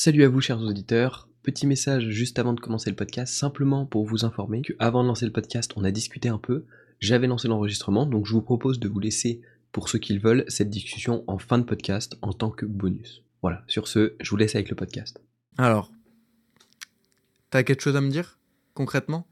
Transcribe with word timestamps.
Salut 0.00 0.22
à 0.22 0.28
vous 0.28 0.40
chers 0.40 0.60
auditeurs, 0.60 1.28
petit 1.42 1.66
message 1.66 2.08
juste 2.08 2.38
avant 2.38 2.52
de 2.52 2.60
commencer 2.60 2.88
le 2.88 2.94
podcast, 2.94 3.34
simplement 3.34 3.84
pour 3.84 4.06
vous 4.06 4.24
informer 4.24 4.62
que 4.62 4.72
avant 4.78 5.02
de 5.02 5.08
lancer 5.08 5.26
le 5.26 5.32
podcast, 5.32 5.72
on 5.74 5.82
a 5.82 5.90
discuté 5.90 6.28
un 6.28 6.38
peu, 6.38 6.66
j'avais 7.00 7.26
lancé 7.26 7.48
l'enregistrement, 7.48 8.06
donc 8.06 8.24
je 8.24 8.32
vous 8.32 8.40
propose 8.40 8.78
de 8.78 8.86
vous 8.86 9.00
laisser, 9.00 9.40
pour 9.72 9.88
ceux 9.88 9.98
qui 9.98 10.14
le 10.14 10.20
veulent, 10.20 10.44
cette 10.46 10.70
discussion 10.70 11.24
en 11.26 11.38
fin 11.38 11.58
de 11.58 11.64
podcast 11.64 12.16
en 12.22 12.32
tant 12.32 12.50
que 12.50 12.64
bonus. 12.64 13.24
Voilà, 13.42 13.64
sur 13.66 13.88
ce, 13.88 14.14
je 14.20 14.30
vous 14.30 14.36
laisse 14.36 14.54
avec 14.54 14.70
le 14.70 14.76
podcast. 14.76 15.20
Alors, 15.56 15.90
t'as 17.50 17.64
quelque 17.64 17.82
chose 17.82 17.96
à 17.96 18.00
me 18.00 18.10
dire 18.10 18.38
concrètement? 18.74 19.26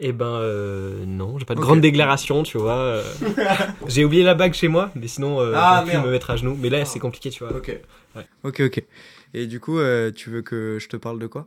Eh 0.00 0.12
ben 0.12 0.26
euh, 0.26 1.04
non, 1.06 1.38
j'ai 1.38 1.44
pas 1.44 1.54
de 1.54 1.60
grande 1.60 1.80
déclaration, 1.80 2.42
tu 2.44 2.56
vois. 2.58 2.76
euh. 2.78 3.02
j'ai 3.88 4.04
oublié 4.04 4.22
la 4.22 4.34
bague 4.34 4.54
chez 4.54 4.68
moi, 4.68 4.90
mais 4.94 5.08
sinon 5.08 5.40
euh, 5.40 5.52
Ah, 5.56 5.84
pu 5.88 5.96
me 5.96 6.10
mettre 6.10 6.30
à 6.30 6.36
genoux. 6.36 6.56
Mais 6.60 6.70
là 6.70 6.84
c'est 6.84 7.00
compliqué, 7.00 7.30
tu 7.30 7.44
vois. 7.44 7.56
Ok. 7.56 7.76
Ouais. 8.16 8.26
Ok, 8.44 8.60
ok. 8.60 8.84
Et 9.34 9.46
du 9.46 9.60
coup, 9.60 9.78
euh, 9.78 10.10
tu 10.10 10.30
veux 10.30 10.42
que 10.42 10.78
je 10.80 10.88
te 10.88 10.96
parle 10.96 11.18
de 11.18 11.26
quoi? 11.26 11.46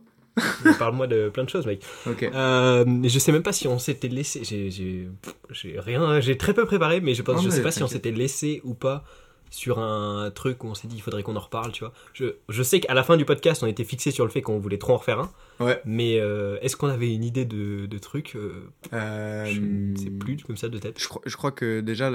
Parle-moi 0.78 1.06
de 1.06 1.28
plein 1.28 1.44
de 1.44 1.48
choses, 1.50 1.66
mec. 1.66 1.82
Ok. 2.06 2.22
Euh, 2.22 2.84
je 3.04 3.18
sais 3.18 3.32
même 3.32 3.42
pas 3.42 3.52
si 3.52 3.68
on 3.68 3.78
s'était 3.78 4.08
laissé. 4.08 4.42
J'ai, 4.44 5.08
rien, 5.78 6.20
j'ai 6.20 6.38
très 6.38 6.54
peu 6.54 6.64
préparé, 6.64 7.00
mais 7.00 7.14
je 7.14 7.22
pense, 7.22 7.36
Non, 7.36 7.42
je 7.42 7.50
sais 7.50 7.62
pas 7.62 7.70
si 7.70 7.82
on 7.82 7.86
s'était 7.88 8.12
laissé 8.12 8.60
ou 8.64 8.74
pas 8.74 9.04
sur 9.52 9.78
un 9.78 10.30
truc 10.30 10.64
où 10.64 10.66
on 10.66 10.74
s'est 10.74 10.88
dit 10.88 10.96
il 10.96 11.02
faudrait 11.02 11.22
qu'on 11.22 11.36
en 11.36 11.40
reparle, 11.40 11.72
tu 11.72 11.84
vois. 11.84 11.92
Je, 12.14 12.36
je 12.48 12.62
sais 12.62 12.80
qu'à 12.80 12.94
la 12.94 13.04
fin 13.04 13.16
du 13.18 13.24
podcast, 13.26 13.62
on 13.62 13.66
était 13.66 13.84
fixé 13.84 14.10
sur 14.10 14.24
le 14.24 14.30
fait 14.30 14.40
qu'on 14.40 14.58
voulait 14.58 14.78
trop 14.78 14.94
en 14.94 14.96
refaire 14.96 15.20
un. 15.20 15.30
Ouais. 15.60 15.80
Mais 15.84 16.18
euh, 16.18 16.58
est-ce 16.62 16.74
qu'on 16.76 16.88
avait 16.88 17.14
une 17.14 17.22
idée 17.22 17.44
de, 17.44 17.84
de 17.86 17.98
truc 17.98 18.32
euh, 18.34 18.64
Euh, 18.94 19.44
Je 19.44 19.60
ne 19.60 19.96
sais 19.96 20.10
plus 20.10 20.38
comme 20.42 20.56
ça 20.56 20.68
de 20.68 20.78
tête. 20.78 20.98
Je 20.98 21.06
crois, 21.06 21.22
je 21.26 21.36
crois 21.36 21.52
que 21.52 21.80
déjà, 21.80 22.10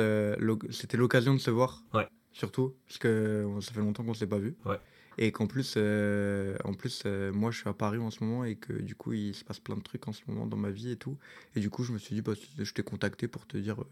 c'était 0.71 0.97
l'occasion 0.97 1.33
de 1.35 1.39
se 1.39 1.51
voir. 1.51 1.83
Ouais. 1.93 2.07
Surtout, 2.33 2.75
parce 2.87 2.97
que 2.97 3.47
ça 3.61 3.71
fait 3.71 3.79
longtemps 3.79 4.03
qu'on 4.03 4.13
s'est 4.13 4.27
pas 4.27 4.37
vu. 4.39 4.55
Ouais. 4.65 4.79
Et 5.19 5.31
qu'en 5.31 5.47
plus, 5.47 5.75
euh, 5.77 6.55
en 6.63 6.73
plus 6.73 7.03
euh, 7.05 7.31
moi, 7.33 7.49
je 7.49 7.59
suis 7.59 7.69
à 7.69 7.73
Paris 7.73 7.97
en 7.97 8.11
ce 8.11 8.23
moment 8.23 8.43
et 8.45 8.55
que 8.55 8.73
du 8.73 8.93
coup, 8.93 9.13
il 9.13 9.33
se 9.33 9.43
passe 9.43 9.59
plein 9.59 9.75
de 9.75 9.81
trucs 9.81 10.07
en 10.07 10.11
ce 10.11 10.21
moment 10.27 10.45
dans 10.45 10.57
ma 10.57 10.69
vie 10.69 10.91
et 10.91 10.95
tout. 10.95 11.17
Et 11.55 11.59
du 11.59 11.69
coup, 11.71 11.83
je 11.83 11.91
me 11.91 11.97
suis 11.97 12.13
dit, 12.13 12.21
bah, 12.21 12.33
je 12.57 12.73
t'ai 12.73 12.83
contacté 12.83 13.27
pour 13.27 13.47
te 13.47 13.57
dire, 13.57 13.81
euh, 13.81 13.85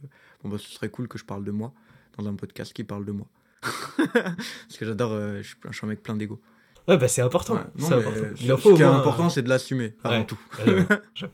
bon, 0.43 0.49
bah, 0.49 0.57
ce 0.59 0.69
serait 0.69 0.89
cool 0.89 1.07
que 1.07 1.17
je 1.17 1.25
parle 1.25 1.43
de 1.43 1.49
moi 1.51 1.73
dans 2.17 2.27
un 2.27 2.35
podcast 2.35 2.73
qui 2.73 2.83
parle 2.83 3.05
de 3.05 3.11
moi. 3.11 3.27
parce 4.13 4.77
que 4.79 4.85
j'adore, 4.85 5.11
euh, 5.13 5.41
je, 5.41 5.47
suis, 5.49 5.57
je 5.69 5.75
suis 5.75 5.85
un 5.85 5.89
mec 5.89 6.03
plein 6.03 6.15
d'ego. 6.15 6.39
Ouais, 6.87 6.97
bah 6.97 7.07
c'est 7.07 7.21
important. 7.23 7.55
Ouais. 7.55 7.61
Non, 7.77 7.87
c'est 7.87 7.95
mais, 7.95 8.01
important. 8.01 8.19
euh, 8.23 8.33
Il 8.41 8.53
en 8.53 8.57
ce 8.57 8.61
faut 8.61 8.75
qui 8.75 8.81
est 8.81 8.85
moins- 8.85 8.99
important, 8.99 9.29
c'est 9.29 9.41
de 9.41 9.49
l'assumer 9.49 9.95
avant 10.03 10.19
Ouais. 10.19 10.25
tout. 10.25 10.39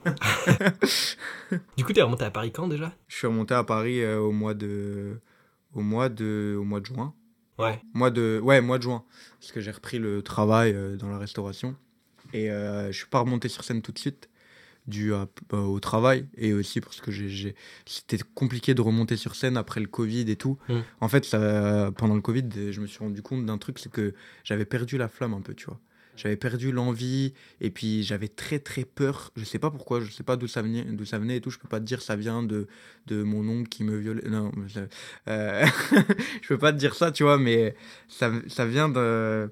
Du 1.77 1.83
coup, 1.83 1.93
t'es 1.93 2.01
remonté 2.01 2.23
à 2.23 2.31
Paris 2.31 2.51
quand 2.51 2.67
déjà? 2.67 2.93
Je 3.07 3.15
suis 3.17 3.27
remonté 3.27 3.53
à 3.53 3.63
Paris 3.63 4.01
euh, 4.01 4.19
au 4.19 4.31
mois 4.31 4.53
de, 4.53 5.19
au 5.73 5.81
mois 5.81 6.09
de, 6.09 6.55
au 6.57 6.63
mois 6.63 6.79
de 6.79 6.85
juin. 6.85 7.13
Ouais. 7.59 7.81
Mois 7.93 8.11
de, 8.11 8.39
ouais, 8.41 8.61
mois 8.61 8.77
de 8.77 8.83
juin, 8.83 9.03
parce 9.39 9.51
que 9.51 9.59
j'ai 9.61 9.71
repris 9.71 9.99
le 9.99 10.21
travail 10.21 10.73
euh, 10.73 10.95
dans 10.95 11.09
la 11.09 11.17
restauration 11.17 11.75
et 12.33 12.49
euh, 12.49 12.91
je 12.91 12.97
suis 12.97 13.07
pas 13.07 13.19
remonté 13.19 13.49
sur 13.49 13.63
scène 13.63 13.81
tout 13.81 13.91
de 13.91 13.99
suite 13.99 14.29
dû 14.87 15.13
à- 15.13 15.27
euh, 15.53 15.57
au 15.61 15.79
travail 15.79 16.25
et 16.37 16.53
aussi 16.53 16.81
parce 16.81 17.01
que 17.01 17.11
j'ai, 17.11 17.55
c'était 17.85 18.17
compliqué 18.35 18.73
de 18.73 18.81
remonter 18.81 19.15
sur 19.17 19.35
scène 19.35 19.57
après 19.57 19.79
le 19.79 19.87
Covid 19.87 20.29
et 20.29 20.35
tout. 20.35 20.57
Mm. 20.69 20.79
En 21.01 21.07
fait, 21.07 21.23
ça, 21.25 21.91
pendant 21.97 22.15
le 22.15 22.21
Covid, 22.21 22.71
je 22.71 22.81
me 22.81 22.87
suis 22.87 22.99
rendu 22.99 23.21
compte 23.21 23.45
d'un 23.45 23.57
truc, 23.57 23.79
c'est 23.79 23.91
que 23.91 24.13
j'avais 24.43 24.65
perdu 24.65 24.97
la 24.97 25.07
flamme 25.07 25.33
un 25.33 25.41
peu, 25.41 25.53
tu 25.53 25.65
vois. 25.65 25.79
J'avais 26.17 26.35
perdu 26.35 26.71
l'envie 26.73 27.33
et 27.61 27.71
puis 27.71 28.03
j'avais 28.03 28.27
très 28.27 28.59
très 28.59 28.83
peur. 28.83 29.31
Je 29.37 29.45
sais 29.45 29.59
pas 29.59 29.71
pourquoi, 29.71 30.01
je 30.01 30.11
sais 30.11 30.23
pas 30.23 30.35
d'où 30.35 30.45
ça 30.47 30.61
venait, 30.61 30.83
d'où 30.83 31.05
ça 31.05 31.17
venait 31.17 31.37
et 31.37 31.41
tout. 31.41 31.49
Je 31.49 31.57
peux 31.57 31.69
pas 31.69 31.79
te 31.79 31.85
dire 31.85 32.01
ça 32.01 32.15
vient 32.15 32.43
de 32.43 32.67
de 33.07 33.23
mon 33.23 33.47
oncle 33.47 33.69
qui 33.69 33.83
me 33.85 33.97
violait. 33.97 34.27
Non, 34.29 34.51
ça- 34.67 34.81
euh, 35.29 35.65
je 36.41 36.47
peux 36.49 36.57
pas 36.57 36.73
te 36.73 36.77
dire 36.77 36.95
ça, 36.95 37.11
tu 37.11 37.23
vois, 37.23 37.37
mais 37.37 37.75
ça 38.09 38.31
ça 38.47 38.65
vient 38.65 38.89
de 38.89 39.49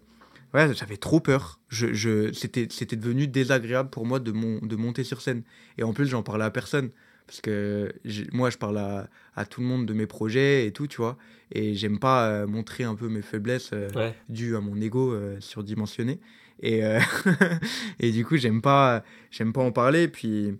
ouais, 0.53 0.73
j'avais 0.73 0.97
trop 0.97 1.19
peur. 1.19 1.59
Je, 1.69 1.93
je 1.93 2.31
c'était 2.33 2.67
c'était 2.71 2.95
devenu 2.95 3.27
désagréable 3.27 3.89
pour 3.89 4.05
moi 4.05 4.19
de 4.19 4.31
mon 4.31 4.59
de 4.59 4.75
monter 4.75 5.03
sur 5.03 5.21
scène 5.21 5.43
et 5.77 5.83
en 5.83 5.93
plus 5.93 6.07
j'en 6.07 6.23
parlais 6.23 6.45
à 6.45 6.51
personne 6.51 6.89
parce 7.27 7.41
que 7.41 7.93
moi 8.33 8.49
je 8.49 8.57
parle 8.57 8.79
à, 8.79 9.07
à 9.35 9.45
tout 9.45 9.61
le 9.61 9.67
monde 9.67 9.85
de 9.85 9.93
mes 9.93 10.07
projets 10.07 10.65
et 10.65 10.71
tout, 10.71 10.87
tu 10.87 10.97
vois, 10.97 11.15
et 11.51 11.75
j'aime 11.75 11.99
pas 11.99 12.27
euh, 12.27 12.47
montrer 12.47 12.83
un 12.85 12.95
peu 12.95 13.07
mes 13.07 13.21
faiblesses. 13.21 13.69
euh, 13.73 13.87
Ouais. 13.95 14.15
dû 14.29 14.55
à 14.55 14.61
mon 14.61 14.79
ego 14.81 15.13
euh, 15.13 15.37
surdimensionné 15.39 16.19
et 16.61 16.81
et 17.99 18.11
du 18.11 18.25
coup 18.25 18.35
j'aime 18.37 18.61
pas 18.61 19.03
j'aime 19.31 19.53
pas 19.53 19.61
en 19.61 19.71
parler 19.71 20.07
puis 20.07 20.57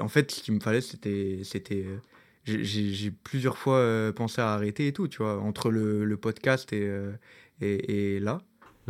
en 0.00 0.08
fait 0.08 0.30
ce 0.30 0.42
qu'il 0.42 0.54
me 0.54 0.60
fallait 0.60 0.80
c'était 0.80 1.40
c'était 1.42 1.86
j'ai- 2.44 3.10
plusieurs 3.10 3.58
fois 3.58 4.12
pensé 4.14 4.40
à 4.40 4.52
arrêter 4.52 4.86
et 4.88 4.92
tout 4.92 5.08
tu 5.08 5.18
vois 5.18 5.38
entre 5.40 5.70
le, 5.70 6.04
le 6.04 6.16
podcast 6.16 6.72
et, 6.72 6.88
et 7.60 8.14
et 8.16 8.20
là 8.20 8.40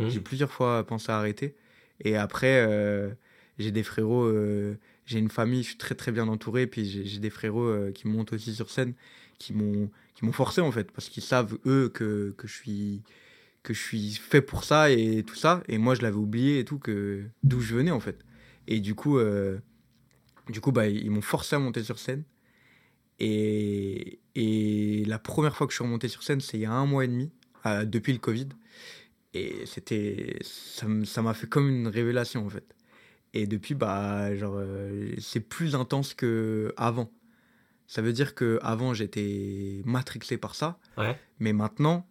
Mhm. 0.04 0.10
j'ai 0.10 0.20
plusieurs 0.20 0.53
fois 0.53 0.84
pensé 0.86 1.10
à 1.10 1.19
arrêter. 1.19 1.54
Et 2.00 2.16
après 2.16 2.64
euh, 2.66 3.10
j'ai 3.59 3.72
des 3.72 3.82
frérots 3.82 4.25
euh, 4.25 4.78
j'ai 5.06 5.19
une 5.19 5.31
famille 5.31 5.62
je 5.62 5.69
suis 5.69 5.78
très 5.78 5.94
très 5.94 6.12
bien 6.12 6.28
entouré. 6.28 6.66
Puis 6.66 6.84
j'ai 7.06 7.19
des 7.20 7.31
frérots 7.31 7.66
euh, 7.66 7.92
qui 7.92 8.08
montent 8.08 8.32
aussi 8.32 8.54
sur 8.54 8.70
scène 8.70 8.94
qui 9.38 9.53
m'ont 9.53 9.91
forcé 10.32 10.60
en 10.60 10.72
fait. 10.72 10.91
Parce 10.92 11.08
qu'ils 11.08 11.22
savent 11.22 11.58
eux 11.66 11.88
que 11.92 12.34
que 12.38 12.47
je 12.48 12.54
suis 12.54 13.03
que 13.62 13.75
je 13.75 13.82
suis 13.82 14.12
fait 14.12 14.41
pour 14.42 14.64
ça 14.64 14.91
et 14.91 15.25
tout 15.25 15.34
ça. 15.34 15.62
Et 15.69 15.78
moi 15.78 15.94
je 15.94 16.03
l'avais 16.03 16.16
oublié 16.16 16.60
et 16.60 16.64
tout 16.64 16.81
d'où 17.42 17.60
je 17.60 17.75
venais 17.75 17.91
en 17.91 18.00
fait. 18.00 18.25
Et 18.66 18.81
du 18.81 18.94
coup 18.94 19.19
euh, 19.19 19.58
du 20.48 20.60
coup 20.60 20.72
bah 20.72 20.87
ils 20.88 21.10
m'ont 21.10 21.22
forcé 21.22 21.56
à 21.56 21.58
monter 21.58 21.82
sur 21.82 21.98
scène. 21.98 22.22
Et 23.19 24.20
et 24.37 25.04
la 25.06 25.19
première 25.19 25.56
fois 25.56 25.66
que 25.66 25.72
je 25.72 25.78
suis 25.78 25.84
remonté 25.84 26.06
sur 26.06 26.22
scène 26.22 26.41
c'est 26.41 26.56
il 26.58 26.60
y 26.60 26.66
a 26.66 26.72
un 26.72 26.87
mois 26.87 27.04
et 27.04 27.08
demi 27.08 27.32
depuis 27.84 28.12
le 28.12 28.19
covid 28.19 28.48
et 29.38 29.66
c'était 29.66 30.38
ça 30.43 31.22
m'a 31.22 31.34
fait 31.34 31.47
comme 31.49 31.69
une 31.69 31.88
révélation 31.88 32.47
en 32.47 32.50
fait 32.50 32.75
et 33.34 33.47
depuis 33.47 33.75
bah 33.75 34.34
genre 34.37 34.54
euh, 34.56 35.12
c'est 35.19 35.41
plus 35.41 35.75
intense 35.75 36.15
que 36.15 36.72
avant 36.76 37.10
ça 37.87 38.03
veut 38.03 38.12
dire 38.12 38.34
que 38.34 38.59
avant 38.62 38.94
j'étais 38.94 39.82
matrixé 39.84 40.37
par 40.38 40.54
ça 40.54 40.78
Ouais. 40.97 41.16
mais 41.38 41.53
maintenant 41.53 42.06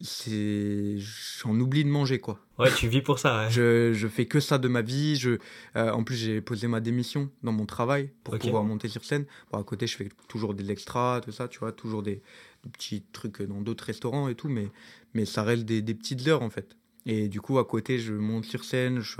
c'est 0.00 0.96
j'en 0.98 1.58
oublie 1.60 1.84
de 1.84 1.88
manger 1.88 2.18
quoi 2.18 2.40
Ouais, 2.58 2.72
tu 2.74 2.86
vis 2.88 3.02
pour 3.02 3.18
ça. 3.18 3.44
Ouais. 3.44 3.50
je, 3.50 3.92
je 3.92 4.08
fais 4.08 4.26
que 4.26 4.40
ça 4.40 4.58
de 4.58 4.68
ma 4.68 4.82
vie 4.82 5.16
je 5.16 5.38
euh, 5.76 5.90
en 5.92 6.02
plus 6.04 6.16
j'ai 6.16 6.40
posé 6.40 6.66
ma 6.68 6.80
démission 6.80 7.30
dans 7.42 7.52
mon 7.52 7.66
travail 7.66 8.10
pour 8.24 8.34
pouvoir 8.38 8.64
monter 8.64 8.88
sur 8.88 9.04
scène 9.04 9.26
bon, 9.52 9.58
à 9.60 9.64
côté 9.64 9.86
je 9.86 9.96
fais 9.96 10.08
toujours 10.28 10.54
des 10.54 10.70
extras 10.70 11.20
tout 11.20 11.32
ça 11.32 11.48
tu 11.48 11.58
vois 11.60 11.72
toujours 11.72 12.02
des, 12.02 12.20
des 12.64 12.70
petits 12.70 13.02
trucs 13.12 13.42
dans 13.42 13.60
d'autres 13.60 13.84
restaurants 13.84 14.28
et 14.28 14.34
tout 14.34 14.48
mais 14.48 14.68
mais 15.14 15.24
ça 15.24 15.42
reste 15.42 15.64
des, 15.64 15.82
des 15.82 15.94
petites 15.94 16.26
heures 16.28 16.42
en 16.42 16.50
fait 16.50 16.76
et 17.06 17.28
du 17.28 17.40
coup 17.40 17.58
à 17.58 17.64
côté 17.64 17.98
je 17.98 18.12
monte 18.14 18.44
sur 18.44 18.64
scène 18.64 19.00
je 19.00 19.16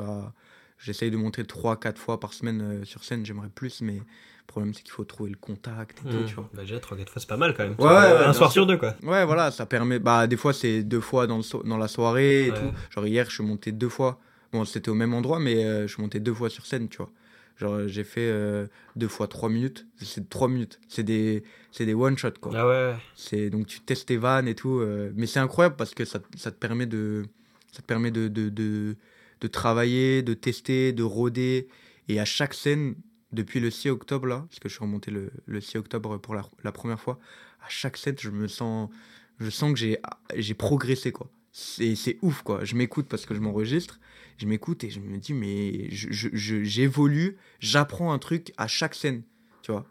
j'essaye 0.78 1.10
de 1.10 1.16
monter 1.16 1.44
3 1.44 1.78
4 1.78 1.98
fois 1.98 2.18
par 2.18 2.32
semaine 2.32 2.60
euh, 2.62 2.84
sur 2.84 3.04
scène 3.04 3.24
j'aimerais 3.24 3.48
plus 3.48 3.80
mais 3.82 3.94
le 3.96 4.46
problème 4.46 4.74
c'est 4.74 4.82
qu'il 4.82 4.90
faut 4.92 5.04
trouver 5.04 5.30
le 5.30 5.36
contact 5.36 6.00
et 6.04 6.08
tout 6.10 6.24
tu 6.24 6.34
vois 6.34 6.50
Bah, 6.52 6.62
déjà, 6.62 6.80
3 6.80 6.96
4 6.96 7.10
fois, 7.10 7.20
c'est 7.20 7.28
pas 7.28 7.36
mal 7.36 7.54
quand 7.56 7.62
même. 7.62 7.76
Ouais, 7.78 7.86
ouais, 7.86 8.24
un 8.24 8.32
soir 8.32 8.50
sur 8.50 8.66
deux, 8.66 8.76
quoi. 8.76 8.96
Ouais, 9.02 9.24
voilà, 9.24 9.50
ça 9.52 9.64
permet. 9.66 9.98
Bah, 10.00 10.26
des 10.26 10.36
fois, 10.36 10.52
c'est 10.52 10.82
deux 10.82 11.00
fois 11.00 11.26
dans, 11.28 11.36
le 11.36 11.42
so- 11.44 11.62
dans 11.62 11.78
la 11.78 11.86
soirée 11.88 12.46
et 12.48 12.50
Ouais. 12.50 12.58
tout. 12.58 12.72
Genre, 12.90 13.06
hier, 13.06 13.26
je 13.30 13.34
suis 13.36 13.44
monté 13.44 13.70
deux 13.72 13.88
fois. 13.88 14.18
Bon, 14.52 14.64
c'était 14.64 14.90
au 14.90 14.94
même 14.94 15.14
endroit, 15.14 15.38
mais 15.38 15.64
euh, 15.64 15.86
je 15.86 15.94
suis 15.94 16.02
monté 16.02 16.18
deux 16.20 16.34
fois 16.34 16.50
sur 16.50 16.66
scène, 16.66 16.88
tu 16.88 16.98
vois. 16.98 17.10
Genre, 17.56 17.86
j'ai 17.86 18.04
fait 18.04 18.28
euh, 18.28 18.66
deux 18.96 19.08
fois 19.08 19.28
trois 19.28 19.48
minutes. 19.48 19.86
C'est 20.00 20.28
trois 20.28 20.48
minutes. 20.48 20.80
C'est 20.88 21.02
des, 21.02 21.44
c'est 21.70 21.86
des 21.86 21.94
one-shot, 21.94 22.32
quoi. 22.40 22.52
Ah 22.56 22.66
ouais, 22.66 22.72
ouais. 22.92 22.96
C'est, 23.14 23.50
donc, 23.50 23.66
tu 23.66 23.80
testes 23.80 24.08
tes 24.08 24.16
vannes 24.16 24.48
et 24.48 24.54
tout. 24.54 24.80
euh, 24.80 25.12
mais 25.14 25.26
c'est 25.26 25.38
incroyable 25.40 25.76
parce 25.76 25.94
que 25.94 26.04
ça, 26.04 26.20
ça 26.36 26.50
te 26.50 26.56
permet 26.58 26.86
de, 26.86 27.24
ça 27.70 27.82
te 27.82 27.86
permet 27.86 28.10
de, 28.10 28.28
de, 28.28 28.48
de, 28.48 28.96
de 29.40 29.46
travailler, 29.48 30.22
de 30.22 30.34
tester, 30.34 30.92
de 30.92 31.02
rôder. 31.02 31.68
Et 32.08 32.18
à 32.20 32.24
chaque 32.24 32.54
scène, 32.54 32.94
depuis 33.32 33.60
le 33.60 33.70
6 33.70 33.90
octobre, 33.90 34.26
là, 34.26 34.44
parce 34.48 34.58
que 34.58 34.68
je 34.68 34.74
suis 34.74 34.82
remonté 34.82 35.10
le, 35.10 35.30
le 35.46 35.60
6 35.60 35.78
octobre 35.78 36.18
pour 36.18 36.34
la, 36.34 36.42
la 36.64 36.72
première 36.72 37.00
fois, 37.00 37.18
à 37.64 37.68
chaque 37.68 37.96
scène, 37.96 38.16
je 38.18 38.30
me 38.30 38.48
sens, 38.48 38.90
je 39.38 39.50
sens 39.50 39.72
que 39.72 39.78
j'ai, 39.78 39.98
j'ai 40.36 40.54
progressé, 40.54 41.12
quoi. 41.12 41.30
C'est, 41.52 41.94
c'est 41.96 42.18
ouf, 42.22 42.42
quoi. 42.42 42.64
Je 42.64 42.74
m'écoute 42.76 43.06
parce 43.08 43.26
que 43.26 43.34
je 43.34 43.40
m'enregistre. 43.40 44.00
Je 44.42 44.48
m'écoute 44.48 44.82
et 44.82 44.90
je 44.90 44.98
me 44.98 45.18
dis, 45.18 45.34
mais 45.34 45.86
j'évolue, 45.92 47.36
j'apprends 47.60 48.12
un 48.12 48.18
truc 48.18 48.52
à 48.56 48.66
chaque 48.66 48.96
scène, 48.96 49.22
tu 49.62 49.70
vois. 49.70 49.86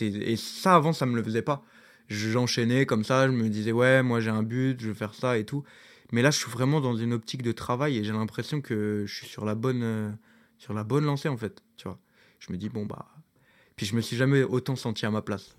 Et 0.00 0.36
ça, 0.36 0.76
avant, 0.76 0.92
ça 0.92 1.06
me 1.06 1.16
le 1.16 1.24
faisait 1.24 1.42
pas. 1.42 1.64
J'enchaînais 2.06 2.86
comme 2.86 3.02
ça, 3.02 3.26
je 3.26 3.32
me 3.32 3.48
disais, 3.48 3.72
ouais, 3.72 4.04
moi 4.04 4.20
j'ai 4.20 4.30
un 4.30 4.44
but, 4.44 4.80
je 4.80 4.86
veux 4.86 4.94
faire 4.94 5.12
ça 5.12 5.38
et 5.38 5.44
tout. 5.44 5.64
Mais 6.12 6.22
là, 6.22 6.30
je 6.30 6.38
suis 6.38 6.50
vraiment 6.52 6.80
dans 6.80 6.94
une 6.94 7.12
optique 7.12 7.42
de 7.42 7.50
travail 7.50 7.98
et 7.98 8.04
j'ai 8.04 8.12
l'impression 8.12 8.60
que 8.60 9.02
je 9.08 9.12
suis 9.12 9.26
sur 9.26 9.44
la 9.44 9.56
bonne, 9.56 9.82
euh, 9.82 10.10
sur 10.56 10.72
la 10.72 10.84
bonne 10.84 11.04
lancée, 11.04 11.28
en 11.28 11.36
fait, 11.36 11.60
tu 11.76 11.88
vois. 11.88 11.98
Je 12.38 12.52
me 12.52 12.58
dis, 12.58 12.68
bon, 12.68 12.86
bah. 12.86 13.08
Puis 13.74 13.86
je 13.86 13.96
me 13.96 14.00
suis 14.00 14.16
jamais 14.16 14.44
autant 14.44 14.76
senti 14.76 15.04
à 15.04 15.10
ma 15.10 15.20
place. 15.20 15.56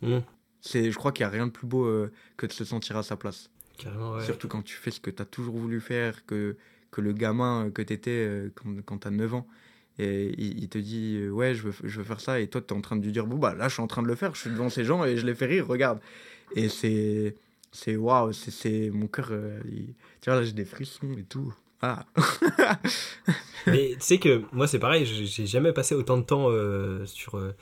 C'est, 0.62 0.90
je 0.90 0.98
crois 0.98 1.12
qu'il 1.12 1.26
n'y 1.26 1.28
a 1.28 1.32
rien 1.32 1.48
de 1.48 1.52
plus 1.52 1.68
beau 1.68 1.84
euh, 1.84 2.10
que 2.38 2.46
de 2.46 2.54
se 2.54 2.64
sentir 2.64 2.96
à 2.96 3.04
sa 3.04 3.18
place. 3.18 3.50
Ouais. 3.86 4.24
Surtout 4.24 4.48
quand 4.48 4.62
tu 4.62 4.78
fais 4.78 4.92
ce 4.92 5.02
que 5.02 5.12
tu 5.12 5.22
as 5.22 5.26
toujours 5.26 5.58
voulu 5.58 5.82
faire, 5.82 6.26
que, 6.26 6.56
que 6.92 7.02
le 7.02 7.14
gamin 7.14 7.72
que 7.74 7.82
tu 7.82 7.94
étais 7.94 8.48
quand, 8.56 8.70
quand 8.86 8.98
tu 9.00 9.08
as 9.08 9.12
9 9.12 9.34
ans. 9.34 9.48
Et 10.00 10.34
il, 10.38 10.64
il 10.64 10.70
te 10.70 10.78
dit, 10.78 11.18
euh, 11.20 11.30
ouais, 11.32 11.54
je 11.54 11.64
veux, 11.64 11.74
je 11.84 11.98
veux 12.00 12.04
faire 12.06 12.22
ça. 12.22 12.40
Et 12.40 12.48
toi, 12.48 12.62
tu 12.62 12.74
es 12.74 12.78
en 12.78 12.82
train 12.82 12.96
de 12.96 13.04
lui 13.04 13.12
dire, 13.12 13.28
bon, 13.28 13.38
bah 13.38 13.54
là, 13.54 13.68
je 13.68 13.74
suis 13.74 13.84
en 13.84 13.88
train 13.88 14.02
de 14.02 14.08
le 14.08 14.16
faire. 14.16 14.34
Je 14.36 14.42
suis 14.42 14.50
devant 14.50 14.70
ces 14.70 14.84
gens 14.86 15.04
et 15.06 15.18
je 15.18 15.26
les 15.26 15.36
fais 15.36 15.46
rire, 15.46 15.68
regarde. 15.68 16.00
Et 16.56 16.70
c'est. 16.70 17.36
C'est 17.74 17.96
waouh, 17.96 18.34
c'est- 18.34 18.52
c'est 18.52 18.90
mon 18.90 19.08
cœur. 19.08 19.30
euh, 19.32 19.60
il- 19.66 19.94
Tu 20.22 20.30
vois, 20.30 20.36
là, 20.40 20.44
j'ai 20.44 20.52
des 20.54 20.66
frissons 20.66 21.08
et 21.18 21.24
tout. 21.24 21.54
Ah. 21.82 22.06
Mais 23.68 23.92
tu 23.94 23.98
sais 24.02 24.18
que 24.18 24.42
moi, 24.52 24.68
c'est 24.68 24.80
pareil, 24.80 25.06
j'ai 25.06 25.46
jamais 25.46 25.72
passé 25.74 25.96
autant 25.96 26.18
de 26.18 26.24
temps 26.24 26.48
euh, 26.50 27.06
sur. 27.06 27.36
euh, 27.38 27.54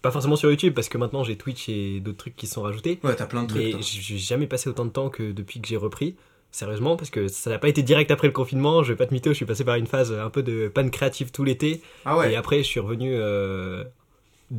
pas 0.00 0.10
forcément 0.10 0.34
sur 0.36 0.50
YouTube, 0.50 0.74
parce 0.74 0.88
que 0.88 0.98
maintenant 0.98 1.22
j'ai 1.22 1.36
Twitch 1.36 1.68
et 1.68 2.00
d'autres 2.00 2.18
trucs 2.18 2.34
qui 2.36 2.46
sont 2.48 2.62
rajoutés. 2.62 2.98
Ouais, 3.04 3.14
t'as 3.14 3.26
plein 3.26 3.44
de 3.44 3.48
trucs. 3.48 3.62
Mais 3.62 3.82
j'ai 3.82 4.18
jamais 4.18 4.48
passé 4.48 4.68
autant 4.68 4.84
de 4.84 4.90
temps 4.90 5.10
que 5.10 5.30
depuis 5.30 5.60
que 5.60 5.68
j'ai 5.68 5.76
repris. 5.76 6.16
Sérieusement, 6.52 6.96
parce 6.96 7.10
que 7.10 7.28
ça 7.28 7.50
n'a 7.50 7.58
pas 7.58 7.68
été 7.68 7.82
direct 7.82 8.10
après 8.10 8.26
le 8.28 8.32
confinement. 8.32 8.82
Je 8.82 8.92
vais 8.92 8.96
pas 8.96 9.06
te 9.06 9.14
mytho, 9.14 9.30
je 9.30 9.36
suis 9.36 9.46
passé 9.46 9.64
par 9.64 9.76
une 9.76 9.86
phase 9.86 10.12
un 10.12 10.28
peu 10.30 10.42
de 10.42 10.68
panne 10.68 10.90
créative 10.90 11.30
tout 11.32 11.44
l'été. 11.44 11.80
Ah 12.04 12.16
ouais. 12.18 12.32
Et 12.32 12.36
après, 12.36 12.58
je 12.58 12.68
suis 12.68 12.78
revenu 12.78 13.10
euh, 13.14 13.84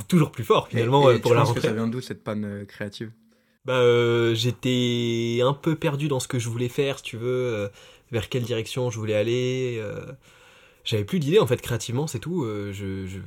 toujours 0.08 0.32
plus 0.32 0.44
fort 0.44 0.68
finalement 0.68 1.10
Et- 1.10 1.14
et 1.14 1.18
euh, 1.18 1.20
pour 1.20 1.32
tu 1.32 1.38
la 1.38 1.46
que 1.54 1.62
ça 1.62 1.72
vient 1.72 1.88
d'où 1.88 2.02
cette 2.02 2.24
panne 2.24 2.46
euh, 2.46 2.66
créative? 2.66 3.12
Bah, 3.66 3.76
euh, 3.76 4.34
j'étais 4.36 5.40
un 5.44 5.54
peu 5.54 5.76
perdu 5.76 6.08
dans 6.08 6.20
ce 6.20 6.28
que 6.28 6.40
je 6.40 6.50
voulais 6.50 6.68
faire, 6.68 6.98
si 6.98 7.04
tu 7.04 7.18
veux, 7.18 7.28
euh, 7.30 7.68
vers 8.12 8.28
quelle 8.28 8.44
direction 8.44 8.90
je 8.90 8.98
voulais 9.00 9.16
aller. 9.16 9.82
J'avais 10.84 11.06
plus 11.06 11.20
d'idées 11.20 11.40
en 11.40 11.48
fait 11.48 11.62
créativement, 11.62 12.08
c'est 12.08 12.20
tout. 12.20 12.46
je, 12.46 13.06
je, 13.06 13.20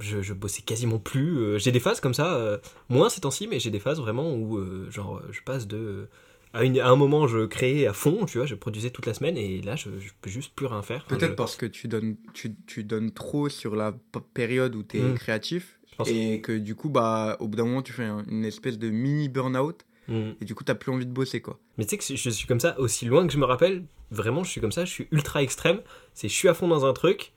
je, 0.00 0.20
je 0.22 0.32
bossais 0.34 0.62
quasiment 0.62 0.98
plus. 0.98 1.38
euh, 1.38 1.58
j'ai 1.58 1.72
des 1.72 1.80
phases 1.80 2.00
comme 2.00 2.14
ça, 2.14 2.34
euh, 2.34 2.58
moins 2.88 3.08
ces 3.08 3.20
temps-ci, 3.22 3.46
mais 3.48 3.58
j'ai 3.60 3.70
des 3.70 3.80
phases 3.80 4.00
vraiment 4.00 4.34
où 4.34 4.58
euh, 4.58 4.90
genre 4.90 5.22
je 5.30 5.40
passe 5.42 5.66
de 5.66 6.08
à, 6.52 6.64
une- 6.64 6.78
à 6.80 6.88
un 6.88 6.96
moment 6.96 7.26
je 7.26 7.46
créais 7.46 7.86
à 7.86 7.92
fond, 7.92 8.24
tu 8.26 8.38
vois, 8.38 8.46
je 8.46 8.54
produisais 8.54 8.90
toute 8.90 9.06
la 9.06 9.14
semaine 9.14 9.36
et 9.36 9.60
là 9.62 9.76
je, 9.76 9.90
je 9.98 10.10
peux 10.20 10.30
juste 10.30 10.54
plus 10.54 10.66
rien 10.66 10.82
faire. 10.82 11.04
Enfin, 11.06 11.16
Peut-être 11.16 11.30
je- 11.32 11.36
parce 11.36 11.56
que 11.56 11.66
tu 11.66 11.88
donnes, 11.88 12.16
tu, 12.34 12.54
tu 12.66 12.84
donnes 12.84 13.10
trop 13.12 13.48
sur 13.48 13.76
la 13.76 13.94
période 14.34 14.74
où 14.74 14.82
tu 14.82 14.98
es 14.98 15.02
Mm. 15.02 15.14
créatif 15.14 15.78
et 16.06 16.40
que 16.40 16.52
du 16.56 16.74
coup, 16.76 16.88
bah, 16.90 17.36
au 17.40 17.48
bout 17.48 17.56
d'un 17.56 17.64
moment, 17.64 17.82
tu 17.82 17.92
fais 17.92 18.04
un- 18.04 18.24
une 18.30 18.44
espèce 18.44 18.78
de 18.78 18.88
mini 18.88 19.28
burn-out 19.28 19.84
Mm. 20.08 20.30
et 20.40 20.44
du 20.44 20.54
coup, 20.54 20.64
t'as 20.64 20.74
plus 20.74 20.90
envie 20.92 21.04
de 21.06 21.12
bosser 21.12 21.40
quoi. 21.42 21.58
Mais 21.76 21.84
tu 21.84 21.90
sais 21.90 21.98
que 21.98 22.16
je 22.16 22.30
suis 22.30 22.46
comme 22.46 22.60
ça, 22.60 22.78
aussi 22.80 23.04
loin 23.04 23.26
que 23.26 23.32
je 23.32 23.38
me 23.38 23.44
rappelle, 23.44 23.84
vraiment 24.10 24.42
je 24.44 24.50
suis 24.50 24.60
comme 24.60 24.72
ça, 24.72 24.84
je 24.84 24.90
suis 24.90 25.06
ultra 25.10 25.42
extrême. 25.42 25.80
C'est 26.14 26.28
je 26.28 26.34
suis 26.34 26.48
à 26.48 26.54
fond 26.54 26.66
dans 26.68 26.86
un 26.86 26.92
truc, 26.94 27.32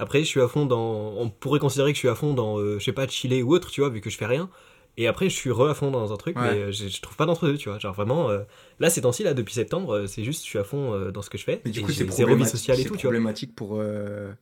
après 0.00 0.20
je 0.20 0.24
suis 0.24 0.40
à 0.40 0.48
fond 0.48 0.66
dans. 0.66 1.12
On 1.16 1.28
pourrait 1.30 1.60
considérer 1.60 1.92
que 1.92 1.96
je 1.96 2.00
suis 2.00 2.08
à 2.08 2.14
fond 2.16 2.34
dans, 2.34 2.58
euh, 2.58 2.78
je 2.80 2.84
sais 2.84 2.92
pas, 2.92 3.06
chiller 3.06 3.42
ou 3.44 3.52
autre, 3.54 3.70
tu 3.70 3.82
vois, 3.82 3.90
vu 3.90 4.00
que 4.00 4.10
je 4.10 4.16
fais 4.16 4.26
rien. 4.26 4.50
Et 5.00 5.06
après 5.06 5.30
je 5.30 5.34
suis 5.34 5.50
re 5.50 5.62
à 5.70 5.74
fond 5.74 5.90
dans 5.90 6.12
un 6.12 6.16
truc, 6.16 6.36
Ouais. 6.36 6.42
mais 6.54 6.58
euh, 6.64 6.72
je, 6.72 6.88
je 6.88 7.00
trouve 7.00 7.16
pas 7.16 7.24
d'entre 7.24 7.46
deux, 7.46 7.56
tu 7.56 7.68
vois. 7.70 7.78
Genre 7.78 7.94
vraiment, 7.94 8.28
euh, 8.30 8.40
là 8.80 8.90
ces 8.90 9.00
temps-ci, 9.02 9.22
là 9.22 9.32
depuis 9.32 9.54
septembre, 9.54 9.94
euh, 9.94 10.06
c'est 10.06 10.24
juste 10.24 10.42
je 10.42 10.48
suis 10.50 10.58
à 10.58 10.64
fond 10.64 10.92
euh, 10.92 11.10
dans 11.12 11.22
ce 11.22 11.30
que 11.30 11.38
je 11.38 11.44
fais. 11.44 11.62
Mais 11.64 11.70
du 11.70 11.78
et 11.78 11.82
coup, 11.82 11.92
c'est 11.92 12.04
problématique, 12.04 12.68
et 12.68 12.72
tout, 12.74 12.82
tu 12.82 12.88
vois. 12.88 12.98
problématique 12.98 13.54
pour. 13.54 13.76
euh, 13.80 14.32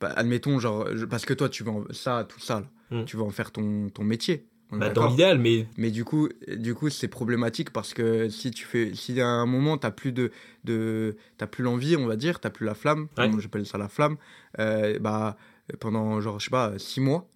bah, 0.00 0.12
admettons, 0.16 0.58
genre, 0.60 0.86
je- 0.94 1.04
parce 1.06 1.24
que 1.26 1.34
toi, 1.34 1.48
tu 1.48 1.64
veux 1.64 1.70
en- 1.70 1.84
ça, 1.90 2.24
tout 2.28 2.38
ça, 2.40 2.60
là, 2.90 3.00
Mm. 3.00 3.04
tu 3.04 3.16
vas 3.16 3.24
en 3.24 3.30
faire 3.30 3.50
ton, 3.50 3.88
ton 3.90 4.04
métier. 4.04 4.46
Bah, 4.72 4.90
dans 4.90 5.06
l'idéal, 5.08 5.38
mais 5.38 5.66
Mais 5.76 5.90
du 5.92 6.04
coup, 6.04 6.28
du 6.48 6.74
coup, 6.74 6.90
c'est 6.90 7.06
problématique 7.08 7.72
parce 7.72 7.94
que 7.94 8.28
si 8.28 8.50
tu 8.50 8.64
fais, 8.64 8.94
si 8.94 9.20
à 9.20 9.26
un 9.26 9.46
moment 9.46 9.78
t'as 9.78 9.92
plus 9.92 10.10
de, 10.12 10.30
de 10.64 11.16
t'as 11.38 11.46
plus 11.46 11.62
l'envie, 11.64 11.96
on 11.96 12.06
va 12.06 12.16
dire, 12.16 12.40
t'as 12.40 12.50
plus 12.50 12.66
la 12.66 12.74
flamme, 12.74 13.06
Ouais. 13.16 13.30
j'appelle 13.38 13.64
ça 13.64 13.78
la 13.78 13.88
flamme, 13.88 14.16
bah 15.00 15.36
pendant 15.80 16.20
genre 16.20 16.38
je 16.40 16.44
sais 16.46 16.50
pas 16.50 16.72
six 16.78 17.00
mois, 17.00 17.28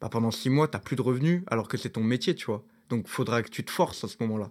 bah 0.00 0.08
pendant 0.10 0.30
six 0.30 0.50
mois 0.50 0.66
t'as 0.68 0.78
plus 0.78 0.96
de 0.96 1.02
revenus 1.02 1.42
alors 1.48 1.68
que 1.68 1.76
c'est 1.76 1.90
ton 1.90 2.02
métier, 2.02 2.34
tu 2.34 2.46
vois. 2.46 2.62
Donc 2.88 3.06
faudra 3.08 3.42
que 3.42 3.50
tu 3.50 3.64
te 3.64 3.70
forces 3.70 4.02
à 4.04 4.08
ce 4.08 4.16
moment-là. 4.20 4.50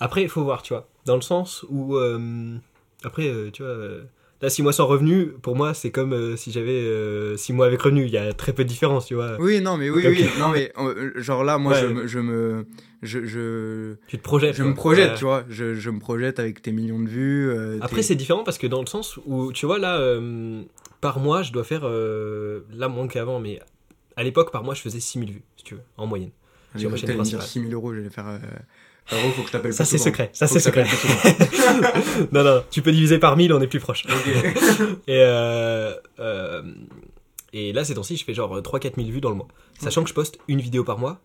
Après, 0.00 0.22
il 0.22 0.28
faut 0.28 0.42
voir, 0.44 0.62
tu 0.62 0.74
vois. 0.74 0.88
Dans 1.06 1.14
le 1.16 1.22
sens 1.22 1.64
où. 1.70 1.96
euh, 1.96 2.56
après, 3.04 3.28
euh, 3.28 3.50
tu 3.50 3.62
vois. 3.62 3.72
euh, 3.72 4.02
là, 4.42 4.50
6 4.50 4.62
mois 4.62 4.72
sans 4.72 4.86
revenu, 4.86 5.28
pour 5.40 5.56
moi, 5.56 5.72
c'est 5.72 5.90
comme 5.90 6.12
euh, 6.12 6.36
si 6.36 6.50
j'avais 6.52 7.36
6 7.38 7.52
mois 7.54 7.66
avec 7.66 7.80
revenu. 7.80 8.04
Il 8.04 8.10
y 8.12 8.18
a 8.18 8.32
très 8.34 8.52
peu 8.52 8.64
de 8.64 8.68
différence, 8.68 9.06
tu 9.06 9.14
vois. 9.14 9.36
Oui, 9.40 9.60
non, 9.62 9.76
mais 9.78 9.88
oui, 9.88 10.02
oui, 10.06 10.26
non, 10.38 10.48
mais 10.50 10.70
euh, 10.78 11.12
genre 11.16 11.44
là, 11.44 11.56
moi, 11.58 11.72
Ouais. 11.72 11.80
je, 11.80 11.86
me, 11.86 12.06
je 12.06 12.18
me, 12.18 12.66
je, 13.02 13.24
je, 13.24 13.94
Tu 14.08 14.18
te 14.18 14.22
projettes. 14.22 14.56
je 14.56 14.62
quoi. 14.62 14.70
me 14.70 14.76
projette, 14.76 15.10
Ouais. 15.12 15.16
tu 15.16 15.24
vois. 15.24 15.44
Je, 15.48 15.74
je 15.74 15.90
me 15.90 15.98
projette 16.00 16.38
avec 16.40 16.60
tes 16.60 16.72
millions 16.72 17.00
de 17.00 17.08
vues. 17.08 17.48
euh, 17.50 17.78
Après, 17.80 18.02
c'est 18.02 18.16
différent 18.16 18.44
parce 18.44 18.58
que 18.58 18.66
dans 18.66 18.80
le 18.80 18.86
sens 18.86 19.18
où, 19.26 19.52
tu 19.52 19.64
vois, 19.64 19.78
là, 19.78 19.98
euh, 19.98 20.62
par 21.00 21.20
mois, 21.20 21.42
je 21.42 21.52
dois 21.52 21.64
faire. 21.64 21.82
euh, 21.84 22.60
là, 22.74 22.88
moins 22.88 23.06
qu'avant, 23.08 23.40
mais 23.40 23.60
à 24.16 24.22
l'époque, 24.22 24.50
par 24.50 24.64
mois, 24.64 24.74
je 24.74 24.80
faisais 24.80 25.00
6000 25.00 25.30
vues, 25.30 25.42
si 25.56 25.64
tu 25.64 25.74
veux, 25.74 25.82
en 25.96 26.06
moyenne. 26.06 26.30
Allez, 26.74 26.80
sur 26.80 26.90
ma 26.90 26.96
chaîne 26.96 27.14
principale. 27.14 27.46
6 27.46 27.60
000 27.60 27.72
euros, 27.72 27.94
j'allais 27.94 28.10
faire. 28.10 28.26
Euh... 28.26 28.38
Frérot, 29.04 29.30
faut 29.30 29.42
que 29.42 29.48
je 29.48 29.52
t'appelle 29.52 29.72
Ça, 29.72 29.84
c'est 29.84 29.98
secret. 29.98 30.30
Ça, 30.32 30.48
c'est 30.48 30.58
je 30.58 30.64
secret. 30.64 30.84
non, 32.32 32.42
non, 32.42 32.64
tu 32.70 32.82
peux 32.82 32.90
diviser 32.90 33.18
par 33.18 33.36
1000, 33.36 33.52
on 33.52 33.60
est 33.60 33.68
plus 33.68 33.78
proche. 33.78 34.04
Et, 35.06 35.20
euh, 35.20 35.94
euh, 36.18 36.62
et 37.52 37.72
là, 37.72 37.84
ces 37.84 37.94
temps-ci, 37.94 38.16
je 38.16 38.24
fais 38.24 38.34
genre 38.34 38.60
3-4 38.60 38.96
000 38.96 39.08
vues 39.08 39.20
dans 39.20 39.30
le 39.30 39.36
mois. 39.36 39.48
Sachant 39.78 40.02
que 40.02 40.08
je 40.08 40.14
poste 40.14 40.38
une 40.48 40.60
vidéo 40.60 40.82
par 40.82 40.98
mois, 40.98 41.20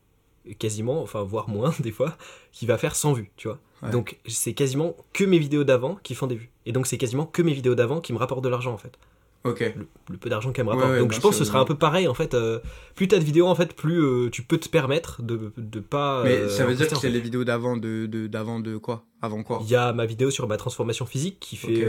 quasiment, 0.59 1.01
enfin, 1.01 1.23
voire 1.23 1.49
moins 1.49 1.73
des 1.79 1.91
fois, 1.91 2.15
qui 2.51 2.65
va 2.67 2.77
faire 2.77 2.95
100 2.95 3.13
vues, 3.13 3.31
tu 3.35 3.47
vois. 3.47 3.59
Ouais. 3.81 3.89
Donc, 3.89 4.19
c'est 4.27 4.53
quasiment 4.53 4.95
que 5.11 5.23
mes 5.23 5.39
vidéos 5.39 5.63
d'avant 5.63 5.95
qui 6.03 6.13
font 6.13 6.27
des 6.27 6.35
vues. 6.35 6.51
Et 6.67 6.71
donc, 6.71 6.85
c'est 6.85 6.97
quasiment 6.97 7.25
que 7.25 7.41
mes 7.41 7.53
vidéos 7.53 7.75
d'avant 7.75 7.99
qui 7.99 8.13
me 8.13 8.19
rapportent 8.19 8.43
de 8.43 8.49
l'argent, 8.49 8.73
en 8.73 8.77
fait. 8.77 8.97
Ok. 9.43 9.59
Le, 9.75 9.87
le 10.11 10.17
peu 10.17 10.29
d'argent 10.29 10.51
qu'elles 10.51 10.65
me 10.65 10.71
Ouais, 10.71 10.77
ouais, 10.83 10.99
donc, 10.99 11.13
je 11.13 11.19
pense 11.19 11.31
que 11.31 11.37
ce 11.37 11.45
sera 11.45 11.59
un 11.59 11.65
peu 11.65 11.75
pareil, 11.75 12.07
en 12.07 12.13
fait. 12.13 12.33
euh, 12.35 12.59
plus 12.95 13.07
t'as 13.07 13.17
de 13.17 13.23
vidéos, 13.23 13.47
en 13.47 13.55
fait, 13.55 13.73
plus 13.75 13.99
euh, 13.99 14.29
tu 14.29 14.43
peux 14.43 14.57
te 14.59 14.69
permettre 14.69 15.23
de, 15.23 15.51
de 15.57 15.79
pas. 15.79 16.23
Mais 16.23 16.35
euh, 16.35 16.49
ça 16.49 16.65
veut 16.65 16.75
dire 16.75 16.87
que 16.87 16.95
c'est 16.95 17.09
les 17.09 17.19
vidéos 17.19 17.43
d'avant 17.43 17.75
de, 17.75 18.05
de, 18.05 18.27
d'avant 18.27 18.59
de 18.59 18.77
quoi? 18.77 19.03
Avant 19.21 19.41
quoi? 19.41 19.59
Il 19.63 19.69
y 19.69 19.75
a 19.75 19.93
ma 19.93 20.05
vidéo 20.05 20.29
sur 20.29 20.47
ma 20.47 20.57
transformation 20.57 21.05
physique 21.07 21.37
qui 21.39 21.55
fait 21.55 21.85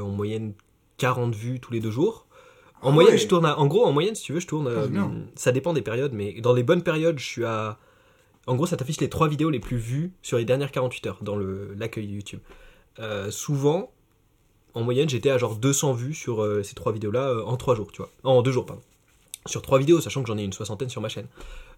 en 0.00 0.08
moyenne 0.08 0.54
40 0.96 1.34
vues 1.34 1.60
tous 1.60 1.72
les 1.72 1.80
deux 1.80 1.90
jours. 1.90 2.26
En 2.82 2.88
Ah 2.88 2.92
moyenne, 2.92 3.12
ouais. 3.12 3.18
je 3.18 3.28
tourne 3.28 3.44
à, 3.44 3.58
en 3.58 3.66
gros, 3.66 3.84
en 3.84 3.92
moyenne, 3.92 4.14
si 4.14 4.22
tu 4.22 4.32
veux, 4.32 4.40
je 4.40 4.46
tourne. 4.46 4.70
Ah, 4.74 5.10
ça 5.34 5.52
dépend 5.52 5.74
des 5.74 5.82
périodes, 5.82 6.14
mais 6.14 6.40
dans 6.40 6.54
les 6.54 6.62
bonnes 6.62 6.82
périodes, 6.82 7.18
je 7.18 7.24
suis 7.26 7.44
à. 7.44 7.78
En 8.46 8.56
gros, 8.56 8.64
ça 8.64 8.78
t'affiche 8.78 9.00
les 9.02 9.10
trois 9.10 9.28
vidéos 9.28 9.50
les 9.50 9.60
plus 9.60 9.76
vues 9.76 10.12
sur 10.22 10.38
les 10.38 10.46
dernières 10.46 10.72
48 10.72 11.06
heures 11.08 11.18
dans 11.22 11.36
le- 11.36 11.74
l'accueil 11.78 12.06
YouTube. 12.06 12.40
Souvent, 13.28 13.92
en 14.74 14.82
moyenne, 14.82 15.08
j'étais 15.08 15.30
à 15.30 15.38
genre 15.38 15.56
200 15.56 15.92
vues 15.94 16.14
sur 16.14 16.42
euh, 16.42 16.62
ces 16.62 16.74
trois 16.74 16.92
vidéos-là 16.92 17.28
euh, 17.30 17.44
en 17.44 17.56
trois 17.56 17.74
jours, 17.74 17.90
tu 17.92 17.98
vois. 18.02 18.10
En 18.24 18.42
deux 18.42 18.52
jours, 18.52 18.66
pardon. 18.66 18.82
Sur 19.46 19.62
trois 19.62 19.78
vidéos, 19.78 20.00
sachant 20.00 20.22
que 20.22 20.28
j'en 20.28 20.36
ai 20.38 20.42
une 20.44 20.52
soixantaine 20.52 20.88
sur 20.90 21.00
ma 21.00 21.08
chaîne. 21.08 21.26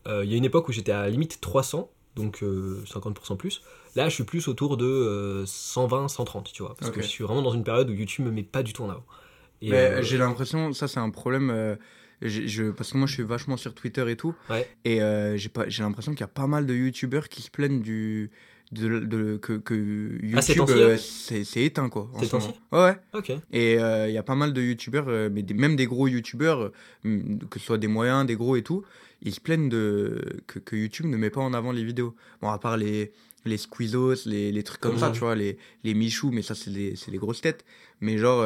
Euh, 0.07 0.25
Il 0.25 0.31
y 0.31 0.35
a 0.35 0.37
une 0.37 0.45
époque 0.45 0.69
où 0.69 0.73
j'étais 0.73 0.93
à 0.93 1.03
la 1.03 1.11
limite 1.11 1.41
300, 1.41 1.89
donc 2.17 2.43
euh, 2.43 2.83
50% 2.87 3.37
plus. 3.37 3.63
Là, 3.95 4.09
je 4.09 4.15
suis 4.15 4.25
plus 4.25 4.49
autour 4.49 4.77
de 4.77 4.85
euh, 4.87 5.47
120, 5.47 6.09
130, 6.09 6.53
tu 6.53 6.63
vois. 6.63 6.75
Parce 6.79 6.91
que 6.91 7.01
je 7.03 7.07
suis 7.07 7.23
vraiment 7.25 7.43
dans 7.43 7.53
une 7.53 7.63
période 7.65 7.89
où 7.89 7.93
YouTube 7.93 8.25
me 8.27 8.31
met 8.33 8.43
pas 8.43 8.63
du 8.63 8.73
tout 8.73 8.83
en 8.83 8.91
avant. 8.91 9.05
J'ai 9.61 10.19
l'impression, 10.19 10.73
ça 10.73 10.89
c'est 10.89 10.99
un 10.99 11.11
problème, 11.11 11.77
je, 12.21 12.71
parce 12.73 12.91
que 12.93 12.99
moi 12.99 13.07
je 13.07 13.15
suis 13.15 13.23
vachement 13.23 13.57
sur 13.57 13.75
Twitter 13.75 14.11
et 14.11 14.17
tout, 14.17 14.35
Ouais. 14.51 14.69
et 14.85 14.97
j'ai 15.37 15.83
l'impression 15.85 16.13
qu'il 16.13 16.21
y 16.23 16.25
a 16.25 16.29
pas 16.29 16.49
mal 16.49 16.67
de 16.67 16.75
youtubeurs 16.75 17.29
qui 17.29 17.43
se 17.43 17.51
plaignent 17.51 17.81
du, 17.81 18.33
de, 18.73 18.99
de- 19.01 19.37
que, 19.37 19.53
que 19.55 19.75
YouTube 19.75 20.63
Ah, 20.63 20.67
temps-ci, 20.67 20.73
euh, 21.35 21.45
c'est 21.45 21.63
éteint 21.63 21.89
quoi. 21.89 22.11
en 22.15 22.23
ce 22.23 22.35
moment. 22.37 22.55
Ouais, 22.73 22.79
ouais. 22.85 22.97
Ok. 23.13 23.31
Et 23.53 23.79
euh, 23.79 24.09
il 24.09 24.15
y 24.15 24.19
a 24.19 24.23
pas 24.23 24.35
mal 24.35 24.53
de 24.53 24.61
youtubeurs, 24.63 25.07
euh, 25.09 25.29
mais 25.33 25.43
des- 25.43 25.55
même 25.55 25.77
des 25.77 25.87
gros 25.87 26.09
youtubeurs, 26.09 26.73
que 27.03 27.59
ce 27.59 27.65
soit 27.65 27.79
des 27.79 27.87
moyens, 27.89 28.27
des 28.27 28.35
gros 28.37 28.57
et 28.57 28.63
tout, 28.63 28.83
ils 29.23 29.33
se 29.35 29.41
plaignent 29.41 29.69
de, 29.69 30.21
que, 30.47 30.59
que 30.59 30.75
YouTube 30.75 31.07
ne 31.07 31.17
met 31.17 31.31
pas 31.31 31.41
en 31.43 31.53
avant 31.55 31.71
les 31.73 31.85
vidéos. 31.85 32.15
Bon, 32.41 32.49
à 32.49 32.59
part 32.59 32.77
les, 32.77 33.13
les 33.45 33.57
Squeezos, 33.59 34.27
les, 34.27 34.51
les 34.53 34.63
trucs 34.63 34.81
comme 34.81 34.99
ça, 34.99 35.11
tu 35.11 35.21
vois, 35.21 35.35
les, 35.35 35.59
les 35.85 35.95
Michou, 35.95 36.31
mais 36.33 36.43
ça, 36.43 36.55
c'est 36.55 36.71
les 36.71 37.19
grosses 37.19 37.41
têtes. 37.43 37.65
Mais 38.01 38.19
genre, 38.19 38.45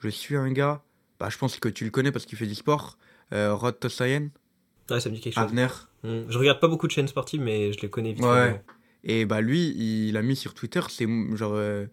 je 0.00 0.08
suis 0.08 0.36
un 0.36 0.50
gars, 0.52 0.82
bah, 1.18 1.28
je 1.30 1.38
pense 1.38 1.56
que 1.58 1.68
tu 1.68 1.84
le 1.84 1.90
connais 1.90 2.12
parce 2.12 2.26
qu'il 2.26 2.36
fait 2.36 2.46
du 2.46 2.54
sport, 2.54 2.98
Rod 3.32 3.78
Tosayen, 3.80 4.30
Ouais, 4.90 5.00
ça 5.00 5.08
me 5.08 5.14
dit 5.14 5.22
quelque 5.22 5.34
chose. 5.36 5.44
Avner. 5.44 5.68
Hmm. 6.02 6.24
Je 6.28 6.36
regarde 6.36 6.60
pas 6.60 6.68
beaucoup 6.68 6.86
de 6.86 6.92
chaînes 6.92 7.08
sportives, 7.08 7.40
mais 7.40 7.72
je 7.72 7.80
les 7.80 7.88
connais 7.88 8.12
vite. 8.12 8.22
Ouais. 8.22 8.60
Et 9.04 9.26
bah 9.26 9.40
lui, 9.40 9.74
il 10.08 10.16
a 10.16 10.22
mis 10.22 10.34
sur 10.34 10.54
Twitter, 10.54 10.80
c'est 10.88 11.06
genre, 11.34 11.52
euh, 11.54 11.86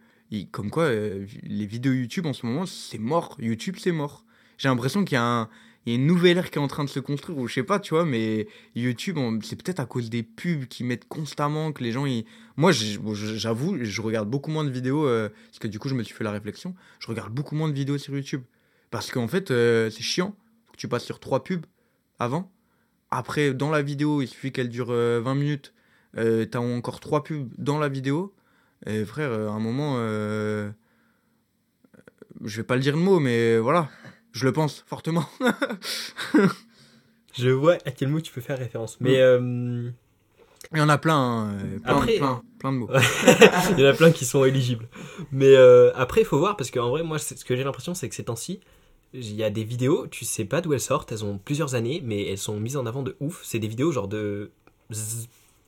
comme 0.52 0.72
quoi, 0.72 0.84
euh, 0.84 1.26
les 1.44 1.66
vidéos 1.66 1.94
YouTube 1.94 2.26
en 2.26 2.34
ce 2.34 2.46
moment, 2.46 2.66
c'est 2.66 2.98
mort. 2.98 3.38
YouTube, 3.40 3.76
c'est 3.78 3.92
mort. 3.92 4.26
J'ai 4.58 4.70
l'impression 4.70 5.04
qu'il 5.04 5.16
y 5.16 5.18
a 5.18 5.24
un, 5.24 5.50
une 5.86 6.06
nouvelle 6.08 6.38
ère 6.38 6.50
qui 6.50 6.58
est 6.58 6.62
en 6.62 6.68
train 6.68 6.86
de 6.86 6.90
se 6.90 7.00
construire, 7.00 7.38
ou 7.38 7.48
je 7.48 7.56
sais 7.56 7.64
pas, 7.64 7.80
tu 7.80 7.94
vois, 7.94 8.06
mais 8.06 8.48
YouTube, 8.76 9.18
c'est 9.44 9.62
peut-être 9.62 9.82
à 9.82 9.86
cause 9.86 10.10
des 10.10 10.24
pubs 10.24 10.66
qui 10.66 10.84
mettent 10.84 11.08
constamment, 11.08 11.74
que 11.74 11.84
les 11.84 11.92
gens, 11.92 12.06
moi, 12.56 12.72
j'avoue, 12.72 13.78
je 13.84 14.02
regarde 14.02 14.30
beaucoup 14.30 14.52
moins 14.52 14.64
de 14.64 14.70
vidéos, 14.70 15.06
euh, 15.06 15.30
parce 15.48 15.60
que 15.60 15.68
du 15.68 15.80
coup, 15.80 15.90
je 15.90 15.96
me 15.96 16.04
suis 16.04 16.16
fait 16.16 16.24
la 16.24 16.32
réflexion, 16.32 16.76
je 17.00 17.08
regarde 17.08 17.34
beaucoup 17.34 17.56
moins 17.56 17.68
de 17.68 17.74
vidéos 17.74 17.98
sur 17.98 18.16
YouTube. 18.16 18.44
Parce 18.90 19.12
qu'en 19.12 19.28
fait, 19.28 19.48
c'est 19.48 20.02
chiant. 20.02 20.36
Tu 20.78 20.88
passes 20.88 21.06
sur 21.06 21.20
trois 21.20 21.44
pubs 21.44 21.66
avant. 22.20 22.52
Après, 23.12 23.54
dans 23.54 23.70
la 23.70 23.82
vidéo, 23.82 24.22
il 24.22 24.28
suffit 24.28 24.52
qu'elle 24.52 24.70
dure 24.70 24.92
euh, 24.92 25.20
20 25.22 25.36
minutes. 25.36 25.74
Euh, 26.18 26.46
T'as 26.46 26.60
encore 26.60 27.00
trois 27.00 27.24
pubs 27.24 27.50
dans 27.58 27.80
la 27.80 27.90
vidéo. 27.90 28.34
Et 28.86 29.06
frère, 29.06 29.32
euh, 29.32 29.48
à 29.48 29.52
un 29.52 29.60
moment, 29.60 29.96
euh, 29.98 30.70
je 32.44 32.58
vais 32.58 32.64
pas 32.64 32.76
le 32.76 32.82
dire 32.82 32.96
le 32.96 33.02
mot, 33.02 33.20
mais 33.20 33.58
voilà, 33.60 33.90
je 34.32 34.46
le 34.46 34.52
pense 34.54 34.84
fortement. 34.88 35.26
Je 37.34 37.50
vois 37.50 37.78
à 37.86 37.92
quel 37.92 38.10
mot 38.10 38.20
tu 38.20 38.34
peux 38.34 38.42
faire 38.42 38.58
référence. 38.58 38.98
Mais 39.00 39.18
euh, 39.22 39.90
Il 40.74 40.78
y 40.78 40.82
en 40.82 40.90
a 40.90 40.98
plein, 40.98 41.16
hein, 41.16 41.54
euh, 41.54 41.80
plein, 41.80 41.96
Après- 41.98 42.18
plein, 42.18 42.42
plein 42.60 42.72
de 42.74 42.78
mots. 42.78 42.90
il 43.78 43.80
y 43.80 43.88
en 43.88 43.90
a 43.90 43.94
plein 43.94 44.12
qui 44.12 44.26
sont 44.26 44.44
éligibles. 44.44 44.90
Mais 45.32 45.56
après, 45.96 46.22
il 46.22 46.26
faut 46.26 46.38
voir, 46.40 46.58
parce 46.58 46.72
qu'en 46.72 46.90
vrai, 46.90 47.04
moi, 47.04 47.20
ce 47.20 47.34
que 47.46 47.56
j'ai 47.56 47.64
l'impression, 47.64 47.94
c'est 47.94 48.10
que 48.10 48.16
ces 48.16 48.26
temps-ci, 48.26 48.60
il 49.14 49.34
y 49.34 49.44
a 49.46 49.50
des 49.50 49.64
vidéos, 49.64 50.08
tu 50.08 50.26
sais 50.26 50.44
pas 50.46 50.60
d'où 50.60 50.74
elles 50.74 50.82
sortent, 50.82 51.12
elles 51.14 51.24
ont 51.24 51.38
plusieurs 51.38 51.76
années, 51.76 52.02
mais 52.04 52.28
elles 52.30 52.38
sont 52.38 52.60
mises 52.60 52.76
en 52.76 52.86
avant 52.86 53.02
de 53.04 53.16
ouf. 53.22 53.42
C'est 53.46 53.60
des 53.60 53.68
vidéos 53.70 53.92
genre 53.94 54.08
de 54.10 54.52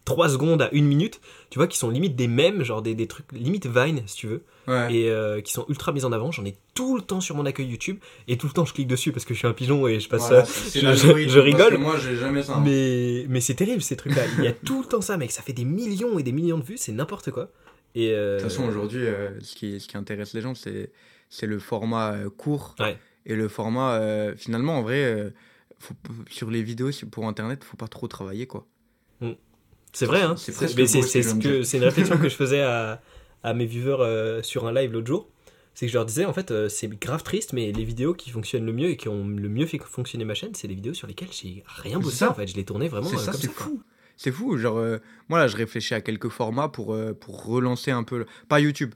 3 0.05 0.29
secondes 0.29 0.61
à 0.61 0.69
1 0.73 0.81
minute, 0.81 1.21
tu 1.49 1.59
vois, 1.59 1.67
qui 1.67 1.77
sont 1.77 1.89
limite 1.89 2.15
des 2.15 2.27
mèmes, 2.27 2.63
genre 2.63 2.81
des, 2.81 2.93
des 2.95 3.07
trucs 3.07 3.31
limite 3.31 3.67
Vine, 3.67 4.01
si 4.05 4.15
tu 4.17 4.27
veux, 4.27 4.43
Ouais. 4.67 4.93
et 4.95 5.09
euh, 5.09 5.41
qui 5.41 5.51
sont 5.53 5.65
ultra 5.69 5.91
mis 5.91 6.03
en 6.05 6.11
avant. 6.11 6.31
J'en 6.31 6.43
ai 6.45 6.55
tout 6.73 6.95
le 6.95 7.01
temps 7.01 7.21
sur 7.21 7.35
mon 7.35 7.45
accueil 7.45 7.67
YouTube, 7.67 7.97
et 8.27 8.37
tout 8.37 8.47
le 8.47 8.53
temps 8.53 8.65
je 8.65 8.73
clique 8.73 8.87
dessus 8.87 9.11
parce 9.11 9.23
que 9.25 9.33
je 9.33 9.39
suis 9.39 9.47
un 9.47 9.53
pigeon 9.53 9.87
et 9.87 9.99
je 9.99 10.07
passe 10.09 10.27
Voilà, 10.29 10.43
euh, 10.43 10.95
je- 10.95 11.27
je 11.29 11.39
rigole. 11.39 11.77
Moi, 11.77 11.97
j'ai 11.97 12.15
jamais 12.17 12.43
ça. 12.43 12.55
hein. 12.55 12.61
Mais, 12.65 13.25
mais 13.29 13.39
c'est 13.41 13.55
terrible 13.55 13.81
ces 13.81 13.95
trucs-là. 13.95 14.23
Il 14.37 14.43
y 14.43 14.47
a 14.47 14.51
tout 14.65 14.81
le 14.81 14.87
temps 14.87 15.01
ça, 15.01 15.15
mec. 15.17 15.31
Ça 15.31 15.41
fait 15.41 15.53
des 15.53 15.65
millions 15.65 16.19
et 16.19 16.23
des 16.23 16.31
millions 16.31 16.57
de 16.57 16.63
vues, 16.63 16.77
c'est 16.77 16.91
n'importe 16.91 17.31
quoi. 17.31 17.49
Et 17.95 18.11
euh, 18.11 18.37
De 18.37 18.41
toute 18.43 18.49
façon, 18.51 18.67
aujourd'hui, 18.67 19.05
euh, 19.05 19.39
ce, 19.41 19.55
qui, 19.55 19.79
ce 19.79 19.87
qui 19.87 19.97
intéresse 19.97 20.33
les 20.33 20.41
gens, 20.41 20.55
c'est, 20.55 20.91
c'est 21.29 21.45
le 21.47 21.59
format 21.59 22.15
court. 22.37 22.75
Ouais. 22.79 22.97
Et 23.25 23.35
le 23.35 23.47
format, 23.47 24.01
finalement, 24.35 24.79
en 24.79 24.81
vrai, 24.81 25.31
faut, 25.79 25.93
sur 26.29 26.49
les 26.51 26.61
vidéos 26.63 26.89
pour 27.11 27.25
Internet, 27.27 27.63
faut 27.63 27.77
pas 27.77 27.87
trop 27.87 28.07
travailler, 28.07 28.47
quoi. 28.47 28.65
C'est 29.93 30.05
vrai, 30.05 30.21
hein. 30.21 30.35
C'est 30.35 30.51
ce 30.51 30.67
c'est 30.67 31.39
que 31.39 31.77
une 31.77 31.83
réflexion 31.83 32.17
que 32.17 32.27
je 32.29 32.35
faisais 32.43 32.61
à, 32.61 33.01
à 33.43 33.53
mes 33.53 33.65
viewers 33.65 33.97
euh, 34.01 34.41
sur 34.43 34.65
un 34.67 34.73
live 34.73 34.91
l'autre 34.91 35.07
jour. 35.07 35.29
C'est 35.75 35.85
que 35.87 35.91
je 35.91 35.97
leur 35.97 36.05
disais, 36.05 36.25
en 36.25 36.33
fait, 36.33 36.51
euh, 36.51 36.69
c'est 36.69 36.87
grave 36.87 37.23
triste, 37.23 37.53
mais 37.53 37.71
les 37.71 37.83
vidéos 37.83 38.13
qui 38.13 38.29
fonctionnent 38.29 38.65
le 38.65 38.73
mieux 38.73 38.89
et 38.89 38.97
qui 38.97 39.07
ont 39.09 39.27
le 39.27 39.49
mieux 39.49 39.65
fait 39.65 39.79
fonctionner 39.79 40.23
ma 40.25 40.35
chaîne, 40.35 40.53
c'est 40.53 40.67
les 40.67 40.75
vidéos 40.75 40.93
sur 40.93 41.07
lesquelles 41.07 41.31
j'ai 41.31 41.63
rien 41.67 41.97
bossé, 41.99 42.17
ça. 42.17 42.31
en 42.31 42.33
fait. 42.35 42.45
Je 42.47 42.55
les 42.55 42.63
tournais 42.63 42.89
vraiment 42.89 43.09
c'est 43.09 43.15
euh, 43.15 43.19
ça, 43.19 43.31
comme 43.31 43.41
fou. 43.41 43.83
C'est 44.15 44.31
fou. 44.31 44.57
Genre, 44.57 44.77
euh, 44.77 44.97
moi, 45.29 45.39
là, 45.39 45.47
je 45.47 45.57
réfléchis 45.57 45.95
à 45.95 46.01
quelques 46.01 46.29
formats 46.29 46.67
pour, 46.69 46.95
pour 47.19 47.45
relancer 47.45 47.89
un 47.89 48.03
peu. 48.03 48.19
le- 48.19 48.27
Pas 48.49 48.59
YouTube. 48.59 48.93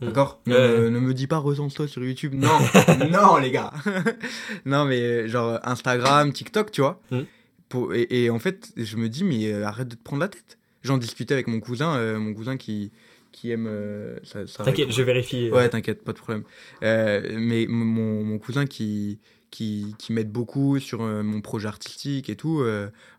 Mm. 0.00 0.06
D'accord? 0.06 0.40
Ne, 0.46 0.90
me 0.90 1.14
dis 1.14 1.26
pas 1.26 1.38
relance-toi 1.38 1.88
sur 1.88 2.02
YouTube. 2.04 2.34
Non, 2.34 2.58
non, 3.10 3.36
les 3.38 3.50
gars. 3.50 3.72
non, 4.64 4.84
mais 4.84 5.28
genre 5.28 5.58
Instagram, 5.62 6.32
TikTok, 6.32 6.70
tu 6.70 6.80
vois. 6.80 7.00
Mm. 7.10 7.20
Pour, 7.68 7.94
et, 7.94 8.06
et 8.10 8.30
en 8.30 8.38
fait, 8.38 8.72
je 8.76 8.96
me 8.96 9.08
dis, 9.08 9.24
mais 9.24 9.52
euh, 9.52 9.66
arrête 9.66 9.88
de 9.88 9.94
te 9.96 10.02
prendre 10.02 10.20
la 10.20 10.28
tête. 10.28 10.58
J'en 10.82 10.98
discutais 10.98 11.34
avec 11.34 11.46
mon 11.48 11.60
cousin, 11.60 11.96
euh, 11.96 12.18
mon 12.18 12.32
cousin 12.32 12.56
qui, 12.56 12.92
qui 13.32 13.50
aime. 13.50 13.66
euh, 13.66 14.18
ça, 14.22 14.46
ça 14.46 14.64
T'inquiète, 14.64 14.92
je 14.92 15.02
vérifie. 15.02 15.50
Ouais, 15.50 15.68
t'inquiète, 15.68 16.02
pas 16.04 16.12
de 16.12 16.18
problème. 16.18 16.44
Mais 16.82 17.66
mon, 17.68 18.22
mon 18.24 18.38
cousin 18.38 18.66
qui, 18.66 19.18
qui, 19.50 19.94
qui 19.98 20.12
m'aide 20.12 20.30
beaucoup 20.30 20.78
sur 20.78 21.00
mon 21.02 21.40
projet 21.40 21.68
artistique 21.68 22.30
et 22.30 22.36
tout, 22.36 22.64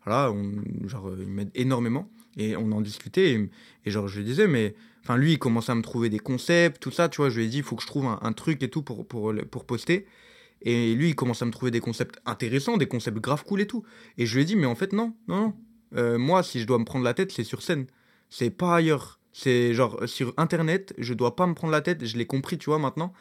voilà, 0.06 0.32
on, 0.32 0.88
genre, 0.88 1.12
il 1.20 1.28
m'aide 1.28 1.52
énormément. 1.56 2.10
Et 2.38 2.56
on 2.56 2.72
en 2.72 2.82
discutait, 2.82 3.32
et, 3.32 3.50
et 3.86 3.92
genre, 3.92 4.08
je 4.08 4.20
lui 4.20 4.26
disais, 4.26 4.48
mais. 4.48 4.76
Enfin, 5.04 5.16
lui, 5.18 5.32
il 5.32 5.40
commençait 5.40 5.72
à 5.72 5.76
me 5.76 5.82
trouver 5.82 6.10
des 6.10 6.20
concepts, 6.20 6.82
tout 6.82 6.92
ça, 6.92 7.08
tu 7.08 7.22
vois. 7.22 7.30
Je 7.30 7.38
lui 7.40 7.46
ai 7.46 7.48
dit, 7.48 7.58
il 7.60 7.64
faut 7.64 7.78
que 7.78 7.82
je 7.82 7.88
trouve 7.88 8.06
un, 8.08 8.20
un 8.22 8.34
truc 8.34 8.62
et 8.62 8.68
tout 8.70 8.82
pour, 8.82 9.08
pour, 9.08 9.34
pour 9.50 9.64
poster. 9.64 10.06
Et 10.62 10.96
lui, 10.96 11.10
il 11.10 11.16
commence 11.16 11.42
à 11.42 11.46
me 11.46 11.52
trouver 11.52 11.72
des 11.72 11.80
concepts 11.80 12.20
intéressants, 12.26 12.78
des 12.78 12.88
concepts 12.88 13.20
grave 13.20 13.44
cool 13.46 13.62
et 13.62 13.68
tout. 13.68 13.84
Et 14.18 14.26
je 14.26 14.36
lui 14.36 14.42
ai 14.42 14.46
dit, 14.46 14.56
mais 14.56 14.66
en 14.66 14.76
fait, 14.76 14.94
non, 14.94 15.14
non, 15.28 15.42
non. 15.42 15.54
Euh, 15.96 16.18
moi, 16.18 16.44
si 16.44 16.60
je 16.60 16.68
dois 16.68 16.80
me 16.80 16.86
prendre 16.86 17.06
la 17.06 17.14
tête, 17.14 17.32
c'est 17.32 17.44
sur 17.44 17.62
scène. 17.62 17.88
C'est 18.30 18.50
pas 18.50 18.76
ailleurs. 18.76 19.20
C'est 19.32 19.74
genre 19.74 20.02
sur 20.08 20.34
internet, 20.38 20.94
je 20.98 21.14
dois 21.14 21.36
pas 21.36 21.46
me 21.46 21.54
prendre 21.54 21.72
la 21.72 21.82
tête, 21.82 22.04
je 22.04 22.18
l'ai 22.18 22.26
compris, 22.26 22.58
tu 22.58 22.70
vois, 22.72 22.80
maintenant. 22.80 23.14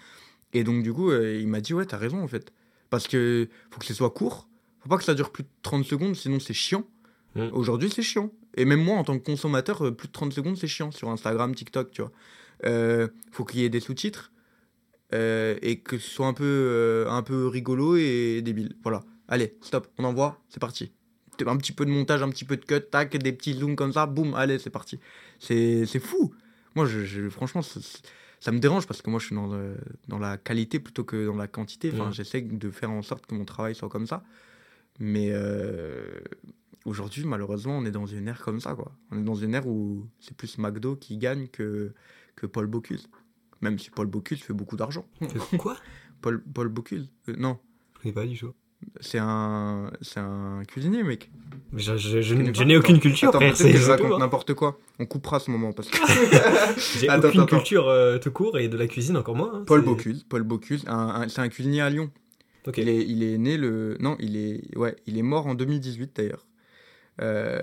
Et 0.55 0.65
donc, 0.65 0.83
du 0.83 0.93
coup, 0.93 1.11
euh, 1.11 1.39
il 1.39 1.47
m'a 1.47 1.61
dit, 1.61 1.75
ouais, 1.75 1.85
t'as 1.85 1.99
raison, 1.99 2.23
en 2.23 2.29
fait. 2.29 2.53
Parce 2.89 3.07
que 3.07 3.49
faut 3.71 3.81
que 3.81 3.87
ce 3.87 3.95
soit 3.95 4.11
court, 4.11 4.49
faut 4.81 4.89
pas 4.89 4.97
que 4.97 5.05
ça 5.05 5.15
dure 5.15 5.31
plus 5.31 5.43
de 5.43 5.49
30 5.63 5.85
secondes, 5.85 6.17
sinon 6.17 6.41
c'est 6.41 6.55
chiant. 6.55 6.85
Mm. 7.35 7.49
Aujourd'hui, 7.53 7.91
c'est 7.91 8.03
chiant. 8.03 8.33
Et 8.57 8.65
même 8.65 8.83
moi, 8.83 8.97
en 8.97 9.05
tant 9.05 9.19
que 9.19 9.25
consommateur, 9.25 9.85
euh, 9.85 9.91
plus 9.91 10.09
de 10.09 10.13
30 10.13 10.33
secondes, 10.33 10.57
c'est 10.57 10.69
chiant 10.69 10.91
sur 10.91 11.11
Instagram, 11.11 11.55
TikTok, 11.55 11.91
tu 11.91 12.03
vois. 12.03 12.13
Euh, 12.65 13.09
faut 13.33 13.45
qu'il 13.45 13.61
y 13.61 13.65
ait 13.65 13.69
des 13.69 13.81
sous-titres 13.81 14.33
euh, 15.13 15.57
et 15.63 15.81
que 15.81 15.99
ce 15.99 16.09
soit 16.11 16.27
un 16.27 16.33
peu, 16.35 16.45
euh, 16.45 17.09
un 17.11 17.23
peu 17.23 17.47
rigolo 17.47 17.97
et 17.97 18.43
débile. 18.43 18.77
Voilà. 18.83 19.05
Allez, 19.29 19.57
stop, 19.61 19.89
on 19.99 20.05
envoie, 20.05 20.41
c'est 20.49 20.61
parti. 20.61 20.93
Un 21.47 21.57
petit 21.59 21.73
peu 21.73 21.85
de 21.85 21.91
montage, 21.91 22.23
un 22.23 22.31
petit 22.31 22.45
peu 22.47 22.57
de 22.57 22.65
cut, 22.65 22.81
tac, 22.91 23.15
des 23.17 23.33
petits 23.33 23.53
zooms 23.55 23.77
comme 23.77 23.93
ça, 23.93 24.07
boum, 24.07 24.35
allez, 24.35 24.59
c'est 24.59 24.71
parti. 24.71 24.99
C'est 25.39 25.85
c'est 25.87 25.99
fou. 26.01 26.35
Moi, 26.75 26.87
je, 26.87 27.05
je- 27.05 27.29
franchement, 27.29 27.61
ça, 27.63 27.81
ça 28.41 28.53
me 28.53 28.59
dérange 28.59 28.87
parce 28.87 29.03
que 29.03 29.11
moi, 29.11 29.19
je 29.21 29.27
suis 29.27 29.35
dans, 29.35 29.49
le- 29.53 29.77
dans 30.09 30.19
la 30.19 30.39
qualité 30.39 30.79
plutôt 30.81 31.05
que 31.05 31.27
dans 31.27 31.37
la 31.37 31.47
quantité. 31.47 31.91
Enfin, 31.93 32.11
j'essaie 32.13 32.41
de 32.41 32.71
faire 32.71 32.91
en 32.91 33.03
sorte 33.03 33.27
que 33.27 33.35
mon 33.35 33.45
travail 33.45 33.75
soit 33.75 33.89
comme 33.91 34.07
ça. 34.07 34.25
Mais 34.99 35.29
euh, 35.33 36.21
aujourd'hui, 36.85 37.25
malheureusement, 37.25 37.77
on 37.79 37.85
est 37.85 37.91
dans 37.91 38.07
une 38.07 38.29
ère 38.29 38.41
comme 38.43 38.61
ça, 38.61 38.75
quoi. 38.75 38.93
On 39.11 39.19
est 39.19 39.25
dans 39.25 39.35
une 39.35 39.55
ère 39.55 39.67
où 39.67 40.07
c'est 40.21 40.37
plus 40.37 40.57
McDo 40.59 40.97
qui 40.97 41.19
gagne 41.19 41.49
que, 41.49 41.93
que 42.35 42.47
Paul 42.47 42.67
Bocuse. 42.67 43.09
Même 43.63 43.79
si 43.79 43.91
Paul 43.91 44.07
Bocuse 44.07 44.43
fait 44.43 44.53
beaucoup 44.53 44.77
d'argent. 44.77 45.07
Que- 45.21 45.57
Quoi? 45.59 45.77
Paul, 46.21 46.43
Paul 46.55 46.69
Bocuse 46.69 47.11
euh, 47.29 47.35
Non, 47.39 47.59
Je 47.97 48.03
connais 48.03 48.15
pas 48.15 48.27
du 48.27 48.39
tout. 48.39 48.53
c'est 49.01 49.19
un, 49.19 49.91
c'est 50.03 50.21
un 50.21 50.63
cuisinier, 50.69 51.03
mec. 51.03 51.31
Mais 51.73 51.81
Je, 51.83 52.65
n'ai 52.65 52.77
aucune 52.77 53.01
culture, 53.01 53.29
Attends, 53.31 53.39
peut-être 53.39 53.63
que 53.63 53.77
je 53.77 53.91
raconte 53.91 54.19
n'importe 54.19 54.55
quoi. 54.55 54.79
On 54.99 55.07
coupera 55.07 55.41
ce 55.41 55.51
moment 55.51 55.73
parce 55.73 55.89
que 55.89 55.97
J'ai 56.99 57.09
Attends, 57.09 57.29
aucune 57.29 57.41
attends. 57.43 57.57
culture 57.57 57.89
euh, 57.89 58.19
tout 58.19 58.31
court 58.31 58.59
et 58.59 58.69
de 58.69 58.77
la 58.77 58.87
cuisine 58.87 59.17
encore 59.17 59.35
moins. 59.37 59.53
hein. 59.55 59.65
Paul 59.67 59.81
C'est- 59.81 59.87
Bocuse, 59.87 60.25
Paul 60.29 60.43
Bocuse, 60.43 60.85
un- 60.87 61.23
un- 61.23 61.29
c'est 61.29 61.41
un 61.41 61.49
cuisinier 61.49 61.81
à 61.83 61.91
Lyon. 61.91 62.11
Il, 62.77 62.89
est, 62.89 63.07
il 63.07 63.23
est 63.23 63.39
né 63.39 63.57
le. 63.57 63.97
Non, 64.01 64.17
il 64.19 64.37
est, 64.37 64.77
ouais, 64.77 64.97
il 65.07 65.17
est 65.19 65.23
mort 65.23 65.47
en 65.47 65.55
2018 65.55 66.17
d'ailleurs. 66.17 66.47
Euh, 67.23 67.63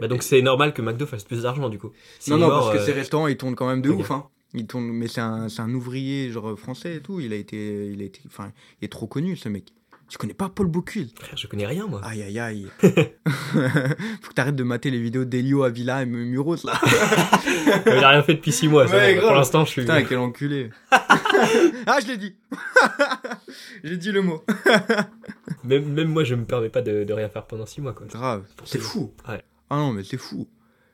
Bah 0.00 0.08
donc 0.08 0.22
c'est 0.22 0.40
normal 0.40 0.72
que 0.72 0.80
McDo 0.82 1.04
fasse 1.04 1.24
plus 1.24 1.42
d'argent 1.42 1.68
du 1.68 1.78
coup. 1.78 1.90
Non, 2.28 2.38
non, 2.38 2.46
mort, 2.48 2.60
parce 2.70 2.76
que 2.76 2.82
euh, 2.82 2.86
ces 2.86 2.92
restaurants 2.92 3.26
ils 3.26 3.36
tournent 3.36 3.56
quand 3.56 3.66
même 3.68 3.82
de 3.82 3.90
ouf. 3.90 4.10
Hein. 4.10 4.26
Ils 4.54 4.66
tournent, 4.66 4.90
mais 4.92 5.08
c'est 5.08 5.20
un, 5.20 5.48
c'est 5.48 5.60
un 5.62 5.72
ouvrier 5.74 6.30
genre 6.30 6.58
français 6.58 6.96
et 6.96 7.00
tout. 7.00 7.20
Il 7.20 7.32
a 7.32 7.36
été, 7.36 7.90
il 7.92 8.00
a 8.00 8.04
été, 8.04 8.20
enfin, 8.26 8.52
il 8.80 8.86
est 8.86 8.88
trop 8.88 9.06
connu 9.06 9.36
ce 9.36 9.48
mec. 9.48 9.72
Tu 10.08 10.18
connais 10.18 10.34
pas 10.34 10.48
Paul 10.48 10.68
Bocuse? 10.68 11.12
Frère, 11.18 11.36
je 11.36 11.48
connais 11.48 11.66
rien 11.66 11.88
moi. 11.88 12.00
Aïe 12.04 12.22
aïe 12.22 12.38
aïe. 12.38 12.66
Faut 12.80 14.28
que 14.28 14.34
t'arrêtes 14.34 14.54
de 14.54 14.62
mater 14.62 14.92
les 14.92 15.00
vidéos 15.00 15.24
d'Elio 15.24 15.64
Avila 15.64 16.02
et 16.02 16.06
Muros 16.06 16.58
là. 16.62 16.80
Il 17.86 17.92
a 18.04 18.10
rien 18.10 18.22
fait 18.22 18.34
depuis 18.34 18.52
6 18.52 18.68
mois. 18.68 18.86
c'est 18.86 18.94
Ouais. 18.94 19.20
Pour 19.20 19.32
l'instant, 19.32 19.64
je 19.64 19.70
suis. 19.70 19.80
Putain, 19.82 20.04
quel 20.04 20.18
enculé. 20.18 20.70
ah, 20.92 21.98
je 22.00 22.06
l'ai 22.06 22.16
dit. 22.18 22.36
J'ai 23.82 23.96
dit 23.96 24.12
le 24.12 24.22
mot. 24.22 24.44
Même, 25.64 25.92
même 25.92 26.08
moi, 26.08 26.22
je 26.22 26.36
me 26.36 26.44
permets 26.44 26.68
pas 26.68 26.82
de, 26.82 27.02
de 27.02 27.12
rien 27.12 27.28
faire 27.28 27.44
pendant 27.46 27.66
6 27.66 27.80
mois 27.80 27.92
quoi. 27.92 28.06
Grave. 28.06 28.44
C'est 28.64 28.78
fou. 28.78 29.12
Ouais. 29.28 29.42
Ah 29.70 29.76
non, 29.78 29.92
mais 29.92 30.04
c'est 30.04 30.18
fou. 30.18 30.46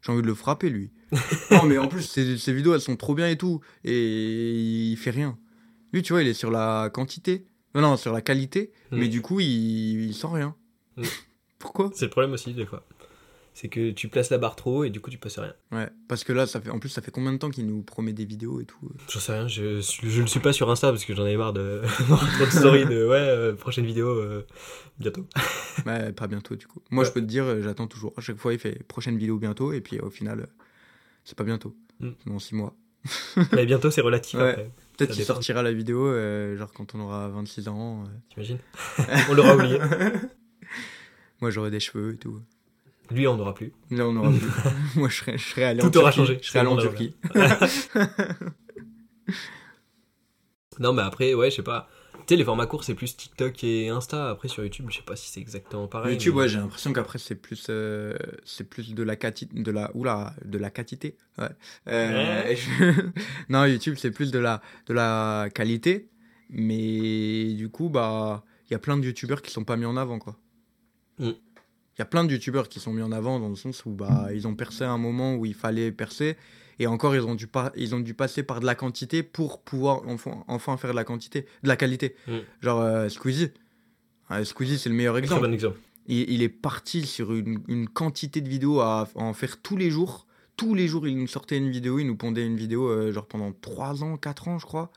J'ai 0.03 0.13
envie 0.13 0.23
de 0.23 0.27
le 0.27 0.35
frapper, 0.35 0.69
lui. 0.69 0.91
non, 1.51 1.65
mais 1.65 1.79
en 1.79 1.89
plus, 1.89 2.03
ces, 2.03 2.37
ces 2.37 2.53
vidéos, 2.53 2.75
elles 2.75 2.81
sont 2.81 2.97
trop 2.97 3.15
bien 3.15 3.29
et 3.29 3.37
tout. 3.37 3.61
Et 3.85 4.91
il 4.91 4.97
fait 4.97 5.11
rien. 5.11 5.39
Lui, 5.93 6.03
tu 6.03 6.13
vois, 6.13 6.23
il 6.23 6.29
est 6.29 6.35
sur 6.35 6.51
la 6.51 6.91
quantité. 6.93 7.47
Non, 7.75 7.83
non, 7.83 7.97
sur 7.97 8.13
la 8.13 8.21
qualité. 8.21 8.73
Mm. 8.91 8.99
Mais 8.99 9.09
du 9.09 9.23
coup, 9.23 9.41
il, 9.41 10.07
il 10.07 10.15
sent 10.15 10.29
rien. 10.31 10.57
Mm. 10.97 11.03
Pourquoi? 11.59 11.91
C'est 11.95 12.07
le 12.07 12.11
problème 12.11 12.33
aussi 12.33 12.53
des 12.53 12.67
fois. 12.67 12.85
C'est 13.55 13.69
que 13.69 13.91
tu 13.91 14.09
places 14.09 14.31
la 14.31 14.39
barre 14.39 14.57
trop 14.57 14.79
haut 14.79 14.85
et 14.85 14.89
du 14.91 15.01
coup 15.01 15.11
tu 15.11 15.19
passes 15.19 15.39
rien. 15.39 15.53
Ouais, 15.73 15.89
parce 16.09 16.25
que 16.25 16.33
là, 16.33 16.47
ça 16.47 16.59
fait, 16.61 16.71
en 16.71 16.79
plus, 16.79 16.89
ça 16.89 17.03
fait 17.03 17.11
combien 17.11 17.33
de 17.35 17.39
temps 17.39 17.51
qu'il 17.51 17.67
nous 17.67 17.83
promet 17.83 18.15
des 18.15 18.25
vidéos 18.25 18.61
et 18.61 18.65
tout 18.65 18.79
J'en 19.11 19.21
sais 19.21 19.33
rien, 19.33 19.47
je, 19.47 19.81
je 19.83 20.23
ne 20.23 20.27
suis 20.27 20.41
pas 20.41 20.55
sur 20.55 20.71
Insta 20.71 20.91
parce 20.91 21.05
que 21.05 21.15
j'en 21.15 21.27
ai 21.27 21.37
marre 21.37 21.53
de 21.53 21.83
trop 22.09 22.45
de 22.47 22.51
stories 22.51 22.87
de 22.87 23.07
ouais, 23.07 23.17
euh, 23.19 23.55
prochaine 23.55 23.85
vidéo 23.85 24.09
euh, 24.09 24.47
bientôt. 24.99 25.27
Ouais, 25.87 26.13
pas 26.13 26.27
bientôt, 26.27 26.55
du 26.57 26.67
coup. 26.67 26.81
Moi, 26.91 27.03
Ouais. 27.03 27.09
je 27.09 27.15
peux 27.15 27.21
te 27.23 27.27
dire, 27.27 27.45
euh, 27.45 27.63
j'attends 27.63 27.87
toujours. 27.87 28.13
À 28.19 28.21
chaque 28.21 28.37
fois, 28.37 28.53
il 28.53 28.59
fait 28.59 28.83
prochaine 28.85 29.17
vidéo 29.17 29.39
bientôt. 29.39 29.73
Et 29.73 29.81
puis, 29.81 29.99
au 30.01 30.11
final, 30.11 30.41
euh, 30.41 30.47
c'est 31.25 31.37
pas 31.37 31.45
bientôt. 31.45 31.75
Mm. 32.01 32.11
Dans 32.27 32.39
6 32.39 32.55
mois. 32.55 32.75
Mais 33.53 33.65
bientôt 33.67 33.91
c'est 33.91 34.01
relatif 34.03 34.39
Ouais. 34.39 34.51
après, 34.51 34.71
Peut-être 34.97 35.13
qu'il 35.15 35.25
sortira 35.25 35.63
la 35.63 35.73
vidéo, 35.73 36.07
euh, 36.07 36.57
genre 36.59 36.73
quand 36.73 36.95
on 36.95 37.01
aura 37.01 37.29
26 37.29 37.69
ans. 37.69 38.05
euh. 38.05 38.09
t'imagines? 38.31 38.59
On 39.31 39.35
l'aura 39.35 39.57
oublié. 39.57 39.79
Moi, 41.41 41.51
j'aurai 41.51 41.71
des 41.71 41.81
cheveux 41.81 42.15
et 42.15 42.19
tout. 42.19 42.41
Lui, 43.13 43.27
on 43.29 43.37
n'aura 43.37 43.55
plus. 43.55 43.73
Là, 43.91 44.07
on 44.09 44.17
aura 44.17 44.31
plus. 44.31 44.49
Moi, 44.97 45.09
je 45.09 45.17
serais, 45.17 45.39
je 45.39 45.45
serais 45.51 45.65
allé 45.65 45.83
en 45.83 45.91
Tout 45.91 45.99
aura 45.99 46.11
Turquie. 46.13 46.27
changé. 46.29 46.39
Je 46.43 46.49
serais 46.49 46.59
allé 46.61 46.69
en 46.69 46.77
Turquie. 46.77 47.15
Non, 50.79 50.93
mais 50.93 51.03
après, 51.03 51.35
ouais, 51.35 51.51
je 51.51 51.57
sais 51.57 51.63
pas. 51.63 51.89
Tu 52.21 52.21
sais, 52.29 52.37
les 52.37 52.45
formats 52.45 52.67
courts, 52.67 52.85
c'est 52.85 52.95
plus 52.95 53.17
TikTok 53.17 53.63
et 53.65 53.89
Insta. 53.89 54.31
Après, 54.31 54.49
sur 54.49 54.63
YouTube, 54.65 54.87
je 54.91 54.97
sais 54.97 55.03
pas 55.03 55.17
si 55.17 55.31
c'est 55.31 55.41
exactement 55.41 55.87
pareil. 55.89 56.13
YouTube, 56.15 56.35
mais- 56.35 56.43
ouais, 56.43 56.49
j'ai 56.49 56.59
l'impression 56.59 56.93
qu'après, 56.93 57.19
c'est 57.19 57.35
plus, 57.35 57.67
euh, 57.69 58.15
c'est 58.45 58.65
plus 58.69 58.95
de 58.95 59.03
la 59.03 59.17
quantité, 59.17 59.61
de 59.61 59.71
la, 59.71 59.91
oula, 59.95 60.35
de 60.45 60.57
la 60.59 60.71
quantité. 60.71 61.17
Ouais. 61.39 61.49
Euh, 61.89 62.45
Ouais. 62.45 62.57
je- 62.57 62.93
non, 63.49 63.65
YouTube, 63.67 63.97
c'est 63.99 64.11
plus 64.13 64.31
de 64.31 64.39
la, 64.39 64.63
de 64.87 64.95
la 64.95 65.49
qualité. 65.55 66.09
Mais 66.49 67.53
du 67.55 67.69
coup, 67.71 67.89
bah, 67.89 68.45
il 68.69 68.73
y 68.73 68.77
a 68.77 68.79
plein 68.79 68.97
de 68.97 69.05
YouTubeurs 69.05 69.43
qui 69.43 69.51
sont 69.51 69.65
pas 69.65 69.77
mis 69.77 69.85
en 69.87 69.97
avant, 69.97 70.19
quoi. 70.19 70.37
Mm. 71.19 71.31
Il 71.97 72.01
y 72.01 72.03
a 72.03 72.07
plein 72.07 72.25
de 72.25 72.33
YouTubeurs 72.33 72.69
qui 72.69 72.81
sont 72.81 72.93
mis 72.93 73.03
en 73.03 73.13
avant 73.13 73.39
dans 73.39 73.49
le 73.51 73.55
sens 73.57 73.85
où, 73.85 73.91
bah, 73.91 74.29
ils 74.35 74.47
ont 74.49 74.55
percé 74.55 74.85
à 74.85 74.91
un 74.91 74.99
moment 74.99 75.35
où 75.35 75.45
il 75.45 75.55
fallait 75.55 75.93
percer. 75.93 76.37
Et 76.79 76.87
encore, 76.87 77.15
ils 77.15 77.21
ont 77.23 77.35
dû, 77.35 77.47
pas, 77.47 77.71
ils 77.77 77.95
ont 77.95 78.01
dû 78.01 78.15
passer 78.15 78.43
par 78.43 78.61
de 78.61 78.67
la 78.67 78.75
quantité 78.75 79.23
pour 79.23 79.61
pouvoir 79.63 80.03
enfin, 80.09 80.43
enfin 80.49 80.77
faire 80.79 80.91
de 80.91 80.97
la 80.97 81.05
quantité, 81.05 81.43
de 81.63 81.69
la 81.69 81.77
qualité. 81.77 82.17
Mm. 82.27 82.33
Genre 82.63 82.81
euh, 82.81 83.09
Squeezie. 83.11 83.51
Ouais, 84.31 84.45
Squeezie, 84.45 84.79
c'est 84.79 84.89
le 84.89 84.95
meilleur 84.95 85.19
exemple 85.19 85.43
bon 85.47 85.53
exemple. 85.53 85.79
il, 86.07 86.31
il 86.31 86.43
est 86.43 86.49
parti 86.49 87.05
sur 87.07 87.35
une, 87.35 87.61
une 87.69 87.89
quantité 87.89 88.41
de 88.41 88.49
vidéos 88.49 88.81
à, 88.81 89.03
à 89.15 89.21
en 89.21 89.35
faire 89.35 89.61
tous 89.61 89.77
les 89.77 89.91
jours. 89.91 90.27
Tous 90.57 90.75
les 90.75 90.89
jours, 90.89 91.07
il 91.07 91.19
nous 91.19 91.27
sortait 91.27 91.59
une 91.59 91.71
vidéo, 91.71 91.99
il 91.99 92.07
nous 92.07 92.17
pondait 92.17 92.47
une 92.47 92.57
vidéo, 92.57 92.89
euh, 92.89 93.13
genre 93.13 93.27
pendant 93.27 93.53
3 93.53 94.03
ans, 94.03 94.17
4 94.17 94.49
ans, 94.49 94.59
je 94.59 94.65
crois. 94.67 94.91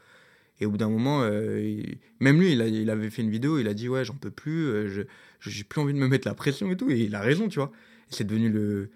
Et 0.61 0.65
au 0.65 0.71
bout 0.71 0.77
d'un 0.77 0.89
moment, 0.89 1.21
euh, 1.23 1.59
il- 1.61 1.97
même 2.21 2.39
lui, 2.39 2.53
il, 2.53 2.61
a- 2.61 2.67
il 2.67 2.89
avait 2.89 3.09
fait 3.09 3.21
une 3.21 3.29
vidéo, 3.29 3.59
il 3.59 3.67
a 3.67 3.73
dit 3.73 3.89
Ouais, 3.89 4.05
j'en 4.05 4.15
peux 4.15 4.31
plus, 4.31 4.65
euh, 4.67 4.87
je- 4.87 5.01
j'ai 5.49 5.63
plus 5.63 5.81
envie 5.81 5.93
de 5.93 5.99
me 5.99 6.07
mettre 6.07 6.27
la 6.27 6.33
pression 6.33 6.71
et 6.71 6.77
tout. 6.77 6.89
Et 6.89 6.99
il 7.01 7.15
a 7.15 7.21
raison, 7.21 7.47
tu 7.47 7.59
vois. 7.59 7.71
Et 8.11 8.15
c'est 8.15 8.23
devenu 8.23 8.49
le, 8.49 8.89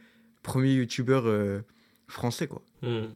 premier 0.44 0.74
youtubeur 0.74 1.24
euh, 1.25 1.60
français, 2.08 2.48
quoi. 2.48 2.62
Hmm. 2.82 3.08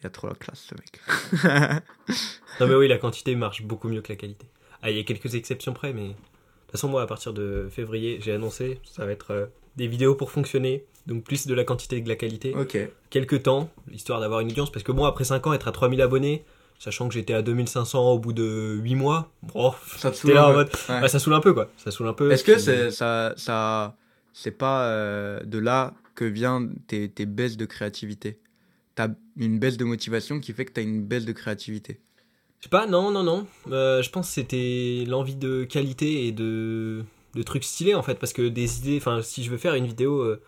Il 0.00 0.06
a 0.06 0.10
trop 0.10 0.28
la 0.28 0.34
classe, 0.34 0.70
ce 0.70 0.74
mec. 0.74 1.82
Non 2.60 2.68
mais 2.68 2.74
oui, 2.74 2.86
la 2.86 2.98
quantité 2.98 3.34
marche 3.34 3.62
beaucoup 3.62 3.88
mieux 3.88 4.00
que 4.00 4.12
la 4.12 4.16
qualité. 4.16 4.46
Ah, 4.82 4.90
il 4.90 4.96
y 4.96 5.00
a 5.00 5.02
quelques 5.02 5.34
exceptions 5.34 5.72
près, 5.72 5.92
mais 5.92 6.08
de 6.08 6.12
toute 6.12 6.70
façon, 6.70 6.88
moi, 6.88 7.02
à 7.02 7.06
partir 7.06 7.32
de 7.32 7.68
février, 7.70 8.20
j'ai 8.20 8.32
annoncé, 8.32 8.80
ça 8.84 9.04
va 9.04 9.12
être 9.12 9.32
euh, 9.32 9.46
des 9.76 9.88
vidéos 9.88 10.14
pour 10.14 10.30
fonctionner, 10.30 10.84
donc 11.06 11.24
plus 11.24 11.46
de 11.46 11.54
la 11.54 11.64
quantité 11.64 11.98
que 11.98 12.04
de 12.04 12.08
la 12.08 12.16
qualité. 12.16 12.54
ok. 12.54 12.78
Quelques 13.10 13.42
temps, 13.42 13.70
histoire 13.90 14.20
d'avoir 14.20 14.40
une 14.40 14.50
audience, 14.50 14.70
parce 14.70 14.84
que 14.84 14.92
bon, 14.92 15.04
après 15.04 15.24
5 15.24 15.46
ans, 15.48 15.52
être 15.52 15.66
à 15.66 15.72
3000 15.72 16.00
abonnés, 16.00 16.44
sachant 16.78 17.08
que 17.08 17.14
j'étais 17.14 17.34
à 17.34 17.42
2500 17.42 18.12
au 18.12 18.18
bout 18.18 18.32
de 18.32 18.78
8 18.82 18.94
mois, 18.94 19.30
bon, 19.42 19.72
Ça 19.96 20.10
te 20.10 20.16
j'étais 20.16 20.28
saoule 20.28 20.38
un 20.38 20.46
peu. 20.50 20.52
mode, 20.54 20.70
Ouais. 21.02 21.08
ça 21.08 21.18
saoule 21.18 21.34
un 21.34 21.40
peu 21.40 21.52
quoi, 21.54 21.70
ça 21.76 21.90
saoule 21.90 22.08
un 22.08 22.12
peu. 22.14 22.30
Est-ce 22.30 22.44
que 22.44 22.58
c'est 22.58 22.90
ça, 22.90 23.34
ça 23.36 23.96
c'est 24.32 24.50
pas 24.50 24.86
euh, 24.86 25.40
de 25.44 25.58
là 25.58 25.94
que 26.14 26.24
vient 26.24 26.68
tes, 26.86 27.08
tes 27.08 27.26
baisses 27.26 27.56
de 27.56 27.64
créativité? 27.66 28.38
T'as 28.94 29.08
une 29.36 29.58
baisse 29.58 29.76
de 29.76 29.84
motivation 29.84 30.38
qui 30.40 30.52
fait 30.52 30.64
que 30.64 30.72
t'as 30.72 30.82
une 30.82 31.02
baisse 31.04 31.24
de 31.24 31.32
créativité? 31.32 32.00
Je 32.60 32.64
sais 32.66 32.70
pas, 32.70 32.86
non, 32.86 33.10
non, 33.10 33.22
non. 33.24 33.46
Euh, 33.72 34.00
je 34.02 34.08
pense 34.10 34.28
que 34.28 34.34
c'était 34.34 35.04
l'envie 35.06 35.34
de 35.36 35.64
qualité 35.64 36.26
et 36.26 36.32
de, 36.32 37.04
de 37.34 37.42
trucs 37.42 37.64
stylés 37.64 37.94
en 37.94 38.02
fait. 38.02 38.14
Parce 38.18 38.32
que 38.32 38.48
des 38.48 38.78
idées, 38.78 38.96
enfin, 38.96 39.20
si 39.22 39.42
je 39.44 39.50
veux 39.50 39.58
faire 39.58 39.74
une 39.74 39.86
vidéo 39.86 40.20
euh, 40.22 40.40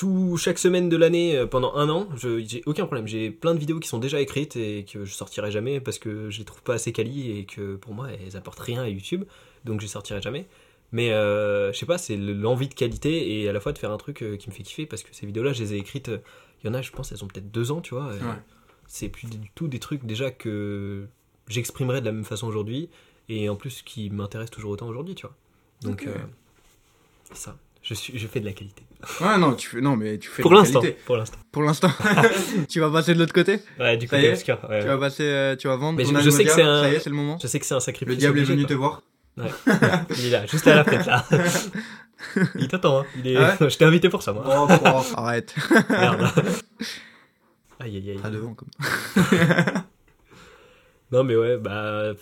tout, 0.00 0.36
chaque 0.38 0.58
semaine 0.58 0.88
de 0.88 0.96
l'année 0.96 1.36
euh, 1.36 1.46
pendant 1.46 1.74
un 1.74 1.88
an, 1.90 2.08
j'ai 2.16 2.62
aucun 2.66 2.86
problème. 2.86 3.06
J'ai 3.06 3.30
plein 3.30 3.54
de 3.54 3.58
vidéos 3.58 3.78
qui 3.80 3.88
sont 3.88 3.98
déjà 3.98 4.20
écrites 4.20 4.56
et 4.56 4.84
que 4.90 5.04
je 5.04 5.12
sortirai 5.12 5.50
jamais 5.50 5.80
parce 5.80 5.98
que 5.98 6.30
je 6.30 6.38
les 6.38 6.44
trouve 6.44 6.62
pas 6.62 6.74
assez 6.74 6.92
quali 6.92 7.38
et 7.38 7.44
que 7.44 7.76
pour 7.76 7.92
moi 7.94 8.08
elles 8.10 8.36
apportent 8.36 8.60
rien 8.60 8.82
à 8.82 8.88
YouTube. 8.88 9.24
Donc 9.64 9.80
je 9.80 9.84
les 9.86 9.90
sortirai 9.90 10.22
jamais. 10.22 10.46
Mais 10.92 11.12
euh, 11.12 11.72
je 11.72 11.78
sais 11.78 11.86
pas, 11.86 11.98
c'est 11.98 12.16
le- 12.16 12.32
l'envie 12.32 12.68
de 12.68 12.74
qualité 12.74 13.40
et 13.42 13.48
à 13.48 13.52
la 13.52 13.60
fois 13.60 13.72
de 13.72 13.78
faire 13.78 13.92
un 13.92 13.96
truc 13.98 14.22
euh, 14.22 14.36
qui 14.36 14.48
me 14.48 14.54
fait 14.54 14.62
kiffer 14.62 14.86
parce 14.86 15.02
que 15.02 15.14
ces 15.14 15.24
vidéos-là, 15.26 15.52
je 15.52 15.62
les 15.62 15.74
ai 15.74 15.76
écrites. 15.78 16.10
Il 16.62 16.66
y 16.66 16.70
en 16.70 16.74
a, 16.74 16.82
je 16.82 16.90
pense, 16.90 17.12
elles 17.12 17.22
ont 17.22 17.28
peut-être 17.28 17.50
deux 17.50 17.70
ans, 17.70 17.80
tu 17.80 17.94
vois. 17.94 18.06
Ouais. 18.08 18.18
C'est 18.88 19.08
plus 19.08 19.28
du 19.28 19.50
tout 19.54 19.68
des 19.68 19.78
trucs 19.78 20.04
déjà 20.04 20.30
que 20.30 21.06
j'exprimerais 21.48 22.00
de 22.00 22.06
la 22.06 22.12
même 22.12 22.24
façon 22.24 22.46
aujourd'hui 22.48 22.88
et 23.28 23.48
en 23.48 23.54
plus 23.56 23.82
qui 23.82 24.10
m'intéressent 24.10 24.50
toujours 24.56 24.72
autant 24.72 24.88
aujourd'hui, 24.88 25.14
tu 25.14 25.26
vois. 25.26 25.36
Donc, 25.82 26.06
euh, 26.06 26.14
ça. 27.32 27.56
Je, 27.82 27.94
suis, 27.94 28.18
je 28.18 28.26
fais 28.26 28.40
de 28.40 28.44
la 28.44 28.52
qualité. 28.52 28.82
Ouais, 29.22 29.38
non, 29.38 29.54
tu 29.54 29.68
fais, 29.68 29.80
non, 29.80 29.96
mais 29.96 30.18
tu 30.18 30.28
fais 30.28 30.42
Pour 30.42 30.50
de 30.50 30.56
la 30.56 30.62
qualité. 30.62 30.96
Pour 31.06 31.16
l'instant. 31.16 31.38
Pour 31.50 31.62
l'instant. 31.62 31.90
tu 32.68 32.78
vas 32.80 32.90
passer 32.90 33.14
de 33.14 33.18
l'autre 33.18 33.32
côté 33.32 33.58
Ouais, 33.78 33.96
du 33.96 34.06
est 34.12 34.30
obscur, 34.30 34.58
ouais. 34.68 34.80
Tu 34.82 34.86
vas 34.86 34.98
passer, 34.98 35.22
euh, 35.24 35.56
tu 35.56 35.66
vas 35.68 35.76
vendre 35.76 35.96
Mais 35.96 36.04
ton 36.04 36.20
je- 36.20 36.28
sais 36.30 36.44
que 36.44 36.50
c'est 36.50 36.62
un- 36.62 36.82
Ça 36.82 36.90
y 36.90 36.94
est, 36.96 37.00
c'est 37.00 37.08
le 37.10 37.16
moment. 37.16 37.38
Je 37.40 37.46
sais 37.46 37.58
que 37.58 37.64
c'est 37.64 37.74
un 37.74 37.80
sacrifice. 37.80 38.14
Le 38.14 38.16
diable 38.16 38.38
est 38.40 38.44
venu 38.44 38.62
quoi. 38.62 38.68
te 38.68 38.74
voir. 38.74 39.02
Il 40.18 40.26
est 40.26 40.30
là, 40.30 40.44
juste 40.46 40.66
à 40.66 40.76
la 40.76 40.84
fête 40.84 41.06
là. 41.06 41.24
Il 42.56 42.68
t'attend, 42.68 43.00
hein. 43.00 43.06
Il 43.16 43.28
est... 43.28 43.36
Ah 43.36 43.56
je 43.60 43.76
t'ai 43.78 43.86
invité 43.86 44.10
pour 44.10 44.22
ça, 44.22 44.34
moi. 44.34 44.44
Oh, 44.46 44.66
oh, 44.84 45.02
arrête. 45.16 45.54
Merde. 45.88 46.30
Aïe 47.80 47.96
aïe 47.96 48.10
aïe. 48.10 48.18
Pas 48.18 48.28
devant 48.28 48.52
comme. 48.54 48.68
Non, 51.12 51.24
mais 51.24 51.34
ouais, 51.36 51.56
bah. 51.56 52.12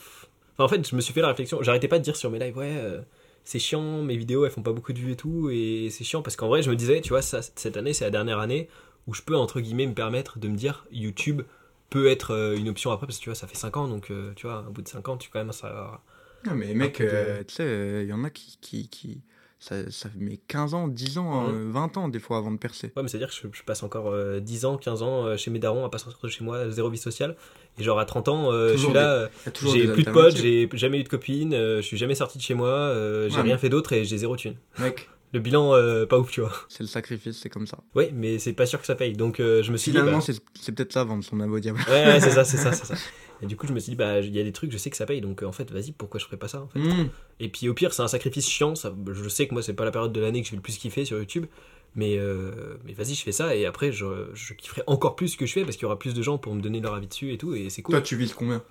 Enfin, 0.57 0.65
en 0.65 0.69
fait, 0.69 0.89
je 0.89 0.95
me 0.97 1.01
suis 1.01 1.13
fait 1.13 1.21
la 1.21 1.29
réflexion. 1.29 1.63
J'arrêtais 1.63 1.89
pas 1.89 1.99
de 1.99 2.05
dire 2.05 2.17
sur 2.17 2.31
mes 2.31 2.39
lives, 2.39 2.57
ouais, 2.57 2.75
euh, 2.77 3.01
c'est 3.49 3.59
chiant, 3.59 4.03
mes 4.03 4.19
vidéos 4.19 4.45
elles 4.45 4.51
font 4.51 4.61
pas 4.61 4.75
beaucoup 4.75 4.93
de 4.93 4.99
vues 4.99 5.13
et 5.13 5.17
tout. 5.17 5.49
Et 5.49 5.89
c'est 5.91 6.05
chiant 6.05 6.21
parce 6.21 6.37
qu'en 6.37 6.49
vrai, 6.49 6.61
je 6.61 6.69
me 6.69 6.77
disais, 6.77 7.01
tu 7.01 7.09
vois, 7.09 7.23
ça, 7.23 7.41
cette 7.41 7.79
année, 7.79 7.95
c'est 7.95 8.05
la 8.05 8.11
dernière 8.11 8.41
année 8.41 8.69
où 9.07 9.15
je 9.15 9.23
peux, 9.23 9.37
entre 9.37 9.63
guillemets, 9.63 9.87
me 9.87 9.95
permettre 9.95 10.39
de 10.39 10.49
me 10.49 10.55
dire, 10.55 10.87
YouTube 10.93 11.41
peut 11.89 12.09
être 12.09 12.33
euh, 12.33 12.57
une 12.57 12.69
option 12.69 12.91
après 12.91 13.07
parce 13.07 13.17
que 13.17 13.23
tu 13.23 13.31
vois, 13.31 13.35
ça 13.35 13.47
fait 13.47 13.57
5 13.57 13.79
ans. 13.79 13.89
Donc, 13.89 14.11
euh, 14.11 14.35
tu 14.37 14.47
vois, 14.47 14.67
au 14.69 14.71
bout 14.71 14.83
de 14.83 14.89
5 14.89 15.09
ans, 15.09 15.17
tu 15.17 15.31
quand 15.31 15.39
même 15.39 15.53
ça. 15.53 16.03
Non, 16.45 16.57
mais 16.57 16.75
mec, 16.75 17.01
euh, 17.01 17.43
tu 17.49 17.55
sais, 17.55 18.03
il 18.03 18.09
y 18.11 18.13
en 18.13 18.23
a 18.23 18.29
qui. 18.29 18.59
qui, 18.61 18.91
qui... 18.91 19.23
Ça, 19.61 19.75
ça 19.91 20.09
met 20.17 20.39
15 20.47 20.75
ans, 20.75 20.87
10 20.87 21.19
ans, 21.19 21.49
Mhm. 21.49 21.55
euh, 21.55 21.73
20 21.73 21.97
ans 21.97 22.09
des 22.09 22.21
fois 22.21 22.39
avant 22.39 22.53
de 22.53 22.59
percer. 22.59 22.93
Ouais, 22.97 23.03
mais 23.03 23.09
c'est-à-dire 23.09 23.29
que 23.29 23.35
je, 23.35 23.49
je 23.53 23.63
passe 23.65 23.83
encore 23.83 24.09
euh, 24.09 24.39
10 24.39 24.65
ans, 24.67 24.77
15 24.79 25.03
ans 25.03 25.27
euh, 25.27 25.37
chez 25.37 25.51
mes 25.51 25.59
darons 25.59 25.85
à 25.85 25.89
pas 25.91 25.99
sortir 25.99 26.21
de 26.23 26.29
chez 26.29 26.45
moi, 26.45 26.71
zéro 26.71 26.89
vie 26.91 26.97
sociale. 26.99 27.35
Et 27.77 27.83
genre 27.83 27.99
à 27.99 28.05
30 28.05 28.29
ans, 28.29 28.53
euh, 28.53 28.73
je 28.73 28.77
suis 28.85 28.93
là. 28.93 29.29
J'ai 29.73 29.89
plus 29.89 30.05
de 30.05 30.11
potes, 30.13 30.37
j'ai 30.37 30.69
jamais 30.75 31.01
eu 31.01 31.03
de 31.03 31.09
copine, 31.09 31.53
je 31.53 31.81
suis 31.83 31.97
jamais 31.97 32.15
sorti 32.15 32.39
de 32.39 32.43
chez 32.45 32.55
moi, 32.55 32.93
j'ai 32.95 33.35
Ouais, 33.35 33.43
rien 33.43 33.55
mais- 33.55 33.59
fait 33.59 33.69
d'autre 33.69 33.93
et 33.95 34.05
j'ai 34.05 34.19
zéro 34.19 34.37
thune. 34.37 34.55
Mec, 34.79 35.09
Le 35.35 35.41
bilan, 35.41 35.73
pas 36.09 36.19
ouf, 36.19 36.31
tu 36.31 36.41
vois. 36.41 36.53
c'est 36.71 36.81
le 36.85 36.87
sacrifice, 36.89 37.39
c'est 37.39 37.51
comme 37.51 37.67
ça. 37.67 37.79
Ouais, 37.95 38.11
mais 38.15 38.39
c'est 38.39 38.55
pas 38.55 38.65
sûr 38.65 38.81
que 38.81 38.87
ça 38.87 38.95
paye. 38.95 39.13
Donc 39.13 39.37
je 39.39 39.71
me 39.73 39.77
suis 39.77 39.91
Finalement, 39.91 40.19
dit. 40.21 40.25
c'est 40.33 40.41
c'est 40.59 40.73
peut-être 40.73 40.93
ça, 40.93 41.03
vendre 41.05 41.23
son 41.25 41.39
au 41.41 41.59
diable. 41.61 41.81
bah, 41.87 41.93
Ouais, 41.93 42.07
ouais, 42.07 42.21
c'est 42.21 42.31
ça, 42.31 42.45
c'est 42.45 42.57
ça, 42.57 42.73
c'est 42.73 42.87
ça. 42.87 42.95
Et 43.43 43.47
du 43.47 43.57
coup, 43.57 43.67
je 43.67 43.73
me 43.73 43.79
suis 43.81 43.91
dit, 43.91 43.97
bah, 43.97 44.21
il 44.21 44.35
y 44.35 44.41
a 44.41 44.45
des 44.45 44.53
trucs, 44.53 44.73
je 44.73 44.79
sais 44.79 44.91
que 44.91 44.97
ça 44.97 45.07
paye, 45.07 45.21
donc 45.21 45.43
euh, 45.43 45.47
en 45.47 45.53
fait, 45.53 45.71
vas-y, 45.71 45.93
pourquoi 45.93 46.19
je 46.21 46.25
ferais 46.25 46.37
pas 46.37 46.49
ça 46.49 46.61
en 46.63 46.69
fait 46.69 46.79
Mhm. 46.81 47.09
Et 47.41 47.49
puis 47.49 47.69
au 47.69 47.75
pire, 47.75 47.93
c'est 47.93 48.03
un 48.03 48.09
sacrifice 48.09 48.49
chiant, 48.49 48.75
ça, 48.75 48.93
je 49.13 49.29
sais 49.29 49.47
que 49.47 49.55
moi, 49.55 49.63
c'est 49.63 49.75
pas 49.75 49.85
la 49.85 49.91
période 49.93 50.13
de 50.13 50.21
l'année 50.21 50.41
que 50.43 50.47
je 50.47 50.53
vais 50.53 50.57
le 50.57 50.63
plus 50.63 50.77
kiffer 50.77 51.05
sur 51.05 51.19
YouTube, 51.19 51.47
mais, 51.95 52.17
euh, 52.19 52.77
mais 52.85 52.93
vas-y, 52.93 53.15
je 53.15 53.23
fais 53.23 53.33
ça, 53.33 53.55
et 53.55 53.65
après, 53.67 53.93
je, 53.93 54.07
je 54.35 54.55
kifferai 54.55 54.83
encore 54.87 55.15
plus 55.17 55.29
ce 55.29 55.37
que 55.37 55.47
je 55.47 55.53
fais 55.53 55.63
parce 55.65 55.77
qu'il 55.77 55.83
y 55.85 55.87
aura 55.87 55.99
plus 55.99 56.15
de 56.15 56.23
gens 56.23 56.37
pour 56.39 56.55
me 56.55 56.61
donner 56.61 56.81
leur 56.81 56.95
avis 56.95 57.07
dessus 57.07 57.33
et 57.33 57.39
tout, 57.39 57.55
et 57.55 57.71
c'est 57.71 57.83
cool. 57.83 57.95
Toi, 57.95 58.03
tu 58.03 58.17
vises 58.17 58.35
combien? 58.35 58.63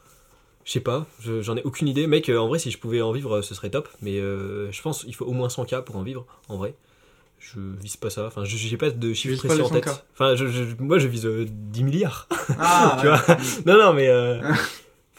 Je 0.66 0.74
sais 0.74 0.82
pas, 0.82 1.08
je- 1.22 1.42
j'en 1.42 1.56
ai 1.56 1.64
aucune 1.64 1.88
idée. 1.88 2.08
Mec, 2.08 2.28
euh, 2.28 2.38
en 2.38 2.48
vrai, 2.50 2.60
si 2.60 2.72
je 2.72 2.78
pouvais 2.78 3.02
en 3.02 3.14
vivre, 3.14 3.42
ce 3.42 3.56
serait 3.56 3.70
top. 3.70 3.88
Mais 4.02 4.20
euh, 4.20 4.70
je 4.74 4.82
pense 4.82 5.06
qu'il 5.06 5.16
faut 5.16 5.24
au 5.24 5.32
moins 5.32 5.48
100K 5.48 5.82
pour 5.86 5.96
en 5.96 6.04
vivre, 6.04 6.26
en 6.50 6.58
vrai. 6.58 6.74
Je 7.40 7.60
vise 7.82 7.98
pas 7.98 8.10
ça. 8.10 8.26
Enfin, 8.28 8.44
je- 8.44 8.58
j'ai 8.58 8.78
pas 8.78 8.90
de 8.90 9.14
chiffre 9.14 9.34
vises 9.34 9.42
pas 9.42 9.48
précis 9.50 9.62
en 9.64 9.70
tête. 9.70 9.86
100K? 9.88 10.04
Enfin, 10.14 10.36
je- 10.36 10.48
je- 10.48 10.76
moi, 10.80 10.98
je 10.98 11.08
vise 11.08 11.26
euh, 11.26 11.46
10 11.50 11.84
milliards. 11.84 12.28
Ah, 12.60 12.98
Tu 13.02 13.08
ouais. 13.08 13.38
Non, 13.66 13.78
non, 13.78 13.94
mais. 13.94 14.08
euh, 14.10 14.42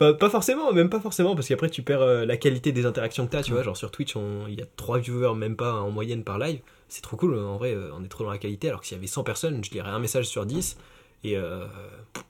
Enfin, 0.00 0.12
pas 0.12 0.30
forcément, 0.30 0.72
même 0.72 0.88
pas 0.90 1.00
forcément, 1.00 1.34
parce 1.34 1.48
qu'après 1.48 1.68
tu 1.70 1.82
perds 1.82 2.02
euh, 2.02 2.24
la 2.24 2.36
qualité 2.36 2.70
des 2.70 2.86
interactions 2.86 3.26
que 3.26 3.32
tu 3.32 3.50
Ouais. 3.50 3.54
vois. 3.56 3.62
Genre 3.64 3.76
sur 3.76 3.90
Twitch, 3.90 4.14
il 4.48 4.54
y 4.54 4.62
a 4.62 4.66
3 4.76 4.98
viewers, 5.00 5.34
même 5.34 5.56
pas 5.56 5.72
en 5.74 5.90
moyenne 5.90 6.22
par 6.22 6.38
live. 6.38 6.60
C'est 6.88 7.02
trop 7.02 7.16
cool, 7.16 7.36
en 7.36 7.56
vrai, 7.56 7.74
euh, 7.74 7.90
on 7.98 8.04
est 8.04 8.08
trop 8.08 8.22
dans 8.22 8.30
la 8.30 8.38
qualité. 8.38 8.68
Alors 8.68 8.80
que 8.82 8.86
s'il 8.86 8.96
y 8.96 8.98
avait 9.00 9.08
100 9.08 9.24
personnes, 9.24 9.64
je 9.64 9.70
lirais 9.72 9.90
un 9.90 9.98
message 9.98 10.26
sur 10.26 10.46
10, 10.46 10.76
et 11.24 11.36
euh, 11.36 11.66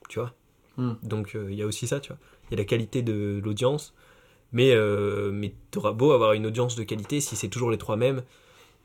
tu 0.09 0.17
vois. 0.17 0.33
Hmm. 0.77 0.93
Donc 1.03 1.35
euh, 1.35 1.45
il 1.51 1.57
y 1.57 1.61
a 1.61 1.67
aussi 1.67 1.85
ça, 1.85 1.99
tu 1.99 2.07
vois. 2.07 2.17
Il 2.49 2.55
y 2.55 2.59
a 2.59 2.63
la 2.63 2.65
qualité 2.65 3.03
de 3.03 3.39
l'audience, 3.43 3.93
mais, 4.51 4.71
euh, 4.73 5.29
mais 5.31 5.53
t'auras 5.69 5.91
beau 5.91 6.11
avoir 6.11 6.33
une 6.33 6.47
audience 6.47 6.75
de 6.75 6.81
qualité, 6.83 7.19
si 7.21 7.35
c'est 7.35 7.49
toujours 7.49 7.69
les 7.69 7.77
trois 7.77 7.97
mêmes, 7.97 8.23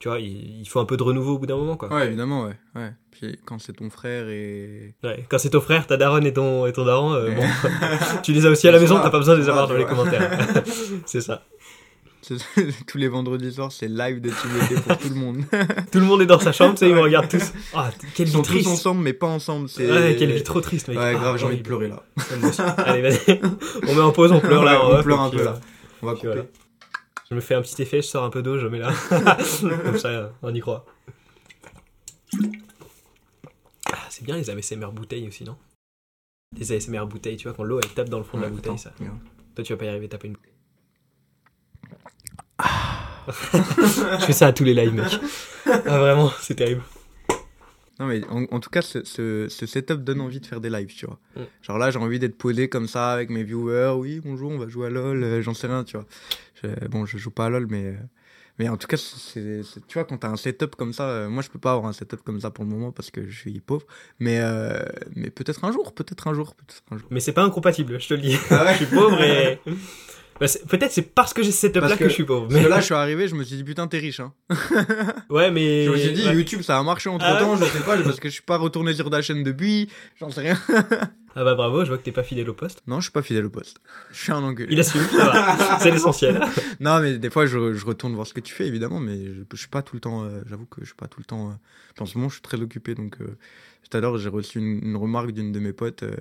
tu 0.05 0.11
vois, 0.11 0.21
il, 0.21 0.61
il 0.61 0.69
faut 0.69 0.81
un 0.81 0.85
peu 0.85 0.99
de 0.99 1.03
renouveau 1.03 1.37
au 1.37 1.39
bout 1.39 1.47
d'un 1.47 1.57
moment, 1.57 1.79
quoi. 1.79 1.91
Ouais, 1.91 2.09
évidemment, 2.09 2.45
ouais. 2.45 2.53
ouais. 2.75 2.93
Puis 3.11 3.39
quand 3.47 3.59
c'est 3.59 3.73
ton 3.73 3.89
frère 3.89 4.29
et. 4.29 4.95
Ouais, 5.03 5.25
Quand 5.31 5.39
c'est 5.39 5.49
ton 5.49 5.63
frère, 5.63 5.87
ta 5.87 5.97
daronne 5.97 6.27
et 6.27 6.33
ton, 6.35 6.67
et 6.67 6.75
ton 6.75 6.85
daron, 6.85 7.15
euh, 7.15 7.31
bon, 7.31 7.43
tu 8.23 8.35
les 8.35 8.45
as 8.45 8.51
aussi 8.51 8.69
à 8.69 8.73
la 8.73 8.81
maison, 8.81 9.01
t'as 9.03 9.09
pas 9.09 9.17
besoin 9.17 9.35
de 9.35 9.41
les 9.41 9.49
avoir 9.49 9.67
là, 9.67 9.73
dans 9.73 9.79
les 9.79 9.87
commentaires. 9.87 10.39
c'est 11.07 11.23
ça. 11.23 11.43
Tous 12.87 12.99
les 12.99 13.09
vendredis 13.09 13.51
soirs, 13.51 13.73
c'est 13.73 13.89
live 13.89 14.21
de 14.21 14.29
TVT 14.29 14.83
pour 14.83 14.99
tout 14.99 15.09
le 15.09 15.15
monde. 15.15 15.39
Tout 15.91 16.01
le 16.01 16.05
monde 16.05 16.21
est 16.21 16.27
dans 16.27 16.39
sa 16.39 16.53
chambre, 16.53 16.75
tu 16.75 16.81
sais, 16.81 16.91
ils 16.91 16.95
me 16.95 17.01
regardent 17.01 17.29
tous. 17.29 17.55
Ah, 17.73 17.91
quelle 18.15 18.27
Ils 18.27 18.31
vie 18.31 18.37
sont 18.37 18.43
tous 18.43 18.49
triste. 18.53 18.69
ensemble, 18.69 19.03
mais 19.03 19.15
pas 19.15 19.27
ensemble. 19.27 19.71
C'est... 19.71 19.91
Ouais, 19.91 20.17
quelle 20.19 20.33
vie 20.33 20.43
trop 20.43 20.61
triste, 20.61 20.89
mec. 20.89 20.99
Ouais, 20.99 21.15
Ah, 21.17 21.19
grave, 21.19 21.39
j'ai 21.39 21.47
envie 21.47 21.57
de 21.57 21.63
pleurer 21.63 21.89
là. 21.89 22.03
Allez, 22.77 23.01
vas-y. 23.01 23.41
On 23.89 23.95
met 23.95 24.03
en 24.03 24.13
pause, 24.13 24.33
on 24.33 24.41
pleure 24.41 24.65
là. 24.65 24.87
Ouais, 24.87 24.97
on 24.99 25.03
pleure 25.03 25.21
un 25.23 25.31
peu 25.31 25.43
là. 25.45 25.59
On 26.03 26.07
va 26.09 26.13
couper. 26.13 26.27
voilà. 26.27 26.43
Je 27.35 27.37
me 27.37 27.43
fais 27.43 27.57
un 27.57 27.63
petit 27.63 27.83
effet, 27.83 28.01
je 28.01 28.07
sors 28.07 28.23
un 28.23 28.31
peu 28.31 28.45
d'eau, 28.45 28.61
je 28.61 28.69
mets 28.69 28.79
là. 28.79 28.93
Comme 29.61 29.99
ça, 29.99 30.31
on 30.41 30.55
y 30.55 30.61
croit. 30.61 30.87
Ah, 33.93 34.07
c'est 34.09 34.23
bien 34.23 34.37
les 34.37 34.51
ASMR 34.51 34.93
bouteilles 34.93 35.27
aussi, 35.27 35.43
non? 35.43 35.57
Les 36.57 36.71
ASMR 36.71 37.05
bouteilles, 37.07 37.37
tu 37.37 37.49
vois, 37.49 37.57
quand 37.57 37.65
l'eau 37.65 37.81
elle 37.83 37.91
tape 37.91 38.09
dans 38.09 38.19
le 38.19 38.25
fond 38.25 38.39
de 38.39 38.45
la 38.45 38.51
bouteille, 38.51 38.71
attends, 38.71 38.79
ça. 38.79 38.93
Toi, 39.57 39.65
tu 39.65 39.73
vas 39.73 39.77
pas 39.77 39.87
y 39.87 39.89
arriver, 39.89 40.09
taper 40.09 40.29
une 40.29 40.35
bouteille. 40.35 40.53
je 44.21 44.25
fais 44.27 44.33
ça 44.33 44.47
à 44.47 44.53
tous 44.53 44.63
les 44.63 44.75
lives, 44.75 44.95
mec. 44.95 45.19
Ah, 45.67 45.99
vraiment, 45.99 46.31
c'est 46.39 46.55
terrible. 46.55 46.85
Non, 48.01 48.07
mais 48.07 48.23
en, 48.29 48.45
en 48.51 48.61
tout 48.61 48.71
cas, 48.71 48.83
ce, 48.83 49.05
ce, 49.05 49.47
ce 49.49 49.67
setup 49.67 50.03
donne 50.03 50.21
envie 50.21 50.41
de 50.41 50.47
faire 50.47 50.61
des 50.61 50.71
lives, 50.71 50.93
tu 50.95 51.07
vois. 51.07 51.19
Mm. 51.37 51.41
Genre 51.63 51.79
là, 51.79 51.91
j'ai 51.91 51.99
envie 51.99 52.19
d'être 52.19 52.37
posé 52.37 52.69
comme 52.69 52.89
ça 52.89 53.13
avec 53.13 53.31
mes 53.31 53.45
viewers. 53.45 53.95
Oui, 53.97 54.21
bonjour, 54.25 54.51
on 54.51 54.59
va 54.59 54.69
jouer 54.69 54.87
à 54.89 54.91
LoL. 54.91 55.23
euh, 55.23 55.43
J'en 55.43 55.55
sais 55.55 55.67
rien, 55.69 55.85
tu 55.85 55.97
vois. 55.97 56.07
Je- 56.63 56.89
bon, 56.89 57.07
je 57.07 57.19
joue 57.19 57.31
pas 57.31 57.47
à 57.47 57.51
LoL, 57.51 57.67
mais. 57.71 57.85
euh, 57.87 57.95
Mais 58.59 58.69
en 58.69 58.77
tout 58.77 58.87
cas, 58.87 58.97
c'est, 58.97 59.65
c'est- 59.65 59.85
tu 59.89 59.95
vois, 59.95 60.05
quand 60.05 60.19
t'as 60.19 60.29
un 60.29 60.37
setup 60.37 60.77
comme 60.77 60.93
ça, 60.93 61.09
euh, 61.09 61.29
moi 61.29 61.43
je 61.43 61.51
peux 61.51 61.59
pas 61.59 61.73
avoir 61.73 61.87
un 61.87 61.93
setup 61.93 62.23
comme 62.23 62.41
ça 62.41 62.51
pour 62.53 62.65
le 62.65 62.71
moment 62.71 62.93
parce 62.93 63.11
que 63.11 63.27
je 63.29 63.37
suis 63.37 63.59
pauvre. 63.61 63.85
Mais, 64.21 64.41
mais 65.17 65.31
peut-être 65.31 65.65
un 65.65 65.73
jour, 65.73 65.93
peut-être 65.93 66.29
un 66.29 66.35
jour, 66.35 66.55
peut-être 66.55 66.83
un 66.93 66.99
jour. 66.99 67.09
Mais 67.11 67.19
c'est 67.19 67.33
pas 67.33 67.43
incompatible, 67.43 68.01
je 68.01 68.07
te 68.09 68.15
le 68.15 68.21
dis. 68.21 68.37
Ah 68.51 68.65
ouais 68.65 68.73
je 68.79 68.85
suis 68.85 68.87
pauvre 68.95 69.21
et. 69.23 69.59
Bah, 70.41 70.47
Peut-être 70.69 70.91
c'est 70.93 71.03
parce 71.15 71.33
que 71.33 71.43
j'ai 71.43 71.53
ce 71.53 71.59
setup 71.61 71.77
là 71.77 71.81
Parce 71.83 71.95
que, 71.95 72.05
que- 72.05 72.09
je 72.09 72.15
suis 72.15 72.25
pauvre. 72.25 72.49
Parce 72.49 72.63
que 72.63 72.69
là, 72.69 72.81
je 72.81 72.85
suis 72.87 72.95
arrivé, 72.95 73.29
je 73.29 73.35
me 73.37 73.45
suis 73.45 73.57
dit, 73.57 73.65
putain, 73.65 73.87
t'es 73.87 73.99
riche, 73.99 74.21
hein. 74.21 74.33
Ouais, 75.31 75.51
mais. 75.51 75.85
Je 75.85 75.91
me 75.91 75.97
suis 75.97 76.13
dit, 76.13 76.27
ouais. 76.27 76.35
YouTube, 76.35 76.63
ça 76.63 76.79
a 76.79 76.83
marché 76.83 77.09
entre 77.09 77.25
Ah 77.29 77.37
temps, 77.37 77.53
ouais. 77.57 77.67
je 77.67 77.79
sais 77.79 77.85
pas, 77.85 77.97
parce 77.99 78.19
que 78.21 78.29
je 78.29 78.35
suis 78.35 78.43
pas 78.43 78.57
retourné 78.57 78.95
sur 78.95 79.09
ta 79.11 79.23
chaîne 79.23 79.43
depuis, 79.45 79.89
j'en 80.19 80.31
sais 80.31 80.41
rien. 80.41 80.59
Ah 81.37 81.43
bah 81.43 81.55
bravo, 81.57 81.83
je 81.85 81.89
vois 81.89 81.99
que 81.99 82.05
t'es 82.05 82.13
pas 82.13 82.23
fidèle 82.23 82.49
au 82.49 82.55
poste. 82.55 82.81
Non, 82.87 83.01
je 83.01 83.05
suis 83.07 83.13
pas 83.13 83.23
fidèle 83.23 83.45
au 83.47 83.51
poste. 83.51 83.79
Je 84.13 84.19
suis 84.23 84.31
un 84.33 84.43
engueulé. 84.43 84.73
Il 84.73 84.79
assume, 84.79 85.01
c'est 85.81 85.91
l'essentiel. 85.91 86.41
Non, 86.79 87.01
mais 87.01 87.19
des 87.19 87.29
fois, 87.31 87.47
je, 87.47 87.75
je 87.75 87.85
retourne 87.85 88.15
voir 88.15 88.25
ce 88.27 88.35
que 88.35 88.41
tu 88.41 88.55
fais, 88.55 88.67
évidemment, 88.69 89.01
mais 89.01 89.17
je, 89.27 89.41
je 89.53 89.57
suis 89.57 89.69
pas 89.69 89.83
tout 89.83 89.97
le 89.97 90.01
temps, 90.01 90.23
euh, 90.25 90.43
j'avoue 90.49 90.67
que 90.67 90.81
je 90.83 90.87
suis 90.87 90.95
pas 90.95 91.09
tout 91.09 91.19
le 91.19 91.25
temps. 91.25 91.51
euh, 91.51 91.55
en 92.03 92.07
ce 92.07 92.17
moment, 92.19 92.29
je 92.29 92.35
suis 92.35 92.43
très 92.43 92.61
occupé, 92.61 92.95
donc 92.95 93.17
euh, 93.21 93.37
tout 93.89 93.97
à 93.97 94.01
l'heure, 94.01 94.17
j'ai 94.19 94.29
reçu 94.29 94.59
une, 94.61 94.81
une 94.85 94.97
remarque 94.97 95.33
d'une 95.33 95.51
de 95.51 95.59
mes 95.59 95.73
potes 95.73 96.05
euh, 96.05 96.15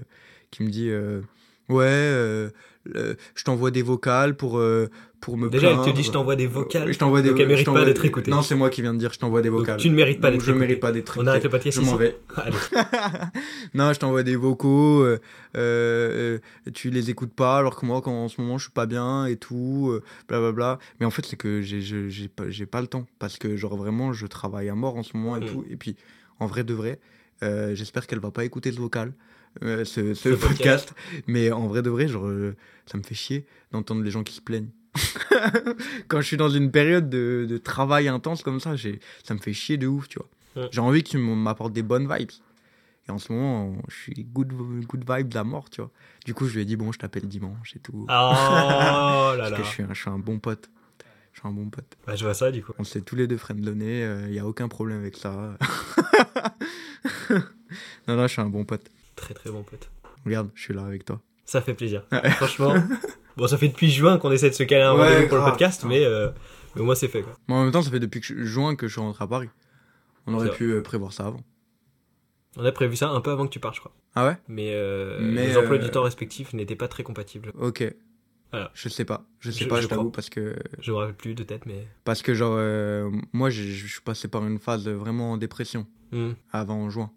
qui 0.50 0.64
me 0.64 0.70
dit 0.70 0.90
euh, 0.90 1.22
Ouais, 1.70 1.86
euh, 1.86 2.50
euh, 2.96 3.14
je 3.36 3.44
t'envoie 3.44 3.72
des 3.72 3.82
vocales 3.84 4.36
pour, 4.36 4.58
euh, 4.58 4.90
pour 5.22 5.38
me 5.38 5.50
Déjà, 5.50 5.70
elle 5.70 5.78
te 5.78 5.82
plaindre. 5.84 5.98
dit 5.98 6.04
je 6.04 6.12
t'envoie 6.12 6.36
des 6.36 6.48
vocales. 6.48 6.92
Je 6.92 6.98
t'envoie 7.00 7.22
des 7.22 7.30
donc 7.30 7.40
elle 7.40 7.46
je 7.46 7.50
mérite 7.52 7.66
pas 7.74 7.86
d'être 7.86 8.04
écoutée. 8.04 8.30
Non, 8.32 8.42
c'est 8.42 8.56
moi 8.56 8.70
qui 8.70 8.82
viens 8.82 8.94
de 8.94 9.00
dire 9.00 9.14
je 9.14 9.20
t'envoie 9.20 9.42
des 9.42 9.48
Donc 9.50 9.60
vocales. 9.60 9.78
tu 9.80 9.90
ne 9.90 9.96
mérites 9.96 10.20
pas 10.20 10.30
d'être 10.32 10.42
Je 10.44 10.50
écouté. 10.52 10.60
mérite 10.60 10.80
pas 10.82 10.92
d'être 10.92 11.18
On 11.22 11.26
arrête 11.26 11.44
le 11.46 11.50
podcast 11.50 11.80
Je 11.80 11.86
m'en 11.86 11.96
vais. 11.96 12.18
Non, 13.74 13.94
je 13.94 14.00
t'envoie 14.00 14.24
des 14.24 14.36
vocaux, 14.36 15.02
euh, 15.04 15.20
euh, 15.56 16.40
tu 16.74 16.90
les 16.90 17.10
écoutes 17.10 17.34
pas, 17.34 17.58
alors 17.58 17.80
que 17.80 17.86
moi, 17.86 18.02
quand 18.02 18.12
en 18.12 18.28
ce 18.28 18.42
moment, 18.42 18.58
je 18.58 18.64
suis 18.66 18.74
pas 18.74 18.86
bien 18.86 19.26
et 19.26 19.38
tout, 19.38 19.90
euh, 19.92 20.04
blablabla. 20.28 20.80
Mais 21.00 21.06
en 21.06 21.10
fait, 21.12 21.26
c'est 21.26 21.38
que 21.38 21.62
j'ai 21.62 21.82
je- 21.82 22.10
j'ai 22.10 22.28
pas, 22.28 22.50
j'ai 22.50 22.66
pas 22.66 22.82
le 22.82 22.88
temps, 22.88 23.06
parce 23.20 23.38
que, 23.38 23.56
genre, 23.56 23.76
vraiment, 23.78 24.12
je 24.14 24.28
travaille 24.28 24.70
à 24.70 24.76
mort 24.76 24.98
en 24.98 25.04
ce 25.04 25.16
moment 25.16 25.38
et 25.38 25.42
Mm. 25.42 25.46
tout. 25.46 25.66
Et 25.70 25.78
puis, 25.78 25.96
en 26.40 26.48
vrai 26.48 26.64
de 26.64 26.74
vrai, 26.74 27.00
j'espère 27.42 28.08
qu'elle 28.08 28.20
va 28.20 28.32
pas 28.32 28.46
écouter 28.46 28.72
ce 28.72 28.80
vocal, 28.80 29.14
euh, 29.62 29.86
ce, 29.86 30.14
ce 30.14 30.30
Ce 30.32 30.36
podcast. 30.36 30.90
podcast. 30.90 30.94
Mais 31.28 31.52
en 31.52 31.68
vrai 31.68 31.82
de 31.82 31.90
vrai, 31.90 32.08
genre, 32.08 32.26
euh, 32.28 32.56
ça 32.86 32.98
me 32.98 33.04
fait 33.04 33.16
chier 33.16 33.46
d'entendre 33.72 34.02
les 34.02 34.12
gens 34.12 34.24
qui 34.24 34.34
se 34.34 34.42
plaignent. 34.42 34.70
quand 36.08 36.22
je 36.22 36.28
suis 36.28 36.38
dans 36.38 36.50
une 36.50 36.72
période 36.72 37.10
de, 37.10 37.46
de 37.50 37.58
travail 37.58 38.08
intense 38.08 38.44
comme 38.44 38.60
ça, 38.60 38.76
ça 39.24 39.34
me 39.34 39.40
fait 39.40 39.54
chier 39.54 39.78
de 39.78 39.88
ouf, 39.88 40.08
tu 40.08 40.20
vois. 40.20 40.70
J'ai 40.72 40.82
envie 40.82 41.04
que 41.04 41.10
tu 41.10 41.18
m'apportes 41.18 41.74
des 41.74 41.82
bonnes 41.84 42.08
vibes. 42.12 42.30
Et 43.08 43.12
en 43.12 43.18
ce 43.18 43.34
moment, 43.34 43.76
je 43.90 43.96
suis 43.96 44.14
good, 44.24 44.54
good 44.88 45.04
vibes 45.10 45.36
à 45.36 45.44
mort, 45.44 45.70
tu 45.70 45.82
vois. 45.82 45.92
Du 46.26 46.34
coup, 46.34 46.46
je 46.48 46.54
lui 46.54 46.62
ai 46.62 46.66
dit, 46.66 46.76
bon, 46.78 46.92
je 46.92 47.00
t'appelle 47.00 47.28
dimanche 47.28 47.76
et 47.76 47.80
tout. 47.80 48.06
Oh 48.08 48.08
là 48.08 49.36
Parce 49.38 49.52
là. 49.52 49.58
que 49.58 49.64
je 49.64 49.68
suis, 49.68 49.84
un, 49.84 49.94
je 49.94 50.00
suis 50.00 50.10
un 50.10 50.20
bon 50.20 50.40
pote. 50.40 50.70
Je 51.34 51.40
suis 51.40 51.48
un 51.48 51.52
bon 51.52 51.70
pote. 51.70 51.98
Bah, 52.06 52.16
je 52.16 52.24
vois 52.24 52.36
ça 52.36 52.52
du 52.52 52.64
coup. 52.64 52.72
On 52.78 52.84
s'est 52.84 53.02
tous 53.02 53.16
les 53.16 53.26
deux 53.28 53.38
friendlonné, 53.38 54.04
il 54.28 54.32
n'y 54.32 54.40
a 54.40 54.46
aucun 54.46 54.68
problème 54.68 55.00
avec 55.00 55.18
ça. 55.18 55.58
non, 58.08 58.16
non, 58.16 58.24
je 58.28 58.32
suis 58.32 58.42
un 58.42 58.50
bon 58.50 58.64
pote. 58.66 58.86
Très 59.16 59.34
très 59.34 59.50
bon 59.52 59.64
pote. 59.64 59.90
Regarde, 60.26 60.50
je 60.56 60.62
suis 60.62 60.74
là 60.74 60.84
avec 60.86 61.06
toi. 61.06 61.22
Ça 61.46 61.62
fait 61.62 61.74
plaisir. 61.74 62.04
Franchement. 62.38 62.76
Bon, 63.38 63.48
ça 63.48 63.58
fait 63.58 63.68
depuis 63.68 63.90
juin 63.92 64.18
qu'on 64.18 64.32
essaie 64.32 64.50
de 64.50 64.56
se 64.56 64.64
caler 64.64 64.84
un 64.84 64.96
Ouais, 64.96 65.08
rendez-vous 65.14 65.28
pour 65.30 65.38
le 65.40 65.44
podcast, 65.44 65.84
mais, 65.86 66.06
euh, 66.06 66.30
mais 66.76 66.82
au 66.82 66.86
moins 66.86 66.96
c'est 66.96 67.08
fait 67.08 67.22
quoi. 67.22 67.34
Mais 67.48 67.56
en 67.56 67.64
même 67.64 67.72
temps, 67.72 67.82
ça 67.82 67.90
fait 67.92 68.00
depuis 68.00 68.22
que 68.22 68.44
juin 68.46 68.76
que 68.76 68.88
je 68.88 68.94
suis 68.94 69.02
rentré 69.02 69.24
à 69.24 69.28
Paris. 69.28 69.50
On 70.26 70.34
aurait 70.36 70.52
pu 70.52 70.72
euh, 70.72 70.82
prévoir 70.82 71.12
ça 71.14 71.26
avant. 71.28 71.42
On 72.56 72.64
a 72.64 72.72
prévu 72.72 72.96
ça 72.96 73.10
un 73.10 73.20
peu 73.22 73.32
avant 73.32 73.46
que 73.48 73.52
tu 73.52 73.60
partes, 73.60 73.76
je 73.76 73.80
crois. 73.82 73.94
Ah 74.16 74.28
ouais? 74.28 74.38
Mais, 74.48 74.72
euh, 74.74 75.18
Mais, 75.22 75.48
les 75.48 75.58
emplois 75.58 75.76
euh, 75.78 75.80
du 75.80 75.90
temps 75.90 76.04
respectifs 76.04 76.54
n'étaient 76.54 76.76
pas 76.76 76.88
très 76.88 77.02
compatibles. 77.04 77.52
Ok. 77.60 77.84
Voilà. 78.52 78.70
Je 78.76 78.88
sais 78.90 79.06
pas. 79.06 79.26
Je 79.40 79.50
sais 79.50 79.64
Je- 79.64 79.70
pas, 79.70 79.82
je 79.82 79.88
t'avoue, 79.88 80.12
parce 80.12 80.30
que, 80.30 80.56
Je 80.80 80.92
me 80.92 80.98
rappelle 80.98 81.16
plus 81.16 81.34
de 81.34 81.42
tête, 81.44 81.66
mais. 81.66 81.88
parce 82.04 82.22
que 82.22 82.36
genre, 82.36 82.54
euh, 82.56 83.10
moi, 83.34 83.50
je 83.50 83.64
je 83.64 83.88
suis 83.88 84.02
passé 84.02 84.28
par 84.28 84.46
une 84.46 84.60
phase 84.60 84.88
vraiment 84.88 85.32
en 85.34 85.38
dépression 85.38 85.88
Hmm. 86.12 86.34
avant 86.52 86.88
juin. 86.92 87.12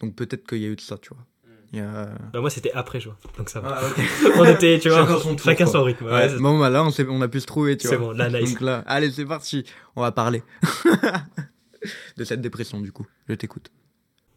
Donc 0.00 0.14
peut-être 0.16 0.46
qu'il 0.46 0.58
y 0.58 0.64
a 0.64 0.68
eu 0.68 0.76
de 0.76 0.80
ça, 0.80 0.98
tu 0.98 1.10
vois. 1.10 1.24
Il 1.72 1.78
y 1.78 1.82
a... 1.82 2.10
Bah, 2.32 2.40
moi 2.40 2.50
c'était 2.50 2.72
après 2.72 2.98
juin, 2.98 3.16
donc 3.38 3.48
ça 3.48 3.60
va. 3.60 3.78
Ah. 3.80 3.88
On 4.38 4.44
était, 4.44 4.80
tu 4.80 4.88
vois, 4.88 5.06
Chacun 5.06 5.18
son 5.20 5.38
chacun 5.38 5.66
son 5.66 5.84
rythme. 5.84 6.06
Ouais, 6.06 6.12
Ouais, 6.12 6.28
c'est- 6.28 6.38
bon, 6.38 6.58
bah 6.58 6.68
là, 6.68 6.82
on, 6.84 7.20
a 7.22 7.28
pu 7.28 7.38
se 7.40 7.46
trouver, 7.46 7.76
tu 7.76 7.86
c'est 7.86 7.94
vois. 7.96 8.08
bon, 8.08 8.12
là, 8.12 8.28
nice. 8.28 8.50
Donc 8.54 8.60
là, 8.60 8.82
allez, 8.88 9.08
c'est 9.12 9.24
parti. 9.24 9.64
On 9.94 10.00
va 10.02 10.10
parler 10.10 10.42
de 12.16 12.24
cette 12.24 12.40
dépression, 12.40 12.80
du 12.80 12.90
coup. 12.92 13.06
Je 13.28 13.34
t'écoute. 13.34 13.70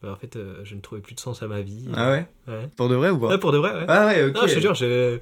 Bah, 0.04 0.12
en 0.12 0.16
fait, 0.16 0.36
euh, 0.36 0.62
je 0.64 0.76
ne 0.76 0.82
trouvais 0.82 1.02
plus 1.02 1.16
de 1.16 1.20
sens 1.20 1.42
à 1.44 1.48
ma 1.48 1.62
vie. 1.62 1.88
Ah 1.96 2.12
ouais? 2.12 2.28
Ouais. 2.48 2.70
Pour 2.76 2.90
de 2.90 2.96
vrai 2.96 3.10
ou 3.10 3.18
pas? 3.20 3.30
Ouais, 3.30 3.38
pour 3.40 3.52
de 3.52 3.58
vrai, 3.58 3.74
ouais. 3.74 3.86
Ah 3.88 4.06
ouais, 4.08 4.26
ok. 4.26 4.36
Non, 4.36 4.48
je 4.48 4.54
te 4.56 4.60
jure, 4.60 4.76
je- 4.76 5.20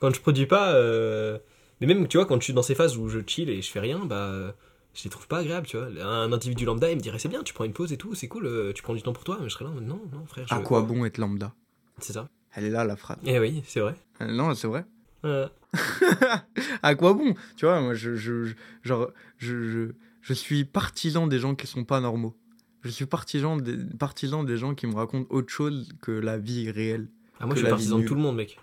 quand 0.00 0.12
je 0.12 0.20
produis 0.20 0.46
pas, 0.46 0.72
euh, 0.74 1.38
mais 1.80 1.86
même, 1.86 2.08
tu 2.08 2.16
vois, 2.16 2.26
quand 2.26 2.36
je 2.40 2.44
suis 2.44 2.52
dans 2.54 2.62
ces 2.62 2.74
phases 2.74 2.96
où 2.96 3.08
je 3.08 3.20
chill 3.26 3.48
et 3.50 3.62
je 3.62 3.70
fais 3.70 3.80
rien, 3.80 4.00
bah, 4.04 4.16
euh, 4.16 4.50
je 4.94 5.04
les 5.04 5.10
trouve 5.10 5.26
pas 5.28 5.38
agréables, 5.38 5.66
tu 5.66 5.76
vois. 5.76 5.86
Un 6.04 6.32
individu 6.32 6.64
lambda, 6.64 6.90
il 6.90 6.96
me 6.96 7.00
dirait, 7.02 7.18
c'est 7.18 7.28
bien, 7.28 7.42
tu 7.42 7.54
prends 7.54 7.64
une 7.64 7.72
pause 7.72 7.92
et 7.92 7.96
tout, 7.96 8.14
c'est 8.14 8.28
cool, 8.28 8.46
euh, 8.46 8.72
tu 8.72 8.82
prends 8.82 8.94
du 8.94 9.02
temps 9.02 9.12
pour 9.12 9.24
toi, 9.24 9.38
mais 9.40 9.48
je 9.48 9.54
serais 9.54 9.64
là, 9.64 9.70
non, 9.80 10.00
non, 10.12 10.26
frère, 10.26 10.46
je... 10.48 10.54
À 10.54 10.60
quoi 10.60 10.82
bon 10.82 11.04
être 11.04 11.18
lambda? 11.18 11.54
C'est 11.98 12.12
ça. 12.12 12.28
Elle 12.54 12.64
est 12.64 12.70
là, 12.70 12.84
la 12.84 12.96
phrase. 12.96 13.18
Eh 13.24 13.38
oui, 13.38 13.62
c'est 13.66 13.80
vrai. 13.80 13.94
Euh, 14.20 14.26
Non, 14.26 14.54
c'est 14.54 14.66
vrai. 14.68 14.84
Euh, 15.24 15.48
à 16.82 16.94
quoi 16.94 17.14
bon? 17.14 17.34
Tu 17.56 17.64
vois, 17.64 17.80
moi, 17.80 17.94
je, 17.94 18.14
je, 18.16 18.44
je- 18.44 18.54
genre, 18.82 19.08
je, 19.38 19.68
je, 19.70 19.88
je 20.20 20.32
suis 20.34 20.64
partisan 20.64 21.26
des 21.26 21.38
gens 21.38 21.54
qui 21.54 21.66
sont 21.66 21.84
pas 21.84 22.00
normaux. 22.00 22.36
Je 22.82 22.90
suis 22.90 23.06
partisan 23.06 23.56
des, 23.56 23.76
partisan 23.98 24.42
des 24.44 24.56
gens 24.56 24.74
qui 24.74 24.86
me 24.86 24.94
racontent 24.94 25.26
autre 25.30 25.50
chose 25.52 25.88
que 26.02 26.10
la 26.10 26.36
vie 26.38 26.70
réelle. 26.70 27.08
Ah, 27.40 27.46
moi, 27.46 27.54
je 27.54 27.60
suis 27.60 27.68
partisan 27.70 27.98
de 27.98 28.04
tout 28.04 28.14
le 28.14 28.20
monde, 28.20 28.36
mec. 28.36 28.58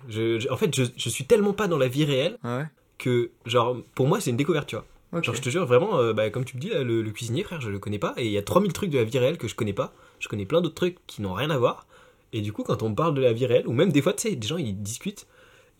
En 0.50 0.58
fait, 0.58 0.76
je, 0.76 0.84
je 0.96 1.10
suis 1.10 1.26
tellement 1.26 1.54
pas 1.54 1.68
dans 1.68 1.78
la 1.78 1.88
vie 1.88 2.06
réelle 2.06 2.38
Ah 2.44 2.58
ouais? 2.60 2.66
que, 2.98 3.32
genre, 3.46 3.78
pour 3.96 4.08
moi, 4.08 4.20
c'est 4.20 4.30
une 4.30 4.38
découverte, 4.38 4.68
tu 4.68 4.76
vois. 4.76 4.86
Genre, 5.12 5.34
je 5.36 5.42
te 5.42 5.50
jure, 5.50 5.66
vraiment, 5.66 5.98
euh, 5.98 6.14
bah, 6.14 6.30
comme 6.30 6.46
tu 6.46 6.56
me 6.58 6.62
dis, 6.62 6.70
là, 6.70 6.84
le, 6.84 7.02
le 7.02 7.12
cuisinier, 7.12 7.44
frère, 7.44 7.60
je 7.62 7.70
le 7.70 7.80
connais 7.80 7.98
pas. 8.00 8.14
Et 8.18 8.26
il 8.28 8.32
y 8.32 8.38
a 8.38 8.44
3000 8.44 8.74
trucs 8.74 8.90
de 8.92 8.98
la 9.00 9.04
vie 9.04 9.18
réelle 9.18 9.38
que 9.38 9.48
je 9.48 9.56
connais 9.56 9.74
pas. 9.74 9.92
Je 10.20 10.28
connais 10.28 10.46
plein 10.46 10.62
d'autres 10.62 10.76
trucs 10.76 10.98
qui 11.08 11.22
n'ont 11.24 11.34
rien 11.34 11.50
à 11.50 11.58
voir. 11.58 11.88
Et 12.32 12.42
du 12.42 12.54
coup, 12.54 12.62
quand 12.64 12.84
on 12.84 12.90
me 12.90 12.96
parle 12.96 13.16
de 13.16 13.22
la 13.22 13.34
vie 13.34 13.48
réelle, 13.48 13.68
ou 13.68 13.72
même 13.74 13.92
des 13.92 14.02
fois, 14.04 14.14
tu 14.14 14.30
sais, 14.30 14.36
des 14.36 14.48
gens, 14.48 14.58
ils 14.58 14.80
discutent. 14.80 15.26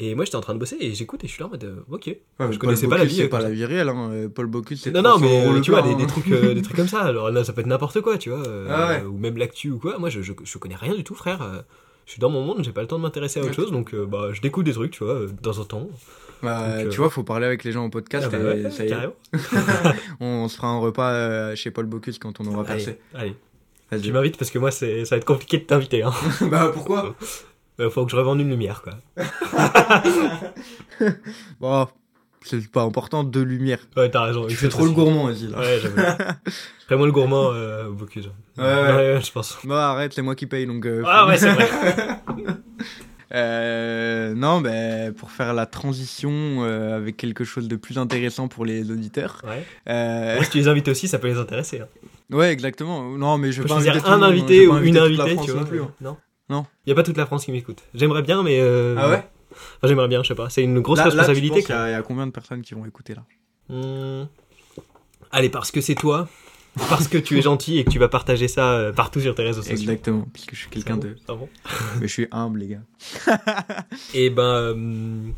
Et 0.02 0.16
moi, 0.16 0.24
j'étais 0.26 0.38
en 0.38 0.42
train 0.42 0.54
de 0.54 0.60
bosser 0.60 0.78
et 0.80 0.94
j'écoute 0.94 1.24
et 1.26 1.28
je 1.28 1.34
suis 1.34 1.42
là 1.42 1.48
en 1.48 1.50
mode, 1.50 1.64
euh, 1.66 1.76
ok. 1.92 2.06
Ouais, 2.08 2.52
je 2.52 2.58
connaissais 2.58 2.84
Paul 2.88 2.92
pas 2.92 2.98
la 3.00 3.06
vie. 3.06 3.16
C'est 3.18 3.24
euh, 3.24 3.28
pas 3.28 3.40
comme 3.40 3.50
la 3.50 3.54
vie 3.54 3.66
réelle, 3.66 3.90
hein. 3.90 4.10
euh, 4.14 4.30
Paul 4.30 4.48
Bocuse, 4.48 4.82
c'est 4.82 4.92
Non, 4.92 5.02
non, 5.02 5.18
300 5.18 5.26
euros 5.44 5.54
mais 5.56 5.62
tu 5.62 5.72
vois, 5.72 5.82
des, 5.82 5.94
des 5.96 6.04
hein. 6.04 6.08
trucs, 6.08 6.32
euh, 6.32 6.54
des 6.54 6.62
trucs 6.62 6.78
comme 6.78 6.88
ça. 6.88 7.02
Alors 7.02 7.30
là, 7.32 7.44
ça 7.44 7.52
peut 7.52 7.60
être 7.62 7.68
n'importe 7.68 8.00
quoi, 8.00 8.18
tu 8.18 8.30
vois. 8.30 8.40
euh, 8.48 8.68
Ah 8.70 8.88
ouais. 8.88 9.04
Ou 9.04 9.18
même 9.18 9.36
l'actu 9.38 9.70
ou 9.72 9.78
quoi. 9.78 9.98
Moi, 10.00 10.10
je, 10.10 10.22
je, 10.22 10.32
je 10.42 10.58
connais 10.58 10.78
rien 10.78 10.96
du 10.96 11.04
tout, 11.04 11.16
frère. 11.16 11.42
Euh, 11.42 11.60
Je 12.06 12.12
suis 12.14 12.20
dans 12.22 12.30
mon 12.30 12.44
monde, 12.46 12.64
j'ai 12.64 12.72
pas 12.72 12.80
le 12.82 12.88
temps 12.88 12.98
de 12.98 13.04
m'intéresser 13.04 13.42
à 13.42 13.44
autre 13.44 13.54
chose, 13.54 13.72
donc 13.74 13.94
euh, 13.94 14.06
bah, 14.06 14.30
je 14.32 14.40
découvre 14.42 14.64
des 14.64 14.72
trucs, 14.74 14.92
tu 14.92 15.04
vois, 15.04 15.14
euh, 15.16 15.28
de 15.28 15.42
temps 15.42 15.58
en 15.60 15.66
temps. 15.66 15.90
Bah, 16.42 16.60
Donc, 16.78 16.86
euh, 16.86 16.90
tu 16.90 16.98
vois, 16.98 17.10
faut 17.10 17.24
parler 17.24 17.46
avec 17.46 17.64
les 17.64 17.72
gens 17.72 17.86
au 17.86 17.90
podcast 17.90 18.28
Ah 18.28 18.38
bah 18.38 18.56
et 18.56 18.64
ouais, 18.64 18.72
ça 18.72 18.84
y 18.84 18.88
est. 18.88 18.90
carrément. 18.90 19.14
On, 20.22 20.48
se 20.48 20.56
fera 20.56 20.68
un 20.70 20.80
repas 20.80 21.12
euh, 21.12 21.56
chez 21.56 21.70
Paul 21.72 21.86
Bocuse 21.86 22.18
quand 22.20 22.40
on 22.40 22.46
aura 22.48 22.64
percé. 22.64 23.00
Allez, 23.14 23.22
allez. 23.24 23.36
Vas-y. 23.92 24.02
Tu 24.02 24.12
m'invites 24.14 24.38
parce 24.38 24.52
que 24.52 24.60
moi, 24.60 24.72
c'est, 24.72 25.04
ça 25.06 25.16
va 25.16 25.18
être 25.20 25.26
compliqué 25.26 25.58
de 25.58 25.64
t'inviter. 25.64 26.04
Hein. 26.04 26.12
bah 26.50 26.70
pourquoi? 26.74 27.16
Euh, 27.80 27.90
faut 27.90 28.06
que 28.06 28.12
je 28.12 28.16
revende 28.18 28.40
une 28.40 28.50
lumière, 28.50 28.82
quoi. 28.82 28.94
Bon, 31.60 31.88
c'est 32.44 32.70
pas 32.72 32.82
important, 32.84 33.24
deux 33.24 33.44
lumières. 33.44 33.80
Ouais, 33.96 34.10
t'as 34.10 34.24
raison. 34.26 34.46
Tu 34.48 34.52
il 34.54 34.58
fais 34.58 34.70
trop 34.70 34.86
le 34.86 34.92
gourmand, 34.92 35.28
vas-y. 35.28 35.48
Ouais, 35.48 35.80
j'avoue. 35.82 35.98
Vraiment 36.88 37.06
le 37.06 37.12
gourmand 37.12 37.52
euh, 37.54 37.90
Bocuse. 37.90 38.30
Ouais, 38.58 38.64
ouais. 38.64 39.20
je 39.24 39.32
pense. 39.32 39.58
Non, 39.64 39.76
arrête, 39.76 40.14
c'est 40.14 40.22
moi 40.22 40.36
qui 40.36 40.46
paye 40.46 40.66
donc. 40.66 40.86
euh, 40.86 41.04
Ah 41.06 41.28
ouais, 41.28 41.38
c'est 41.38 41.52
vrai. 41.52 41.70
Euh, 43.34 44.34
non, 44.34 44.60
ben 44.62 45.14
pour 45.14 45.32
faire 45.32 45.54
la 45.54 45.66
transition 45.66 46.32
euh, 46.64 46.98
avec 46.98 47.16
quelque 47.18 47.44
chose 47.44 47.68
de 47.68 47.76
plus 47.76 47.98
intéressant 47.98 48.48
pour 48.48 48.66
les 48.66 48.90
auditeurs. 48.92 49.42
Ouais. 49.46 49.64
Euh, 49.88 50.38
Ouais, 50.40 50.44
si 50.46 50.50
tu 50.52 50.58
les 50.58 50.68
invites 50.68 50.88
aussi, 50.88 51.08
ça 51.08 51.20
peut 51.20 51.28
les 51.28 51.38
intéresser. 51.38 51.82
Hein. 51.82 51.88
ouais, 52.32 52.52
exactement. 52.52 53.04
Non, 53.18 53.38
mais 53.38 53.52
je 53.52 53.62
vais 53.62 53.68
pas 53.68 53.76
un 54.10 54.22
invité 54.24 54.68
ou 54.68 54.78
une 54.78 54.98
invitée, 54.98 55.34
France 55.36 55.46
tu 55.46 55.52
vois. 55.52 55.62
non 55.62 55.68
plus. 55.68 55.82
hein. 55.82 55.92
Non. 56.02 56.18
Non. 56.50 56.66
Il 56.86 56.90
y 56.90 56.92
a 56.92 56.96
pas 56.96 57.04
toute 57.04 57.18
la 57.18 57.28
France 57.28 57.46
qui 57.46 57.52
m'écoute. 57.52 57.84
J'aimerais 57.94 58.24
bien, 58.24 58.42
mais. 58.42 58.60
euh, 58.60 58.96
Ah 58.98 59.10
ouais? 59.10 59.24
Enfin, 59.52 59.88
j'aimerais 59.88 60.08
bien, 60.08 60.24
je 60.24 60.30
sais 60.30 60.36
pas. 60.36 60.50
C'est 60.50 60.64
une 60.64 60.80
grosse 60.80 60.98
Là- 60.98 61.06
là, 61.06 61.12
tu 61.12 61.18
responsabilité. 61.18 61.62
penses 61.62 61.70
Il 61.88 61.92
y, 61.92 61.94
a 61.96 62.02
combien 62.02 62.26
de 62.26 62.32
personnes 62.32 62.62
qui 62.62 62.74
vont 62.74 62.86
écouter 62.86 63.14
là? 63.14 63.24
Hmm. 63.70 64.26
Allez, 65.32 65.50
parce 65.50 65.70
que 65.72 65.82
c'est 65.82 65.94
toi, 65.96 66.28
parce 66.90 67.08
que 67.08 67.18
tu 67.18 67.38
es 67.38 67.42
gentil 67.42 67.80
et 67.80 67.84
que 67.84 67.90
tu 67.90 68.00
vas 68.00 68.08
partager 68.08 68.48
ça 68.48 68.74
euh, 68.74 68.94
partout 68.94 69.20
sur 69.20 69.36
tes 69.36 69.44
réseaux 69.44 69.62
sociaux. 69.62 69.78
Exactement, 69.78 70.28
puisque 70.34 70.56
je 70.56 70.60
suis 70.62 70.70
quelqu'un 70.70 70.98
de. 70.98 71.16
Ah 71.28 71.34
bon 71.34 71.50
Mais 72.00 72.08
je 72.08 72.14
suis 72.14 72.28
humble, 72.32 72.60
les 72.60 72.68
gars. 72.68 73.36
Et 74.14 74.30
ben, 74.30 74.44
euh, 74.44 75.30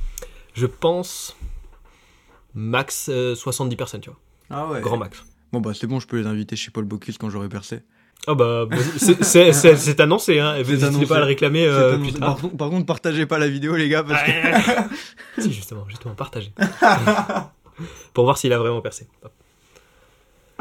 je 0.54 0.66
pense 0.66 1.36
max 2.54 3.10
euh, 3.10 3.36
70 3.36 3.76
personnes, 3.76 4.02
tu 4.02 4.10
vois. 4.10 4.20
Ah 4.50 4.68
ouais. 4.68 4.82
Grand 4.82 4.98
max. 4.98 5.24
Bon, 5.52 5.60
bah 5.60 5.72
c'est 5.74 5.88
bon, 5.88 6.00
je 6.00 6.08
peux 6.08 6.18
les 6.20 6.28
inviter 6.28 6.56
chez 6.56 6.72
Paul 6.72 6.86
Bocuse 6.86 7.18
quand 7.18 7.30
j'aurai 7.30 7.50
percé. 7.50 7.82
Ah 8.28 8.36
bah, 8.36 8.66
vas-y, 8.70 9.24
c'est- 9.24 10.00
annoncé, 10.00 10.40
hein. 10.40 10.56
N'hésitez 10.58 11.06
pas 11.08 11.18
à 11.18 11.20
le 11.20 11.26
réclamer 11.26 11.66
euh, 11.66 11.98
plus 11.98 12.14
tard. 12.14 12.20
par, 12.20 12.38
contre, 12.38 12.58
par 12.58 12.70
contre, 12.70 12.86
partagez 12.86 13.26
pas 13.26 13.40
la 13.40 13.48
vidéo, 13.48 13.76
les 13.76 13.90
gars, 13.90 14.04
parce 14.04 14.24
que. 14.24 14.32
si, 15.42 15.52
justement, 15.52 15.86
justement, 15.90 16.14
partagez. 16.14 16.54
pour 18.14 18.26
voir 18.26 18.38
s'il 18.38 18.54
a 18.54 18.60
vraiment 18.60 18.82
percé. 18.82 19.08
Hop. 19.24 19.34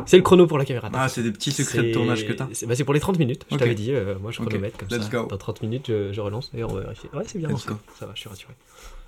C'est 0.06 0.16
le 0.16 0.22
chrono 0.22 0.46
pour 0.46 0.58
la 0.58 0.64
caméra. 0.64 0.90
Ah, 0.94 1.08
c'est 1.08 1.22
des 1.22 1.32
petits 1.32 1.52
secrets 1.52 1.82
de 1.82 1.92
tournage 1.92 2.26
que 2.26 2.32
t'as. 2.32 2.48
C'est 2.52 2.66
bah, 2.66 2.74
pour 2.84 2.94
les 2.94 3.00
30 3.00 3.18
minutes, 3.18 3.46
je 3.50 3.56
t'avais 3.56 3.74
dit. 3.74 3.92
euh, 3.92 4.18
moi, 4.18 4.30
je 4.30 4.40
chronomètre 4.40 4.78
comme 4.78 4.88
Let's 4.88 5.04
ça. 5.04 5.08
go. 5.10 5.26
Dans 5.26 5.38
30 5.38 5.62
minutes, 5.62 5.86
je, 5.88 6.12
je 6.12 6.20
relance 6.20 6.50
et 6.54 6.64
on 6.64 6.68
va 6.74 6.80
vérifier. 6.80 7.10
Ouais, 7.12 7.24
c'est 7.26 7.38
bien 7.38 7.48
lancé. 7.48 7.68
Ça 7.98 8.06
va, 8.06 8.12
je 8.14 8.20
suis 8.20 8.28
rassuré. 8.28 8.54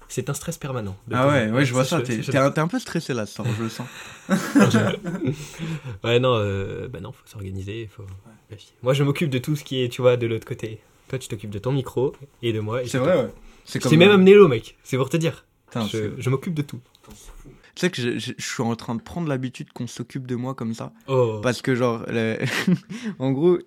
C'est 0.09 0.29
un 0.29 0.35
stress 0.35 0.59
permanent. 0.59 0.95
Ah 1.11 1.27
ouais, 1.27 1.51
ouais, 1.51 1.65
je 1.65 1.73
vois 1.73 1.87
Ça, 1.87 2.05
ça. 2.05 2.51
T'es 2.51 2.59
un, 2.61 2.69
peu 2.69 2.79
stressé 2.79 3.15
là, 3.15 3.25
soir, 3.25 3.49
je 3.57 3.63
le 3.63 3.71
sens. 3.71 3.87
ouais, 6.05 6.21
non, 6.21 6.35
euh, 6.37 6.87
bah 6.89 7.01
non, 7.01 7.13
faut 7.13 7.27
s'organiser, 7.27 7.89
faut. 7.91 8.05
Moi, 8.83 8.93
je 8.93 9.05
m'occupe 9.05 9.31
de 9.31 9.39
tout 9.39 9.57
ce 9.57 9.65
qui 9.65 9.83
est, 9.83 9.89
tu 9.89 10.03
vois, 10.03 10.19
de 10.19 10.27
l'autre 10.27 10.47
côté. 10.47 10.81
Toi, 11.09 11.19
tu 11.19 11.29
t'occupes 11.29 11.49
de 11.51 11.59
ton 11.59 11.73
micro 11.73 12.13
et 12.43 12.53
de 12.53 12.61
moi. 12.61 12.81
C'est 12.87 12.99
vrai, 12.99 13.17
ouais. 13.17 13.31
C'est 13.65 13.97
même 13.97 14.11
amené 14.11 14.35
l'eau, 14.35 14.49
mec. 14.49 14.77
C'est 14.85 14.99
pour 14.99 15.09
te 15.09 15.17
dire. 15.17 15.47
Je 15.75 16.29
m'occupe 16.29 16.53
de 16.53 16.63
tout. 16.63 16.81
Tu 17.75 17.81
sais 17.81 17.91
que 17.91 18.01
je, 18.03 18.19
je- 18.19 18.33
je 18.37 18.45
suis 18.47 18.63
en 18.63 18.75
train 18.77 18.95
de 18.95 19.01
prendre 19.03 19.29
l'habitude 19.29 19.73
qu'on 19.73 19.87
s'occupe 19.87 20.27
de 20.27 20.35
moi 20.37 20.55
comme 20.55 20.75
ça. 20.75 20.93
Oh. 21.09 21.41
Parce 21.43 21.63
que, 21.63 21.75
genre, 21.75 22.05
le- 22.09 22.37
en 23.19 23.31
gros, 23.33 23.59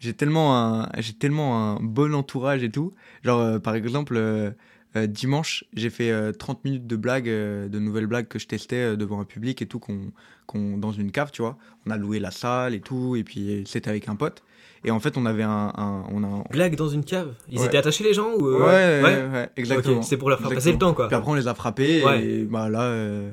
j'ai 0.00 0.12
tellement, 0.14 0.56
un, 0.56 0.88
j'ai 0.98 1.12
tellement 1.12 1.76
un 1.76 1.80
bon 1.80 2.14
entourage 2.14 2.62
et 2.62 2.70
tout. 2.70 2.92
Genre, 3.24 3.40
euh, 3.40 3.58
par 3.58 3.74
exemple, 3.74 4.14
euh, 4.16 4.50
euh, 4.96 5.06
dimanche, 5.06 5.64
j'ai 5.74 5.90
fait 5.90 6.10
euh, 6.10 6.32
30 6.32 6.64
minutes 6.64 6.86
de 6.86 6.96
blagues, 6.96 7.26
de 7.28 7.78
nouvelles 7.78 8.06
blagues 8.06 8.28
que 8.28 8.38
je 8.38 8.46
testais 8.46 8.96
devant 8.96 9.20
un 9.20 9.24
public 9.24 9.60
et 9.62 9.66
tout, 9.66 9.78
qu'on, 9.78 10.12
qu'on- 10.46 10.78
dans 10.78 10.92
une 10.92 11.10
cave, 11.12 11.30
tu 11.32 11.42
vois. 11.42 11.56
On 11.86 11.90
a 11.90 11.96
loué 11.96 12.18
la 12.18 12.30
salle 12.30 12.74
et 12.74 12.80
tout, 12.80 13.16
et 13.16 13.24
puis 13.24 13.64
c'était 13.66 13.90
avec 13.90 14.08
un 14.08 14.16
pote. 14.16 14.42
Et 14.84 14.90
en 14.90 15.00
fait, 15.00 15.16
on 15.16 15.26
avait 15.26 15.42
un. 15.42 15.72
un- 15.76 16.04
on 16.12 16.22
a 16.22 16.26
un- 16.26 16.44
Blague 16.50 16.76
dans 16.76 16.88
une 16.88 17.04
cave. 17.04 17.32
Ils 17.50 17.58
Ouais. 17.58 17.66
étaient 17.66 17.78
attachés 17.78 18.04
les 18.04 18.14
gens 18.14 18.32
ou 18.34 18.42
Ouais, 18.44 18.58
euh, 18.62 19.02
ouais, 19.02 19.32
ouais, 19.38 19.48
exactement. 19.56 20.02
C'est 20.02 20.16
pour 20.16 20.30
leur 20.30 20.38
faire 20.40 20.50
passer 20.50 20.72
le 20.72 20.78
temps 20.78 20.94
quoi. 20.94 21.08
Puis 21.08 21.16
après, 21.16 21.30
on 21.30 21.34
les 21.34 21.48
a 21.48 21.54
frappés, 21.54 22.02
et 22.22 22.44
bah 22.44 22.68
là, 22.68 22.82
euh, 22.82 23.32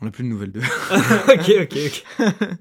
on 0.00 0.04
n'a 0.04 0.10
plus 0.10 0.24
de 0.24 0.28
nouvelles 0.28 0.52
d'eux. 0.52 0.60
ok, 1.28 1.52
ok, 1.62 1.76
ok. 1.86 2.04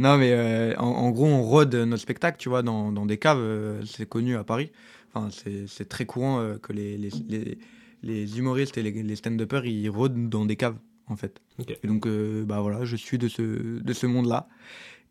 Non, 0.00 0.16
mais 0.16 0.30
euh, 0.32 0.76
en, 0.78 0.86
en 0.86 1.10
gros, 1.10 1.26
on 1.26 1.42
rôde 1.42 1.74
notre 1.74 2.00
spectacle, 2.02 2.36
tu 2.38 2.48
vois, 2.48 2.62
dans, 2.62 2.92
dans 2.92 3.04
des 3.04 3.16
caves. 3.18 3.42
c'est 3.84 4.08
connu 4.08 4.36
à 4.36 4.44
Paris. 4.44 4.70
Enfin, 5.12 5.28
c'est 5.66 5.88
très 5.88 6.06
courant 6.06 6.54
que 6.62 6.72
les, 6.72 6.96
les, 6.96 7.10
les, 7.28 7.58
les 8.04 8.38
humoristes 8.38 8.78
et 8.78 8.82
les, 8.82 8.92
les 8.92 9.16
stand-uppers, 9.16 9.66
ils 9.66 9.88
rôdent 9.90 10.28
dans 10.28 10.44
des 10.44 10.54
caves, 10.54 10.76
en 11.08 11.16
fait. 11.16 11.40
Et 11.82 11.88
donc, 11.88 12.06
bah 12.46 12.60
voilà, 12.60 12.84
je 12.84 12.94
suis 12.94 13.18
de 13.18 13.26
ce, 13.26 13.42
de 13.82 13.92
ce 13.92 14.06
monde-là. 14.06 14.46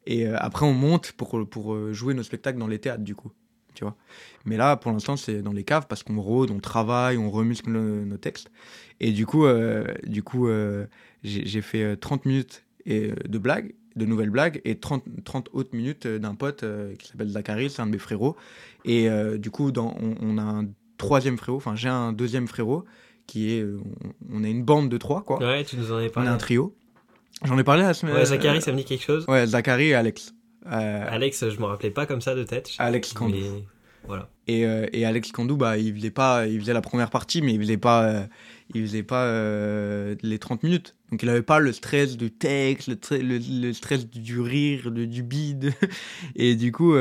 Et 0.08 0.26
euh, 0.26 0.36
après, 0.39 0.65
on 0.65 0.74
monte 0.74 1.12
pour, 1.12 1.48
pour 1.48 1.74
euh, 1.76 1.93
jouer 1.93 2.13
nos 2.15 2.24
spectacles 2.24 2.58
dans 2.58 2.67
les 2.67 2.80
théâtres, 2.80 3.04
du 3.04 3.13
coup. 3.13 3.32
Tu 3.76 3.84
vois. 3.84 3.96
Mais 4.46 4.58
là, 4.58 4.76
pour 4.76 4.91
l'instant, 4.91 5.17
c'est 5.17 5.43
dans 5.43 5.54
les 5.54 5.63
caves 5.63 5.86
parce 5.88 6.02
qu'on 6.02 6.20
rôde, 6.20 6.50
on 6.50 6.60
travaille, 6.60 7.17
on 7.17 7.30
remuscle 7.30 7.70
nos, 7.70 8.06
nos 8.06 8.17
textes. 8.17 8.50
Et 9.00 9.12
du 9.12 9.28
coup, 9.28 9.46
euh, 9.46 9.86
du 10.08 10.24
coup 10.24 10.48
euh, 10.48 10.88
j'ai 11.24 11.62
fait 11.62 11.84
euh, 11.84 11.96
30 11.96 12.26
minutes 12.26 12.65
et, 12.88 13.12
de 13.28 13.38
blagues, 13.38 13.76
de 13.96 14.06
nouvelles 14.06 14.32
blagues, 14.32 14.62
et 14.65 14.80
30, 14.80 15.04
30 15.24 15.50
autres 15.54 15.76
minutes 15.76 16.08
d'un 16.08 16.34
pote 16.34 16.63
euh, 16.63 16.96
qui 16.96 17.10
s'appelle 17.10 17.30
Zachary, 17.30 17.70
c'est 17.70 17.84
un 17.84 17.86
de 17.86 17.91
mes 17.91 18.00
frérots. 18.00 18.36
Et 18.84 19.10
du 19.38 19.52
coup, 19.52 19.72
dans, 19.72 19.96
on, 20.00 20.15
on 20.22 20.38
a 20.39 20.41
un 20.41 20.65
troisième 20.98 21.38
frérot, 21.38 21.58
enfin, 21.58 21.76
j'ai 21.76 21.89
un 21.89 22.13
deuxième 22.13 22.48
frérot 22.48 22.86
qui 23.28 23.52
est. 23.54 23.63
on, 23.63 23.84
on 24.32 24.43
est 24.43 24.50
une 24.50 24.63
bande 24.63 24.89
de 24.89 24.98
trois, 24.98 25.22
quoi. 25.24 25.38
Ouais, 25.39 25.63
tu 25.65 25.76
nous 25.76 25.91
en 25.91 25.98
avais 25.98 26.08
on 26.08 26.12
parlé. 26.13 26.30
est 26.30 26.32
un 26.32 26.38
trio. 26.38 26.74
J'en 27.45 27.58
ai 27.58 27.63
parlé 27.63 27.84
la 27.84 27.93
semaine 27.93 28.15
Ouais, 28.15 28.26
Zachary, 28.26 28.62
ça 28.62 28.71
me 28.71 28.78
dit 28.78 28.86
quelque 28.86 29.04
chose. 29.04 29.26
Ouais, 29.28 29.45
Zachary 29.45 29.89
et 29.89 29.93
Alex. 29.95 30.34
Euh, 30.71 31.06
Alex, 31.10 31.50
je 31.50 31.60
me 31.60 31.65
rappelais 31.65 31.91
pas 31.91 32.06
comme 32.06 32.21
ça 32.21 32.36
de 32.36 32.43
tête. 32.43 32.71
Alex 32.80 33.13
Candou. 33.13 33.36
Mais 33.36 33.63
voilà. 34.08 34.30
Et, 34.47 34.65
euh, 34.65 34.86
et 34.93 35.06
Alex 35.06 35.32
Candou, 35.32 35.56
bah, 35.58 35.78
il 35.78 35.93
faisait 35.95 36.12
pas, 36.12 36.47
il 36.47 36.60
faisait 36.60 36.73
la 36.73 36.82
première 36.82 37.10
partie, 37.10 37.41
mais 37.41 37.54
il 37.54 37.60
faisait 37.60 37.78
pas, 37.78 38.04
euh, 38.04 38.26
il 38.73 38.82
faisait 38.82 39.04
pas 39.04 39.26
les 40.23 40.39
30 40.39 40.63
minutes. 40.63 40.95
Donc 41.12 41.23
il 41.23 41.30
avait 41.30 41.41
pas 41.41 41.60
le 41.60 41.71
stress 41.71 42.17
du 42.17 42.32
texte, 42.32 42.88
le, 42.89 42.97
le, 43.21 43.39
le 43.67 43.73
stress 43.73 44.08
du 44.10 44.41
rire, 44.41 44.91
de- 44.91 45.06
du 45.06 45.23
bide. 45.23 45.73
Et 46.36 46.56
du 46.56 46.71
coup, 46.71 46.95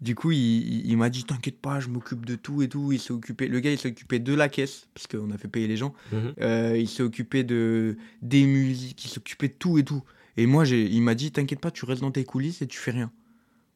du 0.00 0.14
coup, 0.14 0.30
il, 0.32 0.96
m'a 0.96 1.10
dit 1.10 1.24
t'inquiète 1.24 1.58
pas, 1.58 1.78
je 1.78 1.88
m'occupe 1.88 2.24
de 2.24 2.34
tout 2.34 2.62
et 2.62 2.68
tout. 2.68 2.90
Il 2.92 2.98
s'est 2.98 3.12
occupé, 3.12 3.48
le 3.48 3.60
gars, 3.60 3.70
il 3.70 3.78
s'est 3.78 3.88
occupé 3.88 4.18
de 4.18 4.32
la 4.34 4.48
caisse 4.48 4.88
parce 4.94 5.06
qu'on 5.06 5.30
a 5.30 5.36
fait 5.36 5.48
payer 5.48 5.68
les 5.68 5.76
gens. 5.76 5.94
Mhm. 6.12 6.34
Euh, 6.40 6.78
il 6.78 6.88
s'est 6.88 7.02
occupé 7.02 7.44
de 7.44 7.98
des 8.22 8.46
musiques, 8.46 9.04
il 9.04 9.08
s'est 9.08 9.18
occupé 9.18 9.48
de 9.48 9.54
tout 9.54 9.78
et 9.78 9.84
tout. 9.84 10.02
Et 10.38 10.46
moi, 10.46 10.64
j'ai, 10.64 10.86
il 10.86 11.02
m'a 11.02 11.14
dit 11.14 11.32
t'inquiète 11.32 11.60
pas, 11.60 11.70
tu 11.70 11.84
restes 11.84 12.00
dans 12.00 12.10
tes 12.10 12.24
coulisses 12.24 12.62
et 12.62 12.66
tu 12.66 12.78
fais 12.78 12.92
rien. 12.92 13.12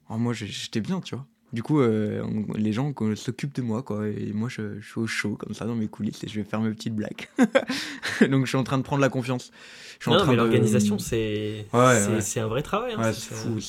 Alors 0.08 0.18
moi, 0.18 0.32
j'étais 0.32 0.80
bien, 0.80 1.00
tu 1.00 1.14
vois. 1.14 1.26
Du 1.52 1.62
coup, 1.62 1.80
euh, 1.80 2.24
les 2.56 2.72
gens 2.72 2.92
s'occupent 3.14 3.54
de 3.54 3.62
moi, 3.62 3.82
quoi. 3.84 4.08
Et 4.08 4.32
moi, 4.32 4.48
je, 4.48 4.80
je 4.80 4.86
suis 4.88 4.98
au 5.00 5.06
chaud, 5.06 5.36
comme 5.36 5.54
ça, 5.54 5.66
dans 5.66 5.76
mes 5.76 5.86
coulisses, 5.86 6.24
et 6.24 6.28
je 6.28 6.34
vais 6.40 6.44
faire 6.44 6.60
mes 6.60 6.70
petites 6.72 6.94
blagues. 6.96 7.28
Donc, 8.28 8.44
je 8.44 8.48
suis 8.48 8.58
en 8.58 8.64
train 8.64 8.78
de 8.78 8.82
prendre 8.82 9.02
la 9.02 9.08
confiance. 9.08 9.52
Je 10.00 10.04
suis 10.04 10.10
en 10.10 10.14
Non, 10.14 10.22
train 10.22 10.32
mais 10.32 10.36
de- 10.36 10.42
l'organisation, 10.42 10.98
c'est 10.98 11.66
Ouais, 11.72 12.40
un 12.40 12.46
vrai 12.48 12.62
travail. 12.62 12.94
hein, 12.94 13.02
Ouais, 13.02 13.12
c'est- 13.12 13.34
fou. 13.34 13.60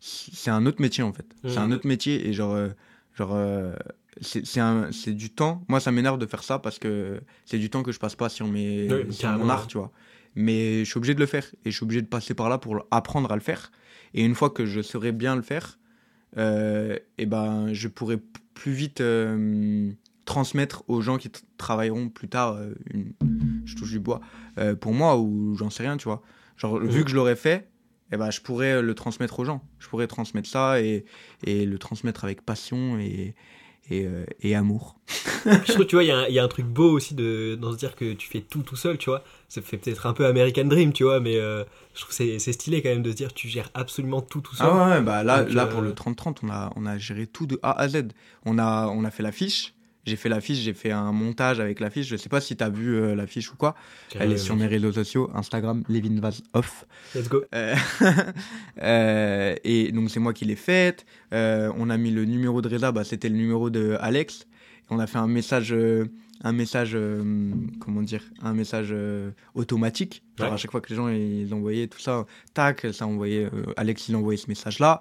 C'est, 0.00 0.50
un 0.50 0.64
autre 0.66 0.80
métier, 0.80 1.02
en 1.04 1.12
fait. 1.12 1.26
C'est 1.46 1.58
un 1.58 1.66
Mhm. 1.66 1.72
autre 1.74 1.86
métier, 1.86 2.26
et 2.26 2.32
genre, 2.32 2.54
euh, 2.54 2.68
genre 3.14 3.32
euh, 3.34 3.74
c'est, 4.22 5.12
du 5.14 5.28
temps. 5.30 5.62
Moi, 5.68 5.80
ça 5.80 5.92
m'énerve 5.92 6.18
de 6.18 6.26
faire 6.26 6.42
ça 6.42 6.58
parce 6.58 6.78
que 6.78 7.20
c'est 7.44 7.58
du 7.58 7.68
temps 7.68 7.82
que 7.82 7.92
je 7.92 7.98
passe 7.98 8.14
pas 8.14 8.30
sur, 8.30 8.46
mes, 8.46 8.88
Oui, 8.90 9.12
sur 9.12 9.28
mon 9.30 9.48
art, 9.50 9.66
tu 9.66 9.76
vois. 9.76 9.90
Mais 10.36 10.80
je 10.84 10.90
suis 10.90 10.96
obligé 10.98 11.14
de 11.14 11.20
le 11.20 11.26
faire, 11.26 11.44
et 11.66 11.70
je 11.70 11.76
suis 11.76 11.84
obligé 11.84 12.00
de 12.00 12.06
passer 12.06 12.32
par 12.32 12.48
là 12.48 12.56
pour 12.58 12.86
apprendre 12.90 13.30
à 13.30 13.34
le 13.34 13.42
faire. 13.42 13.70
Et 14.14 14.24
une 14.24 14.34
fois 14.34 14.48
que 14.48 14.64
je 14.64 14.80
saurais 14.80 15.12
bien 15.12 15.36
le 15.36 15.42
faire, 15.42 15.78
et 16.36 17.26
ben, 17.26 17.72
je 17.72 17.88
pourrais 17.88 18.18
plus 18.54 18.72
vite 18.72 19.00
euh, 19.00 19.90
transmettre 20.24 20.84
aux 20.88 21.00
gens 21.02 21.18
qui 21.18 21.30
travailleront 21.58 22.08
plus 22.08 22.28
tard, 22.28 22.54
euh, 22.54 22.72
je 23.64 23.74
touche 23.76 23.90
du 23.90 24.00
bois, 24.00 24.20
euh, 24.58 24.74
pour 24.74 24.94
moi, 24.94 25.18
ou 25.18 25.54
j'en 25.56 25.70
sais 25.70 25.82
rien, 25.82 25.96
tu 25.96 26.04
vois. 26.04 26.22
Genre, 26.56 26.78
vu 26.78 27.04
que 27.04 27.10
je 27.10 27.16
l'aurais 27.16 27.36
fait, 27.36 27.68
eh 28.12 28.16
ben, 28.16 28.30
je 28.30 28.40
pourrais 28.40 28.80
le 28.80 28.94
transmettre 28.94 29.40
aux 29.40 29.44
gens. 29.44 29.62
Je 29.78 29.88
pourrais 29.88 30.06
transmettre 30.06 30.48
ça 30.48 30.80
et, 30.80 31.04
et 31.44 31.66
le 31.66 31.78
transmettre 31.78 32.24
avec 32.24 32.42
passion 32.42 32.98
et, 32.98 33.34
et, 33.90 34.06
euh, 34.06 34.24
et 34.40 34.54
amour. 34.54 34.96
je 35.46 35.72
trouve, 35.72 35.86
tu 35.86 35.96
vois, 35.96 36.04
il 36.04 36.08
y, 36.08 36.10
a 36.10 36.18
un- 36.18 36.26
il 36.26 36.34
y 36.34 36.38
a 36.38 36.44
un 36.44 36.48
truc 36.48 36.66
beau 36.66 36.90
aussi 36.90 37.14
de, 37.14 37.54
dans 37.60 37.72
se 37.72 37.76
dire 37.76 37.94
que 37.96 38.12
tu 38.14 38.28
fais 38.28 38.40
tout 38.40 38.62
tout 38.62 38.76
seul, 38.76 38.96
tu 38.98 39.10
vois. 39.10 39.22
Ça 39.48 39.60
fait 39.62 39.76
peut-être 39.76 40.06
un 40.06 40.14
peu 40.14 40.24
American 40.26 40.64
Dream, 40.64 40.92
tu 40.92 41.04
vois, 41.04 41.20
mais 41.20 41.36
euh, 41.36 41.64
je 41.94 42.00
trouve 42.00 42.08
que 42.08 42.14
c'est 42.14 42.38
c'est 42.38 42.52
stylé 42.52 42.82
quand 42.82 42.88
même 42.88 43.02
de 43.02 43.10
se 43.10 43.16
dire 43.16 43.32
tu 43.34 43.48
gères 43.48 43.70
absolument 43.74 44.22
tout 44.22 44.40
tout 44.40 44.54
seul. 44.56 44.68
Ah 44.70 44.74
ouais, 44.88 44.92
ouais, 44.96 45.00
bah 45.02 45.22
là, 45.22 45.42
Donc, 45.44 45.52
là 45.54 45.64
euh, 45.64 45.66
pour 45.66 45.80
le 45.82 45.92
30-30, 45.92 46.38
on 46.42 46.48
a, 46.50 46.72
on 46.76 46.86
a 46.86 46.96
géré 46.98 47.26
tout 47.26 47.46
de 47.46 47.58
A 47.62 47.72
à 47.78 47.88
Z. 47.88 48.08
On 48.46 48.58
a, 48.58 48.86
on 48.88 49.04
a 49.04 49.10
fait 49.10 49.22
l'affiche. 49.22 49.74
J'ai 50.06 50.16
fait 50.16 50.28
l'affiche, 50.28 50.58
j'ai 50.58 50.74
fait 50.74 50.90
un 50.90 51.12
montage 51.12 51.60
avec 51.60 51.80
l'affiche. 51.80 52.06
Je 52.08 52.16
sais 52.16 52.28
pas 52.28 52.40
si 52.40 52.56
tu 52.56 52.62
as 52.62 52.68
vu 52.68 52.94
euh, 52.94 53.14
l'affiche 53.14 53.50
ou 53.52 53.56
quoi. 53.56 53.74
Elle 54.18 54.32
est 54.32 54.36
sur 54.38 54.54
mes 54.56 54.66
réseaux 54.66 54.92
sociaux, 54.92 55.30
Instagram, 55.34 55.82
Levin 55.88 56.20
Vaz 56.20 56.42
Off. 56.52 56.84
Let's 57.14 57.28
go. 57.28 57.42
Euh, 57.54 57.74
euh, 58.82 59.54
et 59.64 59.92
donc 59.92 60.10
c'est 60.10 60.20
moi 60.20 60.32
qui 60.32 60.44
l'ai 60.44 60.56
faite. 60.56 61.06
Euh, 61.32 61.72
on 61.76 61.90
a 61.90 61.96
mis 61.96 62.10
le 62.10 62.24
numéro 62.24 62.60
de 62.62 62.68
Reza, 62.68 62.92
bah, 62.92 63.04
c'était 63.04 63.28
le 63.28 63.36
numéro 63.36 63.70
de 63.70 63.96
Alex. 64.00 64.46
On 64.90 64.98
a 64.98 65.06
fait 65.06 65.18
un 65.18 65.26
message, 65.26 65.74
un 66.42 66.52
message, 66.52 66.90
euh, 66.94 67.22
comment 67.80 68.02
dire, 68.02 68.22
un 68.42 68.52
message 68.52 68.88
euh, 68.92 69.30
automatique. 69.54 70.22
Genre 70.38 70.48
Ouais. 70.48 70.54
à 70.54 70.56
chaque 70.58 70.70
fois 70.72 70.80
que 70.80 70.90
les 70.90 70.96
gens 70.96 71.08
ils 71.08 71.52
envoyaient 71.54 71.86
tout 71.86 72.00
ça, 72.00 72.26
tac, 72.52 72.86
ça 72.92 73.06
envoyait. 73.06 73.44
euh, 73.46 73.72
Alex 73.76 74.08
il 74.08 74.16
envoyait 74.16 74.36
ce 74.36 74.48
message-là. 74.48 75.00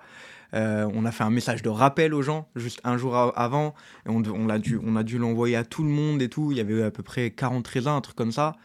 Euh, 0.54 0.88
on 0.94 1.04
a 1.06 1.12
fait 1.12 1.24
un 1.24 1.30
message 1.32 1.62
de 1.63 1.70
rappel 1.70 2.13
aux 2.13 2.22
gens 2.22 2.48
juste 2.56 2.80
un 2.84 2.98
jour 2.98 3.16
a- 3.16 3.30
avant. 3.38 3.74
Et 4.06 4.10
on, 4.10 4.46
l'a 4.48 4.60
dû, 4.60 4.80
on 4.84 4.96
a 4.96 5.04
dû 5.04 5.18
l'envoyer 5.18 5.56
à 5.56 5.63
tout 5.63 5.84
le 5.84 5.89
monde 5.89 6.22
et 6.22 6.30
tout. 6.30 6.52
Il 6.52 6.58
y 6.58 6.62
avait 6.62 6.84
à 6.84 6.92
peu 6.92 7.04
près 7.04 7.32
40 7.32 7.68
raisins, 7.68 7.88
un 7.89 8.02
truc 8.02 8.16
comme 8.16 8.32
ça. 8.32 8.56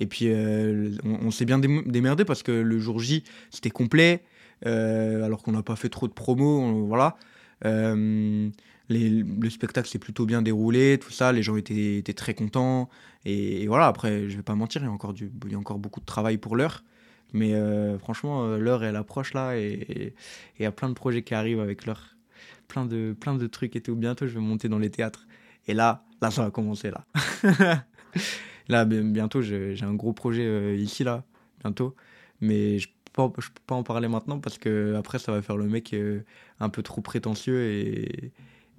Et 0.00 0.06
puis 0.06 0.26
euh, 0.28 0.90
on, 1.04 1.30
s'est 1.30 1.44
bien 1.46 1.58
dém- 1.58 1.86
démerdé 1.90 2.24
parce 2.24 2.42
que 2.42 2.52
le 2.52 2.78
jour 2.78 2.98
J 3.00 3.24
c'était 3.50 3.70
complet, 3.70 4.22
euh, 4.66 5.22
alors 5.24 5.42
qu'on 5.42 5.52
n'a 5.52 5.62
pas 5.62 5.76
fait 5.76 5.88
trop 5.88 6.08
de 6.08 6.12
promos, 6.12 6.60
on- 6.60 6.86
voilà. 6.86 7.16
Le 8.88 9.48
spectacle 9.50 9.88
s'est 9.88 9.98
plutôt 9.98 10.26
bien 10.26 10.42
déroulé, 10.42 10.98
tout 10.98 11.10
ça, 11.10 11.32
les 11.32 11.42
gens 11.42 11.56
étaient, 11.56 11.96
étaient 11.98 12.12
très 12.14 12.34
contents. 12.34 12.88
Et, 13.24 13.62
et 13.62 13.66
voilà, 13.66 13.86
après, 13.86 14.28
je 14.28 14.36
vais 14.36 14.42
pas 14.42 14.54
mentir, 14.54 14.82
il 14.82 14.84
y 14.84 14.88
a 14.88 14.92
encore, 14.92 15.12
du, 15.12 15.30
il 15.46 15.52
y 15.52 15.54
a 15.54 15.58
encore 15.58 15.78
beaucoup 15.78 16.00
de 16.00 16.04
travail 16.06 16.38
pour 16.38 16.54
l'heure. 16.56 16.84
Mais 17.32 17.54
euh, 17.54 17.98
franchement, 17.98 18.44
euh, 18.44 18.58
l'heure, 18.58 18.84
elle 18.84 18.96
approche 18.96 19.34
là, 19.34 19.56
et 19.58 20.14
il 20.58 20.62
y 20.62 20.66
a 20.66 20.72
plein 20.72 20.88
de 20.88 20.94
projets 20.94 21.22
qui 21.22 21.34
arrivent 21.34 21.60
avec 21.60 21.86
l'heure. 21.86 22.16
Plein 22.68 22.84
de, 22.86 23.14
plein 23.18 23.34
de 23.34 23.46
trucs 23.46 23.76
et 23.76 23.80
tout. 23.80 23.94
Bientôt, 23.96 24.26
je 24.26 24.34
vais 24.34 24.40
monter 24.40 24.68
dans 24.68 24.78
les 24.78 24.90
théâtres. 24.90 25.26
Et 25.68 25.74
là, 25.74 26.04
là, 26.22 26.30
ça 26.30 26.44
va 26.44 26.50
commencer 26.50 26.90
là. 26.90 27.06
là, 28.68 28.84
bi- 28.84 29.02
bientôt, 29.02 29.42
j'ai 29.42 29.76
un 29.82 29.94
gros 29.94 30.12
projet 30.12 30.44
euh, 30.44 30.76
ici, 30.76 31.04
là, 31.04 31.24
bientôt. 31.62 31.94
Mais 32.40 32.78
je 32.78 32.88
je 33.18 33.48
peux 33.48 33.62
pas 33.66 33.74
en 33.74 33.82
parler 33.82 34.08
maintenant 34.08 34.40
parce 34.40 34.58
que 34.58 34.94
après, 34.98 35.18
ça 35.18 35.32
va 35.32 35.40
faire 35.40 35.56
le 35.56 35.66
mec 35.66 35.96
un 36.60 36.68
peu 36.68 36.82
trop 36.82 37.00
prétentieux 37.00 37.62
et, 37.72 38.30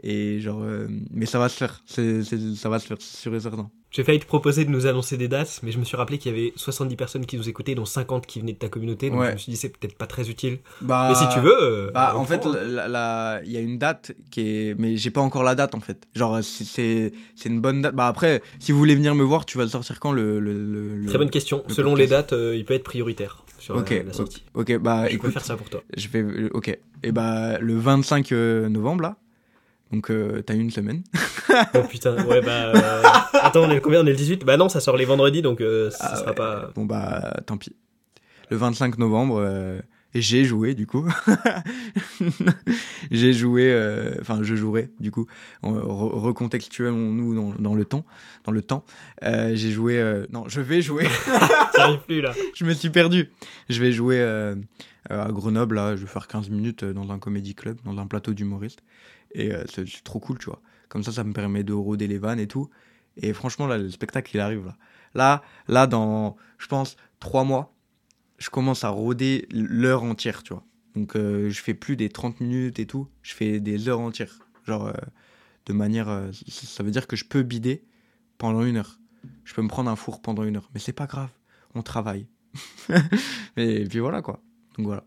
et 0.04 0.40
genre. 0.40 0.62
euh, 0.64 0.88
mais 1.12 1.26
ça 1.26 1.40
va 1.40 1.50
se 1.50 1.58
faire. 1.58 1.82
C'est- 1.86 2.24
c'est- 2.24 2.56
ça 2.56 2.70
va 2.70 2.80
se 2.80 2.88
faire, 2.88 2.98
c'est 3.00 3.18
sûr 3.18 3.34
et 3.36 3.40
certain. 3.40 3.70
J'ai 3.90 4.04
failli 4.04 4.20
te 4.20 4.26
proposer 4.26 4.66
de 4.66 4.70
nous 4.70 4.86
annoncer 4.86 5.16
des 5.16 5.30
dates, 5.30 5.62
mais 5.64 5.72
je 5.72 5.80
me 5.80 5.86
suis 5.86 5.96
rappelé 5.96 6.18
qu'il 6.18 6.32
y 6.32 6.38
avait 6.38 6.52
70 6.58 6.98
personnes 6.98 7.26
qui 7.26 7.38
nous 7.38 7.48
écoutaient, 7.48 7.74
dont 7.74 7.86
50 7.86 8.28
qui 8.28 8.42
venaient 8.42 8.52
de 8.52 8.58
ta 8.58 8.68
communauté, 8.68 9.10
donc 9.10 9.22
Ouais. 9.22 9.28
je 9.30 9.34
me 9.34 9.38
suis 9.38 9.52
dit 9.52 9.58
c'est 9.58 9.70
peut-être 9.70 9.98
pas 9.98 10.08
très 10.08 10.30
utile. 10.30 10.60
Bah, 10.82 11.08
mais 11.10 11.16
si 11.16 11.24
tu 11.34 11.40
veux. 11.40 11.56
euh, 11.64 11.92
Bah, 11.94 12.12
on 12.16 12.20
en 12.20 12.26
fait, 12.26 12.46
hein. 12.46 13.40
il 13.46 13.52
y 13.52 13.58
a 13.58 13.62
une 13.62 13.78
date 13.78 14.12
qui 14.30 14.42
est. 14.42 14.76
Mais 14.80 14.98
j'ai 14.98 15.10
pas 15.10 15.22
encore 15.22 15.44
la 15.44 15.56
date, 15.56 15.74
en 15.74 15.80
fait. 15.80 16.06
Genre, 16.16 16.44
c'est- 16.44 16.64
c'est 16.66 17.14
c'est 17.36 17.50
une 17.50 17.62
bonne 17.62 17.82
date. 17.82 17.96
Bah, 17.96 18.08
après, 18.08 18.42
si 18.60 18.72
vous 18.74 18.78
voulez 18.78 18.96
venir 18.96 19.16
me 19.16 19.24
voir, 19.24 19.46
tu 19.46 19.58
vas 19.58 19.64
le 19.64 19.70
sortir 19.70 20.00
quand 20.00 20.12
le. 20.12 20.40
le, 20.40 20.54
le- 20.96 21.06
Très 21.08 21.18
bonne 21.18 21.30
question. 21.30 21.64
le 21.68 21.74
Selon 21.74 21.92
podcast. 21.92 22.10
les 22.12 22.16
dates, 22.18 22.34
euh, 22.34 22.56
il 22.58 22.66
peut 22.66 22.74
être 22.74 22.84
prioritaire 22.84 23.46
sur 23.58 23.76
la, 23.76 23.84
la 24.04 24.14
sortie. 24.14 24.44
Ok, 24.54 24.78
bah, 24.80 25.04
Je 25.06 25.10
peux 25.12 25.16
écoute, 25.16 25.32
faire 25.32 25.46
ça 25.46 25.56
pour 25.56 25.70
toi. 25.70 25.82
je 25.96 26.08
vais. 26.10 26.50
Ok. 26.52 26.78
Et 27.04 27.12
bah, 27.14 27.58
le 27.60 27.78
25 27.78 28.32
euh, 28.34 28.68
novembre, 28.70 29.02
là. 29.04 29.18
Donc, 29.92 30.10
euh, 30.12 30.42
t'as 30.42 30.56
une 30.56 30.72
semaine. 30.72 31.04
Oh 31.74 31.80
putain, 31.90 32.14
ouais 32.26 32.42
bah. 32.42 32.74
euh, 32.76 33.02
Attends, 33.34 33.62
on 33.64 33.72
est 33.72 33.76
le 33.76 33.80
combien? 33.82 34.02
On 34.02 34.06
est 34.06 34.12
le 34.12 34.16
18 34.18 34.44
Bah 34.46 34.58
non, 34.58 34.68
ça 34.70 34.80
sort 34.82 34.96
les 34.98 35.06
vendredis 35.06 35.42
donc 35.42 35.60
euh, 35.62 35.90
ça 35.90 36.10
Ah 36.12 36.16
sera 36.18 36.30
ouais. 36.32 36.36
pas. 36.36 36.72
Bon, 36.76 36.86
bah, 36.86 37.40
tant 37.48 37.58
pis. 37.58 37.74
Le 38.52 38.58
25 38.58 38.98
novembre, 39.00 39.40
euh, 39.42 39.80
j'ai 40.14 40.44
joué, 40.44 40.76
du 40.76 40.86
coup. 40.88 41.08
j'ai 43.12 43.34
joué. 43.34 44.14
Enfin, 44.22 44.40
je 44.44 44.56
jouerai, 44.56 44.90
du 45.00 45.12
coup. 45.12 45.26
On- 45.64 45.74
re- 45.74 46.20
Recontextuellement-nous 46.20 47.36
dans, 47.36 47.54
dans 47.58 47.76
le 47.76 47.86
temps. 47.86 48.06
Dans 48.44 48.52
le 48.52 48.62
temps. 48.62 48.84
J'ai 49.22 49.72
joué. 49.72 50.24
Non, 50.32 50.44
je 50.48 50.62
vais 50.62 50.82
jouer. 50.82 51.06
Ça 51.76 51.84
arrive 51.84 52.00
plus 52.06 52.22
là. 52.22 52.34
je 52.56 52.66
me 52.66 52.74
suis 52.74 52.90
perdu. 52.90 53.30
Je 53.70 53.82
vais 53.82 53.92
jouer 53.92 54.22
à 55.10 55.32
Grenoble, 55.32 55.76
là. 55.76 55.96
Je 55.96 56.02
vais 56.02 56.08
faire 56.08 56.28
15 56.28 56.50
minutes 56.50 56.84
dans 56.86 57.10
un 57.12 57.20
comédie 57.20 57.56
club, 57.56 57.78
dans 57.86 57.98
un 57.98 58.08
plateau 58.08 58.34
d'humoristes. 58.34 58.84
Et 59.32 59.54
euh, 59.54 59.64
c'est 59.68 60.04
trop 60.04 60.20
cool, 60.20 60.38
tu 60.38 60.46
vois. 60.46 60.62
Comme 60.90 61.04
ça, 61.04 61.12
ça 61.12 61.24
me 61.24 61.34
permet 61.34 61.64
de 61.64 61.74
rôder 61.74 62.08
les 62.08 62.18
vannes 62.18 62.40
et 62.40 62.48
tout. 62.48 62.70
Et 63.18 63.34
franchement, 63.34 63.68
là, 63.68 63.78
le 63.78 63.90
spectacle, 63.90 64.32
il 64.36 64.40
arrive 64.40 64.66
là. 64.66 64.78
Là, 65.14 65.44
là 65.68 65.88
dans, 65.88 66.36
je 66.58 66.68
pense, 66.68 66.96
trois 67.20 67.44
mois, 67.44 67.74
je 68.38 68.50
commence 68.50 68.84
à 68.84 68.90
rôder 68.90 69.48
l'heure 69.52 70.04
entière, 70.04 70.44
tu 70.44 70.54
vois. 70.54 70.64
Donc, 70.96 71.16
euh, 71.16 71.50
je 71.50 71.62
fais 71.62 71.74
plus 71.74 71.96
des 71.96 72.10
30 72.10 72.40
minutes 72.40 72.80
et 72.80 72.86
tout. 72.86 73.08
Je 73.22 73.34
fais 73.34 73.60
des 73.60 73.90
heures 73.90 74.00
entières. 74.00 74.40
Genre, 74.66 74.88
euh, 74.88 74.94
de 75.66 75.74
manière. 75.74 76.10
euh, 76.10 76.32
ça 76.48 76.68
ça 76.68 76.84
veut 76.84 76.92
dire 76.92 77.08
que 77.08 77.16
je 77.16 77.26
peux 77.26 77.44
bider 77.44 77.84
pendant 78.38 78.64
une 78.64 78.78
heure. 78.78 79.00
Je 79.44 79.54
peux 79.54 79.62
me 79.62 79.68
prendre 79.68 79.90
un 79.90 79.96
four 79.96 80.22
pendant 80.22 80.44
une 80.44 80.58
heure. 80.58 80.70
Mais 80.74 80.80
c'est 80.80 80.94
pas 80.94 81.08
grave. 81.08 81.30
On 81.76 81.82
travaille. 81.82 82.28
et 83.58 83.84
puis 83.86 84.00
voilà, 84.00 84.22
quoi. 84.22 84.42
Donc 84.78 84.86
voilà. 84.86 85.04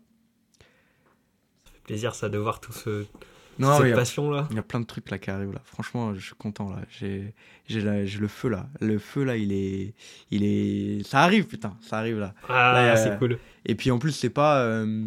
Plaisir 1.83 2.15
ça 2.15 2.29
de 2.29 2.37
voir 2.37 2.59
tout 2.59 2.71
ce, 2.71 3.05
Non, 3.61 3.77
cette 3.77 3.85
il 3.85 3.89
y 3.89 3.93
a- 3.93 3.95
passion 3.95 4.29
là. 4.31 4.47
Il 4.49 4.55
y 4.55 4.59
a 4.59 4.63
plein 4.63 4.79
de 4.79 4.85
trucs 4.85 5.09
là 5.09 5.17
qui 5.17 5.29
arrivent 5.29 5.53
là. 5.53 5.61
Franchement, 5.63 6.13
je 6.13 6.19
suis 6.25 6.35
content 6.35 6.69
là. 6.69 6.81
J'ai, 6.99 7.33
le 7.69 8.27
feu 8.27 8.49
là. 8.49 8.67
Le 8.81 8.97
feu 8.99 9.23
là, 9.23 9.37
il 9.37 9.51
est, 9.53 9.93
il 10.31 10.43
est, 10.43 11.03
ça 11.07 11.21
arrive 11.21 11.45
putain, 11.47 11.77
ça 11.81 11.97
arrive 11.99 12.19
là. 12.19 12.33
Ah, 12.49 12.73
Là, 12.73 12.95
c'est 12.97 13.11
euh, 13.11 13.15
cool. 13.17 13.37
Et 13.65 13.75
puis 13.75 13.91
en 13.91 13.99
plus, 13.99 14.11
c'est 14.11 14.29
pas, 14.29 14.61
euh, 14.63 15.05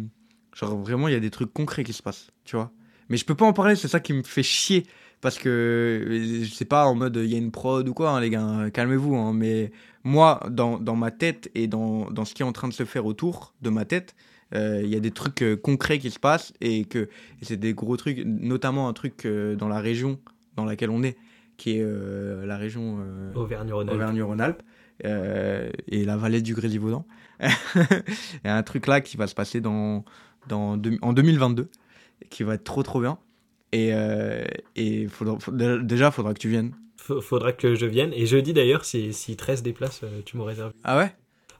genre 0.55 0.77
vraiment, 0.77 1.07
il 1.07 1.13
y 1.13 1.17
a 1.17 1.19
des 1.19 1.29
trucs 1.31 1.53
concrets 1.53 1.83
qui 1.83 1.93
se 1.93 2.01
passent, 2.01 2.31
tu 2.45 2.55
vois. 2.55 2.71
Mais 3.09 3.17
je 3.17 3.25
peux 3.25 3.35
pas 3.35 3.45
en 3.45 3.53
parler, 3.53 3.75
c'est 3.75 3.87
ça 3.87 3.99
qui 3.99 4.13
me 4.13 4.23
fait 4.23 4.41
chier 4.43 4.85
parce 5.21 5.37
que 5.37 5.49
euh, 5.49 6.45
c'est 6.51 6.65
pas 6.65 6.85
en 6.85 6.95
mode 6.95 7.15
il 7.23 7.31
y 7.31 7.35
a 7.35 7.37
une 7.37 7.51
prod 7.51 7.87
ou 7.87 7.93
quoi, 7.93 8.11
hein, 8.11 8.19
les 8.19 8.29
gars. 8.29 8.41
hein, 8.41 8.69
Calmez-vous. 8.71 9.15
hein. 9.15 9.33
mais 9.33 9.71
moi, 10.03 10.39
dans, 10.49 10.79
dans 10.79 10.95
ma 10.95 11.11
tête 11.11 11.49
et 11.55 11.67
dans, 11.67 12.09
dans 12.11 12.25
ce 12.25 12.33
qui 12.33 12.41
est 12.41 12.45
en 12.45 12.51
train 12.51 12.67
de 12.67 12.73
se 12.73 12.85
faire 12.85 13.05
autour 13.05 13.53
de 13.61 13.69
ma 13.69 13.85
tête, 13.85 14.15
il 14.53 14.87
y 14.87 14.95
a 14.95 14.99
des 14.99 15.11
trucs 15.11 15.41
euh, 15.41 15.55
concrets 15.55 15.99
qui 15.99 16.11
se 16.11 16.19
passent 16.19 16.53
et 16.61 16.85
que 16.85 17.09
c'est 17.41 17.57
des 17.57 17.73
gros 17.73 17.97
trucs, 17.97 18.19
notamment 18.25 18.87
un 18.87 18.93
truc 18.93 19.25
euh, 19.25 19.55
dans 19.55 19.67
la 19.67 19.79
région 19.79 20.19
dans 20.55 20.65
laquelle 20.65 20.89
on 20.89 21.03
est, 21.03 21.17
qui 21.57 21.77
est 21.77 21.81
euh, 21.81 22.45
la 22.45 22.57
région 22.57 22.99
euh, 22.99 23.33
Auvergne-Rhône-Alpes. 23.33 24.63
Euh, 25.03 25.69
et 25.89 26.05
la 26.05 26.15
vallée 26.15 26.41
du 26.41 26.53
Grésivaudan. 26.53 27.05
Il 27.41 27.49
y 28.45 28.47
a 28.47 28.55
un 28.55 28.63
truc 28.63 28.87
là 28.87 29.01
qui 29.01 29.17
va 29.17 29.27
se 29.27 29.35
passer 29.35 29.59
dans, 29.59 30.05
dans, 30.47 30.79
en 31.01 31.11
2022 31.13 31.69
qui 32.29 32.43
va 32.43 32.53
être 32.53 32.63
trop 32.63 32.81
trop 32.81 33.01
bien. 33.01 33.17
Et, 33.73 33.89
euh, 33.93 34.45
et 34.77 35.07
faudra, 35.07 35.37
déjà, 35.51 36.07
il 36.07 36.11
faudra 36.13 36.33
que 36.33 36.39
tu 36.39 36.47
viennes. 36.49 36.73
Faudra 36.97 37.51
que 37.51 37.75
je 37.75 37.85
vienne. 37.85 38.13
Et 38.13 38.25
jeudi 38.25 38.53
d'ailleurs, 38.53 38.85
si, 38.85 39.11
si 39.11 39.35
13 39.35 39.63
déplace, 39.63 40.01
euh, 40.03 40.21
tu 40.25 40.37
me 40.37 40.43
réserves. 40.43 40.71
Ah 40.83 40.97
ouais? 40.97 41.13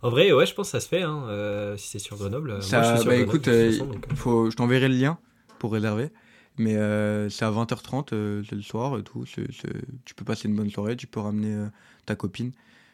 En 0.05 0.09
vrai, 0.11 0.31
ouais, 0.31 0.45
je 0.45 0.53
pense 0.53 0.67
que 0.67 0.71
ça 0.71 0.79
se 0.79 0.87
fait. 0.87 1.01
Hein, 1.01 1.23
euh, 1.29 1.77
si 1.77 1.87
c'est 1.89 1.99
sur 1.99 2.15
Grenoble. 2.17 2.51
euh, 2.51 2.61
Ça- 2.61 2.79
moi, 2.79 2.85
je 2.85 2.93
suis 2.93 3.01
sur 3.01 3.09
bah, 3.09 3.15
Grenoble, 3.17 3.29
écoute, 3.37 3.45
de 3.45 3.51
toute 3.51 3.53
euh, 3.59 3.71
façon, 3.71 3.85
donc, 3.87 4.05
faut, 4.15 4.51
Je 4.51 4.55
t'enverrai 4.55 4.87
le 4.87 4.95
lien 4.95 5.17
pour 5.59 5.73
réserver. 5.73 6.09
Mais 6.57 6.75
euh, 6.75 7.27
c'est 7.29 7.43
à 7.43 7.49
20h30, 7.51 8.13
euh, 8.13 8.43
c'est 8.47 8.55
le 8.55 8.61
soir 8.61 8.97
et 8.99 9.03
tout. 9.03 9.25
Tu 10.05 10.13
peux 10.15 10.23
passer 10.23 10.47
une 10.47 10.55
bonne 10.55 10.69
soirée, 10.69 10.95
tu 10.95 11.07
peux 11.07 11.19
ramener 11.19 11.53
euh, 11.53 11.65
ta 12.05 12.15
copine 12.15 12.51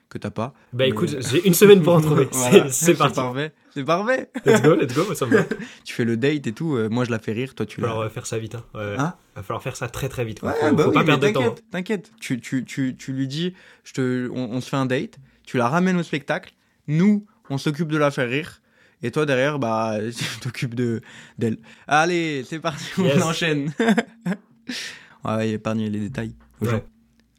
que 0.10 0.18
t'as 0.18 0.30
pas. 0.32 0.54
Bah 0.74 0.86
mais- 0.86 0.90
écoute, 0.90 1.10
j'ai 1.32 1.46
une 1.48 1.54
semaine 1.54 1.82
pour 1.84 1.94
en 1.94 2.02
trouver. 2.02 2.28
Voilà. 2.32 2.70
C'est- 2.70 2.96
parti. 2.96 3.16
parfait. 3.16 3.54
C'est 3.74 3.84
parfait. 3.84 4.30
Let's 4.46 4.62
go, 4.62 4.76
let's 4.76 4.94
go, 4.96 5.04
moi, 5.06 5.16
ça 5.16 5.26
me 5.26 5.36
va. 5.38 5.44
Tu 5.86 5.94
fais 5.94 6.06
le 6.06 6.16
date 6.18 6.48
et 6.48 6.54
tout. 6.54 6.78
moi, 6.90 7.04
je 7.06 7.12
la 7.12 7.20
fais 7.20 7.34
rire. 7.34 7.54
Toi, 7.56 7.66
tu 7.66 7.80
Il 7.80 7.84
va 7.84 7.90
falloir 7.90 8.12
faire 8.12 8.26
ça 8.26 8.40
vite. 8.40 8.56
Hein. 8.56 8.64
Ouais. 8.74 8.96
Hein 8.98 9.14
va 9.36 9.44
falloir 9.44 9.62
faire 9.62 9.76
ça 9.76 9.88
très 9.90 10.08
très 10.10 10.24
vite. 10.26 10.42
Ouais, 10.44 10.54
faut, 10.60 10.76
bah 10.76 10.84
faut 10.84 10.90
oui, 10.90 10.96
pas 10.96 11.04
perdre 11.04 11.28
de 11.28 11.32
temps. 11.34 11.42
hein. 11.42 11.56
t'inquiète, 11.72 12.10
t'inquiète. 12.10 12.12
Tu, 12.22 12.40
tu, 12.42 12.64
tu, 12.66 12.96
tu 12.98 13.12
lui 13.14 13.28
dis, 13.28 13.54
je 13.84 13.94
te, 13.94 14.30
on, 14.34 14.52
on 14.54 14.62
se 14.62 14.70
fait 14.70 14.78
un 14.78 14.86
date, 14.86 15.20
tu 15.46 15.58
la 15.58 15.68
ramènes 15.70 15.98
au 15.98 16.04
spectacle, 16.04 16.54
nous, 16.88 17.26
on 17.50 17.58
s'occupe 17.58 17.88
de 17.90 17.98
la 17.98 18.12
faire 18.12 18.30
rire, 18.30 18.62
et 19.02 19.12
toi 19.12 19.26
derrière, 19.26 19.60
bah, 19.60 19.98
tu 20.18 20.40
t'occupes 20.40 20.76
de, 20.76 21.02
d'elle. 21.38 21.58
Allez, 21.88 22.44
c'est 22.48 22.60
parti, 22.60 22.86
on 22.98 23.04
Yes. 23.04 23.22
enchaîne. 23.22 23.74
on 25.24 25.36
va 25.36 25.46
épargner 25.46 25.90
les 25.90 26.00
détails. 26.00 26.36
aux 26.62 26.66
Ouais. 26.66 26.72
gens. 26.72 26.84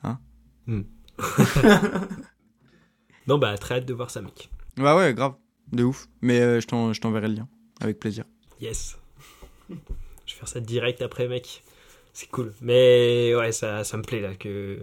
Hein 0.05 0.19
Hmm. 0.67 0.83
non, 3.27 3.39
bah 3.39 3.57
très 3.59 3.77
hâte 3.77 3.87
de 3.87 3.95
voir 3.95 4.11
ça, 4.11 4.21
mec. 4.23 4.51
Bah 4.77 4.97
ouais, 4.97 5.15
grave, 5.15 5.35
de 5.73 5.85
ouf. 5.85 6.09
Mais 6.21 6.41
euh, 6.41 6.61
je 6.61 6.67
t'en- 6.67 6.93
je 6.93 7.01
t'enverrai 7.01 7.29
le 7.29 7.35
lien, 7.35 7.49
avec 7.81 7.99
plaisir. 7.99 8.25
Yes. 8.61 8.97
je 9.69 9.75
vais 9.75 9.81
faire 10.39 10.49
ça 10.49 10.61
direct 10.61 11.03
après, 11.03 11.29
mec. 11.29 11.63
C'est 12.13 12.29
cool. 12.31 12.53
Mais 12.61 13.35
ouais, 13.35 13.53
ça, 13.53 13.85
ça 13.85 13.97
me 13.97 14.03
plaît 14.03 14.21
là 14.21 14.35
que 14.35 14.79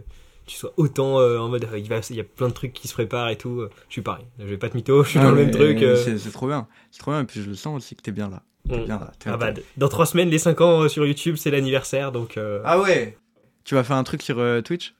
tu 0.49 0.57
sois 0.57 0.73
autant 0.77 1.19
euh, 1.19 1.37
en 1.37 1.47
mode. 1.47 1.65
euh, 1.71 1.77
Il, 1.77 1.87
va, 1.87 1.99
il 2.09 2.15
y 2.15 2.19
a 2.19 2.23
plein 2.23 2.47
de 2.47 2.53
trucs 2.53 2.73
qui 2.73 2.87
se 2.87 2.93
préparent 2.93 3.29
et 3.29 3.37
tout. 3.37 3.61
euh, 3.61 3.69
Je 3.87 3.93
suis 3.93 4.01
pareil. 4.01 4.25
Je 4.39 4.45
vais 4.45 4.57
pas 4.57 4.67
te 4.69 4.75
mytho, 4.75 5.03
je 5.03 5.09
suis 5.09 5.19
Ah, 5.19 5.23
dans 5.23 5.29
le 5.31 5.37
même 5.37 5.51
truc. 5.51 5.81
euh, 5.81 5.95
C'est 6.17 6.31
trop 6.31 6.47
bien, 6.47 6.67
c'est 6.91 6.99
trop 6.99 7.11
bien, 7.11 7.21
et 7.21 7.23
puis 7.25 7.41
je 7.41 7.49
le 7.49 7.55
sens 7.55 7.77
aussi 7.77 7.95
que 7.95 8.01
t'es 8.01 8.11
bien 8.11 8.29
là. 8.29 8.41
Mm. 8.65 8.83
bien 8.85 8.99
là. 8.99 9.11
Ah 9.25 9.37
bah, 9.37 9.51
dans 9.77 9.87
trois 9.89 10.05
semaines, 10.05 10.29
les 10.29 10.37
5 10.39 10.59
ans 10.61 10.89
sur 10.89 11.05
YouTube, 11.05 11.35
c'est 11.37 11.51
l'anniversaire. 11.51 12.11
Donc, 12.11 12.37
euh, 12.37 12.61
Ah 12.65 12.79
ouais 12.79 13.17
Tu 13.63 13.75
vas 13.75 13.83
faire 13.83 13.95
un 13.95 14.03
truc 14.03 14.21
sur 14.21 14.37
Twitch? 14.63 14.95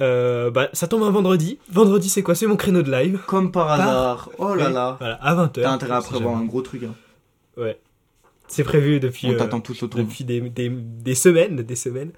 Bah, 0.00 0.70
ça 0.72 0.88
tombe 0.88 1.02
un 1.02 1.10
vendredi. 1.10 1.58
Vendredi, 1.70 2.08
c'est 2.08 2.22
quoi? 2.22 2.34
C'est 2.34 2.46
mon 2.46 2.56
créneau 2.56 2.82
de 2.82 2.90
live. 2.90 3.20
Comme 3.26 3.52
par 3.52 3.70
hasard. 3.70 4.30
Oh 4.38 4.54
là 4.54 4.70
là. 4.70 4.96
Voilà, 4.98 5.14
à 5.16 5.34
20h. 5.34 5.60
T'as 5.62 5.70
intérêt 5.72 5.94
à 5.94 6.00
prévoir 6.00 6.36
un 6.36 6.44
gros 6.44 6.62
truc. 6.62 6.84
Hein. 6.84 6.94
Ouais. 7.56 7.78
C'est 8.48 8.64
prévu 8.64 8.98
depuis, 8.98 9.28
On 9.28 9.32
euh, 9.34 9.60
tous 9.62 9.84
depuis 9.84 10.24
des, 10.24 10.40
des, 10.40 10.68
des 10.70 11.14
semaines, 11.14 11.56
des 11.56 11.76
semaines. 11.76 12.10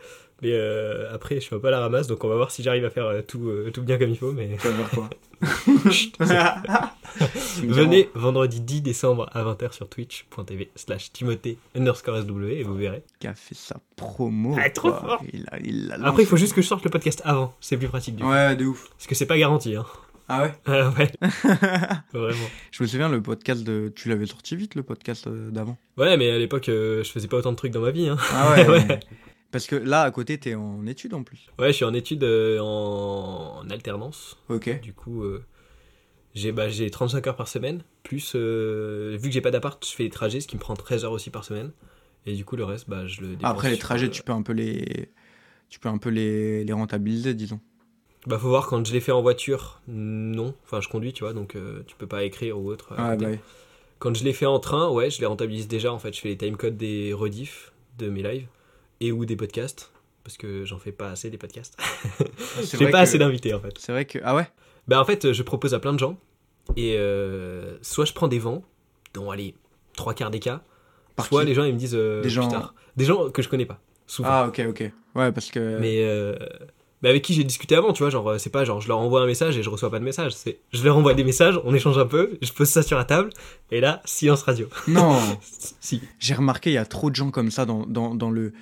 Mais 0.42 0.52
euh, 0.52 1.12
après, 1.14 1.36
je 1.36 1.40
suis 1.40 1.54
un 1.54 1.58
peu 1.60 1.68
à 1.68 1.70
la 1.70 1.80
ramasse, 1.80 2.08
donc 2.08 2.22
on 2.24 2.28
va 2.28 2.34
voir 2.34 2.50
si 2.50 2.62
j'arrive 2.62 2.84
à 2.84 2.90
faire 2.90 3.06
euh, 3.06 3.22
tout, 3.22 3.48
euh, 3.48 3.70
tout 3.72 3.82
bien 3.82 3.96
comme 3.96 4.10
il 4.10 4.18
faut. 4.18 4.32
Mais 4.32 4.50
Tu 4.60 4.68
vas 4.68 4.74
faire 4.74 4.90
quoi 4.90 5.10
Chut, 5.92 6.16
Tu 6.18 7.66
me 7.66 7.72
venez 7.72 8.10
vendredi 8.14 8.60
10 8.60 8.82
décembre 8.82 9.28
à 9.32 9.44
20h 9.44 9.72
sur 9.72 9.88
twitch.tv 9.88 10.70
slash 10.74 11.12
timothée 11.12 11.58
underscore 11.76 12.22
SW 12.22 12.44
et 12.50 12.62
vous 12.64 12.74
verrez. 12.74 13.02
Qui 13.20 13.28
a 13.28 13.34
fait 13.34 13.54
sa 13.54 13.76
promo 13.96 14.56
Ah, 14.58 14.68
trop 14.70 14.90
fort. 14.92 15.22
Il 15.32 15.46
a, 15.50 15.58
il 15.60 15.96
Après, 16.02 16.22
il 16.22 16.26
faut 16.26 16.36
juste 16.36 16.54
que 16.54 16.62
je 16.62 16.66
sorte 16.66 16.84
le 16.84 16.90
podcast 16.90 17.22
avant. 17.24 17.54
C'est 17.60 17.76
plus 17.76 17.88
pratique 17.88 18.16
du 18.16 18.24
coup. 18.24 18.30
Ouais, 18.30 18.56
de 18.56 18.64
ouf. 18.66 18.88
Parce 18.90 19.06
que 19.06 19.14
c'est 19.14 19.26
pas 19.26 19.38
garanti. 19.38 19.76
Hein. 19.76 19.86
Ah 20.28 20.42
ouais? 20.42 20.52
Ah 20.66 20.90
ouais, 20.90 21.10
vraiment. 22.12 22.48
Je 22.70 22.82
me 22.82 22.88
souviens, 22.88 23.08
le 23.08 23.20
podcast 23.20 23.64
de. 23.64 23.92
Tu 23.94 24.08
l'avais 24.08 24.26
sorti 24.26 24.56
vite, 24.56 24.74
le 24.74 24.82
podcast 24.82 25.26
euh, 25.26 25.50
d'avant 25.50 25.76
Ouais, 25.96 26.16
mais 26.16 26.30
à 26.30 26.38
l'époque, 26.38 26.68
euh, 26.68 27.02
je 27.04 27.10
faisais 27.10 27.28
pas 27.28 27.36
autant 27.36 27.52
de 27.52 27.56
trucs 27.56 27.72
dans 27.72 27.80
ma 27.80 27.90
vie. 27.90 28.08
Hein. 28.08 28.16
Ah 28.32 28.52
ouais, 28.52 28.68
Ouais. 28.68 29.00
Parce 29.52 29.66
que 29.66 29.76
là, 29.76 30.02
à 30.02 30.10
côté, 30.10 30.38
t'es 30.38 30.54
en 30.54 30.86
études 30.86 31.12
en 31.12 31.22
plus. 31.22 31.46
Ouais, 31.58 31.68
je 31.68 31.72
suis 31.72 31.84
en 31.84 31.92
études 31.92 32.24
euh, 32.24 32.58
en... 32.58 33.58
en 33.58 33.70
alternance. 33.70 34.38
Ok. 34.48 34.80
Du 34.80 34.94
coup, 34.94 35.22
euh, 35.22 35.44
j'ai 36.34 36.52
bah, 36.52 36.70
j'ai 36.70 36.90
35 36.90 37.26
heures 37.26 37.36
par 37.36 37.48
semaine. 37.48 37.84
Plus, 38.02 38.32
euh, 38.34 39.14
vu 39.20 39.28
que 39.28 39.34
j'ai 39.34 39.42
pas 39.42 39.50
d'appart, 39.50 39.84
je 39.86 39.94
fais 39.94 40.04
des 40.04 40.10
trajets, 40.10 40.40
ce 40.40 40.48
qui 40.48 40.56
me 40.56 40.60
prend 40.60 40.74
13 40.74 41.04
heures 41.04 41.12
aussi 41.12 41.28
par 41.28 41.44
semaine. 41.44 41.70
Et 42.24 42.34
du 42.34 42.46
coup, 42.46 42.56
le 42.56 42.64
reste, 42.64 42.88
bah, 42.88 43.06
je 43.06 43.20
le 43.20 43.28
dépense 43.28 43.50
Après, 43.50 43.70
les 43.70 43.76
trajets, 43.76 44.06
euh, 44.06 44.10
tu 44.10 44.22
peux 44.22 44.32
un 44.32 44.42
peu 44.42 44.54
les. 44.54 45.10
Tu 45.68 45.78
peux 45.78 45.90
un 45.90 45.98
peu 45.98 46.08
les, 46.08 46.64
les 46.64 46.72
rentabiliser, 46.72 47.34
disons. 47.34 47.60
Bah, 48.26 48.38
faut 48.38 48.48
voir, 48.48 48.68
quand 48.68 48.86
je 48.86 48.92
l'ai 48.94 49.00
fait 49.00 49.12
en 49.12 49.20
voiture, 49.20 49.82
non. 49.86 50.54
Enfin, 50.64 50.80
je 50.80 50.88
conduis, 50.88 51.12
tu 51.12 51.24
vois, 51.24 51.34
donc 51.34 51.58
tu 51.86 51.96
peux 51.96 52.06
pas 52.06 52.24
écrire 52.24 52.58
ou 52.58 52.70
autre. 52.70 52.88
côté. 52.88 53.02
bah 53.02 53.26
oui. 53.32 53.38
Quand 53.98 54.14
je 54.16 54.24
l'ai 54.24 54.32
fait 54.32 54.46
en 54.46 54.60
train, 54.60 54.88
ouais, 54.88 55.10
je 55.10 55.20
les 55.20 55.26
rentabilise 55.26 55.68
déjà. 55.68 55.92
En 55.92 55.98
fait, 55.98 56.14
je 56.14 56.20
fais 56.20 56.28
les 56.28 56.38
timecodes 56.38 56.78
des 56.78 57.12
rediffs 57.12 57.72
de 57.98 58.08
mes 58.08 58.22
lives 58.22 58.46
et 59.02 59.12
ou 59.12 59.24
des 59.24 59.36
podcasts. 59.36 59.90
Parce 60.24 60.36
que 60.36 60.64
j'en 60.64 60.78
fais 60.78 60.92
pas 60.92 61.10
assez 61.10 61.30
des 61.30 61.38
podcasts. 61.38 61.76
J'ai 62.62 62.78
pas 62.86 62.90
que- 62.92 62.96
assez 62.96 63.18
d'invités, 63.18 63.52
en 63.54 63.60
fait. 63.60 63.74
C'est 63.78 63.92
vrai 63.92 64.04
que. 64.04 64.18
Ah 64.22 64.34
ouais? 64.36 64.48
Bah 64.88 65.00
en 65.00 65.04
fait, 65.04 65.32
je 65.32 65.42
propose 65.42 65.74
à 65.74 65.78
plein 65.80 65.92
de 65.92 65.98
gens. 65.98 66.16
Et 66.76 66.94
euh, 66.96 67.76
soit 67.82 68.04
je 68.04 68.12
prends 68.12 68.28
des 68.28 68.38
vents, 68.38 68.62
dont 69.14 69.30
allez, 69.30 69.54
trois 69.96 70.14
quarts 70.14 70.30
des 70.30 70.38
cas. 70.40 70.62
Par 71.16 71.26
soit 71.26 71.44
les 71.44 71.54
gens 71.54 71.64
ils 71.64 71.74
me 71.74 71.78
disent 71.78 71.94
euh, 71.96 72.22
Des 72.22 72.30
gens- 72.30 72.48
tard. 72.48 72.74
Des 72.96 73.04
gens 73.04 73.30
que 73.30 73.42
je 73.42 73.48
connais 73.48 73.66
pas, 73.66 73.80
souvent. 74.06 74.28
Ah, 74.30 74.46
ok, 74.48 74.62
ok. 74.68 74.80
Ouais, 75.16 75.32
parce 75.32 75.50
que. 75.50 75.78
Mais, 75.80 76.04
euh, 76.04 76.36
mais 77.02 77.08
avec 77.08 77.22
qui 77.22 77.34
j'ai 77.34 77.42
discuté 77.44 77.74
avant, 77.74 77.92
tu 77.92 78.02
vois, 78.04 78.10
genre 78.10 78.38
c'est 78.38 78.50
pas 78.50 78.64
genre 78.64 78.80
je 78.80 78.86
leur 78.88 78.98
envoie 78.98 79.22
un 79.22 79.26
message 79.26 79.56
et 79.58 79.62
je 79.62 79.68
reçois 79.70 79.90
pas 79.90 79.98
de 79.98 80.04
message. 80.04 80.32
C'est 80.34 80.60
je 80.72 80.84
leur 80.84 80.96
envoie 80.96 81.14
des 81.14 81.24
messages, 81.24 81.60
on 81.64 81.74
échange 81.74 81.98
un 81.98 82.06
peu, 82.06 82.38
je 82.40 82.52
pose 82.52 82.68
ça 82.68 82.82
sur 82.82 82.96
la 82.96 83.04
table, 83.04 83.30
et 83.72 83.80
là, 83.80 84.00
silence 84.04 84.42
radio. 84.44 84.68
Non 84.86 85.18
si. 85.80 86.00
J'ai 86.20 86.34
remarqué, 86.34 86.70
il 86.70 86.74
y 86.74 86.78
a 86.78 86.86
trop 86.86 87.10
de 87.10 87.16
gens 87.16 87.30
comme 87.32 87.50
ça 87.50 87.66
dans, 87.66 87.84
dans, 87.86 88.14
dans 88.14 88.30
le, 88.30 88.52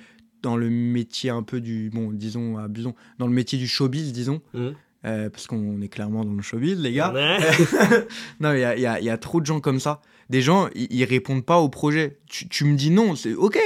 dans 0.41 0.57
le 0.57 0.69
métier 0.69 1.29
un 1.29 1.43
peu 1.43 1.61
du. 1.61 1.89
Bon, 1.93 2.11
disons, 2.11 2.57
abusons. 2.57 2.95
Dans 3.19 3.27
le 3.27 3.33
métier 3.33 3.57
du 3.57 3.67
showbiz, 3.67 4.11
disons. 4.13 4.41
Mhm. 4.53 4.73
Euh, 5.03 5.29
parce 5.31 5.47
qu'on 5.47 5.81
est 5.81 5.87
clairement 5.87 6.23
dans 6.23 6.33
le 6.33 6.41
showbiz, 6.43 6.79
les 6.79 6.93
gars. 6.93 7.11
Ouais. 7.11 7.39
non, 8.39 8.53
il 8.53 8.59
y 8.59 8.63
a, 8.63 8.77
y, 8.77 8.85
a, 8.85 8.99
il 8.99 9.05
y 9.05 9.09
a 9.09 9.17
trop 9.17 9.41
de 9.41 9.45
gens 9.45 9.59
comme 9.59 9.79
ça. 9.79 10.01
Des 10.29 10.41
gens, 10.41 10.69
ils, 10.75 11.03
répondent 11.03 11.43
pas 11.45 11.57
au 11.57 11.69
projet. 11.69 12.19
Tu, 12.27 12.47
tu 12.47 12.65
me 12.65 12.75
dis 12.75 12.91
non, 12.91 13.15
c'est 13.15 13.33
ok. 13.33 13.59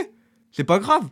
C'est 0.51 0.63
pas 0.63 0.79
grave. 0.79 1.03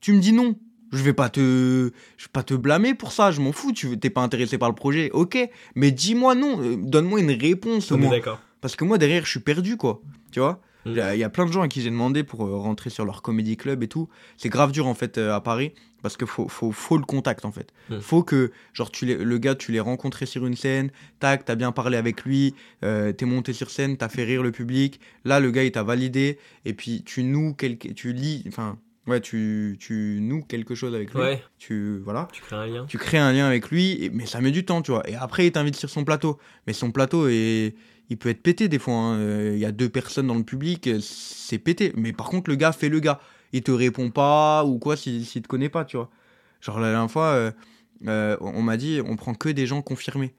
Tu 0.00 0.12
me 0.12 0.20
dis 0.20 0.32
non. 0.32 0.56
Je 0.92 1.02
vais 1.02 1.12
pas 1.12 1.28
te, 1.28 1.90
je 2.16 2.24
vais 2.24 2.30
pas 2.32 2.42
te 2.42 2.54
blâmer 2.54 2.94
pour 2.94 3.12
ça. 3.12 3.30
Je 3.32 3.40
m'en 3.40 3.52
fous. 3.52 3.72
Tu 3.72 3.98
t'es 3.98 4.08
pas 4.08 4.22
intéressé 4.22 4.56
par 4.56 4.68
le 4.68 4.74
projet, 4.74 5.10
ok. 5.12 5.36
Mais 5.74 5.90
dis-moi 5.90 6.34
non. 6.34 6.60
euh, 6.62 6.76
Donne-moi 6.78 7.20
une 7.20 7.32
réponse 7.32 7.92
au 7.92 7.96
moins. 7.98 8.10
Parce 8.60 8.76
que 8.76 8.84
moi, 8.84 8.96
derrière, 8.96 9.24
je 9.24 9.30
suis 9.30 9.40
perdu, 9.40 9.76
quoi. 9.76 10.00
Tu 10.32 10.40
vois? 10.40 10.60
Il 10.86 10.94
y, 10.96 11.00
a- 11.00 11.14
il 11.14 11.18
y 11.18 11.24
a 11.24 11.28
plein 11.30 11.46
de 11.46 11.52
gens 11.52 11.62
à 11.62 11.68
qui 11.68 11.80
j'ai 11.82 11.90
demandé 11.90 12.22
pour 12.24 12.46
euh, 12.46 12.56
rentrer 12.56 12.90
sur 12.90 13.04
leur 13.04 13.22
comédie 13.22 13.56
club 13.56 13.82
et 13.82 13.88
tout. 13.88 14.08
C'est 14.36 14.48
grave 14.48 14.72
dur, 14.72 14.86
en 14.86 14.94
fait, 14.94 15.18
euh, 15.18 15.34
à 15.34 15.40
Paris. 15.40 15.72
Parce 16.02 16.16
qu'il 16.16 16.26
faut, 16.28 16.46
faut, 16.48 16.70
faut 16.70 16.98
le 16.98 17.04
contact, 17.04 17.44
en 17.44 17.50
fait. 17.50 17.72
Mm. 17.90 17.98
Faut 18.00 18.22
que, 18.22 18.52
genre, 18.72 18.90
tu 18.92 19.06
le 19.06 19.38
gars, 19.38 19.54
tu 19.56 19.72
l'aies 19.72 19.80
rencontré 19.80 20.24
sur 20.26 20.46
une 20.46 20.54
scène. 20.54 20.90
Tac, 21.18 21.44
t'as 21.44 21.56
bien 21.56 21.72
parlé 21.72 21.96
avec 21.96 22.24
lui. 22.24 22.54
euh, 22.84 23.12
t'es 23.12 23.24
monté 23.26 23.52
sur 23.52 23.70
scène, 23.70 23.96
t'as 23.96 24.08
fait 24.08 24.22
rire 24.24 24.42
le 24.42 24.52
public. 24.52 25.00
Là, 25.24 25.40
le 25.40 25.50
gars, 25.50 25.64
il 25.64 25.72
t'a 25.72 25.82
validé. 25.82 26.38
Et 26.64 26.74
puis, 26.74 27.02
tu 27.04 27.24
noues 27.24 27.54
quelque... 27.54 27.88
Tu 27.88 28.12
lis... 28.12 28.44
Enfin, 28.46 28.78
Ouais, 29.08 29.20
tu, 29.20 29.76
tu 29.78 30.18
noues 30.20 30.42
quelque 30.42 30.74
chose 30.74 30.92
avec 30.92 31.14
lui. 31.14 31.20
Ouais, 31.20 31.40
Tu, 31.58 31.98
voilà. 32.04 32.26
tu 32.32 32.42
crées 32.42 32.56
un 32.56 32.66
lien. 32.66 32.84
Tu 32.88 32.98
crées 32.98 33.18
un 33.18 33.32
lien 33.32 33.46
avec 33.46 33.70
lui, 33.70 33.92
et- 34.04 34.10
mais 34.10 34.26
ça 34.26 34.40
met 34.40 34.50
du 34.50 34.64
temps, 34.64 34.82
tu 34.82 34.90
vois. 34.90 35.08
Et 35.08 35.14
après, 35.14 35.46
il 35.46 35.52
t'invite 35.52 35.76
sur 35.76 35.88
son 35.88 36.02
plateau. 36.04 36.38
Mais 36.66 36.72
son 36.72 36.90
plateau, 36.90 37.28
est, 37.28 37.76
il 38.10 38.16
peut 38.18 38.28
être 38.28 38.42
pété 38.42 38.68
des 38.68 38.78
fois. 38.78 38.94
hein. 38.94 39.18
Euh, 39.18 39.52
Il 39.54 39.58
y 39.60 39.64
a 39.64 39.72
deux 39.72 39.88
personnes 39.88 40.26
dans 40.28 40.34
le 40.34 40.44
public, 40.44 40.86
euh, 40.86 40.98
c'est 41.00 41.58
pété. 41.58 41.92
Mais 41.96 42.12
par 42.12 42.28
contre, 42.28 42.50
le 42.50 42.56
gars 42.56 42.72
fait 42.72 42.88
le 42.88 43.00
gars. 43.00 43.20
Il 43.52 43.62
te 43.62 43.70
répond 43.70 44.10
pas 44.10 44.64
ou 44.64 44.78
quoi 44.78 44.96
s'il 44.96 45.24
s'il 45.24 45.42
te 45.42 45.48
connaît 45.48 45.68
pas, 45.68 45.84
tu 45.84 45.96
vois. 45.96 46.10
Genre 46.60 46.78
la 46.80 46.90
dernière 46.90 47.10
fois, 47.10 47.26
euh, 47.28 47.50
euh, 48.06 48.36
on 48.40 48.62
m'a 48.62 48.76
dit, 48.76 49.00
on 49.06 49.16
prend 49.16 49.34
que 49.34 49.48
des 49.48 49.66
gens 49.66 49.82
confirmés. 49.82 50.34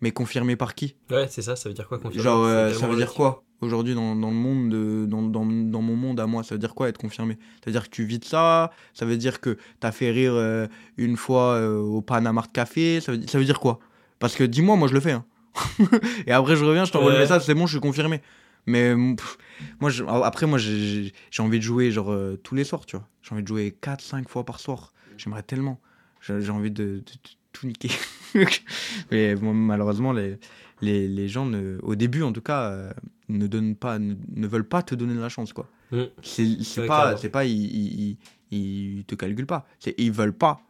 Mais 0.00 0.10
confirmés 0.10 0.56
par 0.56 0.74
qui? 0.74 0.96
Ouais, 1.10 1.28
c'est 1.28 1.42
ça, 1.42 1.54
ça 1.54 1.68
veut 1.68 1.74
dire 1.74 1.86
quoi 1.86 1.98
confirmer 1.98 2.22
Genre, 2.24 2.44
euh, 2.44 2.72
ça 2.72 2.88
veut 2.88 2.96
dire 2.96 3.12
quoi? 3.14 3.44
Aujourd'hui, 3.60 3.94
dans, 3.94 4.16
dans 4.16 4.30
le 4.30 4.34
monde, 4.36 4.70
de- 4.70 5.06
dans, 5.06 5.22
dans, 5.22 5.46
dans 5.46 5.82
mon 5.82 5.94
monde 5.94 6.18
à 6.18 6.26
moi, 6.26 6.42
ça 6.42 6.56
veut 6.56 6.58
dire 6.58 6.74
quoi 6.74 6.88
être 6.88 6.98
confirmé? 6.98 7.34
Ça 7.60 7.66
veut 7.66 7.72
dire 7.72 7.84
que 7.84 7.90
tu 7.94 8.02
vis 8.04 8.18
de 8.18 8.24
ça 8.24 8.72
Ça 8.94 9.06
veut 9.06 9.16
dire 9.16 9.40
que 9.40 9.56
t'as 9.78 9.92
fait 9.92 10.10
rire 10.10 10.68
une 10.96 11.16
fois 11.16 11.60
au 11.78 12.00
Panama 12.00 12.42
Café 12.52 13.00
ça 13.00 13.12
veut, 13.12 13.20
ça 13.28 13.38
veut 13.38 13.44
dire 13.44 13.60
quoi? 13.60 13.78
Parce 14.18 14.34
que 14.34 14.42
dis-moi, 14.42 14.74
moi 14.74 14.88
je 14.88 14.94
le 14.94 15.00
fais. 15.00 15.12
hein. 15.12 15.24
Et 16.26 16.32
après, 16.32 16.56
je 16.56 16.64
reviens, 16.64 16.84
je 16.84 16.92
t'envoie 16.92 17.10
le 17.10 17.16
Ouais. 17.16 17.22
message, 17.22 17.42
c'est 17.42 17.54
bon, 17.54 17.66
je 17.66 17.72
suis 17.72 17.80
confirmé. 17.80 18.20
Mais 18.66 18.94
mm, 18.94 19.16
pff, 19.16 19.38
moi, 19.80 19.90
je- 19.90 20.04
après, 20.04 20.46
moi, 20.46 20.58
j'ai- 20.58 21.12
envie 21.38 21.58
de 21.58 21.64
jouer 21.64 21.90
genre 21.90 22.12
euh, 22.12 22.36
tous 22.42 22.54
les 22.54 22.64
soirs, 22.64 22.86
tu 22.86 22.96
vois. 22.96 23.08
J'ai 23.22 23.32
envie 23.32 23.42
de 23.42 23.48
jouer 23.48 23.74
4-5 23.80 24.28
fois 24.28 24.44
par 24.44 24.60
soir. 24.60 24.92
J'aimerais 25.16 25.42
tellement. 25.42 25.80
J'ai 26.20 26.50
envie 26.50 26.70
de, 26.70 26.84
de- 26.84 26.98
de 27.00 27.30
tout 27.52 27.66
niquer. 27.66 27.90
Mais 29.10 29.34
bon, 29.34 29.52
malheureusement, 29.52 30.12
les, 30.12 30.38
les, 30.80 31.08
les 31.08 31.28
gens, 31.28 31.46
ne, 31.46 31.78
au 31.82 31.94
début 31.96 32.22
en 32.22 32.32
tout 32.32 32.40
cas, 32.40 32.70
euh, 32.70 32.92
ne, 33.28 33.46
donnent 33.46 33.76
pas, 33.76 33.98
ne, 33.98 34.14
ne 34.34 34.46
veulent 34.46 34.68
pas 34.68 34.82
te 34.82 34.94
donner 34.94 35.14
de 35.14 35.20
la 35.20 35.28
chance. 35.28 35.52
quoi. 35.52 35.68
Mm. 35.90 36.02
C'est 36.22 36.86
pas, 36.86 37.14
pas 37.16 37.44
ils, 37.44 37.52
ils, 37.52 38.16
ils, 38.50 38.96
ils 38.98 39.04
te 39.04 39.14
calculent 39.16 39.46
pas. 39.46 39.66
Ils 39.98 40.12
veulent 40.12 40.32
pas. 40.32 40.60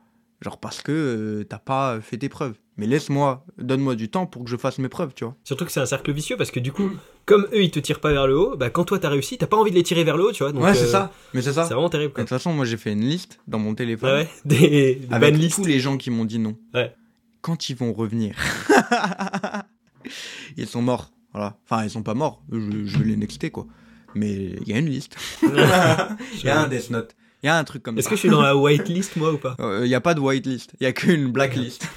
Genre 0.43 0.59
parce 0.59 0.83
que 0.83 0.93
euh, 0.93 1.45
t'as 1.45 1.59
pas 1.59 2.01
fait 2.01 2.19
tes 2.19 2.29
preuves. 2.29 2.55
Mais 2.77 2.87
laisse-moi, 2.87 3.45
donne-moi 3.59 3.95
du 3.95 4.09
temps 4.09 4.27
pour 4.27 4.45
que 4.45 4.51
je 4.51 4.57
fasse 4.57 4.79
mes 4.79 4.89
preuves, 4.89 5.13
tu 5.15 5.25
vois. 5.25 5.37
Surtout 5.45 5.65
que 5.65 5.71
c'est 5.71 5.81
un 5.81 5.87
cercle 5.87 6.11
vicieux 6.13 6.37
parce 6.37 6.51
que 6.51 6.59
du 6.59 6.73
coup, 6.73 6.91
comme 7.27 7.47
eux 7.53 7.63
ils 7.63 7.71
te 7.71 7.79
tirent 7.79 8.01
pas 8.01 8.13
vers 8.13 8.27
le 8.27 8.37
haut, 8.37 8.57
bah 8.57 8.71
quand 8.71 8.85
toi 8.85 8.99
t'as 8.99 9.09
réussi, 9.09 9.39
t'as 9.39 9.47
pas 9.47 9.57
envie 9.57 9.71
de 9.71 9.77
les 9.77 9.85
tirer 9.85 10.03
vers 10.03 10.17
le 10.17 10.25
haut, 10.25 10.33
tu 10.33 10.43
vois. 10.43 10.53
Donc, 10.53 10.65
ouais, 10.65 10.75
c'est 10.75 10.85
euh, 10.85 10.91
ça. 10.91 11.13
Mais 11.33 11.43
c'est 11.43 11.53
ça. 11.53 11.65
C'est 11.65 11.75
vraiment 11.75 11.91
terrible 11.91 12.13
quoi. 12.13 12.25
De 12.25 12.29
toute 12.29 12.37
façon, 12.37 12.53
moi 12.53 12.65
j'ai 12.65 12.77
fait 12.77 12.93
une 12.93 13.05
liste 13.05 13.39
dans 13.47 13.61
mon 13.61 13.75
téléphone. 13.75 14.11
Ouais, 14.11 14.23
ouais. 14.23 14.29
Des, 14.45 14.95
des 14.97 15.15
avec 15.15 15.37
tous 15.51 15.65
les 15.65 15.79
gens 15.79 15.97
qui 15.97 16.11
m'ont 16.11 16.25
dit 16.25 16.41
non. 16.41 16.57
Ouais. 16.75 16.93
Quand 17.41 17.69
ils 17.69 17.77
vont 17.77 17.93
revenir, 17.93 18.37
ils 20.57 20.67
sont 20.67 20.83
morts. 20.83 21.13
Voilà. 21.33 21.57
Enfin, 21.65 21.85
ils 21.85 21.91
sont 21.91 22.03
pas 22.03 22.15
morts. 22.15 22.43
Je, 22.51 22.85
je 22.85 22.99
vais 22.99 23.05
les 23.05 23.17
nexter, 23.17 23.51
quoi. 23.51 23.67
Mais 24.15 24.33
il 24.33 24.69
y 24.69 24.73
a 24.73 24.79
une 24.79 24.89
liste. 24.89 25.17
Il 25.43 26.45
y 26.45 26.49
a 26.49 26.61
un 26.61 26.69
Death 26.69 26.91
Note. 26.91 27.15
Il 27.43 27.47
y 27.47 27.49
a 27.49 27.57
un 27.59 27.65
truc 27.65 27.83
comme 27.83 27.99
Est-ce 27.99 28.05
ça. 28.05 28.11
que 28.11 28.17
je 28.17 28.21
suis 28.21 28.29
dans 28.31 28.41
la 28.43 28.57
whitelist 28.57 29.17
moi 29.17 29.33
ou 29.33 29.39
pas 29.39 29.57
Il 29.83 29.89
n'y 29.89 29.95
a 29.95 30.01
pas 30.01 30.15
de 30.15 30.21
whitelist. 30.21 30.73
Il 30.81 30.85
y 30.85 30.87
a 30.87 30.93
qu'une 30.93 31.33
blacklist. 31.33 31.87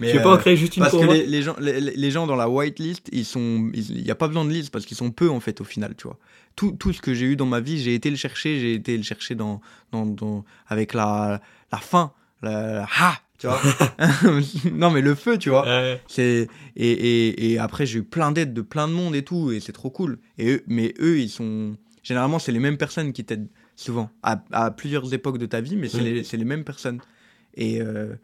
Je 0.00 0.06
vais 0.06 0.22
pas 0.22 0.34
en 0.34 0.38
créer 0.38 0.56
juste 0.56 0.76
une 0.76 0.80
parce 0.82 0.92
pour 0.92 1.00
que 1.02 1.06
moi. 1.06 1.14
les, 1.14 1.26
les 1.26 1.42
gens, 1.42 1.54
les, 1.60 1.80
les 1.80 2.10
gens 2.10 2.26
dans 2.26 2.36
la 2.36 2.48
whitelist, 2.48 3.08
ils 3.12 3.24
sont, 3.26 3.70
il 3.74 4.02
n'y 4.02 4.10
a 4.10 4.14
pas 4.14 4.26
besoin 4.28 4.44
de 4.44 4.50
liste 4.50 4.70
parce 4.72 4.86
qu'ils 4.86 4.96
sont 4.96 5.10
peu 5.10 5.28
en 5.28 5.38
fait 5.40 5.60
au 5.60 5.64
final, 5.64 5.94
tu 5.96 6.04
vois. 6.04 6.18
Tout, 6.56 6.72
tout 6.72 6.92
ce 6.92 7.00
que 7.02 7.12
j'ai 7.14 7.26
eu 7.26 7.36
dans 7.36 7.46
ma 7.46 7.60
vie, 7.60 7.80
j'ai 7.82 7.94
été 7.94 8.08
le 8.10 8.16
chercher, 8.16 8.58
j'ai 8.58 8.74
été 8.74 8.96
le 8.96 9.02
chercher 9.02 9.34
dans, 9.34 9.60
dans, 9.92 10.06
dans 10.06 10.44
avec 10.66 10.94
la, 10.94 11.40
la 11.70 11.78
fin, 11.78 12.12
la, 12.42 12.72
la- 12.72 12.88
ah, 12.98 13.18
tu 13.38 13.46
vois. 13.46 13.60
non 14.72 14.90
mais 14.90 15.02
le 15.02 15.14
feu, 15.14 15.36
tu 15.36 15.50
vois. 15.50 15.64
Ouais. 15.66 16.00
C'est 16.08 16.48
et, 16.76 16.90
et, 16.90 17.52
et 17.52 17.58
après 17.58 17.84
j'ai 17.86 17.98
eu 17.98 18.02
plein 18.04 18.32
d'aides 18.32 18.54
de 18.54 18.62
plein 18.62 18.88
de 18.88 18.92
monde 18.94 19.14
et 19.14 19.22
tout 19.24 19.52
et 19.52 19.60
c'est 19.60 19.72
trop 19.72 19.90
cool. 19.90 20.18
Et 20.38 20.52
eux, 20.54 20.64
mais 20.66 20.94
eux 21.00 21.18
ils 21.20 21.30
sont 21.30 21.76
généralement 22.02 22.38
c'est 22.38 22.52
les 22.52 22.58
mêmes 22.60 22.78
personnes 22.78 23.12
qui 23.12 23.24
t'aident 23.24 23.48
souvent 23.76 24.10
à, 24.22 24.42
à 24.52 24.70
plusieurs 24.70 25.12
époques 25.14 25.38
de 25.38 25.46
ta 25.46 25.60
vie, 25.60 25.76
mais 25.76 25.88
c'est 25.88 26.00
les, 26.00 26.24
c'est 26.24 26.36
les 26.36 26.44
mêmes 26.44 26.64
personnes. 26.64 27.00
Et, 27.54 27.80
euh, 27.80 28.14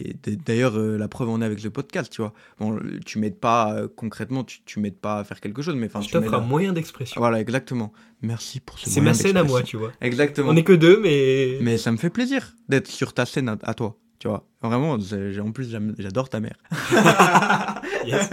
et 0.00 0.14
d'ailleurs 0.36 0.78
euh, 0.78 0.96
la 0.96 1.08
preuve 1.08 1.28
en 1.28 1.42
est 1.42 1.44
avec 1.44 1.62
le 1.62 1.70
podcast, 1.70 2.12
tu 2.12 2.20
vois. 2.20 2.32
Bon, 2.60 2.78
tu 3.04 3.18
m'aides 3.18 3.38
pas 3.38 3.74
euh, 3.74 3.88
concrètement, 3.94 4.44
tu, 4.44 4.60
tu 4.64 4.78
m'aides 4.80 4.98
pas 4.98 5.18
à 5.18 5.24
faire 5.24 5.40
quelque 5.40 5.62
chose, 5.62 5.74
mais 5.74 5.86
enfin 5.86 6.00
Je 6.00 6.06
tu 6.06 6.12
t'offre 6.12 6.30
m'aides 6.30 6.40
un 6.40 6.44
moyen 6.44 6.72
d'expression. 6.72 7.20
Voilà 7.20 7.40
exactement. 7.40 7.92
Merci 8.22 8.60
pour 8.60 8.78
ce. 8.78 8.88
C'est 8.88 9.00
ma 9.00 9.14
scène 9.14 9.36
à 9.36 9.44
moi, 9.44 9.62
tu 9.62 9.76
vois. 9.76 9.92
Exactement. 10.00 10.50
On 10.50 10.56
est 10.56 10.64
que 10.64 10.72
deux, 10.72 11.00
mais. 11.00 11.58
Mais 11.60 11.78
ça 11.78 11.90
me 11.90 11.96
fait 11.96 12.10
plaisir 12.10 12.54
d'être 12.68 12.88
sur 12.88 13.12
ta 13.12 13.26
scène 13.26 13.48
à, 13.48 13.58
à 13.62 13.74
toi. 13.74 13.98
Tu 14.18 14.26
vois, 14.26 14.48
vraiment, 14.60 14.92
en 14.92 15.52
plus, 15.52 15.76
j'adore 15.98 16.28
ta 16.28 16.40
mère. 16.40 16.56
Yes. 18.06 18.30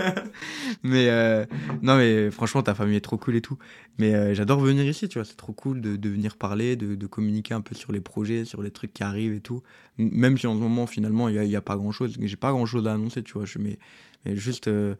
mais 0.83 1.09
euh, 1.09 1.45
non, 1.81 1.97
mais 1.97 2.31
franchement, 2.31 2.61
ta 2.61 2.73
famille 2.75 2.95
est 2.95 3.01
trop 3.01 3.17
cool 3.17 3.35
et 3.35 3.41
tout. 3.41 3.57
Mais 3.97 4.13
euh, 4.13 4.33
j'adore 4.33 4.59
venir 4.59 4.85
ici, 4.85 5.09
tu 5.09 5.17
vois, 5.17 5.25
c'est 5.25 5.35
trop 5.35 5.51
cool 5.51 5.81
de, 5.81 5.97
de 5.97 6.09
venir 6.09 6.37
parler, 6.37 6.77
de, 6.77 6.95
de 6.95 7.07
communiquer 7.07 7.53
un 7.53 7.61
peu 7.61 7.75
sur 7.75 7.91
les 7.91 7.99
projets, 7.99 8.45
sur 8.45 8.61
les 8.61 8.71
trucs 8.71 8.93
qui 8.93 9.03
arrivent 9.03 9.33
et 9.33 9.41
tout. 9.41 9.63
Même 9.97 10.37
si 10.37 10.47
en 10.47 10.53
ce 10.53 10.59
moment, 10.59 10.87
finalement, 10.87 11.27
il 11.27 11.39
n'y 11.41 11.55
a, 11.55 11.61
pas 11.61 11.75
grand 11.75 11.91
chose, 11.91 12.15
j'ai 12.19 12.35
pas 12.37 12.51
grand 12.51 12.65
chose 12.65 12.87
à 12.87 12.93
annoncer, 12.93 13.21
tu 13.21 13.33
vois. 13.33 13.45
Je, 13.45 13.59
mais, 13.59 13.79
mais 14.23 14.37
juste, 14.37 14.69
euh, 14.69 14.95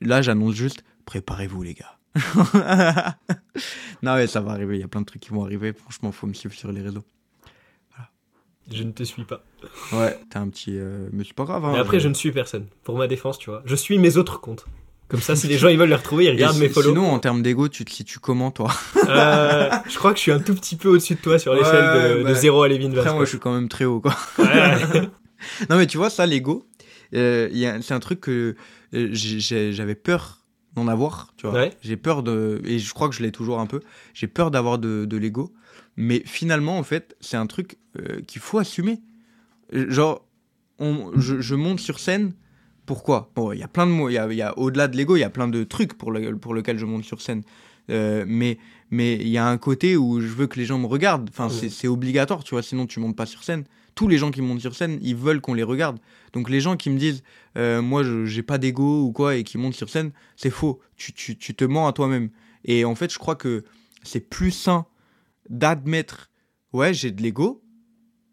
là, 0.00 0.20
j'annonce 0.20 0.54
juste, 0.54 0.82
préparez-vous, 1.04 1.62
les 1.62 1.74
gars. 1.74 1.98
non, 4.02 4.16
mais 4.16 4.26
ça 4.26 4.40
va 4.40 4.52
arriver, 4.52 4.78
il 4.78 4.80
y 4.80 4.84
a 4.84 4.88
plein 4.88 5.02
de 5.02 5.06
trucs 5.06 5.22
qui 5.22 5.30
vont 5.30 5.44
arriver. 5.44 5.72
Franchement, 5.72 6.10
faut 6.10 6.26
me 6.26 6.34
suivre 6.34 6.54
sur 6.54 6.72
les 6.72 6.82
réseaux. 6.82 7.04
Je 8.70 8.82
ne 8.84 8.92
te 8.92 9.02
suis 9.02 9.24
pas. 9.24 9.44
Ouais, 9.92 10.18
t'as 10.30 10.40
un 10.40 10.48
petit. 10.48 10.76
euh, 10.78 11.08
Mais 11.12 11.24
c'est 11.24 11.34
pas 11.34 11.44
grave. 11.44 11.64
hein, 11.64 11.70
Mais 11.72 11.78
après, 11.78 11.98
je 12.00 12.08
ne 12.08 12.14
suis 12.14 12.30
personne. 12.32 12.66
Pour 12.84 12.96
ma 12.96 13.06
défense, 13.08 13.38
tu 13.38 13.50
vois. 13.50 13.62
Je 13.64 13.74
suis 13.74 13.98
mes 13.98 14.16
autres 14.16 14.40
comptes. 14.40 14.66
Comme 15.08 15.20
ça, 15.20 15.36
si 15.36 15.46
les 15.46 15.58
gens 15.58 15.68
ils 15.68 15.76
veulent 15.76 15.90
les 15.90 15.94
retrouver, 15.94 16.24
ils 16.24 16.30
regardent 16.30 16.56
mes 16.58 16.70
follow. 16.70 16.88
Sinon, 16.90 17.10
en 17.10 17.18
termes 17.18 17.42
d'ego, 17.42 17.68
tu 17.68 17.84
te 17.84 17.90
situes 17.90 18.18
comment, 18.18 18.50
toi? 18.50 18.72
Euh, 19.08 19.68
je 19.88 19.98
crois 19.98 20.12
que 20.12 20.16
je 20.16 20.22
suis 20.22 20.32
un 20.32 20.38
tout 20.38 20.54
petit 20.54 20.76
peu 20.76 20.88
au-dessus 20.88 21.16
de 21.16 21.20
toi 21.20 21.38
sur 21.38 21.52
Ouais, 21.52 21.58
l'échelle 21.58 22.18
de, 22.18 22.22
bah, 22.22 22.30
de 22.30 22.34
0 22.34 22.62
à 22.62 22.68
Levin 22.68 22.90
Après, 22.92 23.04
moi, 23.10 23.12
quoi. 23.16 23.24
je 23.24 23.28
suis 23.30 23.38
quand 23.38 23.52
même 23.54 23.68
très 23.68 23.84
haut, 23.84 24.00
quoi. 24.00 24.16
Ouais. 24.38 25.02
Non, 25.68 25.76
mais 25.76 25.86
tu 25.88 25.96
vois, 25.98 26.08
ça, 26.08 26.24
l'ego, 26.24 26.66
euh, 27.14 27.48
c'est 27.82 27.92
un 27.92 28.00
truc 28.00 28.20
que 28.20 28.54
euh, 28.94 29.08
j'avais 29.12 29.96
peur 29.96 30.38
d'en 30.76 30.86
avoir, 30.88 31.34
tu 31.36 31.46
vois. 31.48 31.56
Ouais. 31.58 31.72
J'ai 31.82 31.96
peur 31.96 32.22
de. 32.22 32.62
Et 32.64 32.78
je 32.78 32.94
crois 32.94 33.08
que 33.08 33.14
je 33.16 33.22
l'ai 33.22 33.32
toujours 33.32 33.58
un 33.58 33.66
peu. 33.66 33.80
J'ai 34.14 34.28
peur 34.28 34.50
d'avoir 34.52 34.78
de, 34.78 35.04
de 35.04 35.16
l'ego. 35.16 35.52
Mais 35.96 36.22
finalement, 36.24 36.78
en 36.78 36.82
fait, 36.82 37.16
c'est 37.20 37.36
un 37.36 37.46
truc 37.46 37.76
euh, 37.98 38.20
qu'il 38.26 38.40
faut 38.40 38.58
assumer. 38.58 39.00
Genre, 39.72 40.26
on, 40.78 41.12
je, 41.16 41.40
je 41.40 41.54
monte 41.54 41.80
sur 41.80 41.98
scène. 41.98 42.32
Pourquoi? 42.86 43.30
Bon, 43.36 43.52
il 43.52 43.58
y 43.60 43.62
a 43.62 43.68
plein 43.68 43.86
de 43.86 43.92
mots. 43.92 44.08
Y 44.08 44.18
a, 44.18 44.32
y 44.32 44.42
a 44.42 44.58
au-delà 44.58 44.88
de 44.88 44.96
l'ego, 44.96 45.16
il 45.16 45.20
y 45.20 45.24
a 45.24 45.30
plein 45.30 45.48
de 45.48 45.64
trucs 45.64 45.94
pour, 45.94 46.10
le, 46.10 46.36
pour 46.36 46.54
lequel 46.54 46.78
je 46.78 46.86
monte 46.86 47.04
sur 47.04 47.20
scène. 47.20 47.42
Euh, 47.90 48.24
mais 48.26 48.58
mais 48.90 49.14
il 49.14 49.28
y 49.28 49.38
a 49.38 49.46
un 49.46 49.56
côté 49.58 49.96
où 49.96 50.20
je 50.20 50.26
veux 50.26 50.46
que 50.46 50.58
les 50.58 50.64
gens 50.66 50.78
me 50.78 50.86
regardent. 50.86 51.28
Enfin, 51.30 51.48
c'est- 51.48 51.68
c'est 51.70 51.88
obligatoire, 51.88 52.44
tu 52.44 52.54
vois. 52.54 52.62
Sinon, 52.62 52.86
tu 52.86 53.00
montes 53.00 53.16
pas 53.16 53.26
sur 53.26 53.42
scène. 53.42 53.64
Tous 53.94 54.08
les 54.08 54.18
gens 54.18 54.30
qui 54.30 54.40
montent 54.42 54.60
sur 54.60 54.74
scène, 54.74 54.98
ils 55.02 55.16
veulent 55.16 55.40
qu'on 55.40 55.54
les 55.54 55.62
regarde. 55.62 55.98
Donc 56.32 56.48
les 56.48 56.60
gens 56.60 56.76
qui 56.76 56.90
me 56.90 56.98
disent, 56.98 57.22
euh, 57.58 57.82
moi, 57.82 58.02
je 58.02 58.24
j'ai 58.26 58.42
pas 58.42 58.58
d'ego 58.58 59.02
ou 59.04 59.12
quoi, 59.12 59.36
et 59.36 59.44
qui 59.44 59.58
montent 59.58 59.74
sur 59.74 59.90
scène, 59.90 60.12
c'est 60.36 60.50
faux. 60.50 60.80
Tu, 60.96 61.12
tu, 61.12 61.36
tu 61.36 61.54
te 61.54 61.64
mens 61.64 61.86
à 61.88 61.92
toi-même. 61.92 62.30
Et 62.64 62.84
en 62.84 62.94
fait, 62.94 63.12
je 63.12 63.18
crois 63.18 63.34
que 63.36 63.64
c'est 64.02 64.20
plus 64.20 64.50
sain 64.50 64.86
d'admettre, 65.48 66.30
ouais, 66.72 66.94
j'ai 66.94 67.10
de 67.10 67.22
l'ego, 67.22 67.62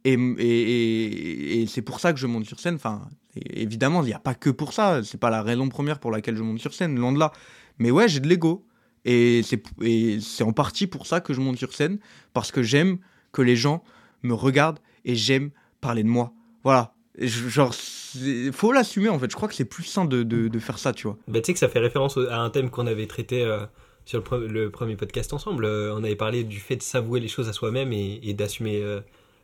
et, 0.06 0.14
et, 0.14 1.62
et, 1.62 1.68
c'est 1.68 1.82
pour 1.82 2.00
ça 2.00 2.14
que 2.14 2.20
je 2.20 2.28
monte 2.28 2.46
sur 2.46 2.60
scène. 2.60 2.76
Enfin, 2.76 3.02
évidemment, 3.36 4.02
il 4.04 4.08
n'y 4.08 4.14
a 4.14 4.20
pas 4.20 4.34
que 4.34 4.50
pour 4.50 4.74
ça. 4.74 5.04
C'est 5.04 5.20
pas 5.20 5.30
la 5.30 5.44
raison 5.44 5.68
première 5.70 6.00
pour 6.00 6.12
laquelle 6.12 6.36
je 6.36 6.44
monte 6.44 6.60
sur 6.60 6.74
scène, 6.74 6.98
loin 6.98 7.12
de 7.12 7.20
là. 7.20 7.32
Mais 7.80 7.92
ouais, 7.92 8.08
j'ai 8.08 8.20
de 8.20 8.28
l'ego. 8.28 8.66
Et 9.06 9.42
c'est 9.44 10.44
en 10.44 10.54
partie 10.54 10.88
pour 10.88 11.08
ça 11.08 11.22
que 11.22 11.34
je 11.34 11.40
monte 11.40 11.58
sur 11.58 11.74
scène, 11.74 12.00
parce 12.34 12.52
que 12.52 12.62
j'aime 12.62 13.00
que 13.32 13.42
les 13.42 13.56
gens 13.56 13.84
me 14.24 14.34
regardent 14.34 14.80
et 15.06 15.16
j'aime 15.16 15.52
parler 15.82 16.04
de 16.04 16.10
moi. 16.10 16.34
Voilà. 16.64 16.94
Genre, 17.18 17.74
faut 18.54 18.72
l'assumer 18.72 19.10
en 19.10 19.20
fait. 19.20 19.30
Je 19.30 19.36
crois 19.36 19.48
que 19.48 19.56
c'est 19.56 19.66
plus 19.66 19.84
sain 19.84 20.06
de, 20.06 20.24
de, 20.24 20.60
faire 20.60 20.80
ça, 20.80 20.94
tu 20.94 21.08
vois. 21.08 21.18
Bah, 21.28 21.42
tu 21.42 21.48
sais 21.48 21.54
que 21.54 21.60
ça 21.60 21.70
fait 21.70 21.80
référence 21.80 22.18
à 22.18 22.40
un 22.40 22.50
thème 22.50 22.70
qu'on 22.70 22.88
avait 22.88 23.08
traité 23.08 23.44
euh, 23.44 23.66
sur 24.10 24.18
le, 24.18 24.24
pre- 24.24 24.44
le 24.48 24.72
premier 24.72 24.96
podcast 24.96 25.32
ensemble. 25.34 25.66
Euh, 25.66 25.94
on 25.96 26.04
avait 26.04 26.16
parlé 26.16 26.44
du 26.44 26.60
fait 26.60 26.76
de 26.76 26.82
s'avouer 26.82 27.20
les 27.20 27.28
choses 27.28 27.48
à 27.48 27.54
soi-même 27.54 27.94
et, 27.94 28.20
et 28.24 28.34
d'assumer 28.34 28.82
euh, 28.82 29.02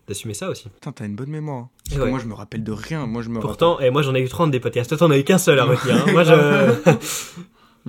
d'assumer 0.08 0.34
ça 0.34 0.50
aussi. 0.50 0.70
Putain, 0.70 0.92
t'as 0.92 1.06
une 1.06 1.16
bonne 1.16 1.30
mémoire. 1.30 1.58
hein. 1.66 1.70
Parce 1.90 2.02
que 2.02 2.10
moi, 2.10 2.18
je 2.20 2.26
me 2.26 2.34
rappelle 2.34 2.64
de 2.64 2.72
rien. 2.72 3.06
Moi, 3.06 3.22
je 3.22 3.30
me 3.30 3.40
Pourtant, 3.40 3.80
et 3.80 3.92
moi 3.92 4.02
j'en 4.02 4.16
ai 4.16 4.22
eu 4.22 4.28
30 4.28 4.50
des 4.50 4.60
podcasts. 4.60 4.90
Toi, 4.90 4.98
t'en 4.98 5.12
as 5.12 5.20
eu 5.20 5.24
qu'un 5.24 5.38
seul 5.38 5.60
à 5.60 5.66
retenir. 5.66 5.96
hein. 6.08 6.12
Moi, 6.12 6.24
je. 6.24 6.96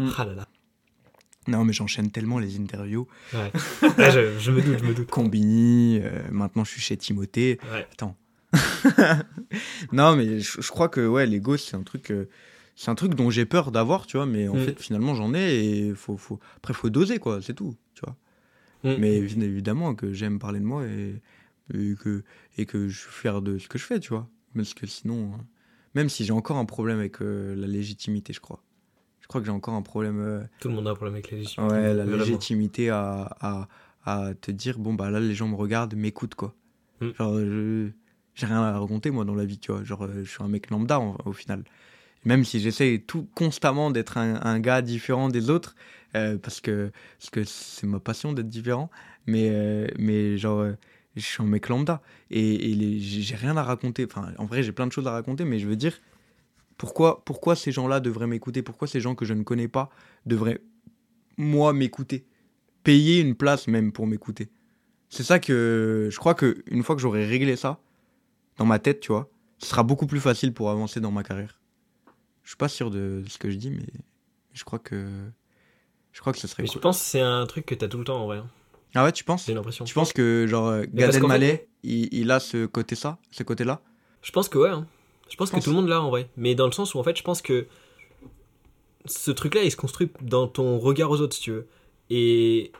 Ah 0.18 0.24
là 0.26 0.34
là. 0.34 0.46
Non, 1.48 1.64
mais 1.64 1.72
j'enchaîne 1.72 2.10
tellement 2.10 2.38
les 2.38 2.58
interviews. 2.60 3.06
Ouais. 3.32 3.50
Ouais, 3.96 4.10
je, 4.10 4.38
je 4.38 4.50
me 4.50 4.60
doute, 4.60 4.78
je 4.80 4.84
me 4.84 4.92
doute. 4.92 5.08
Combini, 5.10 6.00
euh, 6.02 6.10
maintenant 6.30 6.64
je 6.64 6.72
suis 6.72 6.80
chez 6.82 6.98
Timothée. 6.98 7.58
Ouais. 7.72 7.86
Attends. 7.92 8.16
non, 9.92 10.16
mais 10.16 10.40
je, 10.40 10.60
je 10.60 10.68
crois 10.70 10.88
que 10.88 11.06
ouais, 11.06 11.24
l'ego, 11.26 11.56
c'est 11.56 11.76
un 11.76 11.82
truc. 11.82 12.12
C'est 12.76 12.90
un 12.90 12.94
truc 12.94 13.14
dont 13.14 13.30
j'ai 13.30 13.46
peur 13.46 13.72
d'avoir, 13.72 14.06
tu 14.06 14.16
vois, 14.18 14.26
mais 14.26 14.46
en 14.48 14.54
Mm. 14.54 14.60
fait, 14.60 14.80
finalement, 14.80 15.14
j'en 15.16 15.34
ai 15.34 15.88
et 15.88 15.94
faut, 15.94 16.16
faut... 16.16 16.38
après, 16.58 16.72
faut 16.74 16.90
doser, 16.90 17.18
quoi, 17.18 17.42
c'est 17.42 17.54
tout, 17.54 17.74
tu 17.94 18.02
vois. 18.04 18.16
Mm. 18.84 19.00
Mais 19.00 19.20
évi- 19.20 19.42
évidemment 19.42 19.94
que 19.96 20.12
j'aime 20.12 20.38
parler 20.38 20.60
de 20.60 20.64
moi 20.64 20.84
et, 20.86 21.20
et 21.74 21.94
que, 21.96 22.22
et 22.58 22.66
que 22.66 22.86
je 22.88 22.98
suis 23.00 23.10
fier 23.10 23.42
de 23.42 23.58
ce 23.58 23.66
que 23.66 23.78
je 23.78 23.84
fais, 23.84 23.98
tu 23.98 24.10
vois. 24.10 24.28
Parce 24.54 24.74
que 24.74 24.86
sinon, 24.86 25.32
même 25.94 26.08
si 26.08 26.24
j'ai 26.24 26.32
encore 26.32 26.56
un 26.58 26.64
problème 26.66 26.98
avec 26.98 27.20
euh, 27.22 27.56
la 27.56 27.66
légitimité, 27.66 28.32
je 28.32 28.40
crois. 28.40 28.62
Je 29.20 29.26
crois 29.26 29.40
que 29.40 29.46
j'ai 29.46 29.52
encore 29.52 29.74
un 29.74 29.82
problème. 29.82 30.20
euh, 30.20 30.44
Tout 30.60 30.68
le 30.68 30.74
monde 30.74 30.86
a 30.86 30.90
un 30.90 30.94
problème 30.94 31.14
avec 31.14 31.30
la 31.32 31.38
légitimité. 31.38 31.72
Ouais, 31.74 31.94
la 31.94 32.04
Vraiment. 32.04 32.16
légitimité 32.18 32.90
à, 32.90 33.36
à, 33.40 33.68
à 34.04 34.34
te 34.34 34.52
dire, 34.52 34.78
bon, 34.78 34.94
bah 34.94 35.10
là, 35.10 35.18
les 35.18 35.34
gens 35.34 35.48
me 35.48 35.56
regardent, 35.56 35.94
m'écoutent, 35.96 36.36
quoi. 36.36 36.54
Mm. 37.00 37.08
Genre, 37.18 37.38
je- 37.40 37.88
j'ai 38.34 38.46
rien 38.46 38.62
à 38.62 38.78
raconter, 38.78 39.10
moi, 39.10 39.24
dans 39.24 39.34
la 39.34 39.44
vie, 39.46 39.58
tu 39.58 39.72
vois. 39.72 39.82
Genre, 39.82 40.04
euh, 40.04 40.22
je 40.22 40.30
suis 40.30 40.42
un 40.44 40.48
mec 40.48 40.70
lambda, 40.70 41.00
en- 41.00 41.16
au 41.24 41.32
final. 41.32 41.64
Même 42.26 42.44
si 42.44 42.58
j'essaie 42.58 43.04
tout 43.06 43.28
constamment 43.36 43.92
d'être 43.92 44.18
un, 44.18 44.58
gars 44.58 44.82
différent 44.82 45.28
des 45.28 45.48
autres, 45.48 45.76
euh, 46.16 46.36
parce 46.36 46.60
que 46.60 46.90
parce 47.18 47.30
que 47.30 47.44
c'est 47.44 47.86
ma 47.86 48.00
passion 48.00 48.32
d'être 48.32 48.48
différent, 48.48 48.90
mais, 49.26 49.48
euh, 49.48 49.86
mais 49.96 50.36
genre, 50.36 50.58
euh, 50.58 50.72
je 51.14 51.20
suis 51.20 51.40
un 51.40 51.46
mec 51.46 51.68
lambda. 51.68 52.02
Et, 52.32 52.72
et 52.72 52.98
j'ai 52.98 53.36
rien 53.36 53.56
à 53.56 53.62
raconter. 53.62 54.06
Enfin, 54.10 54.32
en 54.38 54.44
vrai, 54.44 54.64
j'ai 54.64 54.72
plein 54.72 54.88
de 54.88 54.92
choses 54.92 55.06
à 55.06 55.12
raconter, 55.12 55.44
mais 55.44 55.60
je 55.60 55.68
veux 55.68 55.76
dire, 55.76 55.96
pourquoi, 56.78 57.24
pourquoi 57.24 57.54
ces 57.54 57.70
gens-là 57.70 58.00
devraient 58.00 58.26
m'écouter? 58.26 58.60
Pourquoi 58.62 58.88
ces 58.88 59.00
gens 59.00 59.14
que 59.14 59.24
je 59.24 59.32
ne 59.32 59.44
connais 59.44 59.68
pas 59.68 59.88
devraient, 60.26 60.60
moi, 61.36 61.72
m'écouter? 61.72 62.26
Payer 62.82 63.20
une 63.20 63.36
place 63.36 63.68
même 63.68 63.92
pour 63.92 64.08
m'écouter. 64.08 64.48
C'est 65.10 65.22
ça 65.22 65.38
que 65.38 66.08
je 66.10 66.18
crois 66.18 66.34
que 66.34 66.64
une 66.66 66.82
fois 66.82 66.96
que 66.96 67.02
j'aurai 67.02 67.24
réglé 67.24 67.54
ça 67.54 67.78
dans 68.58 68.66
ma 68.66 68.80
tête, 68.80 68.98
tu 68.98 69.12
vois, 69.12 69.30
ce 69.58 69.68
sera 69.68 69.84
beaucoup 69.84 70.08
plus 70.08 70.20
facile 70.20 70.52
pour 70.52 70.70
avancer 70.70 70.98
dans 70.98 71.12
ma 71.12 71.22
carrière. 71.22 71.60
Je 72.46 72.50
suis 72.50 72.56
pas 72.56 72.68
sûr 72.68 72.90
de 72.92 73.24
ce 73.28 73.38
que 73.38 73.50
je 73.50 73.56
dis, 73.56 73.70
mais 73.70 73.82
je 74.52 74.62
crois 74.62 74.78
que 74.78 75.04
je 76.12 76.20
crois 76.20 76.32
que 76.32 76.38
ce 76.38 76.46
serait 76.46 76.62
Mais 76.62 76.68
je 76.68 76.74
cool. 76.74 76.80
pense 76.80 77.00
que 77.00 77.04
c'est 77.04 77.20
un 77.20 77.44
truc 77.44 77.66
que 77.66 77.74
t'as 77.74 77.88
tout 77.88 77.98
le 77.98 78.04
temps 78.04 78.22
en 78.22 78.26
vrai. 78.26 78.36
hein? 78.38 78.46
Ah 78.94 79.02
ouais, 79.04 79.10
tu 79.10 79.24
penses? 79.24 79.46
J'ai 79.46 79.52
l'impression. 79.54 79.84
Tu 79.84 79.92
penses 79.94 80.12
que 80.12 80.46
genre 80.48 80.80
Gad 80.94 81.12
Elmaleh, 81.14 81.66
il, 81.82 82.08
il 82.14 82.30
a 82.30 82.38
ce 82.40 82.64
côté 82.66 82.94
ça, 82.94 83.18
ce 83.32 83.42
côté-là? 83.42 83.82
Je 84.22 84.30
pense 84.30 84.48
que 84.48 84.58
ouais. 84.58 84.70
hein. 84.70 84.86
Je 85.28 85.34
pense 85.36 85.50
que 85.50 85.56
pense- 85.56 85.64
tout 85.64 85.70
le 85.70 85.76
monde 85.76 85.88
l'a 85.88 86.00
en 86.00 86.08
vrai. 86.08 86.30
Mais 86.36 86.54
dans 86.54 86.66
le 86.66 86.72
sens 86.72 86.94
où 86.94 86.98
en 87.00 87.02
fait, 87.02 87.16
je 87.18 87.22
pense 87.24 87.42
que 87.42 87.66
ce 89.06 89.30
truc-là, 89.32 89.64
il 89.64 89.70
se 89.70 89.76
construit 89.76 90.08
dans 90.20 90.46
ton 90.48 90.78
regard 90.78 91.10
aux 91.10 91.20
autres, 91.20 91.34
si 91.34 91.42
tu 91.42 91.50
veux. 91.50 91.66
Et 92.10 92.72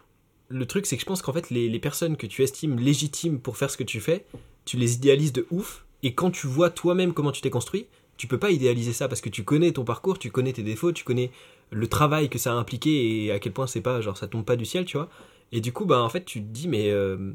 le 0.48 0.64
truc, 0.66 0.86
c'est 0.86 0.96
que 0.96 1.00
je 1.02 1.06
pense 1.06 1.22
qu'en 1.22 1.32
fait, 1.32 1.50
les, 1.50 1.68
les 1.68 1.78
personnes 1.80 2.16
que 2.16 2.26
tu 2.26 2.42
estimes 2.42 2.78
légitimes 2.78 3.40
pour 3.40 3.56
faire 3.56 3.70
ce 3.70 3.76
que 3.76 3.84
tu 3.84 4.00
fais, 4.00 4.24
tu 4.64 4.76
les 4.76 4.94
idéalises 4.94 5.32
de 5.32 5.46
ouf. 5.50 5.84
Et 6.02 6.14
quand 6.14 6.30
tu 6.30 6.46
vois 6.46 6.70
toi-même 6.70 7.12
comment 7.14 7.32
tu 7.32 7.40
t'es 7.42 7.50
construit, 7.50 7.86
tu 8.16 8.26
peux 8.26 8.38
pas 8.38 8.50
idéaliser 8.50 8.92
ça 8.92 9.08
parce 9.08 9.20
que 9.20 9.28
tu 9.28 9.44
connais 9.44 9.72
ton 9.72 9.84
parcours, 9.84 10.18
tu 10.18 10.30
connais 10.30 10.52
tes 10.52 10.62
défauts, 10.62 10.92
tu 10.92 11.04
connais 11.04 11.30
le 11.70 11.86
travail 11.88 12.28
que 12.28 12.38
ça 12.38 12.52
a 12.52 12.54
impliqué 12.56 13.24
et 13.24 13.32
à 13.32 13.38
quel 13.38 13.52
point 13.52 13.66
c'est 13.66 13.80
pas 13.80 14.00
genre 14.00 14.16
ça 14.16 14.26
tombe 14.28 14.44
pas 14.44 14.56
du 14.56 14.64
ciel, 14.64 14.84
tu 14.84 14.96
vois. 14.96 15.08
Et 15.52 15.60
du 15.60 15.72
coup, 15.72 15.84
bah 15.84 16.00
en 16.00 16.08
fait, 16.08 16.24
tu 16.24 16.40
te 16.40 16.46
dis 16.48 16.68
mais 16.68 16.90
euh, 16.90 17.32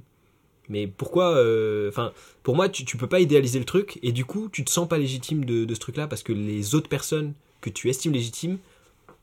mais 0.70 0.88
pourquoi 0.88 1.36
euh, 1.36 1.90
Enfin, 1.90 2.14
pour 2.44 2.56
moi, 2.56 2.70
tu, 2.70 2.86
tu 2.86 2.98
peux 2.98 3.08
pas 3.08 3.20
idéaliser 3.20 3.60
le 3.60 3.66
truc 3.66 4.00
et 4.04 4.12
du 4.12 4.26
coup, 4.26 4.50
tu 4.50 4.64
te 4.64 4.70
sens 4.72 4.88
pas 4.88 4.98
légitime 4.98 5.46
de, 5.46 5.66
de 5.66 5.74
ce 5.76 5.80
truc-là 5.80 6.08
parce 6.08 6.24
que 6.24 6.34
les 6.34 6.76
autres 6.76 6.90
personnes 6.90 7.34
que 7.62 7.70
tu 7.70 7.90
estimes 7.90 8.14
légitimes, 8.14 8.58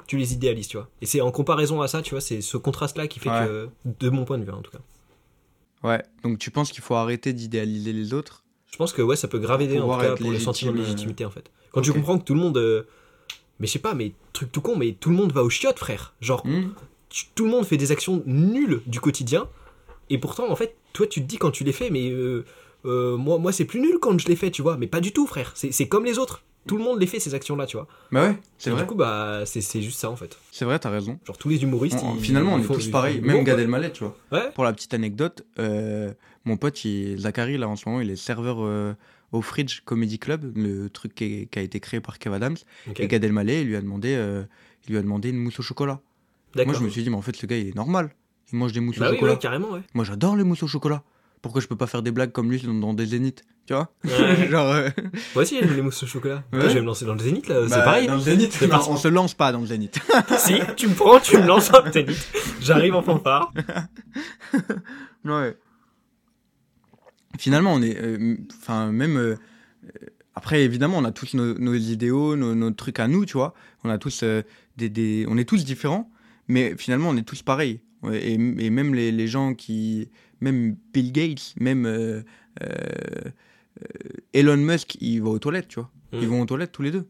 tu 0.06 0.16
les 0.16 0.32
idéalises, 0.32 0.68
tu 0.68 0.76
vois. 0.76 0.88
Et 1.02 1.06
c'est 1.06 1.20
en 1.20 1.30
comparaison 1.30 1.82
à 1.82 1.88
ça, 1.88 2.00
tu 2.02 2.10
vois, 2.12 2.20
c'est 2.20 2.40
ce 2.40 2.56
contraste-là 2.56 3.08
qui 3.08 3.18
fait 3.18 3.28
Ouais. 3.30 3.46
que, 3.46 3.68
de 3.98 4.08
mon 4.10 4.24
point 4.24 4.38
de 4.38 4.44
vue 4.44 4.52
en 4.52 4.62
tout 4.62 4.70
cas. 4.70 4.78
Ouais. 5.82 6.02
Donc 6.22 6.38
tu 6.38 6.50
penses 6.50 6.72
qu'il 6.72 6.82
faut 6.82 6.94
arrêter 6.94 7.32
d'idéaliser 7.32 7.92
les 7.92 8.12
autres 8.14 8.42
Je 8.70 8.76
pense 8.76 8.92
que 8.92 9.02
ouais, 9.02 9.16
ça 9.16 9.28
peut 9.28 9.38
grave 9.38 9.62
aider 9.62 9.78
en 9.80 9.92
tout 9.94 10.00
cas 10.00 10.14
pour 10.16 10.30
le 10.30 10.38
sentiment 10.38 10.72
de 10.72 10.76
légitime, 10.76 10.92
euh, 10.92 10.94
légitimité 10.94 11.24
en 11.24 11.30
fait. 11.30 11.50
Quand 11.72 11.80
tu 11.80 11.92
comprends 11.92 12.18
que 12.18 12.24
tout 12.24 12.34
le 12.34 12.40
monde, 12.40 12.56
euh, 12.58 12.82
mais 13.60 13.66
je 13.66 13.72
sais 13.72 13.78
pas, 13.78 13.94
mais 13.94 14.12
truc 14.32 14.52
tout 14.52 14.60
con, 14.60 14.76
mais 14.76 14.92
tout 14.92 15.10
le 15.10 15.16
monde 15.16 15.32
va 15.32 15.42
au 15.42 15.50
chiottes, 15.50 15.78
frère. 15.78 16.14
Genre, 16.20 16.46
Hmm 16.46 16.68
tu- 17.10 17.24
tout 17.34 17.44
le 17.46 17.50
monde 17.50 17.64
fait 17.64 17.78
des 17.78 17.90
actions 17.90 18.22
nulles 18.26 18.82
du 18.86 19.00
quotidien 19.00 19.48
et 20.10 20.18
pourtant 20.18 20.50
en 20.50 20.56
fait 20.56 20.76
toi 20.92 21.06
tu 21.06 21.22
te 21.22 21.26
dis 21.26 21.38
quand 21.38 21.50
tu 21.50 21.64
les 21.64 21.72
fais 21.72 21.88
mais 21.88 22.10
euh, 22.10 22.44
euh, 22.84 23.16
moi 23.16 23.38
moi 23.38 23.50
c'est 23.50 23.64
plus 23.64 23.80
nul 23.80 23.96
quand 23.98 24.18
je 24.20 24.28
les 24.28 24.36
fais 24.36 24.50
tu 24.50 24.60
vois 24.60 24.76
mais 24.76 24.86
pas 24.88 25.00
du 25.00 25.10
tout 25.10 25.26
frère 25.26 25.52
c'est 25.54 25.88
comme 25.88 26.04
les 26.04 26.18
autres 26.18 26.42
tout 26.66 26.76
le 26.76 26.84
monde 26.84 27.00
les 27.00 27.06
fait 27.06 27.18
ces 27.18 27.32
actions 27.32 27.56
là 27.56 27.64
tu 27.64 27.78
vois 27.78 27.86
Bah 28.12 28.28
ouais, 28.28 28.36
c'est 28.58 28.68
vrai. 28.68 28.82
du 28.82 28.86
coup 28.86 28.94
bah 28.94 29.44
c'est 29.46 29.80
juste 29.80 29.98
ça 29.98 30.10
en 30.10 30.16
fait 30.16 30.36
C'est 30.50 30.66
vrai, 30.66 30.78
t'as 30.78 30.90
raison. 30.90 31.18
genre 31.26 31.38
tous 31.38 31.48
les 31.48 31.62
humoristes 31.62 31.98
On- 32.02 32.14
ils- 32.16 32.20
finalement, 32.20 32.52
on 32.52 32.58
ils 32.58 32.60
est 32.60 32.64
font- 32.64 32.74
tous 32.74 32.84
ils 32.88 32.90
pareils. 32.90 33.22
Même 33.22 33.42
Gad. 33.42 33.58
Elmaleh, 33.58 33.90
tu 33.90 34.04
vois. 34.04 34.14
ouais 34.32 34.50
Pour 34.54 34.64
la 34.64 34.74
petite 34.74 34.92
anecdote, 34.92 35.46
euh, 35.58 36.12
mon 36.48 36.56
pote, 36.56 36.84
il- 36.84 37.18
Zachary, 37.20 37.56
là, 37.58 37.68
en 37.68 37.76
ce 37.76 37.88
moment, 37.88 38.00
il 38.00 38.10
est 38.10 38.16
serveur 38.16 38.58
euh, 38.60 38.94
au 39.32 39.42
Fridge 39.42 39.80
Comedy 39.84 40.18
Club, 40.18 40.52
le 40.56 40.88
truc 40.90 41.14
qui, 41.14 41.48
a 41.54 41.60
été 41.60 41.78
créé 41.80 42.00
par 42.00 42.18
Kev 42.18 42.34
Adams. 42.34 42.56
Et 42.96 43.06
Gad 43.06 43.22
Elmaleh, 43.22 43.60
il 43.62 43.68
lui 43.68 43.76
a 43.76 43.80
demandé, 43.80 44.14
euh, 44.16 44.42
il 44.86 44.92
lui 44.92 44.98
a 44.98 45.02
demandé 45.02 45.28
une 45.30 45.36
mousse 45.38 45.60
au 45.60 45.62
chocolat. 45.62 46.00
Moi, 46.56 46.74
je 46.74 46.80
me 46.82 46.88
suis 46.88 47.02
dit, 47.02 47.10
mais 47.10 47.16
en 47.16 47.22
fait, 47.22 47.36
ce 47.36 47.46
gars, 47.46 47.56
il 47.56 47.68
est 47.68 47.76
normal. 47.76 48.10
Il 48.52 48.58
mange 48.58 48.72
des 48.72 48.80
mousses 48.80 48.98
bah 48.98 49.08
au 49.08 49.10
oui 49.10 49.16
chocolat. 49.16 49.32
ouais, 49.34 49.38
carrément 49.38 49.70
ouais 49.70 49.82
Moi, 49.92 50.04
j'adore 50.04 50.34
les 50.34 50.44
mousses 50.44 50.62
au 50.62 50.66
chocolat. 50.66 51.02
Pourquoi 51.42 51.60
je 51.60 51.66
peux 51.68 51.76
pas 51.76 51.86
faire 51.86 52.02
des 52.02 52.10
blagues 52.10 52.32
comme 52.32 52.50
lui 52.50 52.58
dans, 52.60 52.72
dans 52.74 52.94
des 52.94 53.06
zéniths 53.06 53.44
Tu 53.66 53.74
vois? 53.74 53.92
Ouais. 54.04 54.48
Genre. 54.50 54.72
euh, 54.72 54.88
moi 55.34 55.42
aussi 55.42 55.60
j'aime 55.60 55.72
les 55.76 55.82
mousses 55.82 56.02
au 56.02 56.06
chocolat 56.06 56.42
Ouais. 56.52 56.62
Je 56.62 56.74
vais 56.74 56.80
me 56.80 56.86
lancer 56.86 57.04
dans 57.04 57.14
le 57.14 57.20
zénith 57.20 57.46
là 57.46 57.60
c'est 57.68 57.76
bah, 57.76 57.82
pareil 57.82 58.08
Dans 58.08 58.14
le 58.16 58.20
zénith. 58.20 58.60
Non, 58.62 58.80
on 58.88 58.96
se 58.96 59.06
lance 59.06 59.34
pas 59.34 59.52
dans 59.52 59.60
le 59.60 59.66
zénith. 59.66 60.00
si 60.38 60.58
tu 60.76 60.88
me 60.88 60.94
prends 60.94 61.20
tu 61.20 61.36
me 61.36 61.46
lances 61.46 61.70
dans 61.70 61.84
le 61.84 61.92
zénith 61.92 62.32
j'arrive 62.60 62.96
en 62.96 63.02
fanfare 63.02 63.52
Ouais. 65.24 65.56
Finalement, 67.38 67.72
on 67.74 67.82
est. 67.82 67.96
euh, 67.98 68.36
Enfin, 68.60 68.92
même. 68.92 69.16
euh, 69.16 69.36
euh, 69.84 70.06
après, 70.34 70.62
évidemment, 70.62 70.98
on 70.98 71.04
a 71.04 71.10
tous 71.12 71.34
nos, 71.34 71.58
nos 71.58 71.74
idéaux, 71.74 72.36
nos, 72.36 72.54
nos 72.54 72.70
trucs 72.70 73.00
à 73.00 73.08
nous, 73.08 73.24
tu 73.24 73.32
vois. 73.32 73.54
On 73.84 73.90
a 73.90 73.98
tous 73.98 74.22
euh, 74.22 74.42
des, 74.76 74.88
des- 74.88 75.24
On 75.28 75.36
est 75.36 75.48
tous 75.48 75.64
différents, 75.64 76.10
mais 76.46 76.74
finalement, 76.76 77.08
on 77.10 77.16
est 77.16 77.22
tous 77.26 77.42
pareils. 77.42 77.80
Et, 78.12 78.34
et 78.34 78.70
même 78.70 78.94
les, 78.94 79.10
les 79.12 79.26
gens 79.28 79.54
qui. 79.54 80.08
Même 80.40 80.76
Bill 80.92 81.10
Gates, 81.12 81.54
même. 81.58 81.86
euh, 81.86 82.22
euh, 82.62 82.66
euh, 83.82 84.08
Elon 84.32 84.56
Musk, 84.56 84.96
ils 85.00 85.20
vont 85.20 85.32
aux 85.32 85.38
toilettes, 85.38 85.68
tu 85.68 85.80
vois. 85.80 85.90
Mm. 86.12 86.18
Ils 86.22 86.28
vont 86.28 86.42
aux 86.42 86.46
toilettes 86.46 86.72
tous 86.72 86.82
les 86.82 86.90
deux. 86.92 87.06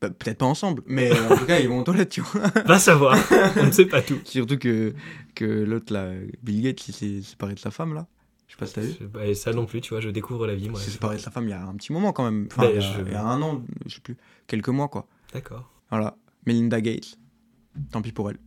Bah, 0.00 0.10
Peut-être 0.10 0.38
pas 0.38 0.46
ensemble, 0.46 0.82
mais 0.86 1.10
en 1.12 1.36
tout 1.36 1.46
cas, 1.46 1.58
ils 1.58 1.68
vont 1.68 1.80
aux 1.80 1.84
toilettes, 1.84 2.10
tu 2.10 2.20
vois. 2.20 2.42
va 2.66 2.78
savoir 2.78 3.18
on 3.56 3.66
ne 3.66 3.70
sait 3.70 3.86
pas 3.86 4.02
tout 4.02 4.18
Surtout 4.24 4.58
que, 4.58 4.92
que 5.34 5.44
l'autre, 5.44 5.92
là, 5.92 6.10
Bill 6.42 6.60
Gates, 6.62 6.86
il 6.88 6.92
s'est 6.94 7.22
séparé 7.22 7.54
de 7.54 7.58
sa 7.58 7.70
femme, 7.70 7.94
là. 7.94 8.06
Je 8.48 8.52
sais 8.52 8.58
pas 8.58 8.66
si 8.66 8.74
t'as 8.74 8.80
vu. 8.82 8.94
Bah, 9.12 9.34
ça 9.34 9.52
non 9.52 9.66
plus 9.66 9.80
tu 9.80 9.90
vois 9.90 10.00
je 10.00 10.08
découvre 10.08 10.46
la 10.46 10.54
vie 10.54 10.68
moi 10.68 10.78
Il 10.80 10.84
s'est 10.84 10.90
séparé 10.92 11.16
de 11.16 11.20
sa 11.20 11.30
femme 11.30 11.44
il 11.44 11.50
y 11.50 11.52
a 11.52 11.62
un 11.62 11.74
petit 11.74 11.92
moment 11.92 12.12
quand 12.12 12.24
même. 12.24 12.46
Enfin, 12.50 12.62
Ben, 12.62 12.70
il, 12.70 12.74
y 12.76 12.78
a, 12.78 12.80
je- 12.80 13.02
il 13.02 13.12
y 13.12 13.14
a 13.16 13.24
un 13.24 13.42
an, 13.42 13.62
je 13.86 13.94
sais 13.96 14.00
plus. 14.00 14.16
Quelques 14.46 14.68
mois, 14.68 14.88
quoi. 14.88 15.06
d'accord 15.34 15.70
Voilà. 15.90 16.16
Melinda 16.46 16.80
Gates. 16.80 17.18
Tant 17.90 18.02
pis 18.02 18.12
pour 18.12 18.30
elle. 18.30 18.38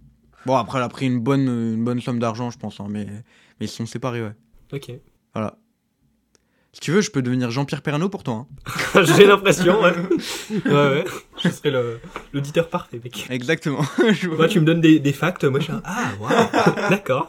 Bon, 0.46 0.56
après, 0.56 0.78
elle 0.80 0.86
a 0.86 0.90
pris 0.90 1.06
une 1.06 1.20
bonne, 1.20 1.48
une 1.50 1.84
bonne 1.84 2.00
somme 2.02 2.18
d'argent, 2.20 2.50
je 2.50 2.58
pense. 2.58 2.80
hein, 2.80 2.88
mais, 2.90 3.06
mais 3.06 3.66
ils 3.66 3.68
se 3.68 3.76
sont 3.76 3.86
séparés, 3.86 4.24
ouais. 4.24 4.34
ok 4.72 4.92
Voilà. 5.34 5.58
Si 6.72 6.80
tu 6.82 6.92
veux, 6.92 7.02
je 7.02 7.12
peux 7.12 7.22
devenir 7.22 7.52
Jean-Pierre 7.52 7.82
Pernaut 7.82 8.10
pour 8.10 8.24
toi. 8.24 8.48
hein. 8.96 9.04
J'ai 9.18 9.26
l'impression, 9.26 9.82
ouais. 9.82 9.92
ouais, 10.66 10.72
ouais. 10.72 11.06
Je 11.44 11.50
serais 11.50 11.74
l'auditeur 12.32 12.70
parfait, 12.70 13.02
mec. 13.04 13.28
Exactement. 13.30 13.82
Je- 14.12 14.30
Moi, 14.30 14.48
tu 14.48 14.60
me 14.62 14.66
donnes 14.66 14.80
des, 14.80 15.00
des 15.00 15.14
facts, 15.14 15.44
moi, 15.44 15.60
je 15.60 15.66
suis 15.66 15.74
un... 15.74 15.82
Ah, 15.84 16.12
waouh, 16.20 16.90
d'accord. 16.90 17.28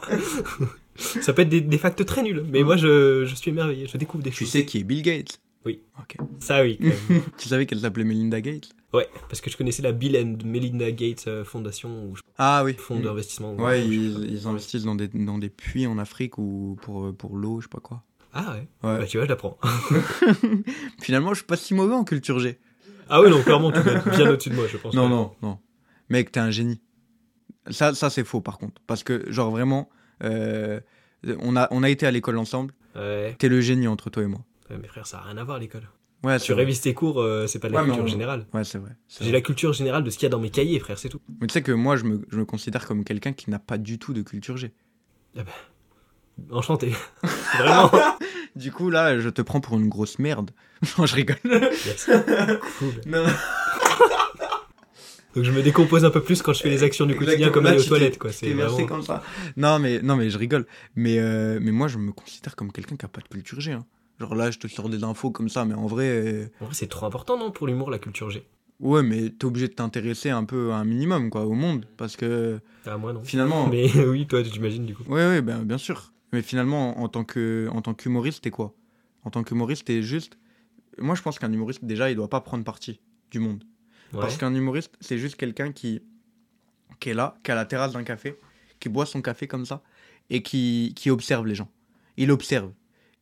Ça 1.21 1.33
peut 1.33 1.41
être 1.43 1.49
des, 1.49 1.61
des 1.61 1.77
facts 1.77 2.05
très 2.05 2.21
nuls, 2.23 2.43
mais 2.49 2.63
moi, 2.63 2.77
je, 2.77 3.25
je 3.25 3.35
suis 3.35 3.51
émerveillé, 3.51 3.87
je 3.87 3.97
découvre 3.97 4.23
des 4.23 4.29
Tu 4.31 4.37
choses. 4.43 4.49
sais 4.49 4.65
qui 4.65 4.79
est 4.79 4.83
Bill 4.83 5.01
Gates? 5.01 5.39
Oui. 5.65 5.79
Ok. 5.99 6.17
Ça, 6.39 6.63
oui. 6.63 6.79
Tu 7.37 7.47
savais 7.47 7.65
qu'elle 7.65 7.79
s'appelait 7.79 8.03
Melinda 8.03 8.41
Gates? 8.41 8.69
Ouais, 8.93 9.07
parce 9.29 9.39
que 9.41 9.49
je 9.49 9.55
connaissais 9.57 9.81
la 9.83 9.91
Bill 9.93 10.17
and 10.17 10.45
Melinda 10.45 10.91
Gates 10.91 11.25
euh, 11.27 11.43
Fondation, 11.45 12.05
ou 12.05 12.13
Ah 12.37 12.63
oui. 12.65 12.73
fonds 12.77 12.99
d'investissement. 12.99 13.55
Ouais, 13.55 13.81
ou- 13.85 13.91
ils, 13.91 14.31
ils 14.31 14.47
investissent 14.47 14.83
dans 14.83 14.95
des, 14.95 15.07
dans 15.07 15.37
des 15.37 15.49
puits 15.49 15.87
en 15.87 15.97
Afrique 15.97 16.37
ou 16.37 16.77
pour, 16.81 17.15
pour 17.15 17.37
l'eau, 17.37 17.61
je 17.61 17.65
sais 17.65 17.69
pas 17.69 17.79
quoi. 17.79 18.03
Ah, 18.33 18.53
ouais. 18.55 18.67
Ouais. 18.89 18.99
Bah, 18.99 19.05
tu 19.05 19.17
vois, 19.17 19.25
je 19.25 19.29
l'apprends. 19.29 19.57
Finalement, 21.01 21.29
je 21.33 21.39
suis 21.39 21.45
pas 21.45 21.57
si 21.57 21.73
mauvais 21.73 21.93
en 21.95 22.03
culture 22.03 22.39
G. 22.39 22.59
Ah, 23.09 23.21
oui, 23.21 23.29
non, 23.29 23.41
clairement, 23.43 23.71
tu 23.71 23.79
être 23.79 24.09
bien 24.09 24.29
au-dessus 24.29 24.49
de 24.49 24.55
moi, 24.55 24.65
je 24.67 24.77
pense. 24.77 24.93
Non, 24.93 25.03
ouais. 25.03 25.09
non, 25.09 25.31
non. 25.41 25.57
Mec, 26.09 26.31
t'es 26.31 26.39
un 26.39 26.51
génie. 26.51 26.81
Ça, 27.69 27.93
ça 27.93 28.09
c'est 28.09 28.23
faux 28.23 28.41
par 28.41 28.57
contre. 28.57 28.81
Parce 28.87 29.03
que, 29.03 29.29
genre 29.31 29.51
vraiment, 29.51 29.89
euh, 29.91 30.00
on, 30.21 31.55
a, 31.55 31.67
on 31.71 31.83
a 31.83 31.89
été 31.89 32.05
à 32.05 32.11
l'école 32.11 32.37
ensemble. 32.37 32.73
Ouais. 32.95 33.35
T'es 33.39 33.47
le 33.49 33.61
génie 33.61 33.87
entre 33.87 34.09
toi 34.09 34.23
et 34.23 34.27
moi. 34.27 34.41
Ouais, 34.69 34.77
mais 34.81 34.87
frère, 34.87 35.07
ça 35.07 35.17
n'a 35.17 35.23
rien 35.23 35.37
à 35.37 35.43
voir, 35.43 35.59
l'école. 35.59 35.87
Ouais, 36.23 36.39
Tu 36.39 36.53
révises 36.53 36.81
tes 36.81 36.93
cours, 36.93 37.19
euh, 37.19 37.47
c'est 37.47 37.57
pas 37.57 37.67
de 37.67 37.73
la 37.73 37.79
Ouais, 37.81 37.87
culture 37.87 38.07
générale. 38.07 38.45
Ouais, 38.53 38.63
c'est 38.63 38.77
vrai. 38.77 38.91
J'ai 39.19 39.31
la 39.31 39.41
culture 39.41 39.73
générale 39.73 40.03
de 40.03 40.09
ce 40.11 40.17
qu'il 40.17 40.25
y 40.25 40.27
a 40.27 40.29
dans 40.29 40.39
mes 40.39 40.51
cahiers, 40.51 40.79
frère, 40.79 40.99
c'est 40.99 41.09
tout. 41.09 41.19
Mais 41.39 41.47
tu 41.47 41.53
sais 41.53 41.63
que 41.63 41.71
moi, 41.71 41.95
je 41.95 42.03
me, 42.03 42.21
je 42.29 42.37
me 42.37 42.45
considère 42.45 42.85
comme 42.85 43.03
quelqu'un 43.03 43.33
qui 43.33 43.49
n'a 43.49 43.57
pas 43.57 43.79
du 43.79 43.97
tout 43.97 44.13
de 44.13 44.21
culture 44.21 44.55
G. 44.57 44.71
Enchanté. 46.51 46.93
Vraiment. 47.57 47.91
Du 48.53 48.73
coup, 48.73 48.89
là, 48.89 49.17
je 49.17 49.29
te 49.29 49.41
prends 49.41 49.61
pour 49.61 49.79
une 49.79 49.87
grosse 49.87 50.19
merde. 50.19 50.51
non, 50.97 51.05
je 51.05 51.15
rigole. 51.15 51.37
Yes. 51.45 52.09
Cool. 52.79 52.89
Non, 53.05 53.23
Donc 55.35 55.43
je 55.45 55.51
me 55.51 55.61
décompose 55.61 56.03
un 56.05 56.09
peu 56.09 56.21
plus 56.21 56.41
quand 56.41 56.53
je 56.53 56.61
fais 56.61 56.69
les 56.69 56.83
actions 56.83 57.05
du 57.05 57.13
quotidien 57.15 57.33
Exactement. 57.47 57.53
comme 57.53 57.65
aller 57.67 57.79
aux 57.79 57.83
tu 57.83 57.89
toilettes 57.89 58.13
t'es- 58.13 58.19
quoi. 58.19 58.31
tu 58.31 58.37
C'est 58.37 58.53
vraiment... 58.53 58.85
comme 58.85 59.01
ça. 59.03 59.23
Non, 59.57 59.79
mais, 59.79 60.01
non, 60.01 60.15
mais 60.17 60.29
je 60.29 60.37
rigole. 60.37 60.65
Mais, 60.95 61.19
euh, 61.19 61.59
mais 61.61 61.71
moi, 61.71 61.87
je 61.87 61.97
me 61.97 62.11
considère 62.11 62.55
comme 62.55 62.71
quelqu'un 62.71 62.95
qui 62.97 63.05
a 63.05 63.07
pas 63.07 63.21
de 63.21 63.27
culture 63.27 63.59
G. 63.61 63.71
hein. 63.71 63.85
Genre 64.19 64.35
là, 64.35 64.51
je 64.51 64.59
te 64.59 64.67
sors 64.67 64.89
des 64.89 65.03
infos 65.03 65.31
comme 65.31 65.49
ça, 65.49 65.63
mais 65.65 65.73
en 65.73 65.87
vrai, 65.87 66.05
euh, 66.09 66.45
En 66.59 66.65
vrai, 66.65 66.73
c'est 66.75 66.87
trop 66.87 67.05
important 67.05 67.37
non 67.39 67.49
pour 67.51 67.65
l'humour 67.67 67.89
la 67.89 67.97
culture 67.99 68.29
G? 68.29 68.43
ouais, 68.79 69.03
mais 69.03 69.29
t'es 69.29 69.45
obligé 69.45 69.67
de 69.67 69.73
t'intéresser 69.73 70.31
un 70.31 70.43
peu 70.43 70.71
à 70.71 70.75
un 70.77 70.85
minimum, 70.85 71.29
quoi, 71.29 71.45
au 71.45 71.53
monde. 71.53 71.85
Parce 71.97 72.15
que 72.17 72.59
Ah 72.85 72.97
moi 72.97 73.13
non. 73.13 73.23
finalement. 73.23 73.67
Mais 73.67 73.89
oui, 74.07 74.27
toi 74.27 74.41
j'imagine 74.43 74.85
du 74.85 74.95
coup. 74.95 75.03
Oui, 75.07 75.21
oui, 75.29 75.41
ben, 75.41 75.63
bien 75.63 75.77
sûr. 75.77 76.11
Mais 76.33 76.41
finalement, 76.41 76.99
en 76.99 77.07
tant 77.07 77.23
que, 77.23 77.67
en 77.71 77.81
tant 77.81 77.93
qu'humoriste, 77.93 78.43
t'es 78.43 78.51
quoi? 78.51 78.73
En 79.23 79.29
tant 79.29 79.43
qu'humoriste, 79.43 79.85
t'es 79.85 80.01
juste. 80.01 80.37
Moi, 80.97 81.15
je 81.15 81.21
pense 81.21 81.39
qu'un 81.39 81.51
humoriste, 81.53 81.85
déjà, 81.85 82.09
il 82.09 82.15
doit 82.15 82.29
pas 82.29 82.41
prendre 82.41 82.63
parti 82.63 82.99
du 83.31 83.39
monde. 83.39 83.63
Ouais. 84.13 84.19
Parce 84.19 84.37
qu'un 84.37 84.53
humoriste, 84.53 84.93
c'est 84.99 85.17
juste 85.17 85.35
quelqu'un 85.35 85.71
qui, 85.71 86.01
qui 86.99 87.09
est 87.09 87.13
là, 87.13 87.35
qui 87.43 87.51
a 87.51 87.55
la 87.55 87.65
terrasse 87.65 87.93
d'un 87.93 88.03
café, 88.03 88.37
qui 88.79 88.89
boit 88.89 89.05
son 89.05 89.21
café 89.21 89.47
comme 89.47 89.65
ça, 89.65 89.81
et 90.29 90.41
qui, 90.43 90.93
qui 90.95 91.09
observe 91.09 91.45
les 91.45 91.55
gens. 91.55 91.69
Il 92.17 92.31
observe. 92.31 92.71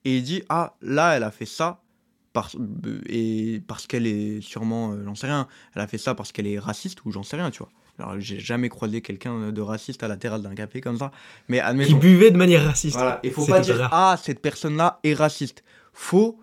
Et 0.06 0.18
il 0.18 0.24
dit 0.24 0.44
Ah, 0.50 0.76
là, 0.82 1.16
elle 1.16 1.24
a 1.24 1.32
fait 1.32 1.46
ça 1.46 1.82
parce, 2.34 2.56
et 3.08 3.62
parce 3.68 3.88
qu'elle 3.88 4.08
est 4.08 4.42
sûrement, 4.42 4.94
euh, 4.94 5.04
j'en 5.04 5.16
sais 5.16 5.28
rien, 5.28 5.48
elle 5.76 5.82
a 5.82 5.88
fait 5.88 5.98
ça 5.98 6.16
parce 6.16 6.32
qu'elle 6.32 6.48
est 6.48 6.60
raciste 6.60 7.04
ou 7.06 7.12
j'en 7.12 7.24
sais 7.24 7.36
rien, 7.38 7.52
tu 7.52 7.60
vois. 7.60 7.70
Alors, 7.98 8.18
j'ai 8.20 8.40
jamais 8.40 8.70
croisé 8.70 9.02
quelqu'un 9.02 9.52
de 9.52 9.62
raciste 9.62 10.04
à 10.04 10.08
la 10.08 10.16
terrasse 10.16 10.42
d'un 10.42 10.56
café 10.56 10.80
comme 10.80 10.98
ça. 10.98 11.12
Mais 11.50 11.58
Qui 11.58 11.62
admettons. 11.64 11.98
buvait 11.98 12.32
de 12.32 12.38
manière 12.38 12.64
raciste. 12.64 12.96
Voilà, 12.96 13.20
il 13.24 13.32
faut 13.32 13.46
pas 13.46 13.60
dire 13.60 13.76
rare. 13.78 13.90
ah 13.92 14.18
cette 14.22 14.42
personne-là 14.42 15.00
est 15.04 15.14
raciste. 15.14 15.64
Faut, 15.92 16.40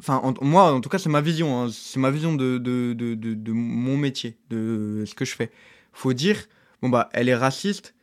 enfin 0.00 0.20
en- 0.22 0.34
moi 0.44 0.72
en 0.72 0.80
tout 0.80 0.88
cas 0.88 0.98
c'est 0.98 1.08
ma 1.08 1.20
vision, 1.20 1.60
hein. 1.64 1.68
c'est 1.72 1.98
ma 2.00 2.10
vision 2.10 2.34
de, 2.34 2.58
de, 2.58 2.92
de, 2.92 3.14
de, 3.14 3.34
de 3.34 3.52
mon 3.52 3.96
métier, 3.96 4.36
de 4.50 5.04
ce 5.06 5.14
que 5.14 5.24
je 5.24 5.34
fais. 5.34 5.50
Faut 5.92 6.12
dire 6.12 6.36
bon 6.82 6.88
bah 6.88 7.08
elle 7.12 7.28
est 7.28 7.34
raciste 7.36 7.94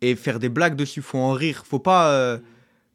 et 0.00 0.14
faire 0.16 0.38
des 0.38 0.48
blagues 0.48 0.76
dessus, 0.76 1.02
faut 1.02 1.18
en 1.18 1.32
rire, 1.32 1.64
faut 1.66 1.78
pas 1.80 2.12
euh, 2.12 2.38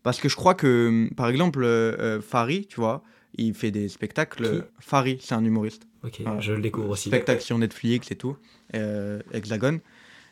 parce 0.03 0.20
que 0.20 0.30
je 0.30 0.36
crois 0.36 0.56
que 0.56 1.10
par 1.16 1.28
exemple 1.30 1.64
euh, 1.64 1.95
euh, 1.99 2.22
Fari, 2.22 2.66
tu 2.68 2.78
vois, 2.80 3.03
il 3.38 3.53
fait 3.53 3.72
des 3.72 3.89
spectacles. 3.89 4.68
Fari, 4.80 5.18
c'est 5.22 5.36
un 5.36 5.43
humoriste. 5.43 5.84
Ok, 6.03 6.22
Voilà. 6.24 6.39
je 6.39 6.53
le 6.53 6.62
découvre 6.62 6.89
aussi. 6.91 7.10
Spectacle 7.10 7.41
sur 7.41 7.58
Netflix 7.58 8.12
et 8.12 8.16
tout. 8.16 8.38
Euh, 8.76 9.20
Hexagone, 9.34 9.80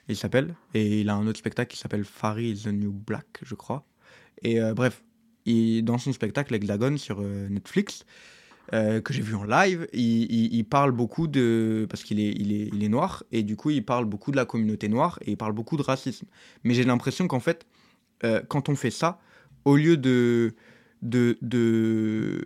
il 0.08 0.16
s'appelle. 0.16 0.56
Et 0.74 1.02
il 1.02 1.10
a 1.10 1.16
un 1.16 1.26
autre 1.28 1.40
spectacle 1.40 1.72
qui 1.74 1.80
s'appelle 1.80 2.06
Fari 2.06 2.52
is 2.52 2.64
the 2.64 2.68
New 2.68 2.92
Black, 2.92 3.26
je 3.42 3.56
crois. 3.56 3.84
Et 4.44 4.60
bref, 4.76 5.04
il, 5.46 5.84
dans 5.84 5.98
son 5.98 6.14
spectacle 6.14 6.54
Hexagone 6.54 6.98
sur 6.98 7.22
euh, 7.22 7.48
Netflix, 7.50 8.06
euh, 8.74 9.02
que 9.02 9.14
j'ai 9.14 9.22
vu 9.22 9.36
en 9.36 9.44
live, 9.44 9.88
il, 9.94 10.64
parle 10.64 10.92
beaucoup 10.92 11.28
de. 11.28 11.86
Parce 11.90 12.04
qu'il 12.04 12.20
est, 12.20 12.32
il 12.32 12.54
est, 12.54 12.70
il 12.74 12.84
est 12.84 12.90
noir, 12.90 13.24
et 13.32 13.44
du 13.44 13.56
coup, 13.56 13.70
il 13.70 13.84
parle 13.84 14.06
beaucoup 14.06 14.32
de 14.32 14.38
la 14.38 14.46
communauté 14.46 14.88
noire, 14.88 15.20
et 15.22 15.32
il 15.32 15.38
parle 15.38 15.54
beaucoup 15.54 15.76
de 15.76 15.84
racisme. 15.84 16.28
Mais 16.64 16.74
j'ai 16.74 16.84
l'impression 16.84 17.28
qu'en 17.28 17.42
fait, 17.42 17.66
euh, 18.24 18.42
quand 18.48 18.70
on 18.70 18.76
fait 18.76 18.92
ça, 18.92 19.20
au 19.66 19.76
lieu 19.76 19.98
de. 19.98 20.56
de, 21.02 21.38
de 21.42 22.42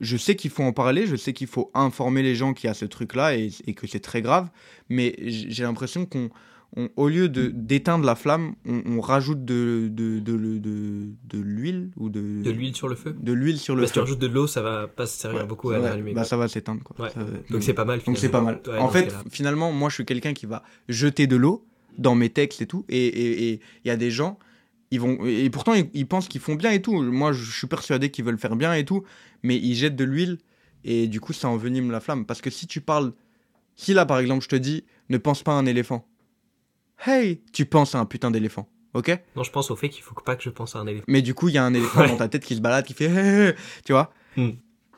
je 0.00 0.16
sais 0.16 0.34
qu'il 0.34 0.50
faut 0.50 0.64
en 0.64 0.72
parler, 0.72 1.06
je 1.06 1.16
sais 1.16 1.32
qu'il 1.32 1.46
faut 1.46 1.70
informer 1.74 2.22
les 2.22 2.34
gens 2.34 2.54
qu'il 2.54 2.66
y 2.66 2.70
a 2.70 2.74
ce 2.74 2.86
truc-là 2.86 3.36
et, 3.36 3.50
et 3.66 3.74
que 3.74 3.86
c'est 3.86 4.00
très 4.00 4.20
grave, 4.20 4.48
mais 4.88 5.14
j'ai 5.20 5.62
l'impression 5.62 6.06
qu'on, 6.06 6.30
on- 6.76 6.88
au 6.96 7.08
lieu 7.08 7.28
de, 7.28 7.48
d'éteindre 7.48 8.04
la 8.04 8.14
flamme, 8.14 8.54
on, 8.66 8.82
on 8.86 9.00
rajoute 9.00 9.44
de, 9.44 9.88
de, 9.90 10.18
de, 10.20 10.36
de, 10.38 11.38
l'huile 11.38 11.90
ou 11.96 12.08
de, 12.08 12.42
De 12.42 12.50
l'huile 12.50 12.74
sur 12.74 12.88
le 12.88 12.94
feu 12.94 13.14
de 13.18 13.32
l'huile 13.32 13.58
sur 13.58 13.74
le 13.74 13.82
Parce 13.82 13.92
que 13.92 13.94
tu 13.94 13.98
feu. 14.00 14.04
rajoutes 14.04 14.18
de 14.20 14.26
l'eau, 14.26 14.46
ça 14.46 14.62
va 14.62 14.88
pas 14.88 15.06
se 15.06 15.18
servir 15.18 15.40
Ouais, 15.42 15.46
beaucoup 15.46 15.70
à 15.70 15.78
l'allumer. 15.78 16.12
bah, 16.14 16.24
ça 16.24 16.36
va 16.36 16.48
s'éteindre. 16.48 16.82
Ouais. 16.98 17.08
Va- 17.14 17.24
Donc 17.50 17.62
c'est 17.62 17.74
pas 17.74 17.84
mal. 17.84 18.00
donc 18.04 18.18
c'est 18.18 18.28
pas 18.30 18.40
mal. 18.40 18.60
Ouais, 18.66 18.78
en 18.78 18.88
fait, 18.88 19.12
finalement, 19.30 19.72
moi 19.72 19.88
je 19.88 19.94
suis 19.96 20.04
quelqu'un 20.06 20.32
qui 20.32 20.46
va 20.46 20.62
jeter 20.88 21.26
de 21.26 21.36
l'eau 21.36 21.66
dans 21.98 22.14
mes 22.14 22.30
textes 22.30 22.62
et 22.62 22.66
tout. 22.66 22.84
Et 22.88 23.08
il 23.08 23.18
et, 23.18 23.48
et 23.54 23.60
il 23.84 23.88
y 23.88 23.90
a 23.90 23.96
des 23.96 24.10
gens, 24.10 24.38
ils 24.90 25.00
vont. 25.00 25.24
Et 25.26 25.50
pourtant, 25.50 25.74
ils, 25.74 25.88
ils 25.94 26.06
pensent 26.06 26.28
qu'ils 26.28 26.40
font 26.40 26.54
bien 26.54 26.70
et 26.70 26.80
tout. 26.80 27.02
Moi, 27.02 27.32
je 27.32 27.50
suis 27.50 27.66
persuadé 27.66 28.10
qu'ils 28.10 28.24
veulent 28.24 28.38
faire 28.38 28.56
bien 28.56 28.72
et 28.74 28.84
tout. 28.84 29.02
Mais 29.42 29.56
ils 29.56 29.74
jettent 29.74 29.96
de 29.96 30.04
l'huile 30.04 30.38
et 30.84 31.06
du 31.06 31.20
coup, 31.20 31.32
ça 31.34 31.48
envenime 31.48 31.90
la 31.90 32.00
flamme. 32.00 32.24
Parce 32.24 32.40
que 32.40 32.48
si 32.50 32.66
tu 32.66 32.80
parles. 32.80 33.12
Si 33.74 33.94
là, 33.94 34.04
par 34.04 34.18
exemple, 34.18 34.44
je 34.44 34.48
te 34.50 34.56
dis, 34.56 34.84
ne 35.08 35.16
pense 35.18 35.42
pas 35.42 35.52
à 35.52 35.54
un 35.56 35.64
éléphant. 35.66 36.06
Hey, 37.04 37.40
tu 37.52 37.66
penses 37.66 37.94
à 37.94 37.98
un 37.98 38.06
putain 38.06 38.30
d'éléphant. 38.30 38.68
Ok? 38.94 39.18
Non, 39.36 39.42
je 39.42 39.50
pense 39.50 39.70
au 39.70 39.76
fait 39.76 39.88
qu'il 39.88 40.02
faut 40.02 40.14
pas 40.14 40.36
que 40.36 40.42
je 40.42 40.50
pense 40.50 40.76
à 40.76 40.80
un 40.80 40.86
éléphant. 40.86 41.04
mais 41.08 41.22
du 41.22 41.34
coup, 41.34 41.48
il 41.48 41.54
y 41.54 41.58
a 41.58 41.64
un 41.64 41.72
éléphant 41.74 42.00
Ouais. 42.00 42.08
dans 42.08 42.16
ta 42.16 42.28
tête 42.28 42.44
qui 42.44 42.54
se 42.54 42.60
balade, 42.60 42.84
qui 42.84 42.92
fait 42.94 43.56
tu 43.84 43.92
vois? 43.92 44.12
Hmm. 44.36 44.50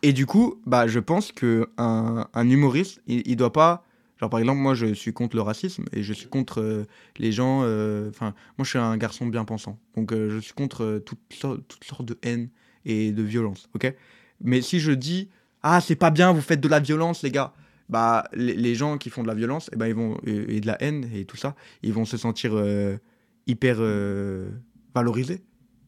Et 0.02 0.12
du 0.12 0.26
coup, 0.26 0.60
bah, 0.66 0.86
je 0.86 0.98
pense 0.98 1.32
que 1.32 1.70
un, 1.78 2.26
un 2.34 2.50
humoriste, 2.50 3.00
il, 3.06 3.22
il 3.26 3.36
doit 3.36 3.52
pas. 3.52 3.84
Genre, 4.20 4.28
par 4.28 4.38
exemple, 4.40 4.58
moi, 4.60 4.74
je 4.74 4.92
suis 4.94 5.12
contre 5.12 5.34
le 5.36 5.42
racisme 5.42 5.84
et 5.92 6.02
je 6.02 6.12
suis 6.12 6.28
contre 6.28 6.60
euh, 6.60 6.84
les 7.18 7.32
gens. 7.32 7.60
euh, 7.62 8.10
Enfin, 8.10 8.34
moi, 8.58 8.64
je 8.64 8.68
suis 8.70 8.78
un 8.78 8.96
garçon 8.96 9.26
bien 9.26 9.44
pensant. 9.44 9.78
Donc, 9.96 10.12
euh, 10.12 10.28
je 10.30 10.38
suis 10.38 10.52
contre 10.52 11.02
toutes, 11.06 11.20
sortes, 11.32 11.60
toutes 11.68 11.84
sortes 11.84 12.04
de 12.04 12.18
haine 12.22 12.48
et 12.84 13.12
de 13.12 13.22
violence. 13.22 13.68
Ok? 13.74 13.92
Mais 14.42 14.60
si 14.60 14.78
je 14.80 14.92
dis 14.92 15.30
Ah, 15.62 15.80
c'est 15.80 15.96
pas 15.96 16.10
bien, 16.10 16.32
vous 16.32 16.42
faites 16.42 16.60
de 16.60 16.68
la 16.68 16.80
violence, 16.80 17.22
les 17.22 17.30
gars. 17.30 17.54
Bah, 17.88 18.24
les, 18.32 18.54
les 18.54 18.74
gens 18.74 18.96
qui 18.98 19.10
font 19.10 19.22
de 19.22 19.28
la 19.28 19.34
violence, 19.34 19.68
et 19.72 19.76
ben, 19.76 19.86
ils 19.86 19.94
vont, 19.94 20.18
et, 20.26 20.56
et 20.56 20.60
de 20.60 20.66
la 20.66 20.82
haine 20.82 21.08
et 21.14 21.24
tout 21.26 21.36
ça, 21.36 21.54
ils 21.82 21.92
vont 21.92 22.04
se 22.04 22.16
sentir 22.16 22.52
euh, 22.54 22.96
hyper 23.46 23.76
euh, 23.80 24.48
valorisés. 24.94 25.42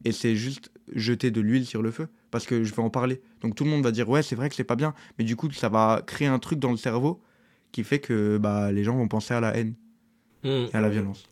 Et 0.05 0.11
c'est 0.11 0.35
juste 0.35 0.71
jeter 0.93 1.31
de 1.31 1.41
l'huile 1.41 1.65
sur 1.65 1.81
le 1.81 1.91
feu 1.91 2.07
parce 2.29 2.45
que 2.45 2.63
je 2.63 2.73
vais 2.73 2.81
en 2.81 2.89
parler. 2.89 3.21
Donc 3.41 3.55
tout 3.55 3.63
le 3.63 3.69
monde 3.71 3.83
va 3.83 3.91
dire 3.91 4.07
ouais 4.07 4.21
c'est 4.21 4.35
vrai 4.35 4.47
que 4.47 4.55
c'est 4.55 4.63
pas 4.63 4.75
bien, 4.75 4.93
mais 5.17 5.25
du 5.25 5.35
coup 5.35 5.51
ça 5.51 5.69
va 5.69 6.01
créer 6.05 6.27
un 6.27 6.39
truc 6.39 6.59
dans 6.59 6.71
le 6.71 6.77
cerveau 6.77 7.19
qui 7.71 7.83
fait 7.83 7.99
que 7.99 8.37
bah, 8.37 8.71
les 8.71 8.83
gens 8.83 8.95
vont 8.95 9.07
penser 9.07 9.33
à 9.33 9.39
la 9.41 9.57
haine 9.57 9.73
Hmm. 10.43 10.67
et 10.71 10.75
à 10.75 10.81
la 10.81 10.89
violence. 10.89 11.25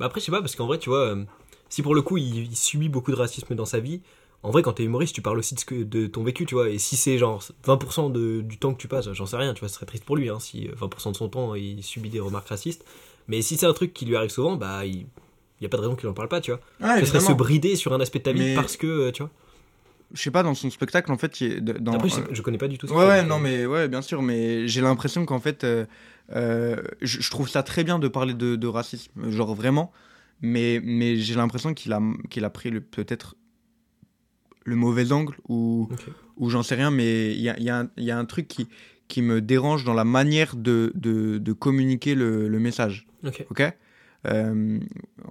Bah 0.00 0.06
après, 0.06 0.20
je 0.20 0.26
sais 0.26 0.32
pas, 0.32 0.40
parce 0.40 0.56
qu'en 0.56 0.66
vrai, 0.66 0.78
tu 0.78 0.90
vois, 0.90 1.14
euh, 1.14 1.24
si 1.68 1.80
pour 1.80 1.94
le 1.94 2.02
coup 2.02 2.16
il, 2.18 2.38
il 2.38 2.56
subit 2.56 2.88
beaucoup 2.88 3.12
de 3.12 3.16
racisme 3.16 3.54
dans 3.54 3.64
sa 3.64 3.78
vie, 3.78 4.02
en 4.42 4.50
vrai, 4.50 4.62
quand 4.62 4.72
t'es 4.72 4.82
humoriste, 4.84 5.14
tu 5.14 5.22
parles 5.22 5.38
aussi 5.38 5.54
de, 5.54 5.60
ce 5.60 5.64
que, 5.64 5.82
de 5.84 6.06
ton 6.06 6.24
vécu, 6.24 6.46
tu 6.46 6.54
vois. 6.54 6.68
Et 6.68 6.78
si 6.78 6.96
c'est 6.96 7.16
genre 7.18 7.42
20% 7.64 8.10
de, 8.10 8.40
du 8.40 8.58
temps 8.58 8.74
que 8.74 8.80
tu 8.80 8.88
passes, 8.88 9.12
j'en 9.12 9.26
sais 9.26 9.36
rien, 9.36 9.54
tu 9.54 9.60
vois, 9.60 9.68
ce 9.68 9.74
serait 9.76 9.86
triste 9.86 10.04
pour 10.04 10.16
lui, 10.16 10.28
hein, 10.28 10.40
si 10.40 10.68
euh, 10.68 10.72
20% 10.86 11.12
de 11.12 11.16
son 11.16 11.28
temps 11.28 11.54
il 11.54 11.82
subit 11.82 12.08
des 12.10 12.20
remarques 12.20 12.48
racistes. 12.48 12.84
Mais 13.28 13.40
si 13.42 13.56
c'est 13.56 13.66
un 13.66 13.72
truc 13.72 13.92
qui 13.94 14.04
lui 14.04 14.16
arrive 14.16 14.30
souvent, 14.30 14.56
bah 14.56 14.84
il 14.84 15.06
y 15.60 15.66
a 15.66 15.68
pas 15.68 15.76
de 15.76 15.82
raison 15.82 15.94
qu'il 15.94 16.08
en 16.08 16.12
parle 16.12 16.28
pas, 16.28 16.40
tu 16.40 16.50
vois. 16.50 16.60
Ouais, 16.80 17.00
Ce 17.00 17.06
serait 17.06 17.20
se 17.20 17.32
brider 17.32 17.76
sur 17.76 17.92
un 17.92 18.00
aspect 18.00 18.18
de 18.18 18.24
ta 18.24 18.32
vie 18.32 18.40
Mais- 18.40 18.54
parce 18.56 18.76
que, 18.76 18.86
euh, 18.86 19.12
tu 19.12 19.22
vois. 19.22 19.30
Je 20.12 20.20
sais 20.20 20.30
pas 20.30 20.42
dans 20.42 20.54
son 20.54 20.68
spectacle 20.70 21.10
en 21.10 21.16
fait 21.16 21.40
il- 21.40 21.64
de- 21.64 21.72
dans 21.72 21.92
Après, 21.94 22.08
je, 22.10 22.16
euh, 22.16 22.18
sais- 22.26 22.34
je 22.34 22.42
connais 22.42 22.58
pas 22.58 22.68
du 22.68 22.76
tout 22.78 22.86
ce 22.86 22.92
Ouais, 22.92 23.06
ouais, 23.06 23.22
non, 23.22 23.38
mais 23.38 23.64
ouais, 23.64 23.88
bien 23.88 24.02
sûr, 24.02 24.20
mais 24.22 24.66
j'ai 24.68 24.80
l'impression 24.82 25.24
qu'en 25.24 25.38
fait, 25.40 25.64
euh, 25.64 25.86
euh, 26.34 26.76
je, 27.00 27.20
je 27.22 27.30
trouve 27.30 27.48
ça 27.48 27.62
très 27.62 27.82
bien 27.84 27.98
de 27.98 28.08
parler 28.08 28.34
de, 28.34 28.56
de 28.56 28.66
racisme, 28.66 29.30
genre 29.30 29.54
vraiment, 29.54 29.90
mais, 30.42 30.80
mais 30.84 31.16
j'ai 31.16 31.34
l'impression 31.34 31.72
qu'il 31.72 31.92
a, 31.94 32.00
qu'il 32.28 32.44
a 32.44 32.50
pris 32.50 32.72
peut-être 32.80 33.36
le 34.64 34.76
mauvais 34.76 35.12
angle 35.12 35.34
ou, 35.48 35.88
ou 36.36 36.50
j'en 36.50 36.62
sais 36.62 36.74
rien, 36.74 36.90
mais 36.90 37.32
il 37.32 37.40
y 37.40 37.48
a, 37.48 37.58
y 37.58 37.70
a 37.70 37.86
y 37.96 38.10
a 38.10 38.18
un 38.18 38.24
truc 38.24 38.48
qui, 38.48 38.68
qui 39.08 39.22
me 39.22 39.40
dérange 39.40 39.84
dans 39.84 39.94
la 39.94 40.04
manière 40.04 40.56
de, 40.56 40.92
de, 40.94 41.38
de 41.38 41.52
communiquer 41.52 42.14
le, 42.14 42.48
le 42.48 42.58
message, 42.58 43.06
Ok. 43.26 43.44
ok? 43.50 43.62
Euh, 44.28 44.78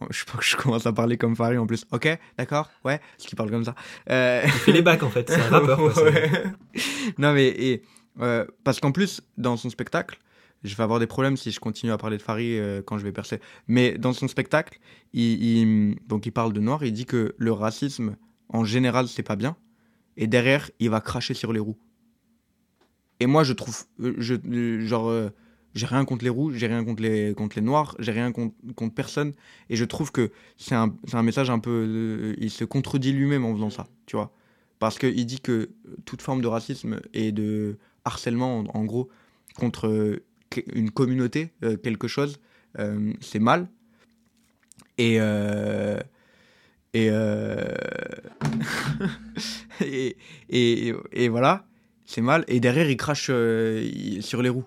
je 0.09 0.23
pense 0.25 0.35
que 0.41 0.45
je 0.45 0.57
commence 0.57 0.85
à 0.85 0.91
parler 0.91 1.17
comme 1.17 1.33
Farid 1.35 1.57
en 1.59 1.65
plus. 1.65 1.85
Ok, 1.91 2.09
d'accord, 2.37 2.69
ouais, 2.83 2.99
parce 3.17 3.25
qu'il 3.27 3.37
parle 3.37 3.49
comme 3.49 3.63
ça. 3.63 3.73
Euh, 4.09 4.41
Il 4.43 4.51
fait 4.51 4.73
les 4.73 4.81
bacs 4.81 5.01
en 5.03 5.09
fait, 5.09 5.29
c'est 5.29 5.39
un 5.39 5.47
rappeur. 5.47 5.77
quoi, 5.77 5.93
c'est- 5.93 6.03
Ouais. 6.03 6.31
non 7.17 7.33
mais 7.33 7.47
et, 7.47 7.83
euh, 8.19 8.45
parce 8.65 8.81
qu'en 8.81 8.91
plus 8.91 9.21
dans 9.37 9.55
son 9.55 9.69
spectacle, 9.69 10.19
je 10.65 10.75
vais 10.75 10.83
avoir 10.83 10.99
des 10.99 11.07
problèmes 11.07 11.37
si 11.37 11.51
je 11.51 11.59
continue 11.61 11.91
à 11.93 11.97
parler 11.97 12.17
de 12.17 12.21
Farid 12.21 12.59
euh, 12.59 12.81
quand 12.85 12.97
je 12.97 13.03
vais 13.05 13.13
percer. 13.13 13.39
Mais 13.67 13.97
dans 13.97 14.11
son 14.11 14.27
spectacle, 14.27 14.77
il, 15.13 15.41
il- 15.41 15.95
donc 16.07 16.25
il 16.25 16.31
parle 16.31 16.51
de 16.51 16.59
noir, 16.59 16.83
il 16.83 16.91
dit 16.91 17.05
que 17.05 17.33
le 17.37 17.51
racisme 17.53 18.17
en 18.51 18.63
général 18.65 19.07
c'est 19.07 19.23
pas 19.23 19.35
bien, 19.35 19.55
et 20.17 20.27
derrière 20.27 20.69
il 20.79 20.89
va 20.89 21.01
cracher 21.01 21.33
sur 21.33 21.53
les 21.53 21.59
roues. 21.59 21.77
Et 23.19 23.25
moi 23.25 23.43
je 23.43 23.53
trouve, 23.53 23.83
euh, 24.01 24.15
euh, 24.19 24.85
genre 24.85 25.09
euh, 25.09 25.29
j'ai 25.73 25.85
rien 25.85 26.05
contre 26.05 26.23
les 26.23 26.29
roues, 26.29 26.51
j'ai 26.53 26.67
rien 26.67 26.83
contre 26.83 27.01
les 27.01 27.33
contre 27.33 27.55
les 27.55 27.61
noirs, 27.61 27.95
j'ai 27.99 28.11
rien 28.11 28.31
contre, 28.31 28.55
contre 28.75 28.93
personne, 28.93 29.33
et 29.69 29.75
je 29.75 29.85
trouve 29.85 30.11
que 30.11 30.31
c'est 30.57 30.75
un, 30.75 30.93
un 31.13 31.23
message 31.23 31.49
un 31.49 31.59
peu, 31.59 32.35
il 32.37 32.51
se 32.51 32.65
contredit 32.65 33.13
lui-même 33.13 33.45
en 33.45 33.53
faisant 33.53 33.69
ça, 33.69 33.87
tu 34.05 34.15
vois. 34.15 34.31
Parce 34.79 34.97
qu'il 34.97 35.25
dit 35.25 35.39
que 35.39 35.69
toute 36.05 36.23
forme 36.23 36.41
de 36.41 36.47
racisme 36.47 36.99
et 37.13 37.31
de 37.31 37.77
harcèlement, 38.03 38.63
en, 38.73 38.83
gros, 38.83 39.09
contre 39.55 40.19
une 40.73 40.89
communauté, 40.89 41.51
quelque 41.83 42.07
chose, 42.07 42.39
c'est 43.21 43.37
mal. 43.37 43.69
Et. 44.97 45.19
Euh, 46.95 46.99
et, 46.99 47.09
euh, 47.11 47.65
et, 49.81 50.17
et, 50.49 50.93
et 51.11 51.29
voilà, 51.29 51.65
c'est 52.05 52.21
mal. 52.21 52.43
Et 52.47 52.59
derrière, 52.59 52.89
il 52.89 52.97
crache 52.97 53.27
euh, 53.29 53.89
sur 54.21 54.41
les 54.41 54.49
roues, 54.49 54.65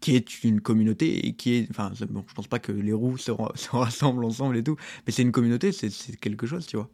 qui 0.00 0.16
est 0.16 0.44
une 0.44 0.60
communauté 0.60 1.26
et 1.26 1.32
qui 1.34 1.54
est. 1.54 1.66
Enfin, 1.70 1.92
bon, 2.08 2.24
je 2.28 2.34
pense 2.34 2.46
pas 2.48 2.58
que 2.58 2.72
les 2.72 2.92
roues 2.92 3.18
se, 3.18 3.30
ra- 3.30 3.52
se 3.54 3.70
rassemblent 3.70 4.24
ensemble 4.24 4.56
et 4.56 4.62
tout, 4.64 4.76
mais 5.06 5.12
c'est 5.12 5.22
une 5.22 5.32
communauté, 5.32 5.72
c'est 5.72 5.90
quelque 6.20 6.46
chose, 6.46 6.66
tu 6.66 6.76
vois. 6.76 6.88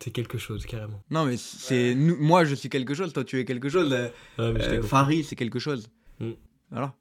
C'est 0.00 0.10
quelque 0.10 0.36
chose, 0.38 0.66
carrément. 0.66 1.00
Non, 1.10 1.24
mais 1.26 1.36
c'est 1.36 1.94
moi, 1.94 2.44
je 2.44 2.54
suis 2.56 2.68
quelque 2.68 2.92
chose, 2.94 3.12
toi, 3.12 3.24
tu 3.24 3.38
es 3.38 3.44
quelque 3.44 3.68
chose. 3.68 3.92
euh, 3.92 4.08
euh. 4.40 4.82
Farid, 4.82 5.24
c'est 5.24 5.36
quelque 5.36 5.60
chose. 5.60 5.88
Mm. 6.18 6.30
Voilà. 6.70 6.94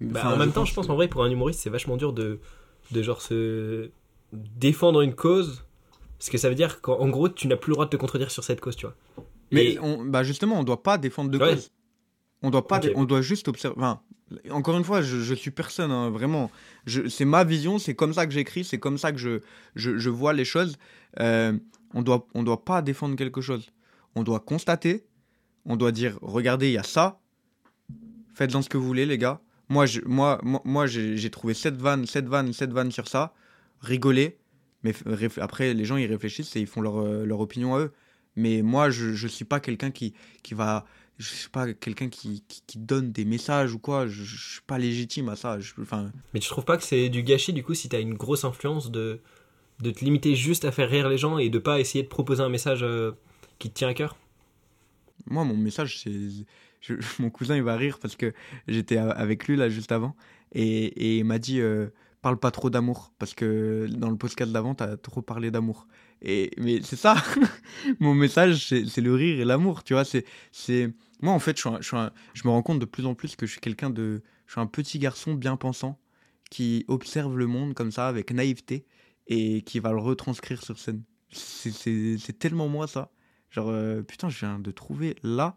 Bah, 0.00 0.20
Enfin, 0.20 0.34
en 0.34 0.36
même 0.36 0.52
temps, 0.52 0.64
je 0.64 0.74
pense 0.74 0.88
en 0.88 0.94
vrai 0.94 1.08
pour 1.08 1.24
un 1.24 1.30
humoriste, 1.30 1.60
c'est 1.60 1.70
vachement 1.70 1.96
dur 1.96 2.12
de, 2.12 2.38
de 2.92 3.02
genre 3.02 3.20
se 3.22 3.90
défendre 4.32 5.00
une 5.00 5.14
cause. 5.14 5.64
Parce 6.18 6.30
que 6.30 6.38
ça 6.38 6.48
veut 6.48 6.54
dire 6.54 6.80
qu'en 6.80 6.98
en 6.98 7.08
gros, 7.08 7.28
tu 7.28 7.46
n'as 7.46 7.56
plus 7.56 7.70
le 7.70 7.74
droit 7.74 7.84
de 7.86 7.90
te 7.90 7.96
contredire 7.96 8.30
sur 8.30 8.42
cette 8.44 8.60
cause, 8.60 8.76
tu 8.76 8.86
vois. 8.86 8.96
Mais 9.52 9.72
Et- 9.72 9.78
on, 9.80 10.04
bah 10.04 10.22
justement, 10.24 10.58
on 10.58 10.64
doit 10.64 10.82
pas 10.82 10.98
défendre 10.98 11.30
de 11.30 11.38
Ouais. 11.38 11.54
cause. 11.54 11.70
On 12.42 12.50
doit 12.50 12.66
pas, 12.66 12.80
on 12.94 13.04
doit 13.04 13.22
juste 13.22 13.48
observer. 13.48 13.76
Enfin, 13.78 14.00
encore 14.50 14.76
une 14.76 14.84
fois, 14.84 15.02
je, 15.02 15.18
je 15.18 15.34
suis 15.34 15.50
personne, 15.50 15.90
hein, 15.90 16.10
vraiment. 16.10 16.50
C'est 17.08 17.24
ma 17.24 17.44
vision, 17.44 17.78
c'est 17.78 17.94
comme 17.94 18.12
ça 18.12 18.26
que 18.26 18.32
j'écris, 18.32 18.64
c'est 18.64 18.78
comme 18.78 18.98
ça 18.98 19.12
que 19.12 19.18
je, 19.18 19.40
je, 19.74 19.96
je 19.98 20.10
vois 20.10 20.32
les 20.32 20.44
choses. 20.44 20.76
Euh, 21.20 21.52
on 21.94 22.02
doit, 22.02 22.26
on 22.34 22.42
doit 22.42 22.64
pas 22.64 22.82
défendre 22.82 23.16
quelque 23.16 23.40
chose. 23.40 23.70
On 24.14 24.22
doit 24.22 24.40
constater. 24.40 25.06
On 25.64 25.76
doit 25.76 25.92
dire, 25.92 26.18
regardez, 26.22 26.68
il 26.68 26.72
y 26.74 26.78
a 26.78 26.82
ça. 26.82 27.20
Faites-en 28.34 28.62
ce 28.62 28.68
que 28.68 28.76
vous 28.76 28.86
voulez, 28.86 29.06
les 29.06 29.18
gars. 29.18 29.40
Moi, 29.68 29.86
je, 29.86 30.00
moi, 30.04 30.40
moi, 30.64 30.86
j'ai 30.86 31.30
trouvé 31.30 31.54
cette 31.54 31.76
vanne, 31.76 32.06
cette 32.06 32.28
vanne, 32.28 32.52
cette 32.52 32.72
vanne 32.72 32.90
sur 32.92 33.08
ça. 33.08 33.32
Rigolez. 33.80 34.38
Mais 35.06 35.28
après, 35.40 35.74
les 35.74 35.84
gens, 35.84 35.96
ils 35.96 36.06
réfléchissent 36.06 36.54
et 36.56 36.60
ils 36.60 36.66
font 36.66 36.80
leur, 36.80 36.98
euh, 36.98 37.24
leur 37.24 37.40
opinion 37.40 37.74
à 37.74 37.80
eux. 37.80 37.92
Mais 38.36 38.62
moi, 38.62 38.90
je 38.90 39.10
ne 39.22 39.28
suis 39.28 39.44
pas 39.44 39.60
quelqu'un 39.60 39.90
qui, 39.90 40.14
qui 40.42 40.54
va. 40.54 40.84
Je 41.18 41.28
suis 41.28 41.48
pas 41.48 41.72
quelqu'un 41.72 42.08
qui, 42.10 42.42
qui, 42.48 42.62
qui 42.66 42.78
donne 42.78 43.10
des 43.12 43.24
messages 43.24 43.72
ou 43.74 43.78
quoi. 43.78 44.06
Je, 44.06 44.22
je 44.24 44.52
suis 44.52 44.60
pas 44.66 44.78
légitime 44.78 45.28
à 45.30 45.36
ça. 45.36 45.58
Je- 45.60 45.72
Enfin, 45.80 46.12
Mais 46.34 46.40
tu 46.40 46.48
trouves 46.48 46.64
pas 46.64 46.76
que 46.76 46.82
c'est 46.84 47.08
du 47.08 47.22
gâchis 47.22 47.52
du 47.52 47.62
coup 47.62 47.74
si 47.74 47.88
t'as 47.88 48.00
une 48.00 48.14
grosse 48.14 48.44
influence 48.44 48.90
de, 48.90 49.20
de 49.80 49.90
te 49.90 50.04
limiter 50.04 50.34
juste 50.36 50.64
à 50.66 50.72
faire 50.72 50.90
rire 50.90 51.08
les 51.08 51.18
gens 51.18 51.38
et 51.38 51.50
de 51.50 51.58
pas 51.58 51.80
essayer 51.80 52.04
de 52.04 52.08
proposer 52.08 52.42
un 52.42 52.50
message 52.50 52.82
euh, 52.82 53.12
qui 53.58 53.70
te 53.70 53.74
tient 53.76 53.88
à 53.88 53.94
cœur? 53.94 54.16
Moi, 55.26 55.44
mon 55.44 55.56
message, 55.56 55.98
c'est. 55.98 56.12
je- 56.80 56.94
mon 57.18 57.30
cousin, 57.30 57.56
il 57.56 57.62
va 57.62 57.76
rire 57.76 57.98
parce 58.00 58.16
que 58.16 58.32
j'étais 58.68 58.96
avec 58.98 59.46
lui 59.48 59.56
là 59.56 59.68
juste 59.68 59.92
avant 59.92 60.14
et, 60.52 60.84
et 60.86 61.18
il 61.18 61.24
m'a 61.24 61.38
dit 61.38 61.60
euh, 61.60 61.88
parle 62.26 62.40
pas 62.40 62.50
trop 62.50 62.70
d'amour 62.70 63.12
parce 63.20 63.34
que 63.34 63.86
dans 63.88 64.10
le 64.10 64.16
podcast 64.16 64.50
d'avant, 64.50 64.74
t'as 64.74 64.96
trop 64.96 65.22
parlé 65.22 65.52
d'amour. 65.52 65.86
Et 66.22 66.50
mais 66.58 66.80
c'est 66.82 66.96
ça, 66.96 67.14
mon 68.00 68.14
message, 68.14 68.66
c'est 68.66 69.00
le 69.00 69.14
rire 69.14 69.38
et 69.38 69.44
l'amour, 69.44 69.84
tu 69.84 69.92
vois. 69.92 70.04
C'est 70.04 70.24
c'est 70.50 70.92
moi 71.22 71.32
en 71.32 71.38
fait, 71.38 71.56
je, 71.56 71.60
suis 71.60 71.96
un- 71.96 72.10
je, 72.34 72.42
me 72.44 72.50
rends 72.50 72.62
compte 72.62 72.80
de 72.80 72.84
plus 72.84 73.06
en 73.06 73.14
plus 73.14 73.36
que 73.36 73.46
je 73.46 73.52
suis 73.52 73.60
quelqu'un 73.60 73.90
de, 73.90 74.24
je 74.46 74.52
suis 74.54 74.60
un 74.60 74.66
petit 74.66 74.98
garçon 74.98 75.34
bien 75.34 75.56
pensant 75.56 76.00
qui 76.50 76.84
observe 76.88 77.36
le 77.38 77.46
monde 77.46 77.74
comme 77.74 77.92
ça 77.92 78.08
avec 78.08 78.32
naïveté 78.32 78.86
et 79.28 79.62
qui 79.62 79.78
va 79.78 79.92
le 79.92 79.98
retranscrire 79.98 80.64
sur 80.64 80.80
scène. 80.80 81.04
C'est- 81.30 82.38
tellement 82.40 82.66
moi 82.68 82.88
ça. 82.88 83.12
Genre, 83.50 83.68
euh, 83.68 84.02
putain, 84.02 84.28
je 84.28 84.40
viens 84.40 84.58
de 84.58 84.72
trouver 84.72 85.14
là 85.22 85.56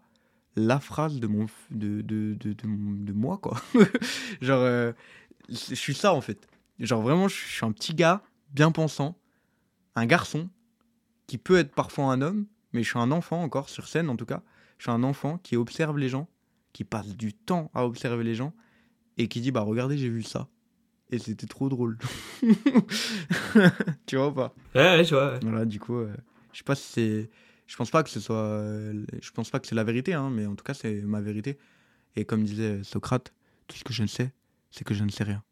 la 0.55 0.79
phrase 0.79 1.19
de, 1.19 1.25
mon, 1.25 1.47
de, 1.71 2.01
de, 2.01 2.35
de, 2.35 2.53
de 2.53 3.13
moi, 3.13 3.39
quoi. 3.39 3.59
Genre, 4.41 4.61
euh, 4.61 4.93
je 5.49 5.73
suis 5.75 5.95
ça, 5.95 6.13
en 6.13 6.21
fait. 6.21 6.47
Genre, 6.79 7.01
vraiment, 7.01 7.27
je 7.27 7.35
suis 7.35 7.65
un 7.65 7.71
petit 7.71 7.93
gars, 7.93 8.21
bien 8.53 8.71
pensant, 8.71 9.17
un 9.95 10.05
garçon, 10.05 10.49
qui 11.27 11.37
peut 11.37 11.57
être 11.57 11.73
parfois 11.73 12.05
un 12.05 12.21
homme, 12.21 12.45
mais 12.73 12.83
je 12.83 12.89
suis 12.89 12.99
un 12.99 13.11
enfant 13.11 13.43
encore, 13.43 13.69
sur 13.69 13.87
scène 13.87 14.09
en 14.09 14.15
tout 14.15 14.25
cas. 14.25 14.41
Je 14.77 14.83
suis 14.83 14.91
un 14.91 15.03
enfant 15.03 15.37
qui 15.39 15.57
observe 15.57 15.97
les 15.97 16.09
gens, 16.09 16.27
qui 16.73 16.83
passe 16.83 17.15
du 17.15 17.33
temps 17.33 17.69
à 17.73 17.85
observer 17.85 18.23
les 18.23 18.35
gens, 18.35 18.53
et 19.17 19.27
qui 19.27 19.41
dit, 19.41 19.51
bah 19.51 19.61
regardez, 19.61 19.97
j'ai 19.97 20.09
vu 20.09 20.23
ça. 20.23 20.47
Et 21.11 21.19
c'était 21.19 21.47
trop 21.47 21.69
drôle. 21.69 21.97
tu 24.05 24.15
vois 24.15 24.27
ou 24.27 24.31
pas? 24.31 24.53
Ouais, 24.75 24.97
ouais, 24.97 25.03
je 25.03 25.15
vois. 25.15 25.33
ouais. 25.33 25.39
voilà, 25.41 25.65
du 25.65 25.79
coup, 25.79 25.97
euh, 25.97 26.13
je 26.53 26.59
sais 26.59 26.63
pas 26.63 26.75
si 26.75 26.83
c'est. 26.91 27.29
Je 27.65 27.75
pense 27.75 27.89
pas 27.89 28.03
que 28.03 28.09
ce 28.09 28.19
soit. 28.19 28.35
euh, 28.35 29.05
je 29.21 29.31
pense 29.31 29.49
pas 29.49 29.59
que 29.59 29.67
c'est 29.67 29.75
la 29.75 29.83
vérité, 29.83 30.13
hein, 30.13 30.29
mais 30.29 30.45
en 30.45 30.55
tout 30.55 30.63
cas, 30.63 30.73
c'est 30.75 31.01
ma 31.01 31.19
vérité. 31.19 31.57
Et 32.15 32.25
comme 32.25 32.43
disait 32.43 32.83
Socrate, 32.83 33.33
tout 33.67 33.75
ce 33.75 33.83
que 33.83 33.93
je 33.93 34.03
ne 34.03 34.07
sais, 34.07 34.31
c'est 34.71 34.83
que 34.83 34.93
je 34.93 35.03
ne 35.03 35.09
sais 35.09 35.23
rien. 35.23 35.43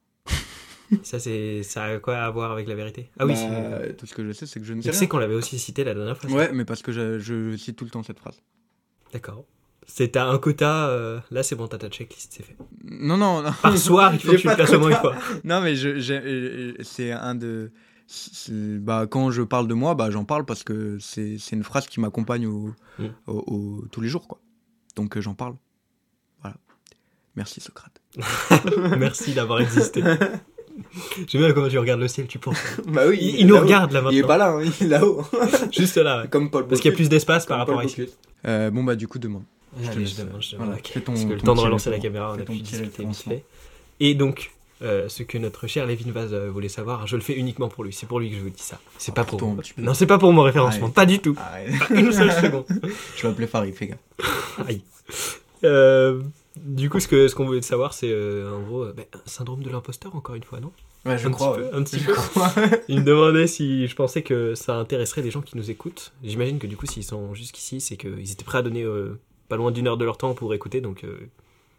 Ça, 1.03 1.19
c'est, 1.19 1.63
ça 1.63 1.83
a 1.83 1.99
quoi 1.99 2.17
à 2.17 2.29
voir 2.31 2.51
avec 2.51 2.67
la 2.67 2.75
vérité? 2.75 3.09
Ah 3.19 3.25
oui, 3.25 3.33
Bah, 3.33 3.93
tout 3.97 4.05
ce 4.05 4.13
que 4.13 4.25
je 4.25 4.31
sais, 4.31 4.45
c'est 4.45 4.59
que 4.59 4.65
je 4.65 4.73
ne 4.73 4.81
sais 4.81 4.89
tu 4.91 4.95
sais 4.95 5.07
qu'on 5.07 5.17
l'avait 5.17 5.35
aussi 5.35 5.59
cité 5.59 5.83
la 5.83 5.93
dernière 5.93 6.17
fois. 6.17 6.29
Ouais, 6.31 6.51
mais 6.53 6.63
parce 6.65 6.81
que 6.81 6.91
je, 6.91 7.19
je 7.19 7.55
cite 7.57 7.75
tout 7.75 7.83
le 7.85 7.91
temps 7.91 8.03
cette 8.03 8.19
phrase. 8.19 8.41
D'accord. 9.11 9.43
C'est 9.89 10.09
t'as 10.09 10.25
un 10.27 10.37
quota, 10.37 10.89
euh, 10.89 11.19
là 11.31 11.43
c'est 11.43 11.55
bon, 11.55 11.67
t'as 11.67 11.77
ta 11.77 11.87
checklist, 11.89 12.33
c'est 12.35 12.43
fait. 12.43 12.57
Non, 12.83 13.15
non, 13.17 13.41
non. 13.41 13.51
Par 13.61 13.77
soir, 13.77 14.13
il 14.13 14.19
faut 14.19 14.31
que 14.33 14.37
tu 14.37 14.47
le 14.47 14.55
fasses 14.55 14.73
au 14.73 14.79
moins 14.79 14.89
une 14.89 14.95
fois. 14.97 15.15
Non, 15.45 15.61
mais 15.61 15.75
je, 15.75 15.89
euh, 16.11 16.73
c'est 16.81 17.11
un 17.11 17.35
de. 17.35 17.71
Bah, 18.79 19.07
quand 19.09 19.31
je 19.31 19.41
parle 19.43 19.67
de 19.67 19.73
moi, 19.73 19.93
bah, 19.95 20.09
j'en 20.11 20.25
parle 20.25 20.45
parce 20.45 20.63
que 20.63 20.97
c'est 20.99 21.37
c'est 21.39 21.55
une 21.55 21.63
phrase 21.63 21.87
qui 21.87 21.99
m'accompagne 21.99 22.47
au, 22.47 22.73
Mm. 22.99 23.05
au- 23.27 23.43
au- 23.47 23.85
tous 23.91 24.01
les 24.01 24.07
jours, 24.09 24.27
quoi. 24.27 24.39
Donc 24.95 25.15
euh, 25.17 25.21
j'en 25.21 25.35
parle. 25.35 25.55
Voilà. 26.41 26.57
Merci 27.35 27.61
Socrate. 27.61 28.01
Merci 28.97 29.33
d'avoir 29.33 29.59
existé. 29.61 30.01
J'aime 31.27 31.41
bien 31.41 31.53
comment 31.53 31.67
tu 31.69 31.77
regardes 31.79 31.99
le 31.99 32.07
ciel, 32.07 32.27
tu 32.27 32.39
penses. 32.39 32.57
Bah 32.87 33.03
oui, 33.07 33.17
Il, 33.21 33.39
il 33.41 33.47
nous 33.47 33.59
regarde 33.59 33.91
là 33.91 34.01
Il 34.11 34.17
est 34.17 34.21
maintenant. 34.21 34.27
pas 34.27 34.37
là, 34.37 34.49
hein, 34.51 34.61
il 34.79 34.85
est 34.85 34.89
là-haut. 34.89 35.23
Juste 35.71 35.97
là. 35.97 36.21
ouais. 36.21 36.27
Comme 36.29 36.49
Paul 36.51 36.67
Parce 36.67 36.81
qu'il 36.81 36.91
y 36.91 36.93
a 36.93 36.95
plus 36.95 37.09
d'espace 37.09 37.45
par 37.45 37.57
rapport 37.57 37.79
à 37.79 37.85
ici. 37.85 38.07
Euh, 38.45 38.69
bon, 38.71 38.83
bah, 38.83 38.95
du 38.95 39.07
coup, 39.07 39.19
demande. 39.19 39.43
Je 39.81 39.89
te 39.91 39.99
laisse, 39.99 40.15
je 40.17 40.21
demande, 40.23 40.41
je 40.41 40.51
demande, 40.53 40.67
voilà, 40.67 40.79
ok. 40.79 40.87
fais 40.87 41.01
ton- 41.01 41.11
Parce 41.13 41.25
que 41.25 41.33
le 41.33 41.41
temps 41.41 41.53
de 41.55 41.59
relancer 41.59 41.89
la 41.89 41.99
caméra, 41.99 42.33
on 42.35 42.39
a 42.39 42.43
pu 42.43 42.53
discuter 42.59 43.05
vite 43.05 43.15
fait. 43.17 43.43
Et 43.99 44.13
donc, 44.15 44.51
euh, 44.81 45.09
ce 45.09 45.23
que 45.23 45.37
notre 45.37 45.67
cher 45.67 45.85
Lévin 45.87 46.11
Vaz 46.11 46.33
euh, 46.33 46.49
voulait 46.51 46.69
savoir, 46.69 47.05
je 47.07 47.15
le 47.15 47.21
fais 47.21 47.33
uniquement 47.33 47.67
pour 47.67 47.83
lui. 47.83 47.91
C'est 47.93 48.05
pour 48.07 48.19
lui 48.19 48.29
que 48.29 48.35
je 48.37 48.41
vous 48.41 48.49
dis 48.49 48.61
ça. 48.61 48.79
C'est 48.97 49.11
Ah, 49.11 49.15
pas 49.15 49.23
pour. 49.23 49.41
Non, 49.77 49.93
c'est 49.93 50.05
pas 50.05 50.17
pour 50.19 50.31
mon 50.33 50.43
référencement, 50.43 50.83
Arrête. 50.85 50.93
pas 50.95 51.05
du 51.05 51.19
tout. 51.19 51.33
Pas 51.33 51.95
une 51.95 52.11
seule 52.11 52.31
seconde. 52.31 52.65
Je 53.17 53.23
vais 53.23 53.29
appeler 53.29 53.47
Farid, 53.47 53.73
fais 53.75 53.87
gaffe. 53.87 54.59
Aïe. 54.67 54.81
Euh, 55.63 56.21
du 56.63 56.89
coup, 56.89 56.99
ce 56.99 57.07
que 57.07 57.27
ce 57.27 57.35
qu'on 57.35 57.45
voulait 57.45 57.61
savoir, 57.61 57.93
c'est 57.93 58.09
euh, 58.11 58.55
en 58.55 58.61
gros, 58.61 58.83
euh, 58.83 58.93
ben, 58.95 59.05
un 59.13 59.19
syndrome 59.25 59.63
de 59.63 59.69
l'imposteur, 59.69 60.15
encore 60.15 60.35
une 60.35 60.43
fois, 60.43 60.59
non? 60.59 60.71
Ouais, 61.05 61.13
Un 61.13 61.31
petit 61.31 61.45
peu, 61.55 61.69
un 61.75 61.83
petit 61.83 61.99
peu. 61.99 62.13
crois. 62.13 62.53
Il 62.89 62.99
me 62.99 63.05
demandait 63.05 63.47
si 63.47 63.87
je 63.87 63.95
pensais 63.95 64.23
que 64.23 64.55
ça 64.55 64.75
intéresserait 64.75 65.21
les 65.21 65.31
gens 65.31 65.41
qui 65.41 65.55
nous 65.55 65.71
écoutent. 65.71 66.11
J'imagine 66.23 66.59
que 66.59 66.67
du 66.67 66.75
coup, 66.75 66.85
s'ils 66.85 67.03
sont 67.03 67.33
jusqu'ici, 67.33 67.79
c'est 67.79 67.95
qu'ils 67.95 68.31
étaient 68.31 68.43
prêts 68.43 68.57
à 68.57 68.61
donner 68.61 68.83
euh, 68.83 69.17
pas 69.47 69.55
loin 69.55 69.71
d'une 69.71 69.87
heure 69.87 69.95
de 69.97 70.03
leur 70.03 70.17
temps 70.17 70.33
pour 70.33 70.53
écouter, 70.53 70.81
donc 70.81 71.03
euh, 71.05 71.17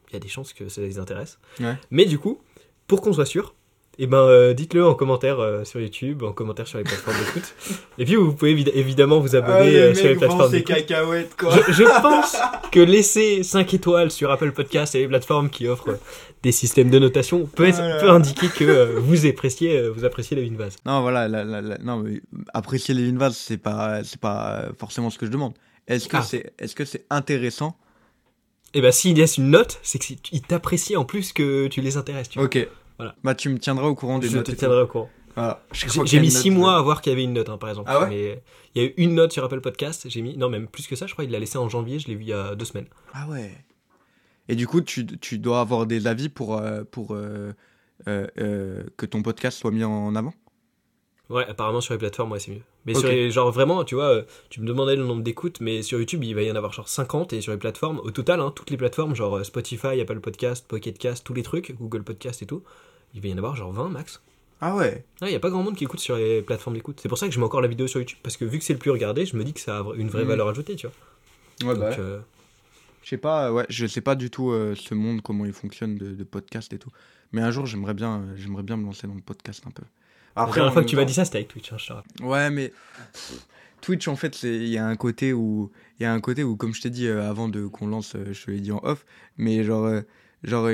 il 0.09 0.15
y 0.15 0.17
a 0.17 0.21
des 0.21 0.29
chances 0.29 0.55
que 0.55 0.69
ça 0.71 0.81
les 0.81 0.99
intéresse. 0.99 1.39
Ouais. 1.61 1.77
Mais 1.91 2.07
du 2.07 2.19
coup, 2.19 2.41
pour 2.87 3.03
qu'on 3.03 3.13
soit 3.13 3.27
sûr, 3.27 3.55
eh 4.01 4.07
ben, 4.07 4.19
euh, 4.19 4.55
dites-le 4.55 4.87
en 4.87 4.95
commentaire 4.95 5.41
euh, 5.41 5.65
sur 5.65 5.81
YouTube, 5.81 6.23
en 6.23 6.33
commentaire 6.33 6.69
sur 6.69 6.79
les 6.79 6.85
plateformes 6.85 7.17
d'écoute. 7.19 7.55
Et 7.99 8.05
puis, 8.05 8.15
vous 8.15 8.33
pouvez 8.33 8.55
évi- 8.55 8.71
évidemment 8.73 9.19
vous 9.19 9.35
abonner 9.35 9.75
euh, 9.77 9.95
sur 9.95 10.07
les 10.07 10.15
plateformes 10.15 10.51
d'écoute. 10.53 10.75
cacahuètes, 10.77 11.37
quoi. 11.37 11.51
Je, 11.67 11.73
je 11.73 11.83
pense 12.03 12.37
que 12.71 12.81
laisser 12.81 13.43
5 13.43 13.75
étoiles 13.75 14.11
sur 14.13 14.31
Apple 14.31 14.53
Podcast 14.53 14.95
et 14.95 15.01
les 15.01 15.09
plateformes 15.09 15.51
qui 15.51 15.67
offrent 15.67 15.99
des 16.45 16.53
systèmes 16.53 16.91
de 16.91 16.99
notation 17.01 17.47
peut, 17.47 17.67
être- 17.67 17.77
Voilà. 17.77 18.01
peut 18.01 18.11
indiquer 18.11 18.49
que 18.49 18.65
euh, 18.65 19.01
vous 19.01 19.27
appréciez, 19.27 19.77
euh, 19.77 19.89
vous 19.91 20.05
appréciez 20.05 20.37
la 20.37 20.57
Vase. 20.57 20.77
Non, 20.87 21.01
voilà, 21.03 21.27
la- 21.27 21.43
la- 21.45 21.61
la- 21.61 21.79
non, 21.79 21.97
mais 21.99 22.21
apprécier 22.55 22.95
les 22.95 23.11
Vase, 23.13 23.37
c'est 23.37 23.59
pas, 23.59 24.05
c'est 24.05 24.21
pas 24.21 24.67
forcément 24.79 25.11
ce 25.11 25.19
que 25.19 25.27
je 25.27 25.31
demande. 25.33 25.55
Est-ce 25.89 26.07
que 26.09 26.17
Ah. 26.19 26.23
c'est, 26.23 26.53
est-ce 26.61 26.77
que 26.77 26.85
c'est 26.85 27.05
intéressant? 27.11 27.77
Et 28.75 28.81
ben 28.83 28.93
s'il 28.93 29.17
laisse 29.17 29.39
une 29.39 29.51
note, 29.51 29.81
c'est 29.83 29.99
qu'ils 29.99 30.43
t'apprécient 30.43 31.01
en 31.01 31.05
plus 31.05 31.33
que 31.33 31.67
tu 31.69 31.81
les 31.81 31.97
intéresses. 31.97 32.29
Tu 32.29 32.39
vois. 32.39 32.47
Voilà. 32.99 33.15
Bah, 33.25 33.35
tu 33.35 33.49
me 33.49 33.59
tiendras 33.59 33.87
au 33.87 33.95
courant 33.95 34.19
des 34.19 34.29
Je 34.29 34.37
notes. 34.37 34.47
te 34.47 34.51
et 34.51 34.55
tout. 34.55 34.59
tiendrai 34.61 34.83
au 34.83 34.87
courant. 34.87 35.09
Voilà. 35.37 35.63
J'ai 35.73 36.19
mis 36.21 36.27
une 36.27 36.31
6 36.33 36.51
note, 36.51 36.59
mois 36.59 36.77
à 36.77 36.83
voir 36.83 37.01
qu'il 37.01 37.11
y 37.11 37.15
avait 37.15 37.23
une 37.25 37.33
note, 37.33 37.49
hein, 37.49 37.59
par 37.59 37.69
exemple. 37.71 37.89
Ah 37.93 38.01
ouais 38.01 38.09
Mais 38.09 38.43
il 38.75 38.83
y 38.83 38.85
a 38.85 38.89
eu 38.89 38.95
une 38.97 39.15
note 39.15 39.33
sur 39.33 39.45
Apple 39.45 39.61
Podcast. 39.61 40.09
J'ai 40.09 40.21
mis, 40.21 40.37
non, 40.37 40.49
même 40.49 40.67
plus 40.67 40.87
que 40.89 40.97
ça, 40.97 41.07
je 41.07 41.13
crois. 41.13 41.25
Il 41.25 41.31
l'a 41.31 41.39
laissé 41.39 41.59
en 41.59 41.69
janvier. 41.69 41.99
Je 42.01 42.09
l'ai 42.09 42.17
vu 42.17 42.23
il 42.23 42.29
y 42.29 42.33
a 42.33 42.55
deux 42.57 42.65
semaines. 42.65 42.87
Ah 43.15 43.29
ouais. 43.29 43.53
Et 44.49 44.57
du 44.57 44.67
coup, 44.67 44.81
tu, 44.81 45.07
tu 45.07 45.39
dois 45.39 45.61
avoir 45.61 45.87
des 45.87 46.07
avis 46.09 46.29
pour, 46.29 46.57
euh, 46.57 46.83
pour 46.91 47.15
euh, 47.15 47.53
euh, 48.09 48.27
euh, 48.39 48.83
que 48.97 49.07
ton 49.07 49.23
podcast 49.23 49.59
soit 49.59 49.71
mis 49.71 49.85
en 49.85 50.15
avant? 50.17 50.33
Ouais, 51.31 51.45
apparemment 51.47 51.81
sur 51.83 51.93
les 51.93 51.99
plateformes, 51.99 52.33
ouais, 52.33 52.41
c'est 52.41 52.53
mieux. 52.53 52.63
Mais 52.87 52.95
sur 52.95 53.09
les, 53.09 53.31
genre 53.31 53.51
vraiment, 53.53 53.85
tu 53.85 53.95
vois, 53.95 54.07
euh, 54.09 54.23
tu 54.49 54.61
me 54.63 54.67
demandais 54.67 54.97
le 54.97 55.05
nombre 55.05 55.23
d'écoutes, 55.23 55.61
mais 55.61 55.83
sur 55.83 55.99
YouTube, 55.99 56.25
il 56.25 56.35
va 56.35 56.41
y 56.43 56.51
en 56.51 56.57
avoir 56.57 56.73
genre 56.73 56.89
50 56.89 57.35
et 57.35 57.41
sur 57.43 57.53
les 57.53 57.59
plateformes, 57.59 57.99
au 57.99 58.11
total, 58.11 58.41
hein, 58.41 58.51
toutes 58.55 58.71
les 58.71 58.79
plateformes, 58.79 59.15
genre 59.15 59.37
euh, 59.37 59.45
Spotify, 59.45 60.01
Apple 60.01 60.21
Podcast, 60.21 60.67
Pocket 60.67 60.97
Cast, 60.97 61.25
tous 61.27 61.35
les 61.35 61.43
trucs, 61.43 61.77
Google 61.79 62.03
Podcast 62.03 62.41
et 62.41 62.47
tout, 62.47 62.63
il 63.15 63.21
va 63.21 63.29
y 63.29 63.35
en 63.35 63.39
avoir 63.39 63.57
genre 63.57 63.73
20 63.73 63.91
max. 63.91 64.23
Ah 64.63 64.75
ouais. 64.75 65.05
Il 65.21 65.29
n'y 65.29 65.35
a 65.35 65.39
pas 65.41 65.51
grand 65.51 65.63
monde 65.63 65.77
qui 65.77 65.85
écoute 65.85 66.01
sur 66.01 66.17
les 66.17 66.41
plateformes 66.43 66.75
d'écoute. 66.77 66.99
C'est 67.01 67.09
pour 67.11 67.19
ça 67.19 67.29
que 67.29 67.35
je 67.35 67.39
mets 67.39 67.45
encore 67.45 67.61
la 67.61 67.69
vidéo 67.69 67.87
sur 67.87 68.01
YouTube, 68.01 68.19
parce 68.23 68.37
que 68.39 68.45
vu 68.47 68.59
que 68.59 68.65
c'est 68.65 68.73
le 68.73 68.79
plus 68.79 68.91
regardé, 68.91 69.27
je 69.27 69.37
me 69.37 69.45
dis 69.45 69.53
que 69.53 69.61
ça 69.61 69.81
a 69.81 69.85
une 69.97 70.09
vraie 70.09 70.25
Mm. 70.25 70.29
valeur 70.29 70.49
ajoutée, 70.49 70.77
tu 70.77 70.87
vois. 70.89 71.69
Ouais, 71.75 71.79
bah 71.79 71.91
Donc, 71.91 71.99
ouais. 71.99 72.05
euh, 72.05 72.21
Je 73.03 73.09
sais 73.11 73.19
pas, 73.19 73.53
ouais, 73.53 73.67
je 73.69 73.87
sais 73.87 74.01
pas 74.01 74.15
du 74.15 74.31
tout 74.31 74.51
euh, 74.51 74.75
ce 74.75 74.95
monde, 74.95 75.21
comment 75.23 75.45
il 75.45 75.53
fonctionne 75.53 75.97
de, 75.99 76.13
de 76.13 76.25
podcast 76.25 76.73
et 76.73 76.79
tout. 76.79 76.91
Mais 77.33 77.43
un 77.43 77.51
jour, 77.51 77.67
j'aimerais 77.67 77.95
bien, 77.95 78.21
euh, 78.23 78.37
j'aimerais 78.37 78.63
bien 78.63 78.77
me 78.79 78.85
lancer 78.87 79.07
dans 79.07 79.15
le 79.15 79.21
podcast 79.21 79.63
un 79.67 79.71
peu. 79.71 79.83
La 80.39 80.51
en 80.51 80.53
dernière 80.53 80.73
fois 80.73 80.83
que 80.83 80.89
tu 80.89 80.97
m'as 80.97 81.05
dit 81.05 81.15
ça, 81.15 81.25
c'était 81.25 81.39
avec 81.39 81.49
Twitch, 81.49 81.73
hein, 81.73 81.77
je 81.79 81.87
te 81.87 81.93
rappelle. 81.93 82.27
Ouais, 82.27 82.51
mais 82.51 82.73
Twitch, 83.81 84.09
en 84.09 84.17
fait, 84.17 84.43
il 84.43 84.69
y 84.69 84.79
a 84.79 84.87
un 84.87 84.97
côté 84.97 85.33
où, 85.33 85.71
il 85.99 86.03
y 86.03 86.07
a 86.07 86.13
un 86.13 86.21
côté 86.21 86.45
où, 86.45 86.57
comme 86.57 86.75
je 86.75 86.81
t'ai 86.83 86.91
dit 86.91 87.07
euh, 87.07 87.29
avant 87.29 87.49
de 87.49 87.67
qu'on 87.67 87.87
lance, 87.87 88.15
euh, 88.17 88.33
je 88.33 88.45
te 88.47 88.51
l'ai 88.51 88.61
dit 88.61 88.73
en 88.73 88.81
off, 88.83 89.05
mais 89.37 89.63
genre, 89.65 89.85
euh, 89.87 90.01
genre, 90.43 90.69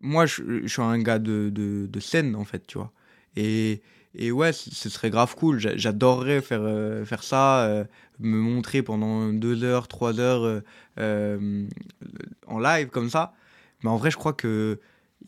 moi, 0.00 0.26
je, 0.26 0.62
je 0.62 0.66
suis 0.66 0.82
un 0.82 0.98
gars 1.00 1.18
de, 1.18 1.50
de, 1.52 1.86
de 1.86 2.00
scène, 2.00 2.34
en 2.34 2.44
fait, 2.44 2.66
tu 2.66 2.78
vois. 2.78 2.92
Et, 3.36 3.82
et 4.14 4.32
ouais, 4.32 4.52
ce 4.52 4.88
serait 4.88 5.10
grave 5.10 5.34
cool. 5.36 5.58
J'a- 5.58 5.76
J'adorerais 5.76 6.40
faire, 6.42 6.62
faire 7.06 7.22
ça, 7.22 7.86
me 8.18 8.36
montrer 8.38 8.82
pendant 8.82 9.32
deux 9.32 9.62
heures, 9.62 9.86
trois 9.86 10.18
heures 10.18 10.62
en 12.46 12.58
live 12.58 12.88
comme 12.88 13.10
ça. 13.10 13.32
Mais 13.82 13.90
en 13.90 13.96
vrai, 13.96 14.10
je 14.10 14.16
crois 14.16 14.32
que 14.32 14.80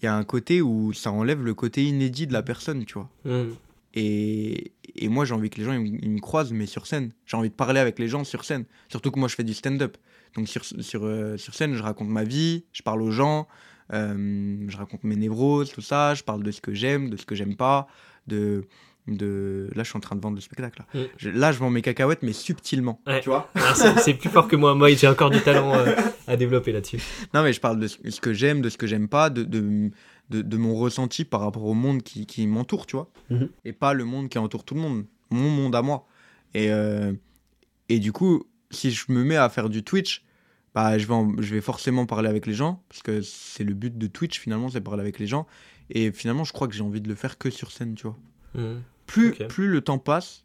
il 0.02 0.06
y 0.06 0.08
a 0.08 0.14
un 0.14 0.24
côté 0.24 0.60
où 0.60 0.92
ça 0.92 1.12
enlève 1.12 1.42
le 1.44 1.54
côté 1.54 1.84
inédit 1.84 2.26
de 2.26 2.32
la 2.32 2.42
personne, 2.42 2.84
tu 2.84 2.94
vois. 2.94 3.08
Mm. 3.24 3.52
Et, 3.94 4.72
et 4.96 5.08
moi, 5.08 5.24
j'ai 5.24 5.34
envie 5.34 5.50
que 5.50 5.58
les 5.58 5.64
gens 5.64 5.72
ils 5.72 6.10
me 6.10 6.20
croisent, 6.20 6.52
mais 6.52 6.66
sur 6.66 6.86
scène. 6.86 7.12
J'ai 7.26 7.36
envie 7.36 7.50
de 7.50 7.54
parler 7.54 7.78
avec 7.78 7.98
les 7.98 8.08
gens 8.08 8.24
sur 8.24 8.44
scène. 8.44 8.64
Surtout 8.88 9.10
que 9.10 9.18
moi, 9.18 9.28
je 9.28 9.34
fais 9.34 9.44
du 9.44 9.54
stand-up. 9.54 9.96
Donc 10.34 10.48
sur, 10.48 10.64
sur, 10.64 11.04
euh, 11.04 11.36
sur 11.36 11.54
scène, 11.54 11.74
je 11.74 11.82
raconte 11.82 12.08
ma 12.08 12.24
vie, 12.24 12.64
je 12.72 12.82
parle 12.82 13.02
aux 13.02 13.10
gens, 13.10 13.46
euh, 13.92 14.64
je 14.66 14.76
raconte 14.76 15.04
mes 15.04 15.16
névroses, 15.16 15.70
tout 15.72 15.82
ça. 15.82 16.14
Je 16.14 16.22
parle 16.22 16.42
de 16.42 16.50
ce 16.50 16.60
que 16.60 16.72
j'aime, 16.72 17.10
de 17.10 17.16
ce 17.16 17.26
que 17.26 17.34
j'aime 17.34 17.54
pas, 17.54 17.86
de, 18.26 18.64
de... 19.08 19.68
Là, 19.74 19.82
je 19.82 19.88
suis 19.88 19.96
en 19.96 20.00
train 20.00 20.14
de 20.16 20.20
vendre 20.20 20.36
le 20.36 20.40
spectacle. 20.40 20.80
Là, 20.94 21.00
Mm. 21.00 21.06
Je- 21.16 21.30
là 21.30 21.52
je 21.52 21.58
vends 21.58 21.70
mes 21.70 21.82
cacahuètes, 21.82 22.22
mais 22.22 22.32
subtilement. 22.32 23.00
Ouais. 23.06 23.20
Tu 23.20 23.28
vois 23.28 23.50
Alors, 23.54 23.76
c'est 23.76 24.14
plus 24.14 24.28
fort 24.30 24.46
que 24.48 24.56
moi. 24.56 24.74
Moi, 24.74 24.94
j'ai 24.94 25.08
encore 25.08 25.30
du 25.30 25.40
talent 25.40 25.74
euh, 25.74 25.94
à 26.26 26.36
développer 26.36 26.72
là-dessus. 26.72 26.98
Non, 27.34 27.42
mais 27.42 27.52
je 27.52 27.60
parle 27.60 27.78
de 27.80 27.86
ce 27.88 28.20
que 28.20 28.32
j'aime, 28.32 28.60
de 28.62 28.68
ce 28.68 28.78
que 28.78 28.86
j'aime 28.86 29.08
pas, 29.08 29.28
de, 29.30 29.42
de, 29.42 29.90
de, 30.30 30.42
de 30.42 30.56
mon 30.56 30.74
ressenti 30.76 31.24
par 31.24 31.40
rapport 31.40 31.64
au 31.64 31.74
monde 31.74 32.02
qui, 32.02 32.26
qui 32.26 32.46
m'entoure, 32.46 32.86
tu 32.86 32.96
vois. 32.96 33.10
Mhm. 33.30 33.48
Et 33.64 33.72
pas 33.72 33.92
le 33.94 34.04
monde 34.04 34.28
qui 34.28 34.38
entoure 34.38 34.64
tout 34.64 34.74
le 34.74 34.80
monde, 34.80 35.04
mon 35.30 35.50
monde 35.50 35.74
à 35.74 35.82
moi. 35.82 36.06
Et, 36.54 36.70
euh, 36.70 37.12
et 37.88 37.98
du 37.98 38.12
coup, 38.12 38.44
si 38.70 38.90
je 38.92 39.04
me 39.08 39.24
mets 39.24 39.36
à 39.36 39.48
faire 39.48 39.68
du 39.68 39.82
Twitch, 39.82 40.24
bah, 40.74 40.96
je, 40.98 41.06
vais 41.06 41.12
en- 41.14 41.34
je 41.42 41.54
vais 41.54 41.60
forcément 41.60 42.06
parler 42.06 42.28
avec 42.28 42.46
les 42.46 42.54
gens, 42.54 42.82
parce 42.88 43.02
que 43.02 43.20
c'est 43.20 43.64
le 43.64 43.74
but 43.74 43.98
de 43.98 44.06
Twitch, 44.06 44.38
finalement, 44.38 44.68
c'est 44.70 44.80
parler 44.80 45.00
avec 45.02 45.18
les 45.18 45.26
gens. 45.26 45.46
Et 45.90 46.12
finalement, 46.12 46.44
je 46.44 46.52
crois 46.52 46.68
que 46.68 46.74
j'ai 46.74 46.82
envie 46.82 47.00
de 47.02 47.08
le 47.08 47.14
faire 47.14 47.36
que 47.36 47.50
sur 47.50 47.72
scène, 47.72 47.94
tu 47.94 48.04
vois. 48.04 48.16
Mhm. 48.54 48.82
Plus, 49.48 49.68
le 49.68 49.80
temps 49.80 49.98
passe, 49.98 50.44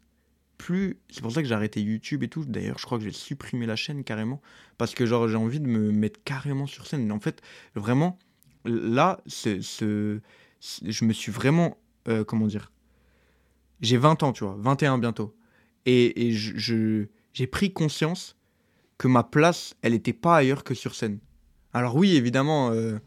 plus. 0.58 0.98
C'est 1.10 1.20
pour 1.22 1.32
ça 1.32 1.42
que 1.42 1.48
j'ai 1.48 1.54
arrêté 1.54 1.80
YouTube 1.80 2.22
et 2.22 2.28
tout. 2.28 2.44
D'ailleurs, 2.44 2.78
je 2.78 2.84
crois 2.86 2.98
que 2.98 3.04
je 3.04 3.08
vais 3.10 3.14
supprimer 3.14 3.66
la 3.66 3.76
chaîne 3.76 4.04
carrément. 4.04 4.40
Parce 4.76 4.94
que, 4.94 5.06
genre, 5.06 5.28
j'ai 5.28 5.36
envie 5.36 5.60
de 5.60 5.66
me 5.66 5.90
mettre 5.92 6.20
carrément 6.24 6.66
sur 6.66 6.86
scène. 6.86 7.10
En 7.12 7.20
fait, 7.20 7.40
vraiment, 7.74 8.18
là, 8.64 9.20
ce, 9.26 9.60
ce- 9.60 10.20
ce- 10.60 10.90
je 10.90 11.04
me 11.04 11.12
suis 11.12 11.32
vraiment. 11.32 11.78
euh, 12.08 12.24
comment 12.24 12.46
dire 12.46 12.72
J'ai 13.80 13.96
20 13.96 14.22
ans, 14.22 14.32
tu 14.32 14.44
vois. 14.44 14.56
21 14.58 14.98
bientôt. 14.98 15.36
Et, 15.86 16.26
et 16.26 16.32
je, 16.32 16.56
je- 16.56 17.06
j'ai 17.32 17.46
pris 17.46 17.72
conscience 17.72 18.36
que 18.98 19.06
ma 19.08 19.22
place, 19.22 19.74
elle 19.82 19.92
n'était 19.92 20.12
pas 20.12 20.36
ailleurs 20.36 20.64
que 20.64 20.74
sur 20.74 20.94
scène. 20.94 21.18
Alors, 21.72 21.94
oui, 21.96 22.16
évidemment. 22.16 22.70
euh, 22.72 22.98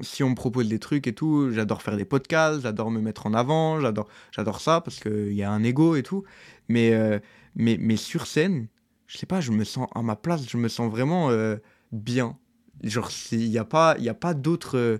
si 0.00 0.22
on 0.22 0.30
me 0.30 0.34
propose 0.34 0.68
des 0.68 0.78
trucs 0.78 1.06
et 1.06 1.14
tout, 1.14 1.50
j'adore 1.52 1.82
faire 1.82 1.96
des 1.96 2.04
podcasts, 2.04 2.62
j'adore 2.62 2.90
me 2.90 3.00
mettre 3.00 3.26
en 3.26 3.34
avant, 3.34 3.80
j'adore 3.80 4.08
j'adore 4.30 4.60
ça 4.60 4.80
parce 4.80 5.00
qu'il 5.00 5.32
y 5.32 5.42
a 5.42 5.50
un 5.50 5.62
ego 5.62 5.96
et 5.96 6.02
tout. 6.02 6.24
Mais, 6.68 6.92
euh, 6.92 7.18
mais, 7.54 7.76
mais 7.80 7.96
sur 7.96 8.26
scène, 8.26 8.68
je 9.06 9.16
sais 9.18 9.26
pas, 9.26 9.40
je 9.40 9.50
me 9.50 9.64
sens 9.64 9.88
à 9.94 10.02
ma 10.02 10.16
place, 10.16 10.48
je 10.48 10.56
me 10.56 10.68
sens 10.68 10.90
vraiment 10.90 11.30
euh, 11.30 11.56
bien. 11.92 12.36
Genre, 12.84 13.10
il 13.32 13.50
n'y 13.50 13.58
a 13.58 13.64
pas, 13.64 13.96
a 13.98 14.14
pas 14.14 14.34
d'autre 14.34 14.76
euh, 14.78 14.98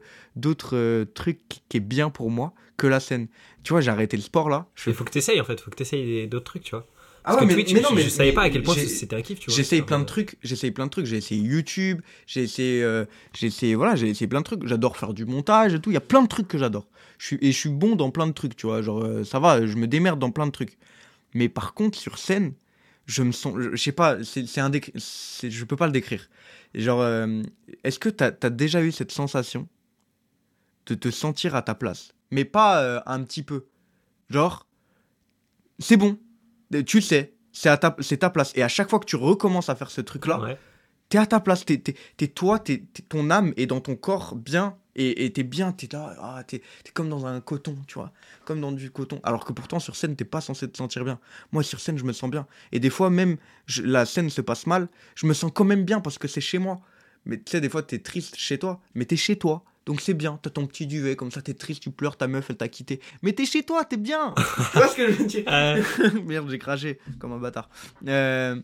euh, 0.72 1.04
truc 1.04 1.38
qui 1.68 1.76
est 1.76 1.80
bien 1.80 2.10
pour 2.10 2.30
moi 2.30 2.52
que 2.76 2.86
la 2.86 2.98
scène. 2.98 3.28
Tu 3.62 3.72
vois, 3.72 3.80
j'ai 3.80 3.90
arrêté 3.90 4.16
le 4.16 4.22
sport 4.22 4.48
là. 4.48 4.66
Je 4.74 4.90
Il 4.90 4.96
faut 4.96 5.04
que 5.04 5.10
tu 5.10 5.18
essayes 5.18 5.40
en 5.40 5.44
fait. 5.44 5.60
faut 5.60 5.70
que 5.70 5.76
tu 5.76 5.82
essayes 5.82 6.26
d'autres 6.26 6.46
trucs, 6.46 6.64
tu 6.64 6.74
vois. 6.74 6.86
Ah 7.30 7.36
ouais, 7.36 7.46
mais- 7.46 7.54
Twitch, 7.54 7.72
mais 7.74 7.80
non, 7.80 7.92
mais- 7.92 8.02
je 8.02 8.08
savais 8.08 8.32
pas 8.32 8.42
à 8.42 8.50
quel 8.50 8.62
point 8.62 8.74
j'ai- 8.74 8.86
c'était 8.88 9.16
un 9.16 9.22
kiff, 9.22 9.38
tu 9.40 9.46
vois. 9.50 9.56
J'essaye 9.56 9.80
Enfin, 9.80 9.86
plein 9.86 9.98
de 10.00 10.04
trucs, 10.04 10.36
j'essaye 10.42 10.70
plein 10.70 10.86
de 10.86 10.90
trucs, 10.90 11.06
j'ai 11.06 11.16
essayé 11.18 11.40
YouTube, 11.40 12.00
j'ai 12.26 12.42
essayé, 12.42 12.82
euh, 12.82 13.04
j'ai 13.34 13.46
essayé, 13.48 13.74
voilà, 13.74 13.96
j'ai 13.96 14.08
essayé 14.08 14.26
plein 14.26 14.40
de 14.40 14.44
trucs. 14.44 14.66
J'adore 14.66 14.96
faire 14.96 15.12
du 15.14 15.24
montage 15.24 15.74
et 15.74 15.80
tout. 15.80 15.90
Il 15.90 15.94
y 15.94 15.96
a 15.98 16.00
plein 16.00 16.22
de 16.22 16.28
trucs 16.28 16.48
que 16.48 16.58
j'adore. 16.58 16.86
Je 17.18 17.26
suis 17.26 17.38
et 17.40 17.52
je 17.52 17.58
suis 17.58 17.68
bon 17.70 17.96
dans 17.96 18.10
plein 18.10 18.26
de 18.26 18.32
trucs, 18.32 18.56
tu 18.56 18.66
vois. 18.66 18.80
Genre 18.82 19.02
euh, 19.04 19.24
ça 19.24 19.38
va, 19.40 19.66
je 19.66 19.74
me 19.76 19.86
démerde 19.86 20.18
dans 20.18 20.30
plein 20.30 20.46
de 20.46 20.52
trucs. 20.52 20.78
Mais 21.34 21.48
par 21.48 21.74
contre 21.74 21.98
sur 21.98 22.18
scène, 22.18 22.54
je 23.06 23.22
me 23.22 23.32
sens, 23.32 23.54
je, 23.58 23.70
je 23.74 23.82
sais 23.82 23.92
pas, 23.92 24.22
c'est 24.24 24.58
un 24.60 24.70
je 24.72 25.64
peux 25.64 25.76
pas 25.76 25.86
le 25.86 25.92
décrire. 25.92 26.28
Genre, 26.74 27.00
euh, 27.00 27.42
est-ce 27.84 27.98
que 27.98 28.08
t'as 28.10 28.30
as 28.42 28.50
déjà 28.50 28.82
eu 28.82 28.92
cette 28.92 29.12
sensation 29.12 29.66
de 30.86 30.94
te 30.94 31.10
sentir 31.10 31.54
à 31.54 31.62
ta 31.62 31.74
place, 31.74 32.12
mais 32.30 32.44
pas 32.44 33.02
un 33.06 33.22
petit 33.24 33.42
peu, 33.42 33.66
genre, 34.30 34.66
c'est 35.78 35.96
bon, 35.96 36.18
tu 36.86 36.98
le 36.98 37.02
sais. 37.02 37.34
C'est 37.52 37.68
à 37.68 37.76
ta, 37.76 37.96
c'est 38.00 38.18
ta 38.18 38.30
place. 38.30 38.52
Et 38.54 38.62
à 38.62 38.68
chaque 38.68 38.88
fois 38.90 38.98
que 39.00 39.06
tu 39.06 39.16
recommences 39.16 39.68
à 39.68 39.74
faire 39.74 39.90
ce 39.90 40.00
truc-là, 40.00 40.40
Ouais. 40.40 40.58
t'es 41.08 41.18
à 41.18 41.26
ta 41.26 41.40
place, 41.40 41.64
t'es, 41.64 41.78
t'es, 41.78 41.94
t'es 42.16 42.28
toi, 42.28 42.58
ton 43.08 43.30
âme 43.30 43.52
est 43.56 43.66
dans 43.66 43.80
ton 43.80 43.96
corps 43.96 44.36
bien, 44.36 44.76
et, 45.00 45.32
t'es 45.32 45.44
bien, 45.44 45.70
t'es 45.70 45.88
là, 45.92 46.16
ah, 46.20 46.42
t'es, 46.44 46.60
t'es 46.82 46.90
comme 46.92 47.08
dans 47.08 47.24
un 47.24 47.40
coton, 47.40 47.76
tu 47.86 47.94
vois, 47.94 48.12
comme 48.44 48.60
dans 48.60 48.72
du 48.72 48.90
coton. 48.90 49.20
Alors 49.22 49.44
que 49.44 49.52
pourtant, 49.52 49.78
sur 49.78 49.94
scène, 49.94 50.16
t'es 50.16 50.24
pas 50.24 50.40
censé 50.40 50.68
te 50.68 50.76
sentir 50.76 51.04
bien. 51.04 51.20
Moi, 51.52 51.62
sur 51.62 51.78
scène, 51.78 51.96
je 51.98 52.02
me 52.04 52.12
sens 52.12 52.28
bien. 52.28 52.48
Et 52.72 52.80
des 52.80 52.90
fois, 52.90 53.08
même, 53.08 53.36
je- 53.66 53.82
la 53.82 54.06
scène 54.06 54.28
se 54.28 54.40
passe 54.40 54.66
mal, 54.66 54.88
je 55.14 55.26
me 55.26 55.34
sens 55.34 55.52
quand 55.54 55.64
même 55.64 55.84
bien 55.84 56.00
parce 56.00 56.18
que 56.18 56.26
c'est 56.26 56.40
chez 56.40 56.58
moi. 56.58 56.80
Mais 57.26 57.36
tu 57.36 57.44
sais, 57.52 57.60
des 57.60 57.68
fois, 57.68 57.82
t'es 57.84 58.00
triste 58.00 58.34
chez 58.36 58.58
toi, 58.58 58.80
mais 58.94 59.04
t'es 59.04 59.16
chez 59.16 59.36
toi. 59.36 59.62
Donc 59.88 60.00
c'est 60.02 60.12
bien, 60.14 60.38
t'as 60.42 60.50
ton 60.50 60.66
petit 60.66 60.86
duvet, 60.86 61.16
comme 61.16 61.30
ça 61.32 61.40
t'es 61.42 61.54
triste, 61.54 61.82
tu 61.82 61.90
pleures, 61.90 62.16
ta 62.16 62.28
meuf 62.28 62.50
elle 62.50 62.56
t'a 62.58 62.68
quitté. 62.68 63.00
Mais 63.22 63.32
t'es 63.32 63.46
chez 63.46 63.62
toi, 63.64 63.84
t'es 63.84 63.96
bien 63.96 64.34
Tu 64.72 64.78
vois 64.78 64.86
ce 64.88 64.94
que 64.94 65.10
je 65.10 65.12
veux 65.16 65.24
dire 65.26 65.44
Euh, 65.48 65.82
Merde, 66.26 66.48
j'ai 66.50 66.58
craché 66.58 66.98
comme 67.18 67.32
un 67.32 67.38
bâtard. 67.38 67.70
Euh, 68.06 68.54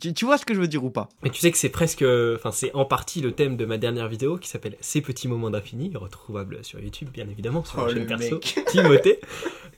tu, 0.00 0.14
tu 0.14 0.24
vois 0.24 0.38
ce 0.38 0.46
que 0.46 0.54
je 0.54 0.60
veux 0.60 0.68
dire 0.68 0.82
ou 0.84 0.88
pas 0.90 1.08
mais 1.22 1.30
tu 1.30 1.40
sais 1.40 1.50
que 1.50 1.58
c'est 1.58 1.68
presque, 1.68 2.02
enfin 2.36 2.50
c'est 2.52 2.72
en 2.74 2.84
partie 2.86 3.20
le 3.20 3.32
thème 3.32 3.56
de 3.56 3.64
ma 3.66 3.76
dernière 3.76 4.08
vidéo 4.08 4.38
qui 4.38 4.48
s'appelle 4.48 4.76
Ces 4.80 5.00
petits 5.02 5.28
moments 5.28 5.50
d'infini, 5.50 5.92
retrouvable 5.94 6.64
sur 6.64 6.80
YouTube 6.80 7.08
bien 7.12 7.28
évidemment 7.28 7.62
sur 7.64 7.80
Oh, 7.82 7.86
le 7.86 7.94
chaîne 7.94 8.06
perso 8.06 8.34
mec. 8.36 8.58
Timothée, 8.68 9.20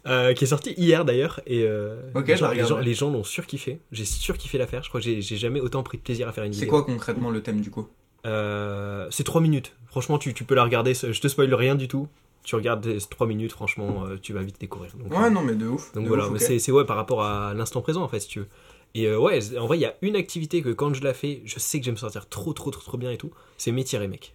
euh, 0.07 0.35
qui 0.35 0.45
est 0.45 0.49
sorti 0.49 0.73
hier 0.77 1.05
d'ailleurs 1.05 1.41
et 1.47 1.65
euh, 1.65 1.97
les, 2.15 2.21
gens, 2.21 2.23
les, 2.23 2.37
gens, 2.37 2.49
regarderai. 2.51 2.85
les 2.85 2.95
gens 2.95 3.11
l'ont 3.11 3.25
surkiffé. 3.25 3.81
J'ai 3.91 4.05
surkiffé 4.05 4.57
l'affaire. 4.59 4.83
Je 4.85 4.89
crois 4.91 5.01
que 5.01 5.05
j'ai 5.21 5.37
jamais 5.37 5.61
autant 5.61 5.83
pris 5.83 5.97
de 5.99 6.03
plaisir 6.03 6.29
à 6.29 6.33
faire 6.33 6.45
une 6.45 6.53
C'est 6.53 6.67
vidéo. 6.67 6.71
quoi 6.71 6.85
concrètement 6.85 7.31
le 7.31 7.43
thème 7.43 7.61
du 7.61 7.71
coup? 7.71 7.89
Euh, 8.27 9.07
C'est 9.11 9.25
3 9.25 9.41
minutes. 9.41 9.73
Franchement, 9.93 10.19
tu, 10.19 10.35
tu 10.35 10.43
peux 10.45 10.57
la 10.57 10.65
regarder. 10.65 10.95
Je 10.95 11.21
te 11.21 11.29
spoil 11.29 11.55
rien 11.55 11.77
du 11.77 11.87
tout. 11.87 12.09
Tu 12.45 12.57
regardes 12.57 12.99
3 13.09 13.27
minutes, 13.29 13.53
franchement, 13.53 14.05
euh, 14.05 14.17
tu 14.21 14.33
vas 14.33 14.43
vite 14.43 14.61
découvrir. 14.61 14.91
Donc, 14.97 15.13
euh, 15.13 15.31
non 15.31 15.43
mais 15.43 15.55
de 15.55 15.69
ouf. 15.69 15.93
Donc 15.93 16.03
de 16.05 16.09
voilà, 16.09 16.25
ouf, 16.25 16.33
mais 16.33 16.43
ok. 16.53 16.61
c'est 16.61 16.73
ouais 16.73 16.85
par 16.85 16.97
rapport 16.97 17.23
à 17.23 17.55
l'instant 17.55 17.83
présent 17.83 18.03
en 18.03 18.09
fait 18.09 18.19
si 18.19 18.27
tu 18.27 18.41
veux. 18.41 18.49
Et 18.95 19.07
euh, 19.07 19.17
ouais, 19.19 19.57
en 19.57 19.67
vrai, 19.69 19.79
il 19.79 19.83
y 19.83 19.85
a 19.87 19.95
une 20.03 20.17
activité 20.17 20.61
que 20.61 20.71
quand 20.71 20.93
je 20.93 21.05
la 21.05 21.15
fais, 21.15 21.41
je 21.45 21.61
sais 21.61 21.79
que 21.79 21.85
je 21.85 21.91
vais 21.91 21.95
me 21.95 21.99
sentir 21.99 22.29
trop 22.29 22.53
trop 22.53 22.73
trop 22.73 22.83
trop 22.83 22.99
bien 22.99 23.13
et 23.13 23.17
tout, 23.17 23.31
c'est 23.59 23.71
m'étirer 23.71 24.09
mec. 24.09 24.35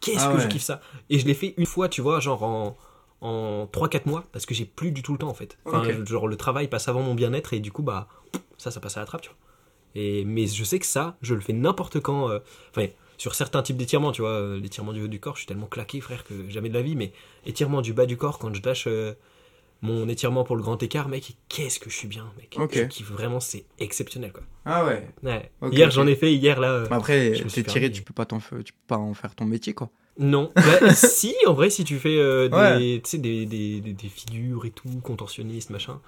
Qu'est-ce 0.00 0.18
Ah 0.18 0.32
que 0.32 0.38
je 0.40 0.44
ouais. 0.44 0.48
kiffe 0.48 0.62
ça 0.62 0.80
Et 1.10 1.18
je 1.20 1.26
l'ai 1.26 1.32
fait 1.34 1.54
une 1.56 1.64
fois, 1.66 1.88
tu 1.88 2.00
vois, 2.00 2.18
genre 2.18 2.42
en 2.42 2.76
en 3.20 3.66
3 3.70 3.88
4 3.88 4.06
mois 4.06 4.24
parce 4.32 4.44
que 4.46 4.52
j'ai 4.54 4.64
plus 4.66 4.90
du 4.90 5.02
tout 5.02 5.12
le 5.12 5.18
temps 5.18 5.28
en 5.28 5.34
fait. 5.34 5.56
Enfin, 5.64 5.84
genre 6.04 6.26
le 6.26 6.36
travail 6.36 6.66
passe 6.68 6.88
avant 6.88 7.02
mon 7.02 7.14
bien-être 7.14 7.54
et 7.54 7.60
du 7.60 7.70
coup 7.72 7.82
bah 7.82 8.08
ça 8.58 8.70
ça 8.72 8.80
passe 8.80 8.96
à 8.96 9.00
la 9.00 9.06
trappe, 9.06 9.22
tu 9.22 9.28
vois. 9.28 9.38
Et 9.94 10.24
mais 10.24 10.46
je 10.48 10.64
sais 10.64 10.78
que 10.80 10.86
ça, 10.86 11.16
je 11.22 11.34
le 11.34 11.40
fais 11.40 11.52
n'importe 11.52 12.00
quand 12.00 12.28
euh, 12.30 12.40
enfin 12.76 12.88
sur 13.24 13.34
certains 13.34 13.62
types 13.62 13.78
d'étirements, 13.78 14.12
tu 14.12 14.20
vois, 14.20 14.32
euh, 14.32 14.60
l'étirement 14.60 14.92
du 14.92 15.02
haut 15.02 15.08
du 15.08 15.18
corps, 15.18 15.34
je 15.36 15.40
suis 15.40 15.46
tellement 15.46 15.66
claqué, 15.66 16.02
frère, 16.02 16.24
que 16.24 16.34
jamais 16.50 16.68
de 16.68 16.74
la 16.74 16.82
vie, 16.82 16.94
mais 16.94 17.10
étirement 17.46 17.80
du 17.80 17.94
bas 17.94 18.04
du 18.04 18.18
corps, 18.18 18.38
quand 18.38 18.52
je 18.52 18.60
lâche 18.62 18.84
euh, 18.86 19.14
mon 19.80 20.06
étirement 20.10 20.44
pour 20.44 20.56
le 20.56 20.62
grand 20.62 20.82
écart, 20.82 21.08
mec, 21.08 21.38
qu'est-ce 21.48 21.80
que 21.80 21.88
je 21.88 21.96
suis 21.96 22.06
bien, 22.06 22.30
mec. 22.36 22.58
Kiffe 22.90 23.10
vraiment, 23.10 23.40
c'est 23.40 23.64
exceptionnel, 23.78 24.30
quoi. 24.30 24.42
Ah 24.66 24.84
ouais. 24.84 25.08
Hier, 25.72 25.90
j'en 25.90 26.06
ai 26.06 26.16
fait, 26.16 26.34
hier, 26.34 26.60
là. 26.60 26.70
euh, 26.70 26.86
Après, 26.90 27.34
Je 27.34 27.44
me 27.44 27.48
suis 27.48 27.64
tiré, 27.64 27.90
tu 27.90 28.02
peux 28.02 28.12
pas 28.12 28.26
t'en 28.26 28.40
fa- 28.40 28.62
tu 28.62 28.74
peux 28.74 28.78
pas 28.86 28.98
en 28.98 29.14
faire 29.14 29.34
ton 29.34 29.46
métier 29.46 29.72
quoi. 29.72 29.88
Non. 30.18 30.52
Bah, 30.56 30.92
si, 30.94 31.34
en 31.46 31.54
vrai, 31.54 31.70
si 31.70 31.84
tu 31.84 31.98
fais 31.98 32.18
euh, 32.18 32.50
Ouais. 32.50 32.78
des, 32.78 33.18
des, 33.18 33.46
des, 33.46 33.80
des 33.80 34.08
figures 34.10 34.66
et 34.66 34.70
tout, 34.70 34.88
contorsionnistes, 35.02 35.70
machin. 35.70 35.98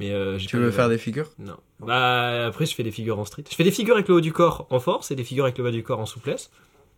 Mais 0.00 0.10
euh, 0.12 0.36
Tu 0.38 0.56
veux 0.56 0.70
faire 0.72 0.88
des 0.88 0.98
figures? 0.98 1.30
Non. 1.38 1.56
Bah, 1.78 2.46
après, 2.46 2.66
je 2.66 2.74
fais 2.74 2.82
des 2.82 2.90
figures 2.90 3.18
en 3.18 3.24
street. 3.24 3.44
Je 3.48 3.54
fais 3.54 3.64
des 3.64 3.70
figures 3.70 3.94
avec 3.94 4.08
le 4.08 4.14
haut 4.14 4.20
du 4.20 4.32
corps 4.32 4.66
en 4.70 4.80
force 4.80 5.10
et 5.12 5.14
des 5.14 5.24
figures 5.24 5.44
avec 5.44 5.58
le 5.58 5.64
bas 5.64 5.70
du 5.70 5.82
corps 5.82 6.00
en 6.00 6.06
souplesse. 6.06 6.50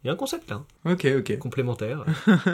Il 0.02 0.06
y 0.06 0.10
a 0.10 0.12
un 0.14 0.16
concept 0.16 0.48
là, 0.50 0.64
hein, 0.84 0.92
Ok, 0.92 1.06
ok. 1.18 1.36
complémentaire. 1.38 2.04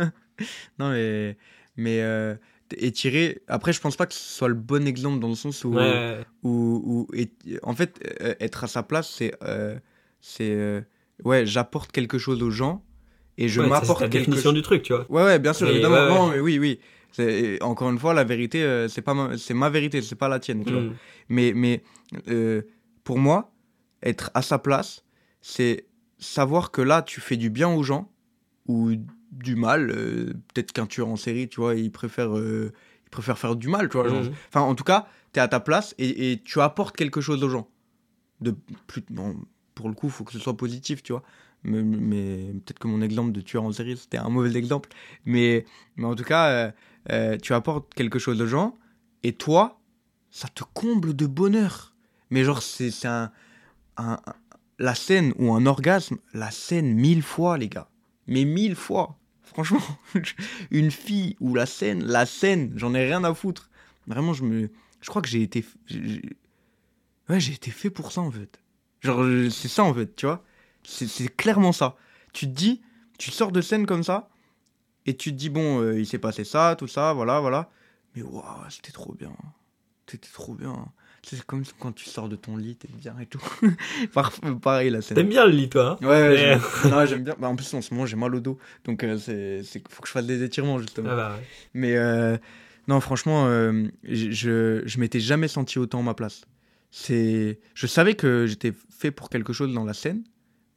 Non 0.79 0.91
mais 0.93 1.37
mais 1.77 2.01
euh, 2.03 2.35
étirer. 2.77 3.43
Après, 3.49 3.73
je 3.73 3.81
pense 3.81 3.97
pas 3.97 4.07
que 4.07 4.15
ce 4.15 4.21
soit 4.21 4.47
le 4.49 4.55
bon 4.55 4.87
exemple 4.87 5.19
dans 5.21 5.29
le 5.29 5.35
sens 5.35 5.65
où 5.65 5.75
Ouais. 5.75 6.19
où, 6.45 7.07
où- 7.11 7.15
et- 7.15 7.31
en 7.65 7.75
fait 7.75 7.99
euh, 8.23 8.35
être 8.39 8.63
à 8.65 8.69
sa 8.69 8.83
place 8.85 9.11
c'est 9.11 9.35
euh, 9.43 9.77
c'est 10.21 10.85
ouais 11.25 11.45
j'apporte 11.45 11.91
quelque 11.91 12.19
chose 12.19 12.41
aux 12.43 12.51
gens 12.51 12.85
et 13.37 13.49
je 13.49 13.61
Ouais, 13.61 13.69
ça, 13.69 13.75
c'est 13.75 13.81
m'apporte 13.81 14.01
la 14.03 14.09
quelque 14.09 14.21
définition 14.27 14.51
chose 14.51 14.55
du 14.55 14.63
truc, 14.63 14.83
tu 14.83 14.93
vois. 14.93 15.07
ouais 15.11 15.25
ouais 15.25 15.39
bien 15.41 15.53
sûr 15.53 15.67
Mais 15.67 15.73
évidemment 15.75 15.97
ouais, 15.97 16.03
ouais. 16.09 16.15
non 16.15 16.27
mais 16.29 16.39
oui 16.41 16.59
oui 16.61 16.79
C'est- 16.81 16.89
et 17.19 17.59
encore 17.63 17.91
une 17.91 17.99
fois 17.99 18.15
la 18.15 18.25
vérité 18.25 18.63
euh, 18.63 18.89
c'est 18.89 19.03
pas 19.03 19.15
ma, 19.15 19.37
c'est 19.39 19.55
ma 19.55 19.71
vérité 19.71 20.03
c'est 20.03 20.15
pas 20.17 20.29
la 20.29 20.39
tienne 20.39 20.65
tu 20.65 20.73
vois. 20.73 20.83
Mm. 20.83 20.95
mais 21.31 21.53
mais 21.55 21.83
euh, 22.29 22.63
pour 23.05 23.19
moi 23.19 23.51
être 24.03 24.31
à 24.35 24.43
sa 24.43 24.59
place 24.59 25.05
c'est 25.41 25.87
savoir 26.19 26.71
que 26.71 26.83
là 26.83 27.03
tu 27.03 27.21
fais 27.21 27.37
du 27.37 27.51
bien 27.51 27.69
aux 27.69 27.83
gens 27.83 28.11
ou 28.67 28.93
du 29.33 29.57
mal 29.57 29.91
euh, 29.91 30.33
peut-être 30.53 30.73
qu'un 30.73 30.87
tueur 30.87 31.09
en 31.09 31.17
série 31.17 31.49
tu 31.49 31.61
vois 31.61 31.75
il 31.75 31.91
préfère 31.91 32.31
il 32.37 33.11
préfère 33.11 33.39
faire 33.39 33.57
du 33.57 33.69
mal 33.69 33.89
tu 33.89 33.97
vois 33.97 34.09
genre, 34.09 34.23
Mhm. 34.23 34.33
Enfin, 34.49 34.61
en 34.61 34.75
tout 34.75 34.85
cas, 34.85 35.07
tu 35.33 35.41
es 35.41 35.43
à 35.43 35.49
ta 35.49 35.61
place 35.61 35.95
et, 35.99 36.33
et 36.33 36.43
tu 36.43 36.61
apportes 36.61 36.95
quelque 36.97 37.21
chose 37.23 37.43
aux 37.43 37.49
gens. 37.49 37.69
De 38.41 38.55
plus, 38.87 39.03
bon, 39.11 39.37
pour 39.75 39.89
le 39.89 39.95
coup, 39.95 40.07
il 40.09 40.13
faut 40.13 40.25
que 40.25 40.33
ce 40.33 40.39
soit 40.39 40.57
positif, 40.57 41.03
tu 41.03 41.13
vois. 41.13 41.23
Mais, 41.65 41.83
mais 41.83 42.53
peut-être 42.65 42.79
que 42.79 42.87
mon 42.87 43.01
exemple 43.03 43.33
de 43.33 43.41
tueur 43.41 43.65
en 43.65 43.73
série, 43.73 43.97
c'était 43.97 44.19
un 44.19 44.29
mauvais 44.29 44.55
exemple. 44.57 44.91
Mais, 45.25 45.65
mais 45.97 46.05
en 46.05 46.15
tout 46.15 46.25
cas, 46.25 46.49
euh, 46.51 46.71
euh, 47.11 47.37
tu 47.39 47.55
apportes 47.55 47.95
quelque 47.95 48.19
chose 48.19 48.41
aux 48.41 48.47
gens 48.47 48.77
et 49.23 49.33
toi, 49.33 49.81
ça 50.31 50.49
te 50.49 50.65
comble 50.75 51.15
de 51.15 51.27
bonheur. 51.27 51.95
Mais 52.31 52.45
genre, 52.45 52.63
c'est 52.63 52.93
un, 53.07 53.31
un- 53.97 54.21
La 54.79 54.95
scène 54.95 55.33
ou 55.39 55.53
un 55.55 55.67
orgasme, 55.67 56.19
la 56.35 56.51
scène 56.51 56.95
mille 56.95 57.23
fois, 57.23 57.59
les 57.59 57.69
gars. 57.69 57.89
Mais 58.27 58.45
mille 58.45 58.77
fois. 58.77 59.19
Franchement, 59.43 59.81
une 60.71 60.91
fille 60.91 61.37
ou 61.41 61.55
la 61.55 61.67
scène, 61.67 62.05
la 62.05 62.27
scène, 62.27 62.73
j'en 62.77 62.95
ai 62.95 63.05
rien 63.07 63.25
à 63.25 63.35
foutre. 63.35 63.71
Vraiment, 64.07 64.33
je 64.35 64.45
me. 64.45 64.71
Je 65.01 65.09
crois 65.09 65.23
que 65.23 65.29
j'ai 65.29 65.43
été. 65.43 65.65
Ouais, 67.29 67.41
j'ai 67.41 67.53
été 67.55 67.71
fait 67.71 67.91
pour 67.91 68.13
ça, 68.13 68.21
en 68.21 68.31
fait. 68.31 68.61
Genre, 69.01 69.25
c'est 69.51 69.69
ça, 69.69 69.85
en 69.85 69.95
fait, 69.95 70.15
tu 70.17 70.27
vois. 70.27 70.45
C'est 70.85 71.35
clairement 71.37 71.73
ça. 71.73 71.97
Tu 72.33 72.47
te 72.47 72.53
dis, 72.53 72.81
tu 73.19 73.31
sors 73.31 73.53
de 73.53 73.61
scène 73.61 73.87
comme 73.87 74.03
ça, 74.03 74.31
et 75.09 75.17
tu 75.17 75.31
te 75.33 75.37
dis, 75.37 75.49
bon, 75.51 75.81
euh, 75.83 75.99
il 75.99 76.07
s'est 76.07 76.19
passé 76.19 76.45
ça, 76.45 76.75
tout 76.79 76.87
ça, 76.89 77.13
voilà, 77.13 77.41
voilà. 77.41 77.71
Mais 78.15 78.23
waouh, 78.23 78.45
c'était 78.71 78.93
trop 78.93 79.13
bien. 79.15 79.33
t'étais 80.07 80.29
trop 80.33 80.55
bien. 80.55 80.87
C'est 81.23 81.43
comme 81.45 81.63
quand 81.79 81.93
tu 81.93 82.09
sors 82.09 82.29
de 82.29 82.37
ton 82.37 82.57
lit, 82.57 82.77
t'es 82.77 82.89
bien 82.97 83.15
et 83.21 83.27
tout. 83.27 83.43
Pareil, 84.63 84.91
la 84.91 85.03
scène. 85.03 85.17
T'aimes 85.17 85.29
bien 85.29 85.45
le 85.47 85.53
lit, 85.53 85.69
toi 85.69 85.99
hein 86.03 86.07
Ouais, 86.07 86.37
j'aime- 86.39 86.61
non, 86.91 87.05
j'aime 87.07 87.25
bien. 87.25 87.35
Bah, 87.39 87.49
en 87.49 87.57
plus, 87.57 87.73
en 87.75 87.83
ce 87.83 87.93
moment, 87.93 88.07
j'ai 88.07 88.17
mal 88.17 88.35
au 88.35 88.41
dos. 88.41 88.59
Donc, 88.85 89.03
euh, 89.05 89.19
c'est, 89.19 89.63
c'est, 89.65 89.83
faut 89.89 90.01
que 90.03 90.09
je 90.09 90.13
fasse 90.13 90.27
des 90.27 90.43
étirements, 90.43 90.79
justement. 90.79 91.11
Ah 91.13 91.17
bah 91.17 91.35
ouais. 91.37 91.43
Mais 91.75 91.97
euh, 91.97 92.39
non, 92.87 93.01
franchement, 93.01 93.47
euh, 93.47 93.89
je, 94.05 94.31
je, 94.31 94.83
je 94.87 95.01
m'étais 95.01 95.21
jamais 95.21 95.49
senti 95.49 95.79
autant 95.79 96.01
à 96.01 96.03
ma 96.03 96.15
place. 96.15 96.43
C'est, 96.91 97.59
je 97.75 97.87
savais 97.87 98.15
que 98.15 98.47
j'étais 98.47 98.73
fait 98.89 99.11
pour 99.11 99.29
quelque 99.29 99.53
chose 99.53 99.75
dans 99.75 99.85
la 99.85 99.93
scène, 99.95 100.23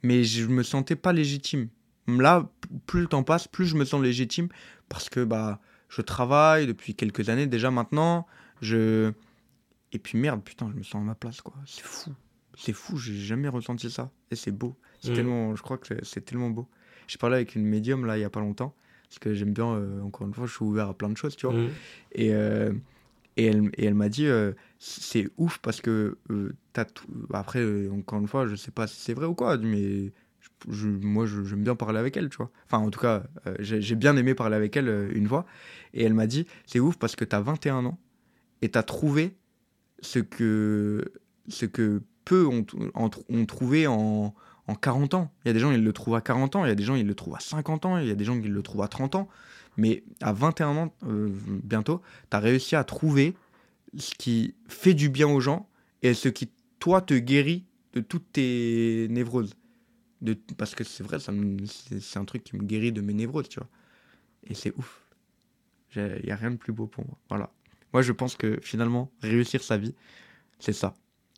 mais 0.03 0.23
je 0.25 0.45
me 0.47 0.63
sentais 0.63 0.95
pas 0.97 1.13
légitime. 1.13 1.69
Là, 2.19 2.49
plus 2.87 3.01
le 3.01 3.07
temps 3.07 3.23
passe, 3.23 3.47
plus 3.47 3.67
je 3.67 3.75
me 3.77 3.85
sens 3.85 4.01
légitime 4.01 4.49
parce 4.89 5.07
que 5.09 5.23
bah, 5.23 5.59
je 5.87 6.01
travaille 6.01 6.67
depuis 6.67 6.95
quelques 6.95 7.29
années 7.29 7.47
déjà 7.47 7.69
maintenant. 7.71 8.25
Je 8.61 9.11
et 9.93 9.99
puis 9.99 10.17
merde, 10.17 10.41
putain, 10.43 10.69
je 10.71 10.77
me 10.77 10.83
sens 10.83 10.95
à 11.01 11.05
ma 11.05 11.15
place 11.15 11.41
quoi. 11.41 11.53
C'est 11.65 11.83
fou, 11.83 12.11
c'est 12.57 12.73
fou. 12.73 12.97
J'ai 12.97 13.15
jamais 13.15 13.47
ressenti 13.49 13.89
ça 13.91 14.09
et 14.31 14.35
c'est 14.35 14.51
beau. 14.51 14.75
C'est 14.99 15.09
Mhm. 15.09 15.15
tellement, 15.15 15.55
je 15.55 15.61
crois 15.61 15.77
que 15.77 15.87
c'est- 16.03 16.21
tellement 16.21 16.49
beau. 16.49 16.67
J'ai 17.07 17.17
parlé 17.17 17.35
avec 17.35 17.55
une 17.55 17.65
médium 17.65 18.05
là 18.05 18.17
il 18.17 18.21
y 18.21 18.23
a 18.23 18.29
pas 18.29 18.39
longtemps 18.39 18.73
parce 19.09 19.19
que 19.19 19.33
j'aime 19.33 19.53
bien. 19.53 19.67
euh, 19.75 20.01
encore 20.01 20.25
une 20.27 20.33
fois, 20.33 20.45
je 20.47 20.53
suis 20.53 20.63
ouvert 20.63 20.87
à 20.89 20.93
plein 20.97 21.09
de 21.09 21.17
choses, 21.17 21.35
tu 21.35 21.45
vois. 21.45 21.55
Mhm. 21.55 21.69
Et, 22.13 22.33
euh, 22.33 22.71
et 23.37 23.45
elle, 23.47 23.69
et 23.77 23.85
elle 23.85 23.93
m'a 23.95 24.07
dit, 24.09 24.27
euh, 24.27 24.53
c'est 24.79 25.29
ouf 25.37 25.57
parce 25.59 25.81
que 25.81 26.17
t'as 26.73 26.85
tout- 26.85 27.07
Après, 27.33 27.89
encore 27.89 28.19
une 28.19 28.27
fois, 28.27 28.47
je 28.47 28.55
sais 28.55 28.71
pas 28.71 28.87
si 28.87 28.99
c'est 29.01 29.13
vrai 29.13 29.25
ou 29.25 29.33
quoi, 29.35 29.57
mais 29.57 30.13
je- 30.69 30.87
moi, 30.89 31.25
j'aime 31.25 31.63
bien 31.63 31.75
parler 31.75 31.99
avec 31.99 32.17
elle, 32.17 32.29
tu 32.29 32.37
vois. 32.37 32.51
Enfin, 32.65 32.77
en 32.79 32.89
tout 32.89 32.99
cas, 32.99 33.23
euh, 33.47 33.55
j'ai 33.59 33.95
bien 33.95 34.15
aimé 34.17 34.33
parler 34.35 34.55
avec 34.55 34.75
elle 34.77 34.87
euh, 34.89 35.09
une 35.13 35.27
fois. 35.27 35.45
Et 35.93 36.03
elle 36.03 36.13
m'a 36.13 36.27
dit, 36.27 36.45
c'est 36.65 36.79
ouf 36.79 36.97
parce 36.97 37.15
que 37.15 37.25
t'as 37.25 37.41
21 37.41 37.85
ans 37.85 37.99
et 38.61 38.69
t'as 38.69 38.83
trouvé 38.83 39.35
ce 40.01 40.19
que, 40.19 41.11
ce 41.47 41.65
que 41.65 42.01
peu 42.25 42.45
ont, 42.45 42.65
ont, 42.95 43.45
trouvé 43.45 43.87
en, 43.87 44.33
en 44.67 44.75
40 44.75 45.13
ans. 45.15 45.31
Il 45.43 45.47
y 45.47 45.51
a 45.51 45.53
des 45.53 45.59
gens, 45.59 45.71
ils 45.71 45.83
le 45.83 45.93
trouvent 45.93 46.15
à 46.15 46.21
40 46.21 46.55
ans, 46.55 46.65
il 46.65 46.69
y 46.69 46.71
a 46.71 46.75
des 46.75 46.83
gens, 46.83 46.95
ils 46.95 47.05
le 47.07 47.15
trouvent 47.15 47.35
à 47.35 47.39
50 47.39 47.85
ans, 47.85 47.97
il 47.97 48.07
y 48.07 48.11
a 48.11 48.15
des 48.15 48.23
gens 48.23 48.39
qui 48.39 48.47
le 48.47 48.61
trouvent 48.61 48.83
à 48.83 48.87
30 48.87 49.15
ans. 49.15 49.27
Mais 49.77 50.03
à 50.21 50.33
21 50.33 50.75
ans, 50.77 50.93
euh, 51.07 51.29
bientôt, 51.63 52.01
tu 52.29 52.37
as 52.37 52.39
réussi 52.39 52.75
à 52.75 52.83
trouver 52.83 53.35
ce 53.97 54.13
qui 54.15 54.55
fait 54.67 54.93
du 54.93 55.09
bien 55.09 55.27
aux 55.27 55.39
gens 55.39 55.67
et 56.03 56.13
ce 56.13 56.29
qui, 56.29 56.49
toi, 56.79 57.01
te 57.01 57.13
guérit 57.13 57.65
de 57.93 58.01
toutes 58.01 58.31
tes 58.33 59.07
névroses. 59.09 59.53
De, 60.21 60.33
parce 60.57 60.75
que 60.75 60.83
c'est 60.83 61.03
vrai, 61.03 61.19
ça 61.19 61.31
me- 61.31 61.65
c'est 61.65 62.19
un 62.19 62.25
truc 62.25 62.43
qui 62.43 62.55
me 62.55 62.63
guérit 62.63 62.91
de 62.91 63.01
mes 63.01 63.13
névroses, 63.13 63.49
tu 63.49 63.59
vois. 63.59 63.69
Et 64.47 64.53
c'est 64.53 64.73
ouf. 64.77 65.01
Il 65.95 66.21
n'y 66.23 66.31
a 66.31 66.35
rien 66.35 66.51
de 66.51 66.57
plus 66.57 66.73
beau 66.73 66.87
pour 66.87 67.05
moi. 67.05 67.17
Voilà. 67.29 67.51
Moi, 67.93 68.01
je 68.01 68.11
pense 68.13 68.35
que 68.35 68.59
finalement, 68.61 69.11
réussir 69.21 69.63
sa 69.63 69.77
vie, 69.77 69.93
c'est 70.59 70.73
ça. 70.73 70.93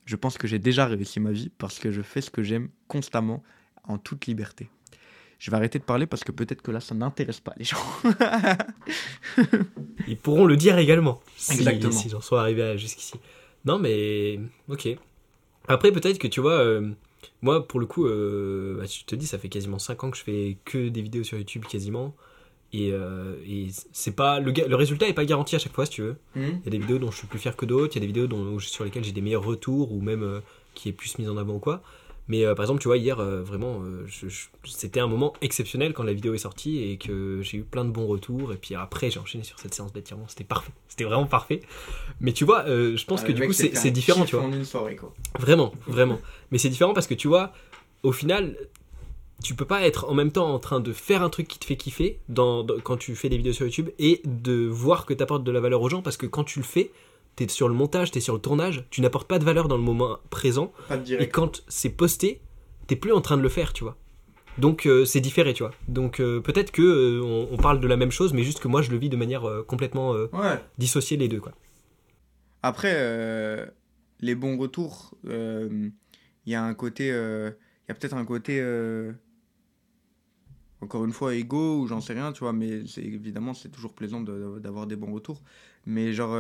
Je 0.06 0.16
pense 0.18 0.38
que 0.38 0.48
j'ai 0.48 0.60
déjà 0.60 0.86
réussi 0.86 1.20
ma 1.20 1.32
vie 1.32 1.50
parce 1.58 1.80
que 1.80 1.92
je 1.92 2.02
fais 2.02 2.22
ce 2.22 2.30
que 2.30 2.44
j'aime 2.44 2.70
constamment, 2.88 3.42
en 3.86 3.98
toute 3.98 4.28
liberté. 4.28 4.70
Je 5.40 5.52
vais 5.52 5.58
arrêter 5.58 5.78
de 5.80 5.84
parler 5.84 6.06
parce 6.06 6.24
que 6.24 6.32
peut-être 6.32 6.62
que 6.62 6.72
là, 6.72 6.80
ça 6.80 6.94
n'intéresse 6.96 7.40
pas 7.42 7.54
les 7.58 7.66
gens. 7.66 7.78
Ils 10.08 10.18
pourront 10.18 10.46
le 10.46 10.58
dire 10.58 10.78
également. 10.78 11.22
Si, 11.36 11.54
Exactement. 11.54 11.92
Si 11.92 12.10
j'en 12.10 12.22
sois 12.22 12.42
arrivé 12.42 12.78
jusqu'ici. 12.78 13.16
Non, 13.66 13.80
mais. 13.80 14.40
Ok. 14.68 14.88
Après, 15.68 15.92
peut-être 15.92 16.20
que 16.20 16.28
tu 16.28 16.42
vois. 16.42 16.60
euh, 16.60 16.92
moi, 17.42 17.68
pour 17.68 17.80
le 17.80 17.86
coup, 17.86 18.06
euh, 18.06 18.78
bah, 18.78 18.86
je 18.86 19.06
te 19.06 19.16
dis, 19.16 19.28
ça 19.28 19.38
fait 19.38 19.50
quasiment 19.50 19.80
5 19.80 20.04
ans 20.04 20.12
que 20.12 20.18
je 20.18 20.24
fais 20.24 20.58
que 20.66 20.90
des 20.90 21.02
vidéos 21.02 21.24
sur 21.24 21.38
YouTube, 21.38 21.66
quasiment. 21.66 22.16
Et, 22.74 22.90
euh, 22.92 23.36
et 23.46 23.68
c'est 23.92 24.16
pas 24.16 24.40
le, 24.40 24.76
résultat 24.76 25.08
est 25.08 25.14
pas 25.14 25.26
garanti 25.26 25.56
à 25.56 25.60
chaque 25.60 25.74
fois, 25.74 25.86
si 25.86 25.92
tu 25.92 26.02
veux. 26.02 26.16
Il 26.36 26.42
y 26.42 26.68
a 26.68 26.72
des 26.72 26.80
vidéos 26.80 26.98
dont 26.98 27.12
je 27.12 27.18
suis 27.18 27.28
plus 27.28 27.38
fier 27.38 27.56
que 27.56 27.66
d'autres, 27.66 27.96
il 27.96 27.98
y 27.98 28.00
a 28.00 28.02
des 28.02 28.08
vidéos 28.08 28.26
dont, 28.26 28.60
sur 28.60 28.84
lesquelles 28.84 29.04
j'ai 29.04 29.12
des 29.12 29.22
meilleurs 29.22 29.44
retours 29.44 29.92
ou 29.92 30.02
même 30.02 30.24
euh, 30.24 30.40
qui 30.74 30.90
est 30.90 30.94
plus 30.94 31.18
mise 31.20 31.30
en 31.30 31.38
avant 31.38 31.56
ou 31.56 31.60
quoi. 31.60 31.84
Mais 32.30 32.46
euh, 32.46 32.56
par 32.56 32.64
exemple, 32.64 32.82
tu 32.82 32.88
vois, 32.88 32.98
hier, 32.98 33.20
euh, 33.20 33.42
vraiment, 33.44 33.82
euh, 33.84 34.04
je- 34.08 34.30
je- 34.30 34.48
c'était 34.64 35.02
un 35.02 35.08
moment 35.08 35.34
exceptionnel 35.42 35.94
quand 35.94 36.04
la 36.04 36.14
vidéo 36.14 36.34
est 36.34 36.38
sortie 36.38 36.82
et 36.82 36.98
que 36.98 37.42
j'ai 37.42 37.58
eu 37.58 37.64
plein 37.64 37.84
de 37.84 37.90
bons 37.92 38.08
retours. 38.08 38.54
Et 38.54 38.58
puis 38.58 38.76
après, 38.76 39.10
j'ai 39.12 39.20
enchaîné 39.20 39.44
sur 39.44 39.60
cette 39.60 39.74
séance 39.74 39.92
d'étirement. 39.92 40.26
C'était 40.28 40.46
parfait. 40.46 40.72
C'était 40.88 41.04
vraiment 41.04 41.26
parfait. 41.26 41.62
Mais 42.22 42.32
tu 42.32 42.46
vois, 42.46 42.66
je 42.66 43.04
pense 43.06 43.24
que 43.24 43.32
du 43.34 43.42
coup, 43.48 43.54
c'est 43.54 43.64
c'est 43.76 43.92
différent, 43.92 44.24
tu 44.26 44.36
vois. 44.38 44.46
Une 44.46 44.64
soirée, 44.64 44.96
quoi. 44.96 45.14
Vraiment, 45.38 45.74
vraiment. 45.88 46.20
Mais 46.52 46.58
c'est 46.58 46.70
différent 46.70 46.94
parce 46.94 47.08
que 47.08 47.14
tu 47.14 47.28
vois, 47.28 47.52
au 48.04 48.12
final, 48.14 48.56
tu 49.44 49.56
peux 49.56 49.66
pas 49.66 49.82
être 49.86 50.10
en 50.10 50.14
même 50.14 50.32
temps 50.32 50.54
en 50.54 50.60
train 50.60 50.80
de 50.80 50.94
faire 50.94 51.22
un 51.24 51.30
truc 51.30 51.50
qui 51.50 51.60
te 51.60 51.66
fait 51.66 51.76
kiffer 51.76 52.20
dans, 52.30 52.64
dans- 52.64 52.80
quand 52.80 52.96
tu 52.96 53.16
fais 53.16 53.28
des 53.28 53.36
vidéos 53.36 53.52
sur 53.52 53.66
YouTube 53.66 53.90
et 54.00 54.22
de 54.24 54.66
voir 54.68 55.06
que 55.06 55.14
tu 55.14 55.22
apportes 55.22 55.44
de 55.44 55.52
la 55.52 55.60
valeur 55.60 55.82
aux 55.82 55.90
gens 55.90 56.02
parce 56.02 56.16
que 56.16 56.26
quand 56.26 56.46
tu 56.46 56.60
le 56.60 56.66
fais, 56.66 56.92
tu 57.36 57.44
es 57.44 57.48
sur 57.48 57.68
le 57.68 57.74
montage, 57.74 58.12
tu 58.12 58.18
es 58.18 58.22
sur 58.22 58.34
le 58.36 58.40
tournage, 58.42 58.86
tu 58.90 59.02
n'apportes 59.02 59.28
pas 59.28 59.40
de 59.40 59.44
valeur 59.46 59.68
dans 59.68 59.78
le 59.78 59.84
moment 59.84 60.20
présent 60.30 60.72
Pas 60.88 60.98
de 60.98 61.02
et 61.02 61.06
direct. 61.06 61.34
quand 61.34 61.64
c'est 61.68 61.90
posté, 61.90 62.42
t'es 62.88 62.96
plus 62.96 63.12
en 63.14 63.22
train 63.22 63.38
de 63.38 63.42
le 63.42 63.50
faire, 63.50 63.74
tu 63.74 63.84
vois. 63.84 63.98
Donc 64.60 64.86
euh, 64.86 65.04
c'est 65.04 65.20
différé, 65.22 65.54
tu 65.54 65.64
vois. 65.64 65.72
Donc 65.88 66.20
euh, 66.20 66.40
peut-être 66.40 66.72
que 66.72 66.82
euh, 66.84 67.22
on, 67.24 67.48
on 67.52 67.58
parle 67.58 67.80
de 67.80 67.88
la 67.88 67.98
même 67.98 68.12
chose, 68.12 68.34
mais 68.34 68.44
juste 68.44 68.60
que 68.60 68.68
moi 68.68 68.82
je 68.84 68.92
le 68.92 68.98
vis 68.98 69.10
de 69.10 69.18
manière 69.18 69.44
complètement 69.68 70.12
Ouais. 70.12 70.60
dissociée 70.78 71.18
les 71.18 71.28
deux, 71.28 71.40
quoi. 71.40 71.54
Après, 72.62 72.94
les 74.20 74.36
bons 74.36 74.58
retours, 74.58 75.16
il 75.26 75.92
y 76.46 76.56
a 76.56 76.64
un 76.64 76.74
côté. 76.76 77.08
Il 77.08 77.90
y 77.90 77.92
a 77.92 77.96
peut-être 77.96 78.14
un 78.16 78.26
côté. 78.26 78.62
encore 80.82 81.06
une 81.06 81.14
fois, 81.14 81.34
égo 81.34 81.80
ou 81.80 81.88
j'en 81.88 82.02
sais 82.02 82.14
rien, 82.14 82.32
tu 82.34 82.40
vois, 82.42 82.54
mais 82.54 82.86
c'est 82.88 83.02
évidemment, 83.04 83.54
c'est 83.54 83.70
toujours 83.70 83.94
plaisant 83.94 84.22
de- 84.22 84.60
d'avoir 84.60 84.86
des 84.88 84.96
bons 84.96 85.14
retours. 85.14 85.42
Mais 85.86 86.14
genre. 86.14 86.36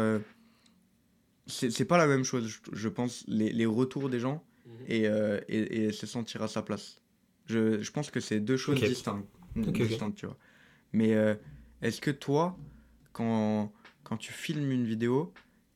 C'est 1.47 1.85
pas 1.85 1.97
la 1.97 2.07
même 2.07 2.23
chose, 2.23 2.47
je, 2.47 2.59
je 2.71 2.89
pense, 2.89 3.23
les, 3.27 3.51
les 3.51 3.65
retours 3.65 4.09
des 4.09 4.19
gens 4.19 4.43
et, 4.87 5.07
euh, 5.07 5.39
et, 5.49 5.85
et 5.85 5.91
se 5.91 6.05
sentir 6.07 6.41
à 6.41 6.47
sa 6.47 6.61
place. 6.61 7.01
Je, 7.47 7.81
je 7.81 7.91
pense 7.91 8.09
que 8.11 8.19
c'est 8.19 8.39
deux 8.39 8.57
choses 8.57 8.79
distinctes, 8.79 9.27
distinctes, 9.55 10.17
tu 10.17 10.25
vois. 10.25 10.37
Mais 10.93 11.13
euh, 11.13 11.35
est-ce 11.81 11.99
que 11.99 12.11
toi, 12.11 12.57
quand, 13.11 13.73
quand 14.03 14.17
tu 14.17 14.31
filmes 14.31 14.71
une 14.71 14.85
vidéo, 14.85 15.33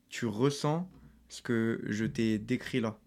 tu 0.08 0.24
ressens 0.26 0.88
ce 1.28 1.42
que 1.42 1.80
je 1.86 2.06
t'ai 2.06 2.38
décrit 2.38 2.80
là? 2.80 2.98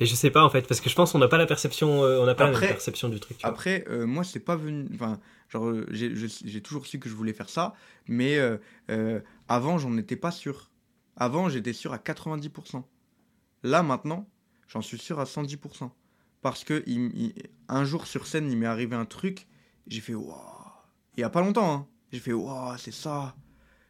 Mais 0.00 0.06
je 0.06 0.14
sais 0.14 0.30
pas 0.30 0.42
en 0.44 0.50
fait, 0.50 0.66
parce 0.66 0.80
que 0.80 0.88
je 0.90 0.94
pense 0.96 1.12
qu'on 1.12 1.18
n'a 1.18 1.28
pas 1.28 1.38
la 1.38 1.46
perception, 1.46 2.02
euh, 2.02 2.18
on 2.20 2.26
n'a 2.26 2.34
pas 2.34 2.44
la 2.44 2.50
Après- 2.56 2.68
perception 2.68 3.08
du 3.08 3.20
truc. 3.20 3.36
Après, 3.42 3.84
euh, 3.88 4.06
moi, 4.06 4.24
c'est 4.24 4.40
pas 4.40 4.56
venu. 4.56 4.88
Enfin, 4.94 5.20
genre, 5.50 5.72
j'ai 5.90 6.60
toujours 6.62 6.86
su 6.86 6.98
que 6.98 7.08
je 7.08 7.14
voulais 7.14 7.32
faire 7.34 7.48
ça, 7.50 7.74
mais 8.08 8.36
euh, 8.38 9.20
avant, 9.46 9.78
j'en 9.78 9.96
étais 9.98 10.16
pas 10.16 10.32
sûr. 10.32 10.70
Avant, 11.16 11.48
j'étais 11.48 11.72
sûr 11.72 11.92
à 11.92 11.98
90%. 11.98 12.82
Là, 13.62 13.82
maintenant, 13.82 14.28
j'en 14.68 14.82
suis 14.82 14.98
sûr 14.98 15.20
à 15.20 15.24
110%. 15.24 15.90
Parce 16.42 16.64
que 16.64 16.84
un 17.68 17.84
jour 17.84 18.06
sur 18.06 18.26
scène, 18.26 18.50
il 18.50 18.58
m'est 18.58 18.66
arrivé 18.66 18.94
un 18.94 19.06
truc, 19.06 19.46
j'ai 19.86 20.00
fait 20.00 20.14
waouh. 20.14 20.38
Il 21.16 21.20
y 21.20 21.24
a 21.24 21.30
pas 21.30 21.40
longtemps, 21.40 21.72
hein. 21.72 21.86
J'ai 22.12 22.18
fait 22.18 22.32
waouh, 22.32 22.76
c'est 22.76 22.92
ça. 22.92 23.34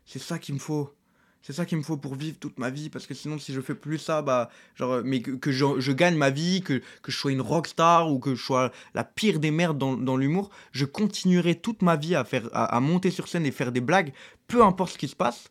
C'est 0.04 0.20
ça 0.20 0.38
qu'il 0.38 0.54
me 0.54 0.60
faut. 0.60 0.94
C'est 1.42 1.52
ça 1.52 1.66
qu'il 1.66 1.76
me 1.76 1.82
faut 1.82 1.96
pour 1.96 2.14
vivre 2.14 2.38
toute 2.38 2.58
ma 2.58 2.70
vie. 2.70 2.90
Parce 2.90 3.06
que 3.06 3.14
sinon, 3.14 3.38
si 3.38 3.52
je 3.52 3.60
fais 3.60 3.74
plus 3.74 3.98
ça, 3.98 4.22
bah, 4.22 4.50
genre, 4.76 5.02
mais 5.04 5.20
que, 5.20 5.50
je, 5.50 5.92
gagne 5.92 6.16
ma 6.16 6.30
vie, 6.30 6.62
que, 6.62 6.80
que 7.02 7.10
je 7.10 7.16
sois 7.18 7.32
une 7.32 7.40
rockstar 7.40 8.10
ou 8.10 8.18
que 8.18 8.34
je 8.34 8.42
sois 8.42 8.70
la 8.94 9.04
pire 9.04 9.40
des 9.40 9.50
merdes 9.50 9.76
dans, 9.76 9.96
dans 9.96 10.16
l'humour, 10.16 10.50
je 10.72 10.84
continuerai 10.84 11.56
toute 11.56 11.82
ma 11.82 11.96
vie 11.96 12.14
à, 12.14 12.24
faire, 12.24 12.48
à 12.52 12.78
monter 12.80 13.10
sur 13.10 13.28
scène 13.28 13.44
et 13.44 13.50
faire 13.50 13.72
des 13.72 13.80
blagues, 13.80 14.12
peu 14.46 14.62
importe 14.64 14.92
ce 14.92 14.98
qui 14.98 15.08
se 15.08 15.16
passe, 15.16 15.50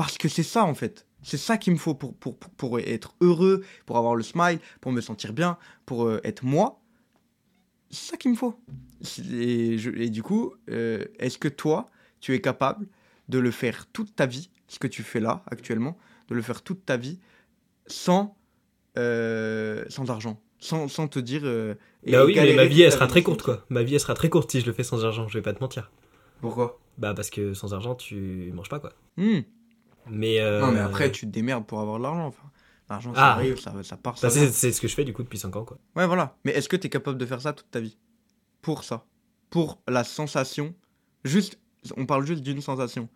parce 0.00 0.16
que 0.16 0.28
c'est 0.28 0.42
ça 0.42 0.64
en 0.64 0.74
fait. 0.74 1.06
C'est 1.22 1.36
ça 1.36 1.58
qu'il 1.58 1.74
me 1.74 1.78
faut 1.78 1.94
pour, 1.94 2.14
pour, 2.14 2.38
pour, 2.38 2.50
pour 2.52 2.78
être 2.80 3.14
heureux, 3.20 3.62
pour 3.84 3.98
avoir 3.98 4.14
le 4.16 4.22
smile, 4.22 4.58
pour 4.80 4.92
me 4.92 5.02
sentir 5.02 5.34
bien, 5.34 5.58
pour 5.84 6.06
euh, 6.06 6.20
être 6.24 6.42
moi. 6.42 6.80
C'est 7.90 8.12
ça 8.12 8.16
qu'il 8.16 8.30
me 8.30 8.36
faut. 8.36 8.58
Et, 9.30 9.76
je- 9.76 9.90
et 9.90 10.08
du 10.08 10.22
coup, 10.22 10.54
euh, 10.70 11.04
est-ce 11.18 11.36
que 11.36 11.48
toi, 11.48 11.90
tu 12.20 12.34
es 12.34 12.40
capable 12.40 12.86
de 13.28 13.38
le 13.38 13.50
faire 13.50 13.86
toute 13.92 14.16
ta 14.16 14.24
vie, 14.24 14.48
ce 14.68 14.78
que 14.78 14.86
tu 14.86 15.02
fais 15.02 15.20
là 15.20 15.42
actuellement, 15.50 15.98
de 16.28 16.34
le 16.34 16.40
faire 16.40 16.62
toute 16.62 16.86
ta 16.86 16.96
vie 16.96 17.18
sans, 17.86 18.34
euh, 18.96 19.84
sans 19.90 20.08
argent, 20.10 20.40
sans, 20.60 20.88
sans 20.88 21.08
te 21.08 21.18
dire... 21.18 21.42
euh, 21.44 21.74
et 22.04 22.12
Bah 22.12 22.24
oui, 22.24 22.34
mais 22.34 22.54
ma 22.54 22.64
vie 22.64 22.80
elle 22.82 22.92
sera 22.92 23.06
très 23.06 23.22
courte 23.22 23.42
quoi. 23.42 23.66
Ma 23.68 23.82
vie 23.82 23.94
elle 23.94 24.00
sera 24.00 24.14
très 24.14 24.30
courte 24.30 24.50
si 24.50 24.60
je 24.62 24.66
le 24.66 24.72
fais 24.72 24.84
sans 24.84 25.04
argent, 25.04 25.28
je 25.28 25.36
vais 25.38 25.42
pas 25.42 25.52
te 25.52 25.60
mentir. 25.60 25.90
Pourquoi? 26.40 26.80
Bah 26.96 27.12
parce 27.14 27.28
que 27.28 27.52
sans 27.52 27.74
argent 27.74 27.94
tu 27.94 28.50
manges 28.54 28.70
pas 28.70 28.80
quoi. 28.80 28.92
Hmm. 29.18 29.40
Mais 30.08 30.40
euh, 30.40 30.60
Non, 30.60 30.72
mais 30.72 30.80
après, 30.80 31.10
tu 31.12 31.26
te 31.26 31.30
démerdes 31.32 31.66
pour 31.66 31.80
avoir 31.80 31.98
de 31.98 32.02
l'argent. 32.04 32.26
Enfin, 32.26 32.42
l'argent, 32.88 33.14
ça 33.14 33.20
Ah. 33.26 33.32
arrive, 33.32 33.58
ça, 33.60 33.74
ça 33.82 33.96
part, 33.96 34.18
ça 34.18 34.28
bah, 34.28 34.34
vient. 34.34 34.42
c'est 34.46 34.52
c'est 34.52 34.72
ce 34.72 34.80
que 34.80 34.88
je 34.88 34.94
fais 34.94 35.04
du 35.04 35.12
coup 35.12 35.22
depuis 35.22 35.38
5 35.38 35.54
ans 35.56 35.64
quoi. 35.64 35.78
Ouais, 35.96 36.06
voilà. 36.06 36.36
Mais 36.44 36.52
est-ce 36.52 36.68
que 36.68 36.76
tu 36.76 36.86
es 36.86 36.90
capable 36.90 37.18
de 37.18 37.26
faire 37.26 37.40
ça 37.40 37.52
toute 37.52 37.70
ta 37.70 37.80
vie? 37.80 37.96
Pour 38.62 38.84
ça. 38.84 39.04
Pour 39.50 39.80
la 39.88 40.04
sensation. 40.04 40.74
Juste, 41.24 41.58
on 41.96 42.06
parle 42.06 42.24
juste 42.26 42.42
d'une 42.42 42.60
sensation. 42.60 43.08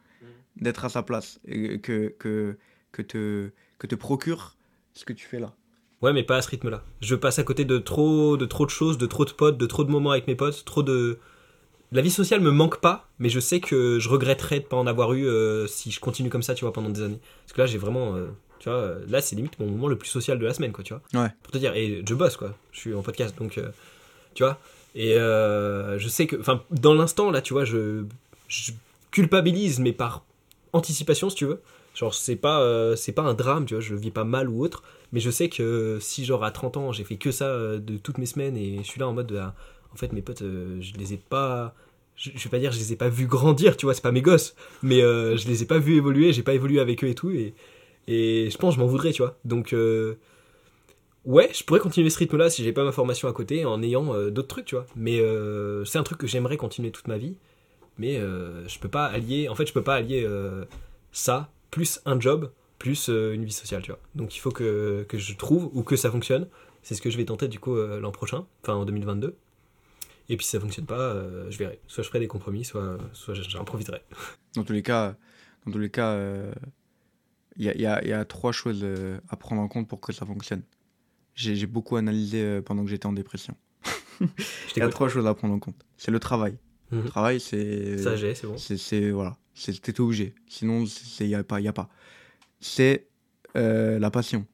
D'être 0.57 0.85
à 0.85 0.89
sa 0.89 1.03
place. 1.03 1.41
Et 1.47 1.81
que, 1.81 2.15
que, 2.19 2.57
que, 2.93 3.03
te, 3.03 3.51
que 3.79 3.87
te 3.89 3.95
procure 3.97 4.57
ce 4.93 5.05
que 5.05 5.13
tu 5.13 5.27
fais 5.27 5.41
là. 5.41 5.53
Ouais, 6.03 6.13
mais 6.13 6.23
pas 6.23 6.37
à 6.37 6.43
ce 6.43 6.49
rythme-là. 6.51 6.83
Je 7.01 7.15
passe 7.15 7.39
à 7.39 7.45
côté 7.45 7.65
de 7.65 7.79
trop, 7.79 8.37
de 8.37 8.45
trop 8.47 8.65
de 8.67 8.71
choses, 8.71 8.99
de 8.99 9.07
trop 9.07 9.25
de 9.25 9.33
potes, 9.33 9.59
de 9.59 9.67
trop 9.67 9.85
de 9.85 9.91
moments 9.91 10.11
avec 10.13 10.27
mes 10.29 10.35
potes, 10.37 10.65
trop 10.65 10.83
de 10.83 11.19
la 11.95 12.03
vie 12.03 12.11
sociale 12.11 12.41
me 12.41 12.51
manque 12.51 12.81
pas, 12.81 13.09
mais 13.21 13.29
je 13.29 13.39
sais 13.39 13.61
que 13.61 14.01
je 14.01 14.09
regretterais 14.09 14.59
de 14.59 14.65
pas 14.65 14.77
en 14.77 14.87
avoir 14.89 15.13
eu 15.13 15.29
euh, 15.29 15.69
si 15.69 15.93
je 15.93 16.01
continue 16.01 16.29
comme 16.29 16.43
ça, 16.43 16.55
tu 16.55 16.65
vois, 16.65 16.73
pendant 16.73 16.91
des 16.91 17.03
années. 17.03 17.21
Parce 17.45 17.53
que 17.53 17.61
là, 17.61 17.67
j'ai 17.69 17.79
vraiment, 17.79 18.17
euh, 18.17 18.27
tu 18.59 18.69
vois, 18.69 18.79
euh, 18.79 19.05
là, 19.09 19.21
c'est 19.21 19.37
limite 19.37 19.61
mon 19.61 19.67
moment 19.67 19.87
le 19.87 19.97
plus 19.97 20.09
social 20.09 20.41
de 20.41 20.45
la 20.45 20.53
semaine, 20.53 20.73
quoi, 20.73 20.83
tu 20.83 20.93
vois. 20.93 21.23
Ouais. 21.23 21.31
Pour 21.45 21.53
te 21.53 21.59
dire, 21.59 21.73
et 21.77 22.03
je 22.07 22.15
bosse, 22.15 22.37
quoi. 22.37 22.53
Je 22.73 22.81
suis 22.81 22.95
en 22.95 23.03
podcast, 23.03 23.39
donc, 23.39 23.59
euh, 23.59 23.69
tu 24.35 24.43
vois. 24.43 24.59
Et 24.97 25.15
je 25.15 26.07
sais 26.09 26.27
que, 26.27 26.35
enfin, 26.41 26.65
dans 26.73 26.95
l'instant, 26.95 27.31
là, 27.31 27.41
tu 27.41 27.53
vois, 27.53 27.65
je, 27.65 28.05
je 28.49 28.73
culpabilise, 29.13 29.79
mais 29.79 29.93
par 29.93 30.25
anticipation, 30.73 31.31
si 31.31 31.37
tu 31.37 31.47
veux. 31.47 31.61
Genre, 31.95 32.13
c'est 32.13 32.35
pas, 32.35 32.97
c'est 32.97 33.13
pas 33.13 33.23
un 33.23 33.35
drame, 33.35 33.67
tu 33.67 33.75
vois, 33.75 33.81
je 33.81 33.95
vis 33.95 34.11
pas 34.11 34.25
mal 34.25 34.49
ou 34.49 34.65
autre, 34.65 34.83
mais 35.13 35.21
je 35.21 35.31
sais 35.31 35.49
que 35.49 35.99
si, 36.01 36.25
genre, 36.25 36.43
à 36.43 36.51
30 36.51 36.77
ans, 36.77 36.93
j'ai 36.93 37.05
fait 37.05 37.17
que 37.17 37.31
ça 37.31 37.79
de 37.79 37.97
toutes 37.99 38.19
mes 38.19 38.27
semaines 38.27 38.57
et 38.57 38.79
je 38.79 38.83
suis 38.83 38.99
là 38.99 39.07
en 39.07 39.13
mode, 39.13 39.33
ah, 39.41 39.55
en 39.93 39.97
fait, 39.97 40.13
mes 40.13 40.23
potes, 40.23 40.43
je 40.43 40.93
les 40.99 41.13
ai 41.13 41.17
pas. 41.17 41.73
Je, 42.17 42.31
je 42.35 42.45
vais 42.45 42.51
pas 42.51 42.59
dire, 42.59 42.73
je 42.73 42.79
les 42.79 42.93
ai 42.93 42.97
pas 42.97 43.09
vus 43.09 43.27
grandir, 43.27 43.77
tu 43.77 43.87
vois, 43.87 43.95
c'est 43.95 44.03
pas 44.03 44.13
mes 44.13 44.23
gosses, 44.23 44.55
mais 44.83 45.03
euh, 45.03 45.37
je 45.37 45.49
les 45.49 45.63
ai 45.63 45.67
pas 45.67 45.79
vus 45.79 45.97
évoluer, 45.97 46.33
j'ai 46.33 46.43
pas 46.43 46.55
évolué 46.55 46.81
avec 46.81 47.03
eux 47.03 47.09
et 47.09 47.15
tout, 47.15 47.31
et, 47.31 47.55
je 48.07 48.57
pense 48.57 48.75
que 48.75 48.81
je 48.81 48.85
m'en 48.85 48.89
voudrais, 48.89 49.13
tu 49.13 49.23
vois. 49.23 49.39
Donc, 49.45 49.73
euh, 49.73 50.17
ouais, 51.25 51.51
je 51.53 51.65
pourrais 51.65 51.81
continuer 51.81 52.11
ce 52.11 52.19
rythme-là 52.19 52.51
si 52.51 52.63
j'ai 52.63 52.73
pas 52.73 52.85
ma 52.85 52.93
formation 52.93 53.29
à 53.29 53.33
côté 53.33 53.65
en 53.65 53.83
ayant 53.83 54.15
euh, 54.15 54.31
d'autres 54.31 54.49
trucs, 54.49 54.67
tu 54.67 54.75
vois. 54.75 54.87
Mais 54.95 55.21
euh, 55.21 55.85
c'est 55.85 55.99
un 55.99 56.03
truc 56.03 56.19
que 56.19 56.27
j'aimerais 56.27 56.57
continuer 56.57 56.91
toute 56.91 57.09
ma 57.09 57.17
vie, 57.17 57.37
mais 57.99 58.17
je 58.17 58.79
peux 58.79 58.89
pas 58.89 59.07
allier, 59.07 59.49
en 59.49 59.55
fait, 59.55 59.67
je 59.67 59.73
peux 59.73 59.83
pas 59.83 59.95
allier 59.95 60.29
ça 61.13 61.51
plus 61.71 62.01
un 62.05 62.21
job 62.21 62.51
plus 62.79 63.09
une 63.09 63.45
vie 63.45 63.53
sociale, 63.53 63.83
tu 63.83 63.93
vois. 63.93 64.01
Donc 64.15 64.37
il 64.37 64.41
faut 64.41 64.51
que, 64.51 65.07
que 65.09 65.17
je 65.17 65.35
trouve 65.35 65.71
ou 65.73 65.83
que 65.83 65.97
ça 65.97 66.11
fonctionne. 66.11 66.49
C'est 66.83 66.95
ce 66.95 67.01
que 67.01 67.09
je 67.09 67.17
vais 67.17 67.25
tenter 67.25 67.49
du 67.49 67.59
coup 67.59 67.77
l'an 67.77 68.11
prochain, 68.11 68.45
enfin 68.63 68.75
en 68.75 68.85
2022. 68.85 69.35
Et 70.29 70.37
puis 70.37 70.45
si 70.47 70.53
ça 70.53 70.61
fonctionne 70.61 70.87
pas, 70.87 70.99
euh, 70.99 71.51
je 71.51 71.59
verrai. 71.59 71.81
Soit 71.87 72.03
je 72.03 72.09
ferai 72.09 72.21
des 72.21 72.29
compromis, 72.29 72.65
soit, 72.65 72.99
soit 73.13 73.35
j'improviserai. 73.35 74.03
Dans 74.55 74.65
tous 74.65 74.73
les 74.73 74.83
cas, 74.83 75.17
dans 75.67 75.73
tous 75.73 75.79
les 75.79 75.91
cas, 75.91 76.13
euh, 76.13 76.53
il 77.57 77.65
y, 77.65 77.69
a, 77.69 77.75
il 77.75 77.81
y 77.81 77.87
a- 77.87 78.03
il 78.03 78.09
y 78.09 78.13
a 78.13 78.25
trois 78.25 78.53
choses 78.53 78.81
euh, 78.83 79.19
à 79.29 79.37
prendre 79.37 79.61
en 79.63 79.69
compte 79.69 79.87
pour 79.89 80.01
que 80.01 80.13
ça 80.13 80.25
fonctionne. 80.27 80.63
J'ai 81.35 81.67
beaucoup 81.67 81.97
analysé 81.97 82.43
euh, 82.43 82.63
pendant 82.63 82.85
que 82.85 82.91
j'étais 82.91 83.07
en 83.07 83.13
dépression. 83.13 83.55
Il 84.21 84.79
y 84.79 84.83
a 84.83 84.89
trois 84.89 85.09
choses 85.09 85.27
à 85.27 85.35
prendre 85.35 85.55
en 85.55 85.59
compte. 85.59 85.85
C'est 85.97 86.11
le 86.13 86.21
travail. 86.21 86.57
Mhm. 86.93 87.03
Le 87.03 87.09
travail, 87.09 87.41
c'est 87.41 87.99
Ça 87.99 88.15
j'ai, 88.17 88.35
c'est 88.37 88.47
bon. 88.47 88.57
c'est 88.57 89.11
voilà, 89.11 89.37
c'est 89.55 89.79
t'es 89.81 90.01
obligé. 90.01 90.35
Sinon, 90.47 90.87
c'est 90.87 91.27
y 91.29 91.35
a 91.35 91.43
pas, 91.43 91.61
y 91.61 91.67
a 91.69 91.73
pas. 91.73 91.89
C'est 92.61 93.09
euh, 93.57 93.99
la 93.99 94.11
passion. 94.13 94.47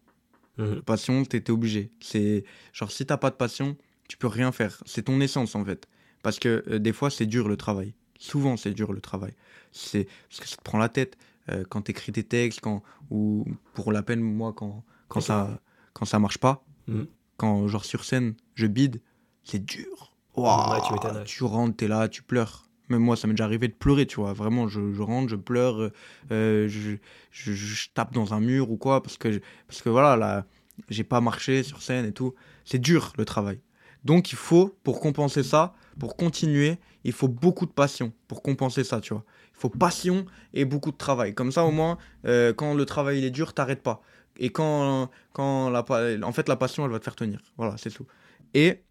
Mhm. 0.56 0.76
La 0.76 0.82
passion, 0.82 1.24
t'es 1.26 1.50
obligé. 1.50 1.90
C'est 2.00 2.44
genre 2.72 2.90
si 2.90 3.04
t'as 3.04 3.18
pas 3.18 3.28
de 3.30 3.36
passion, 3.36 3.76
tu 4.10 4.16
peux 4.16 4.26
rien 4.26 4.50
faire. 4.50 4.82
C'est 4.86 5.02
ton 5.04 5.20
essence 5.20 5.54
en 5.54 5.64
fait. 5.64 5.86
Parce 6.24 6.40
que 6.40 6.64
euh, 6.68 6.78
des 6.80 6.92
fois, 6.92 7.10
c'est 7.10 7.26
dur 7.26 7.46
le 7.48 7.56
travail. 7.56 7.94
Souvent, 8.18 8.56
c'est 8.56 8.72
dur 8.72 8.92
le 8.92 9.00
travail. 9.00 9.32
C'est 9.70 10.08
parce 10.28 10.40
que 10.40 10.48
ça 10.48 10.56
te 10.56 10.62
prend 10.62 10.78
la 10.78 10.88
tête 10.88 11.16
euh, 11.48 11.62
quand 11.68 11.82
t'écris 11.82 12.10
tes 12.10 12.24
textes, 12.24 12.60
quand 12.60 12.82
ou 13.10 13.46
pour 13.74 13.92
la 13.92 14.02
peine 14.02 14.20
moi 14.20 14.52
quand 14.52 14.84
quand 15.08 15.20
ça 15.20 15.60
quand 15.92 16.06
ça 16.06 16.18
marche 16.18 16.38
pas, 16.38 16.64
Mhm. 16.88 17.06
quand 17.36 17.68
genre 17.68 17.84
sur 17.84 18.04
scène 18.04 18.34
je 18.56 18.66
bide, 18.66 19.00
c'est 19.44 19.64
dur. 19.64 20.12
Ouah, 20.36 20.72
Ouais, 20.72 20.80
tu 21.24 21.24
tu 21.24 21.44
rentres, 21.44 21.76
t'es 21.76 21.88
là, 21.88 22.08
tu 22.08 22.22
pleures. 22.24 22.66
Même 22.88 23.02
moi, 23.02 23.14
ça 23.16 23.28
m'est 23.28 23.34
déjà 23.34 23.44
arrivé 23.44 23.68
de 23.68 23.72
pleurer, 23.74 24.04
tu 24.06 24.16
vois. 24.16 24.32
Vraiment, 24.32 24.66
je, 24.66 24.92
je 24.92 25.02
rentre, 25.02 25.28
je 25.28 25.36
pleure, 25.36 25.90
euh, 26.32 26.68
je, 26.68 26.96
je, 27.30 27.52
je 27.52 27.88
tape 27.94 28.12
dans 28.12 28.34
un 28.34 28.40
mur 28.40 28.70
ou 28.72 28.76
quoi, 28.76 29.00
parce 29.02 29.16
que, 29.16 29.40
parce 29.68 29.80
que 29.80 29.88
voilà, 29.88 30.16
là, 30.16 30.44
j'ai 30.88 31.04
pas 31.04 31.20
marché 31.20 31.62
sur 31.62 31.82
scène 31.82 32.04
et 32.04 32.12
tout. 32.12 32.34
C'est 32.64 32.80
dur, 32.80 33.12
le 33.16 33.24
travail. 33.24 33.60
Donc, 34.04 34.32
il 34.32 34.36
faut, 34.38 34.74
pour 34.82 35.00
compenser 35.00 35.42
ça, 35.42 35.74
pour 35.98 36.16
continuer, 36.16 36.78
il 37.04 37.12
faut 37.12 37.28
beaucoup 37.28 37.66
de 37.66 37.70
passion 37.72 38.12
pour 38.28 38.42
compenser 38.42 38.84
ça, 38.84 39.00
tu 39.00 39.12
vois. 39.14 39.24
Il 39.54 39.58
faut 39.60 39.68
passion 39.68 40.24
et 40.54 40.64
beaucoup 40.64 40.90
de 40.90 40.96
travail. 40.96 41.34
Comme 41.34 41.52
ça, 41.52 41.64
au 41.64 41.70
moins, 41.70 41.98
euh, 42.26 42.52
quand 42.54 42.74
le 42.74 42.86
travail 42.86 43.18
il 43.18 43.24
est 43.24 43.30
dur, 43.30 43.52
t'arrêtes 43.52 43.82
pas. 43.82 44.00
Et 44.38 44.50
quand, 44.50 45.10
quand 45.32 45.68
la, 45.70 45.84
en 46.24 46.32
fait, 46.32 46.48
la 46.48 46.56
passion, 46.56 46.84
elle 46.86 46.90
va 46.92 46.98
te 46.98 47.04
faire 47.04 47.16
tenir. 47.16 47.40
Voilà, 47.58 47.76
c'est 47.76 47.90
tout. 47.90 48.06
Et 48.54 48.82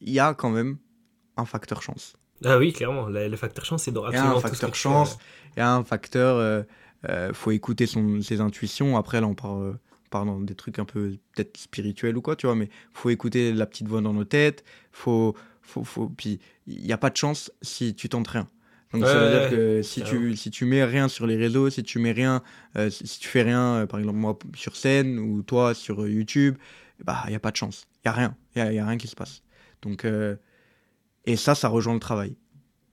il 0.00 0.12
y 0.12 0.20
a 0.20 0.34
quand 0.34 0.50
même 0.50 0.78
un 1.36 1.44
facteur 1.44 1.82
chance. 1.82 2.16
Ah 2.44 2.58
oui, 2.58 2.72
clairement, 2.72 3.08
la- 3.08 3.28
le 3.28 3.36
facteur 3.36 3.64
chance, 3.64 3.84
c'est 3.84 3.92
dans 3.92 4.08
Il 4.10 4.14
y 4.14 4.16
a 4.16 4.24
un 4.30 4.40
facteur 4.40 4.74
chance, 4.74 5.16
il 5.56 5.60
y 5.60 5.62
a 5.62 5.72
un 5.72 5.84
facteur. 5.84 6.36
euh, 6.36 6.62
euh, 7.08 7.32
faut 7.32 7.50
écouter 7.52 7.86
son, 7.86 8.20
ses 8.20 8.40
intuitions. 8.40 8.96
Après, 8.96 9.20
là, 9.20 9.26
on 9.28 9.34
part, 9.34 9.58
dans 10.10 10.40
des 10.40 10.54
trucs 10.54 10.78
un 10.78 10.84
peu 10.84 11.16
peut-être 11.34 11.56
spirituels 11.56 12.16
ou 12.16 12.22
quoi, 12.22 12.36
tu 12.36 12.46
vois, 12.46 12.54
mais 12.56 12.68
faut 12.92 13.10
écouter 13.10 13.52
la 13.52 13.66
petite 13.66 13.88
voix 13.88 14.00
dans 14.00 14.12
nos 14.12 14.24
têtes. 14.24 14.64
Faut, 14.92 15.34
faut, 15.62 15.84
faut... 15.84 16.08
Puis, 16.08 16.38
il 16.66 16.82
n'y 16.82 16.92
a 16.92 16.98
pas 16.98 17.10
de 17.10 17.16
chance 17.16 17.52
si 17.62 17.94
tu 17.94 18.08
tentes 18.08 18.28
rien. 18.28 18.48
Donc, 18.92 19.04
ça 19.04 19.18
veut 19.18 19.40
dire 19.40 19.50
que 19.50 19.82
si 19.82 20.02
tu, 20.02 20.36
si 20.36 20.50
tu 20.50 20.64
mets 20.64 20.84
rien 20.84 21.08
sur 21.08 21.26
les 21.26 21.36
réseaux, 21.36 21.68
si 21.68 21.82
tu 21.82 21.98
mets 21.98 22.12
rien, 22.12 22.42
euh, 22.76 22.88
si 22.88 23.18
tu 23.18 23.28
fais 23.28 23.42
rien, 23.42 23.74
euh, 23.74 23.86
par 23.86 23.98
exemple, 23.98 24.18
moi 24.18 24.38
sur 24.56 24.76
scène 24.76 25.18
ou 25.18 25.42
toi 25.42 25.74
sur 25.74 26.02
euh, 26.02 26.10
YouTube, 26.10 26.56
bah, 27.04 27.22
il 27.26 27.30
n'y 27.30 27.36
a 27.36 27.40
pas 27.40 27.50
de 27.50 27.56
chance. 27.56 27.86
Il 27.96 28.08
n'y 28.08 28.10
a 28.10 28.12
rien. 28.12 28.36
Il 28.54 28.62
n'y 28.62 28.68
a, 28.68 28.72
y 28.72 28.78
a 28.78 28.86
rien 28.86 28.96
qui 28.96 29.08
se 29.08 29.16
passe. 29.16 29.42
Donc, 29.82 30.06
et 31.26 31.36
ça, 31.36 31.54
ça 31.54 31.68
rejoint 31.68 31.94
le 31.94 32.00
travail 32.00 32.36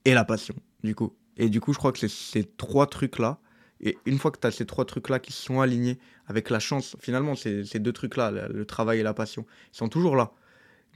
et 0.04 0.14
la 0.14 0.26
passion, 0.26 0.56
du 0.84 0.94
coup. 0.94 1.16
Et 1.38 1.50
du 1.50 1.62
coup, 1.62 1.74
je 1.74 1.78
crois 1.78 1.92
que 1.92 2.00
c'est 2.00 2.10
ces 2.10 2.44
trois 2.44 2.88
trucs-là. 2.88 3.40
Et 3.86 3.98
une 4.06 4.18
fois 4.18 4.32
que 4.32 4.40
tu 4.40 4.48
as 4.48 4.52
ces 4.52 4.66
trois 4.66 4.86
trucs-là 4.86 5.20
qui 5.20 5.34
sont 5.34 5.60
alignés 5.60 6.00
avec 6.28 6.50
la 6.50 6.60
chance, 6.60 6.96
finalement, 7.00 7.36
ces, 7.36 7.66
ces 7.66 7.80
deux 7.80 7.92
trucs-là, 7.92 8.32
le, 8.32 8.48
le 8.54 8.66
travail 8.66 9.00
et 9.00 9.04
la 9.04 9.14
passion, 9.14 9.46
ils 9.74 9.78
sont 9.78 9.90
toujours 9.90 10.16
là. 10.16 10.32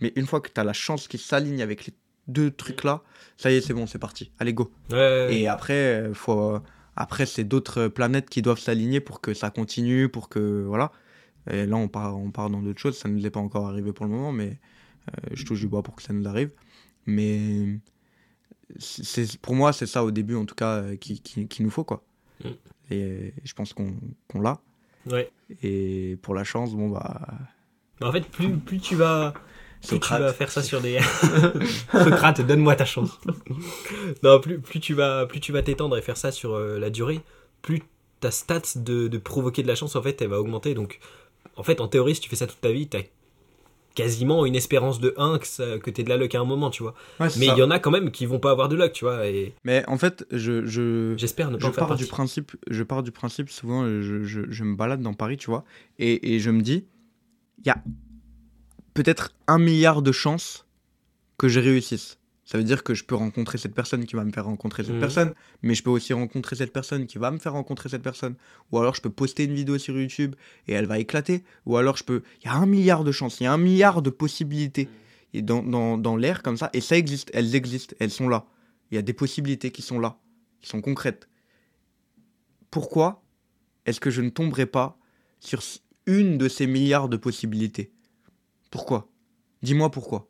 Mais 0.02 0.14
une 0.16 0.26
fois 0.26 0.40
que 0.42 0.50
tu 0.50 0.60
as 0.60 0.64
la 0.64 0.74
chance 0.74 1.08
qui 1.08 1.18
s'aligne 1.18 1.62
avec 1.62 1.86
les 1.86 1.94
deux 2.28 2.50
trucs-là, 2.50 3.04
ça 3.36 3.52
y 3.52 3.56
est, 3.56 3.62
c'est 3.62 3.74
bon, 3.74 3.88
c'est 3.88 4.00
parti. 4.00 4.32
Allez, 4.40 4.54
go. 4.54 4.72
Ouais. 4.90 5.30
Et 5.32 5.48
après, 5.48 5.74
euh, 6.02 6.14
faut, 6.14 6.56
euh, 6.56 6.60
après 6.96 7.26
c'est 7.26 7.44
d'autres 7.44 7.88
planètes 7.88 8.30
qui 8.30 8.42
doivent 8.42 8.60
s'aligner 8.60 9.02
pour 9.02 9.22
que 9.22 9.34
ça 9.34 9.50
continue, 9.50 10.08
pour 10.08 10.30
que. 10.30 10.64
Voilà. 10.66 10.92
Et 11.50 11.66
là, 11.66 11.78
on 11.78 11.88
part, 11.88 12.18
on 12.18 12.32
part 12.32 12.50
dans 12.50 12.62
d'autres 12.62 12.80
choses. 12.80 12.98
Ça 12.98 13.10
ne 13.10 13.16
nous 13.16 13.26
est 13.26 13.32
pas 13.32 13.40
encore 13.40 13.68
arrivé 13.68 13.92
pour 13.92 14.06
le 14.06 14.12
moment, 14.12 14.32
mais 14.32 14.60
euh, 15.10 15.30
je 15.34 15.46
touche 15.46 15.60
du 15.60 15.68
bois 15.68 15.84
pour 15.84 15.96
que 15.96 16.04
ça 16.04 16.14
nous 16.14 16.28
arrive. 16.28 16.52
Mais 17.06 17.80
c'est, 18.78 19.38
pour 19.40 19.56
moi, 19.56 19.74
c'est 19.74 19.88
ça 19.88 20.04
au 20.04 20.12
début, 20.12 20.36
en 20.36 20.46
tout 20.46 20.56
cas, 20.56 20.96
qui, 20.96 21.22
qui, 21.22 21.48
qui 21.48 21.64
nous 21.64 21.70
faut, 21.70 21.86
quoi. 21.86 22.04
Et 22.90 23.34
je 23.44 23.54
pense 23.54 23.74
qu'on, 23.74 23.94
l'a. 24.36 24.60
Ouais. 25.10 25.30
Et 25.64 26.18
pour 26.22 26.36
la 26.36 26.44
chance, 26.44 26.74
bon, 26.74 26.90
bah. 26.90 27.22
Bah, 28.00 28.10
en 28.10 28.12
fait, 28.12 28.28
plus, 28.28 28.58
plus 28.58 28.80
tu 28.80 28.96
vas. 28.96 29.34
Plus 29.88 30.00
tu 30.00 30.10
vas 30.10 30.34
faire 30.34 30.50
ça 30.50 30.64
sur 30.64 30.82
des. 30.82 31.00
Socrate, 31.92 32.42
donne-moi 32.42 32.76
ta 32.76 32.86
chance. 32.86 33.20
non, 34.24 34.40
plus, 34.40 34.60
plus 34.60 34.80
tu 34.80 34.94
vas 34.94 35.26
plus 35.26 35.40
tu 35.40 35.52
vas 35.52 35.62
t'étendre 35.62 35.98
et 35.98 36.02
faire 36.02 36.18
ça 36.18 36.32
sur 36.32 36.56
euh, 36.56 36.80
la 36.80 36.90
durée, 36.90 37.22
plus 37.62 37.84
ta 38.20 38.32
stats 38.32 38.78
de, 38.78 39.08
de 39.08 39.18
provoquer 39.18 39.62
de 39.62 39.68
la 39.68 39.76
chance, 39.76 39.96
en 39.96 40.02
fait, 40.02 40.22
elle 40.22 40.30
va 40.30 40.40
augmenter. 40.40 40.74
Donc, 40.74 41.00
en 41.56 41.64
fait, 41.64 41.80
en 41.82 41.88
théorie, 41.88 42.16
si 42.16 42.22
tu 42.22 42.30
fais 42.30 42.36
ça 42.36 42.48
toute 42.48 42.62
ta 42.62 42.72
vie, 42.72 42.88
t'as 42.88 43.02
quasiment 43.98 44.46
une 44.46 44.56
espérance 44.56 45.00
de 45.00 45.16
1 45.18 45.40
que, 45.40 45.48
ça- 45.48 45.80
que 45.80 45.90
t'aies 45.90 46.04
de 46.04 46.10
la 46.10 46.18
luck 46.18 46.36
à 46.36 46.40
un 46.40 46.46
moment, 46.46 46.70
tu 46.70 46.84
vois. 46.84 46.94
Ouais, 47.20 47.28
Mais 47.40 47.48
il 47.48 47.58
y 47.58 47.64
en 47.64 47.72
a 47.72 47.80
quand 47.80 47.90
même 47.90 48.12
qui 48.12 48.28
vont 48.28 48.38
pas 48.40 48.52
avoir 48.52 48.70
de 48.70 48.76
luck, 48.76 48.92
tu 48.94 49.06
vois. 49.06 49.26
Et 49.28 49.56
Mais 49.64 49.84
en 49.88 49.98
fait, 49.98 50.26
je. 50.32 50.66
je... 50.68 51.16
j'espère 51.18 51.50
ne 51.50 51.58
pas 51.58 51.62
je 51.64 51.68
en 51.68 51.74
faire 51.74 51.88
pars 51.88 51.98
du 51.98 52.06
principe, 52.06 52.52
je 52.70 52.84
pars 52.84 53.02
du 53.02 53.12
principe 53.12 53.50
souvent, 53.50 53.84
euh, 53.84 54.02
je, 54.04 54.24
je, 54.24 54.42
je 54.48 54.64
me 54.64 54.76
balade 54.76 55.02
dans 55.02 55.14
Paris, 55.16 55.38
tu 55.38 55.48
vois, 55.48 55.66
et, 55.98 56.36
et 56.36 56.40
je 56.40 56.52
me 56.52 56.62
dis, 56.62 56.86
il 57.60 57.66
y 57.68 57.72
a 57.72 57.78
peut-être 58.94 59.32
un 59.48 59.58
milliard 59.58 60.02
de 60.02 60.12
chances 60.12 60.66
que 61.38 61.48
je 61.48 61.60
réussisse. 61.60 62.17
Ça 62.50 62.58
veut 62.58 62.64
dire 62.64 62.82
que 62.86 62.94
je 62.94 63.04
peux 63.04 63.14
rencontrer 63.16 63.58
cette 63.58 63.76
personne 63.76 64.06
qui 64.06 64.16
va 64.16 64.24
me 64.24 64.32
faire 64.32 64.46
rencontrer 64.46 64.84
cette 64.86 64.94
Mhm. 64.94 65.00
personne, 65.02 65.34
mais 65.64 65.76
je 65.76 65.84
peux 65.84 65.90
aussi 65.90 66.14
rencontrer 66.14 66.56
cette 66.56 66.72
personne 66.72 67.06
qui 67.06 67.18
va 67.18 67.30
me 67.30 67.40
faire 67.40 67.52
rencontrer 67.52 67.90
cette 67.90 68.02
personne. 68.02 68.36
Ou 68.72 68.80
alors 68.80 68.96
je 68.96 69.02
peux 69.02 69.10
poster 69.10 69.44
une 69.44 69.54
vidéo 69.54 69.78
sur 69.78 70.00
YouTube 70.00 70.34
et 70.66 70.72
elle 70.72 70.86
va 70.86 70.98
éclater. 70.98 71.44
Ou 71.66 71.76
alors 71.76 71.98
je 71.98 72.06
peux... 72.06 72.24
Il 72.42 72.46
y 72.46 72.50
a 72.50 72.56
un 72.56 72.66
milliard 72.66 73.04
de 73.04 73.12
chances, 73.12 73.42
il 73.42 73.44
y 73.44 73.48
a 73.48 73.52
un 73.54 73.58
milliard 73.58 74.02
de 74.02 74.10
possibilités 74.10 74.88
et 75.34 75.42
dans, 75.42 75.62
dans, 75.62 75.98
dans 75.98 76.16
l'air 76.16 76.42
comme 76.42 76.56
ça. 76.56 76.70
Et 76.72 76.80
ça 76.80 76.96
existe, 76.98 77.30
elles 77.34 77.54
existent, 77.54 77.96
elles 78.00 78.12
sont 78.12 78.30
là. 78.30 78.46
Il 78.92 78.96
y 78.96 78.98
a 78.98 79.02
des 79.02 79.12
possibilités 79.14 79.72
qui 79.72 79.82
sont 79.82 80.00
là, 80.00 80.18
qui 80.62 80.70
sont 80.70 80.80
concrètes. 80.80 81.28
Pourquoi 82.72 83.24
est-ce 83.86 84.00
que 84.00 84.10
je 84.10 84.22
ne 84.22 84.30
tomberai 84.30 84.66
pas 84.68 84.98
sur 85.42 85.62
une 86.06 86.38
de 86.38 86.48
ces 86.48 86.66
milliards 86.66 87.10
de 87.10 87.18
possibilités? 87.18 87.92
Pourquoi? 88.72 89.10
Dis-moi 89.64 89.92
pourquoi. 89.92 90.30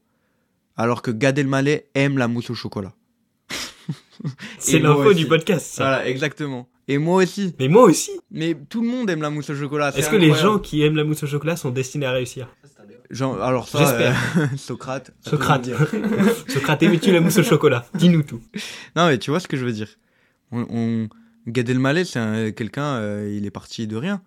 Alors 0.78 1.02
que 1.02 1.12
Gad 1.12 1.38
Elmaleh 1.40 1.88
aime 1.95 2.18
la 2.18 2.28
mousse 2.28 2.49
au 2.49 2.54
chocolat. 2.56 2.94
C'est 4.60 4.80
l'info 4.80 5.14
du 5.14 5.26
podcast, 5.28 5.66
ça. 5.68 5.84
Voilà, 5.84 6.08
exactement. 6.08 6.68
Et 6.88 6.98
moi 6.98 7.22
aussi. 7.24 7.54
Mais 7.60 7.68
moi 7.68 7.84
aussi. 7.84 8.12
Mais 8.32 8.56
tout 8.70 8.82
le 8.82 8.88
monde 8.88 9.10
aime 9.10 9.22
la 9.22 9.30
mousse 9.30 9.49
au 9.49 9.56
chocolat. 9.56 9.91
Est-ce 9.95 10.10
que 10.10 10.16
les 10.16 10.34
gens 10.34 10.60
qui 10.60 10.82
aiment 10.84 10.95
la 10.95 11.04
mousse 11.04 11.24
au 11.24 11.28
chocolat 11.28 11.56
sont 11.58 11.72
destinés 11.72 12.06
à 12.06 12.12
réussir 12.12 12.48
Genre, 13.10 13.41
alors 13.41 13.70
ça, 13.70 13.80
J'espère. 13.80 14.18
euh, 14.38 14.48
Socrate. 14.58 15.12
Socrate. 15.22 15.70
Socrate, 16.49 16.84
aimais-tu 16.84 17.12
la 17.14 17.22
mousse 17.22 17.38
au 17.38 17.44
chocolat? 17.44 17.86
Dis-nous 17.94 18.24
tout. 18.24 18.41
Non, 18.98 19.08
mais 19.08 19.18
tu 19.18 19.30
vois 19.32 19.40
ce 19.40 19.48
que 19.48 19.56
je 19.56 19.64
veux 19.64 19.72
dire. 19.72 19.88
On, 20.52 20.66
on... 20.70 21.08
Gad 21.48 21.70
Elmaleh, 21.70 22.04
c'est 22.04 22.20
un- 22.20 22.52
quelqu'un, 22.52 22.95
euh, 22.98 23.34
il 23.34 23.45
est 23.45 23.52
parti 23.52 23.88
de 23.88 23.95
rien. 23.95 24.22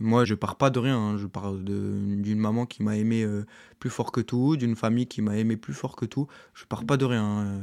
Moi, 0.00 0.24
je 0.24 0.34
pars 0.34 0.56
pas 0.56 0.70
de 0.70 0.78
rien. 0.78 0.98
hein. 0.98 1.16
Je 1.18 1.26
pars 1.26 1.52
d'une 1.54 2.38
maman 2.38 2.66
qui 2.66 2.82
m'a 2.82 2.96
aimé 2.96 3.22
euh, 3.22 3.44
plus 3.78 3.90
fort 3.90 4.12
que 4.12 4.20
tout, 4.20 4.56
d'une 4.56 4.76
famille 4.76 5.06
qui 5.06 5.22
m'a 5.22 5.36
aimé 5.36 5.56
plus 5.56 5.74
fort 5.74 5.96
que 5.96 6.04
tout. 6.04 6.26
Je 6.54 6.64
pars 6.64 6.84
pas 6.84 6.96
de 6.96 7.04
rien. 7.04 7.24
hein. 7.24 7.60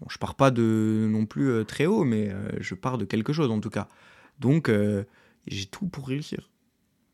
Bon, 0.00 0.06
je 0.10 0.18
pars 0.18 0.34
pas 0.36 0.50
de 0.50 1.06
non 1.10 1.26
plus 1.26 1.48
euh, 1.50 1.64
très 1.64 1.86
haut, 1.86 2.04
mais 2.04 2.30
euh, 2.30 2.50
je 2.60 2.74
pars 2.74 2.98
de 2.98 3.04
quelque 3.04 3.32
chose 3.32 3.50
en 3.50 3.60
tout 3.60 3.70
cas. 3.70 3.88
Donc, 4.40 4.70
j'ai 5.48 5.66
tout 5.66 5.86
pour 5.88 6.08
réussir. 6.08 6.50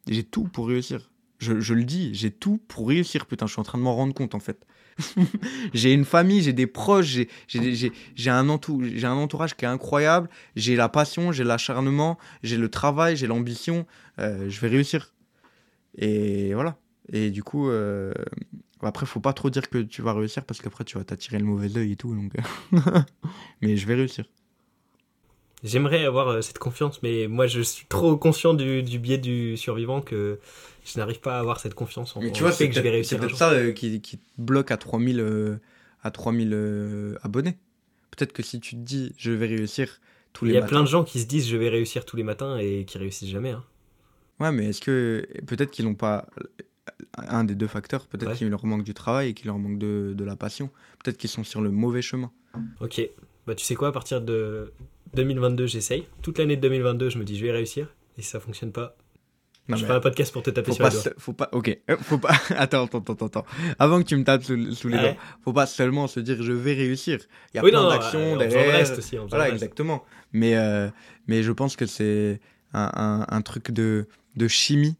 J'ai 0.09 0.25
tout 0.25 0.45
pour 0.45 0.69
réussir. 0.69 1.11
Je, 1.39 1.61
je 1.61 1.75
le 1.75 1.85
dis, 1.85 2.15
j'ai 2.15 2.31
tout 2.31 2.59
pour 2.69 2.89
réussir. 2.89 3.27
Putain, 3.27 3.47
je 3.47 3.53
suis 3.53 3.61
en 3.61 3.65
train 3.65 3.79
de 3.79 3.83
m'en 3.85 3.95
rendre 3.95 4.15
compte 4.15 4.35
en 4.35 4.41
fait. 4.41 4.67
j'ai 5.75 5.93
une 5.93 6.05
famille, 6.05 6.43
j'ai 6.43 6.53
des 6.53 6.67
proches, 6.67 7.19
j'ai- 7.49 8.31
un, 8.31 8.49
entou- 8.49 8.83
un 9.05 9.13
entourage 9.13 9.55
qui 9.55 9.65
est 9.65 9.69
incroyable. 9.69 10.29
J'ai 10.57 10.77
la 10.77 10.89
passion, 10.89 11.33
j'ai 11.33 11.45
l'acharnement, 11.45 12.19
j'ai 12.43 12.57
le 12.57 12.69
travail, 12.69 13.17
j'ai 13.17 13.27
l'ambition. 13.27 13.87
Euh, 14.19 14.49
je 14.49 14.61
vais 14.61 14.69
réussir. 14.69 15.15
Et 15.99 16.55
voilà. 16.55 16.77
Et 17.13 17.31
du 17.31 17.43
coup, 17.43 17.69
euh, 17.69 18.13
après, 18.83 19.07
faut 19.07 19.21
pas 19.21 19.33
trop 19.33 19.51
dire 19.51 19.69
que 19.69 19.79
tu 19.79 20.03
vas 20.03 20.13
réussir 20.13 20.45
parce 20.45 20.61
qu'après, 20.61 20.85
tu 20.85 20.99
vas 20.99 21.05
t'attirer 21.05 21.39
le 21.39 21.45
mauvais 21.45 21.77
œil 21.77 21.93
et 21.93 21.97
tout. 21.97 22.15
Donc... 22.15 22.33
mais 23.63 23.77
je 23.77 23.87
vais 23.87 23.95
réussir. 23.95 24.25
J'aimerais 25.65 26.05
avoir 26.05 26.29
euh, 26.29 26.41
cette 26.43 26.59
confiance, 26.59 27.03
mais 27.03 27.27
moi 27.27 27.47
je 27.47 27.61
suis 27.63 27.87
trop 27.87 28.17
conscient 28.17 28.55
du, 28.55 28.83
du 28.83 28.99
biais 28.99 29.19
du 29.19 29.57
survivant 29.57 30.01
que 30.03 30.39
je 30.85 30.99
n'arrive 30.99 31.21
pas 31.21 31.37
à 31.37 31.41
avoir 31.41 31.59
cette 31.59 31.75
confiance 31.75 32.17
en, 32.17 32.21
Mais 32.21 32.31
tu 32.33 32.43
vois, 32.43 32.53
c'est 32.53 32.69
que 32.69 32.75
je 32.75 32.81
vais 32.81 32.91
réussir. 32.91 33.19
c'est 33.19 33.27
peut-être 33.27 33.37
ça 33.39 33.51
euh, 33.53 33.73
qui, 33.73 34.01
qui 34.03 34.19
te 34.19 34.23
bloque 34.39 34.71
à 34.71 34.77
3000, 34.77 35.21
euh, 35.21 35.57
à 36.03 36.11
3000 36.11 36.51
euh, 36.53 37.17
abonnés. 37.23 37.57
Peut-être 38.11 38.33
que 38.33 38.43
si 38.43 38.61
tu 38.61 38.77
te 38.77 38.81
dis 38.81 39.13
je 39.17 39.33
vais 39.33 39.47
réussir 39.47 40.01
tous 40.35 40.45
Il 40.45 40.49
les 40.49 40.55
y 40.55 40.57
a 40.59 40.61
matins. 40.61 40.69
plein 40.71 40.83
de 40.83 40.89
gens 40.89 41.03
qui 41.03 41.19
se 41.21 41.27
disent 41.27 41.49
je 41.49 41.57
vais 41.57 41.69
réussir 41.71 42.05
tous 42.05 42.17
les 42.17 42.23
matins 42.25 42.59
et 42.59 42.85
qui 42.85 42.99
réussissent 42.99 43.31
jamais. 43.31 43.51
hein. 43.51 43.65
Ouais, 44.41 44.53
mais 44.53 44.67
est-ce 44.67 44.81
que 44.81 45.27
peut-être 45.47 45.71
qu'ils 45.71 45.85
n'ont 45.87 45.95
pas 45.95 46.27
un 47.17 47.45
des 47.45 47.55
deux 47.55 47.69
facteurs 47.69 48.07
Peut-être 48.09 48.33
Ouais. 48.33 48.37
qu'il 48.37 48.49
leur 48.51 48.67
manque 48.67 48.85
du 48.85 48.93
travail 48.95 49.31
et 49.31 49.35
qu'il 49.35 49.47
leur 49.47 49.59
manque 49.59 49.79
de, 49.79 50.13
de 50.17 50.25
la 50.25 50.37
passion. 50.37 50.71
Peut-être 51.03 51.17
qu'ils 51.17 51.31
sont 51.31 51.45
sur 51.45 51.61
le 51.63 51.71
mauvais 51.71 52.03
chemin. 52.03 52.31
Ok, 52.81 53.01
bah 53.47 53.55
tu 53.55 53.65
sais 53.65 53.75
quoi, 53.75 53.89
à 53.89 53.93
partir 53.93 54.21
de 54.21 54.73
2022 55.15 55.67
j'essaye. 55.67 56.07
Toute 56.23 56.39
l'année 56.39 56.57
de 56.57 56.63
2022 56.63 57.11
je 57.11 57.19
me 57.19 57.25
dis 57.25 57.37
je 57.39 57.45
vais 57.45 57.53
réussir. 57.53 57.89
Et 58.19 58.23
si 58.23 58.29
ça 58.29 58.39
fonctionne 58.41 58.71
pas, 58.73 58.97
Non, 59.69 59.77
je 59.77 59.85
ferai 59.85 59.97
un 59.97 60.01
podcast 60.01 60.33
pour 60.33 60.43
te 60.43 60.51
taper 60.51 60.69
faut 60.71 60.75
sur 60.77 60.83
pas, 60.85 60.89
les 60.91 60.95
doigts. 60.95 61.03
se- 61.03 61.11
faut 61.19 61.33
pas. 61.33 61.49
Ok. 61.53 61.79
Faut 62.03 62.19
pas. 62.19 62.35
attends, 62.57 62.85
attends, 62.85 62.99
attends, 63.01 63.27
attends. 63.27 63.45
Avant 63.79 63.99
que 64.03 64.07
tu 64.07 64.17
me 64.17 64.25
tapes 64.25 64.45
sous, 64.45 64.73
sous 64.73 64.89
les 64.89 64.97
Ouais. 64.97 65.03
doigts, 65.03 65.17
faut 65.45 65.53
pas 65.53 65.67
seulement 65.67 66.07
se 66.07 66.21
dire 66.21 66.43
je 66.43 66.53
vais 66.53 66.75
réussir. 66.75 67.19
Il 67.53 67.57
y 67.57 67.61
a 67.61 67.65
Oui, 67.65 67.71
plein 67.71 67.89
d'actions 67.89 68.35
euh, 68.35 68.39
derrière. 68.39 68.73
reste 68.77 68.99
aussi. 68.99 69.17
Voilà, 69.17 69.45
reste. 69.45 69.55
exactement. 69.55 70.05
Mais, 70.33 70.57
euh, 70.57 70.89
mais 71.27 71.43
je 71.43 71.51
pense 71.53 71.77
que 71.77 71.87
c'est 71.87 72.41
un, 72.73 72.91
un- 72.95 73.27
un 73.29 73.43
truc 73.43 73.71
de, 73.73 74.07
de 74.37 74.49
chimie 74.49 74.97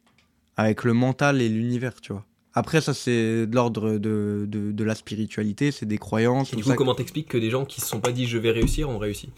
avec 0.57 0.85
le 0.85 0.93
mental 0.93 1.41
et 1.43 1.49
l'univers, 1.49 2.01
tu 2.01 2.13
vois. 2.13 2.25
Après, 2.55 2.81
ça, 2.81 2.95
c'est 2.95 3.47
de 3.47 3.55
l'ordre 3.55 3.99
de, 3.99 4.47
de, 4.49 4.71
de 4.73 4.85
la 4.85 4.95
spiritualité, 4.95 5.73
c'est 5.73 5.87
des 5.87 5.99
croyances. 5.99 6.53
Et 6.53 6.57
du 6.57 6.63
ça. 6.63 6.71
coup, 6.71 6.77
comment 6.77 6.95
t'expliques 6.95 7.29
que 7.29 7.39
des 7.39 7.51
gens 7.51 7.65
qui 7.65 7.81
se 7.81 7.87
sont 7.87 8.01
pas 8.01 8.13
dit 8.13 8.27
je 8.27 8.39
vais 8.39 8.53
réussir 8.53 8.89
ont 8.89 8.99
réussi? 8.99 9.31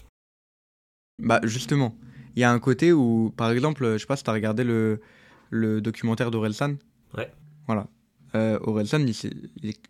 Bah, 1.19 1.39
justement, 1.43 1.95
il 2.35 2.41
y 2.41 2.43
a 2.43 2.51
un 2.51 2.59
côté 2.59 2.93
où, 2.93 3.33
par 3.35 3.51
exemple, 3.51 3.93
je 3.93 3.97
sais 3.97 4.05
pas 4.05 4.17
si 4.17 4.23
t'as 4.23 4.33
regardé 4.33 4.63
le, 4.63 5.01
le 5.49 5.81
documentaire 5.81 6.29
d'Orelsan? 6.29 6.75
Ouais. 7.17 7.31
Voilà. 7.65 7.87
Euh, 8.35 8.59
Orelsan, 8.61 8.99
il 9.07 9.13
s'est. 9.15 9.31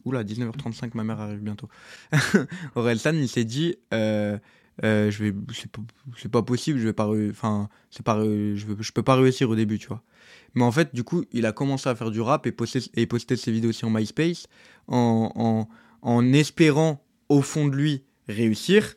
Oula, 0.05 0.23
19h35, 0.23 0.91
ma 0.93 1.03
mère 1.03 1.19
arrive 1.19 1.39
bientôt. 1.41 1.67
Orelsan, 2.75 3.15
il 3.15 3.27
s'est 3.27 3.43
dit 3.43 3.75
euh, 3.93 4.37
euh, 4.83 5.09
je 5.11 5.23
vais, 5.23 5.33
c'est 6.15 6.29
pas, 6.31 6.43
possible, 6.43 6.79
je 6.79 6.85
vais 6.85 6.93
pas. 6.93 7.09
Enfin, 7.29 7.67
c'est 7.89 8.05
pas, 8.05 8.15
réu- 8.15 8.55
je, 8.55 8.65
veux- 8.67 8.77
je 8.81 8.91
peux 8.91 9.03
pas 9.03 9.15
réussir 9.15 9.49
au 9.49 9.55
début, 9.55 9.79
tu 9.79 9.87
vois. 9.87 10.03
Mais 10.55 10.63
en 10.63 10.71
fait, 10.71 10.93
du 10.93 11.03
coup, 11.03 11.25
il 11.31 11.45
a 11.45 11.51
commencé 11.51 11.87
à 11.89 11.95
faire 11.95 12.11
du 12.11 12.21
rap 12.21 12.47
et 12.47 12.51
poster, 12.51 12.79
et 12.95 13.35
ses 13.35 13.51
vidéos 13.51 13.71
sur 13.71 13.89
MySpace 13.89 14.47
en, 14.87 15.31
en, 15.35 15.67
en 16.01 16.33
espérant, 16.33 17.03
au 17.29 17.41
fond 17.41 17.67
de 17.67 17.75
lui, 17.75 18.03
réussir, 18.27 18.95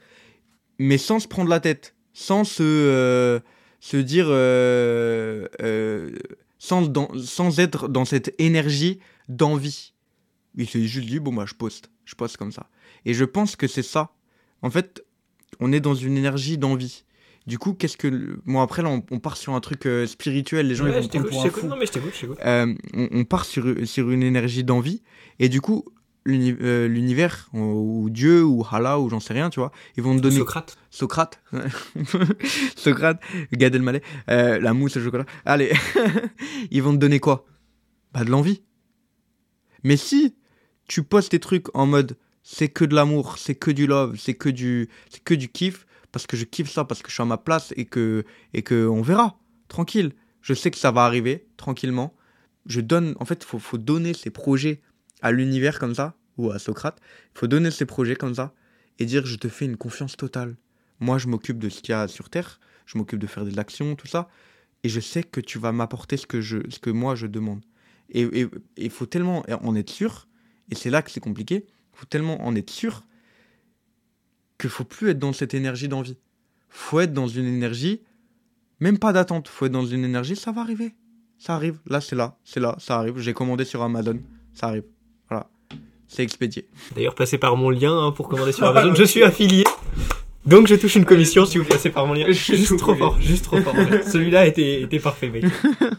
mais 0.79 0.99
sans 0.99 1.19
se 1.19 1.29
prendre 1.29 1.51
la 1.51 1.61
tête, 1.61 1.95
sans 2.13 2.45
se, 2.45 2.63
euh, 2.63 3.41
se 3.81 3.97
dire. 3.97 4.27
euh, 4.29 5.47
euh, 5.63 6.11
sans, 6.61 6.93
sans 7.25 7.59
être 7.59 7.89
dans 7.89 8.05
cette 8.05 8.35
énergie 8.39 9.01
d'envie. 9.29 9.95
Il 10.57 10.69
s'est 10.69 10.85
juste 10.85 11.09
dit, 11.09 11.19
bon, 11.19 11.33
bah, 11.33 11.47
je 11.47 11.55
poste. 11.55 11.91
Je 12.05 12.15
poste 12.15 12.37
comme 12.37 12.53
ça. 12.53 12.69
Et 13.07 13.15
je 13.15 13.25
pense 13.25 13.57
que 13.57 13.67
c'est 13.67 13.83
ça. 13.83 14.13
En 14.63 14.71
fait, 14.71 15.03
on 15.59 15.73
est 15.73 15.81
dans 15.81 15.95
une 15.95 16.17
énergie 16.19 16.59
d'envie. 16.59 17.05
Du 17.51 17.59
coup, 17.59 17.75
qu'est-ce 17.75 17.97
que. 17.97 18.07
le- 18.07 18.41
Bon, 18.47 18.61
après, 18.61 18.81
là, 18.83 18.89
on, 18.91 19.03
on 19.11 19.19
part 19.19 19.37
sur 19.37 19.55
un 19.55 19.61
truc 19.61 19.85
euh, 19.87 20.07
spirituel. 20.07 20.69
Les 20.69 20.77
gens, 20.77 20.85
Ouais, 20.85 20.91
ils 20.97 21.03
vont 21.03 21.09
prendre 21.09 21.25
pour 21.29 21.33
je 21.35 21.39
un 21.41 21.43
t'écoute. 21.51 21.61
fou. 21.63 21.67
Non, 21.69 21.77
mais 21.77 21.87
je 21.87 21.91
t'écoute, 21.93 22.13
je 22.15 22.21
t'écoute. 22.21 22.39
Euh, 22.45 22.75
on, 22.95 23.09
on 23.11 23.25
part 23.25 23.45
sur, 23.45 23.75
sur 23.89 24.09
une 24.11 24.23
énergie 24.23 24.63
d'envie. 24.63 25.03
Et 25.41 25.49
du 25.49 25.61
coup, 25.61 25.85
l'uni- 26.25 26.57
euh, 26.61 26.87
l'univers, 26.87 27.49
ou, 27.53 28.05
ou 28.05 28.11
Dieu, 28.11 28.45
ou 28.45 28.65
Allah, 28.71 29.01
ou 29.01 29.11
j'en 29.11 29.19
sais 29.19 29.33
rien, 29.35 29.51
tu 29.51 29.59
vois, 29.59 29.73
ils 29.97 30.03
vont 30.05 30.15
te 30.17 30.21
donner. 30.23 30.37
Socrate. 30.37 30.79
Socrate. 30.91 31.43
Socrate, 32.77 33.21
Gad 33.53 33.75
Elmaleh, 33.75 34.03
la 34.29 34.73
mousse 34.73 34.97
au 34.97 35.01
chocolat. 35.03 35.27
Allez, 35.45 35.73
ils 36.71 36.83
vont 36.83 36.93
te 36.93 36.99
donner 36.99 37.21
quoi? 37.21 37.47
Bah 38.13 38.25
de 38.25 38.31
l'envie. 38.31 38.63
Mais 39.85 39.97
si 39.97 40.37
tu 40.89 41.03
postes 41.03 41.31
tes 41.31 41.41
trucs 41.41 41.67
en 41.75 41.87
mode 41.87 42.17
c'est 42.43 42.69
que 42.69 42.85
de 42.85 42.95
l'amour, 42.95 43.37
c'est 43.39 43.55
que 43.55 43.71
du 43.71 43.87
love, 43.87 44.17
c'est 44.19 44.35
que 44.35 44.49
du 44.49 44.89
c'est 45.11 45.23
que 45.23 45.35
du 45.35 45.49
kiff 45.49 45.87
parce 46.13 46.27
que 46.27 46.37
je 46.37 46.45
kiffe 46.45 46.71
ça 46.71 46.85
parce 46.85 47.03
que 47.03 47.09
je 47.09 47.15
suis 47.15 47.23
à 47.23 47.27
ma 47.27 47.39
place 47.39 47.73
et 47.77 47.85
que 47.85 48.25
et 48.55 48.63
que 48.63 48.87
on 48.87 49.03
verra 49.03 49.39
tranquille. 49.69 50.13
Je 50.43 50.55
sais 50.55 50.71
que 50.71 50.79
ça 50.79 50.91
va 50.91 51.05
arriver 51.05 51.47
tranquillement. 51.57 52.15
Je 52.67 52.81
donne 52.81 53.15
en 53.21 53.25
fait 53.25 53.45
faut 53.45 53.59
faut 53.59 53.79
donner 53.79 54.15
ses 54.15 54.31
projets 54.31 54.81
à 55.23 55.33
l'univers 55.33 55.79
comme 55.79 55.95
ça 55.95 56.17
ou 56.37 56.51
à 56.51 56.59
Socrate. 56.59 56.99
Il 57.35 57.39
faut 57.39 57.47
donner 57.47 57.71
ses 57.71 57.87
projets 57.87 58.17
comme 58.17 58.35
ça 58.35 58.55
et 58.99 59.07
dire 59.07 59.27
je 59.27 59.37
te 59.37 59.49
fais 59.49 59.65
une 59.65 59.77
confiance 59.77 60.17
totale. 60.17 60.57
Moi, 61.01 61.17
je 61.17 61.29
m'occupe 61.29 61.59
de 61.59 61.71
ce 61.71 61.81
qu'il 61.81 61.93
y 61.93 61.95
a 61.95 62.07
sur 62.09 62.29
Terre, 62.29 62.61
je 62.85 62.99
m'occupe 62.99 63.19
de 63.19 63.27
faire 63.27 63.45
des 63.45 63.59
actions, 63.59 63.97
tout 63.97 64.07
ça, 64.07 64.29
et 64.85 64.89
je 64.89 65.01
sais 65.01 65.23
que 65.23 65.41
tu 65.41 65.59
vas 65.59 65.73
m'apporter 65.73 66.19
ce 66.19 66.27
que 66.27 66.43
je, 66.43 66.59
ce 66.69 66.79
que 66.79 66.91
moi 66.91 67.15
je 67.15 67.27
demande. 67.27 67.65
Et 68.11 68.47
il 68.77 68.91
faut 68.91 69.07
tellement 69.07 69.45
en 69.49 69.75
être 69.77 69.91
sûr, 69.91 70.29
et 70.69 70.75
c'est 70.75 70.91
là 70.91 71.01
que 71.01 71.11
c'est 71.11 71.21
compliqué. 71.21 71.67
Il 71.95 71.99
faut 71.99 72.07
tellement 72.07 72.45
en 72.45 72.55
être 72.55 72.71
sûr 72.71 73.05
qu'il 74.61 74.71
faut 74.71 74.85
plus 74.85 75.11
être 75.11 75.19
dans 75.19 75.33
cette 75.33 75.55
énergie 75.55 75.89
d'envie. 75.89 76.19
Faut 76.69 77.01
être 77.01 77.13
dans 77.13 77.27
une 77.27 77.47
énergie, 77.47 78.03
même 78.79 78.99
pas 78.99 79.13
d'attente. 79.13 79.49
Faut 79.49 79.67
être 79.67 79.73
dans 79.73 79.87
une 79.87 80.05
énergie, 80.05 80.37
ça 80.37 80.53
va 80.53 80.61
arriver, 80.61 80.95
ça 81.39 81.55
arrive. 81.55 81.81
Là, 81.87 82.01
c'est 82.01 82.17
là, 82.17 82.39
c'est 82.45 82.61
là, 82.61 82.77
ça 82.79 82.97
arrive. 82.99 83.19
J'ai 83.19 83.33
commandé 83.33 83.65
sur 83.65 83.83
Amazon, 83.83 84.21
ça 84.55 84.69
arrive. 84.69 84.85
Voilà, 85.29 85.51
c'est 86.07 86.23
expédié. 86.23 86.69
D'ailleurs, 86.95 87.15
passez 87.15 87.39
par 87.39 87.57
mon 87.57 87.71
lien 87.71 87.93
hein, 87.93 88.13
pour 88.13 88.29
commander 88.29 88.53
sur 88.53 88.67
Amazon. 88.69 88.95
Je 88.95 89.05
suis 89.05 89.23
affilié. 89.23 89.65
Donc 90.47 90.69
je 90.69 90.75
touche 90.75 90.97
une 90.97 91.05
commission 91.05 91.45
si 91.45 91.59
vous 91.59 91.65
passez 91.65 91.91
par 91.91 92.07
mon 92.07 92.15
lien. 92.15 92.27
Je 92.29 92.33
suis 92.33 92.57
Juste 92.57 92.79
trop 92.79 92.95
fort, 92.95 93.21
juste 93.21 93.45
trop 93.45 93.61
fort. 93.61 93.75
Celui-là 94.07 94.47
était, 94.47 94.83
était 94.83 94.99
parfait, 94.99 95.29
mec. 95.29 95.45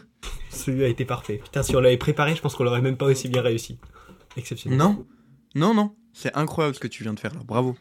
Celui-là 0.50 0.88
était 0.88 1.04
parfait. 1.04 1.40
Putain, 1.42 1.62
si 1.62 1.76
on 1.76 1.80
l'avait 1.80 1.96
préparé, 1.96 2.34
je 2.34 2.40
pense 2.40 2.54
qu'on 2.54 2.64
l'aurait 2.64 2.82
même 2.82 2.96
pas 2.96 3.06
aussi 3.06 3.28
bien 3.28 3.42
réussi. 3.42 3.78
Exceptionnel. 4.36 4.78
Non, 4.78 5.06
non, 5.54 5.74
non, 5.74 5.94
c'est 6.12 6.34
incroyable 6.36 6.74
ce 6.74 6.80
que 6.80 6.88
tu 6.88 7.02
viens 7.02 7.14
de 7.14 7.20
faire 7.20 7.34
là. 7.34 7.40
Bravo. 7.44 7.76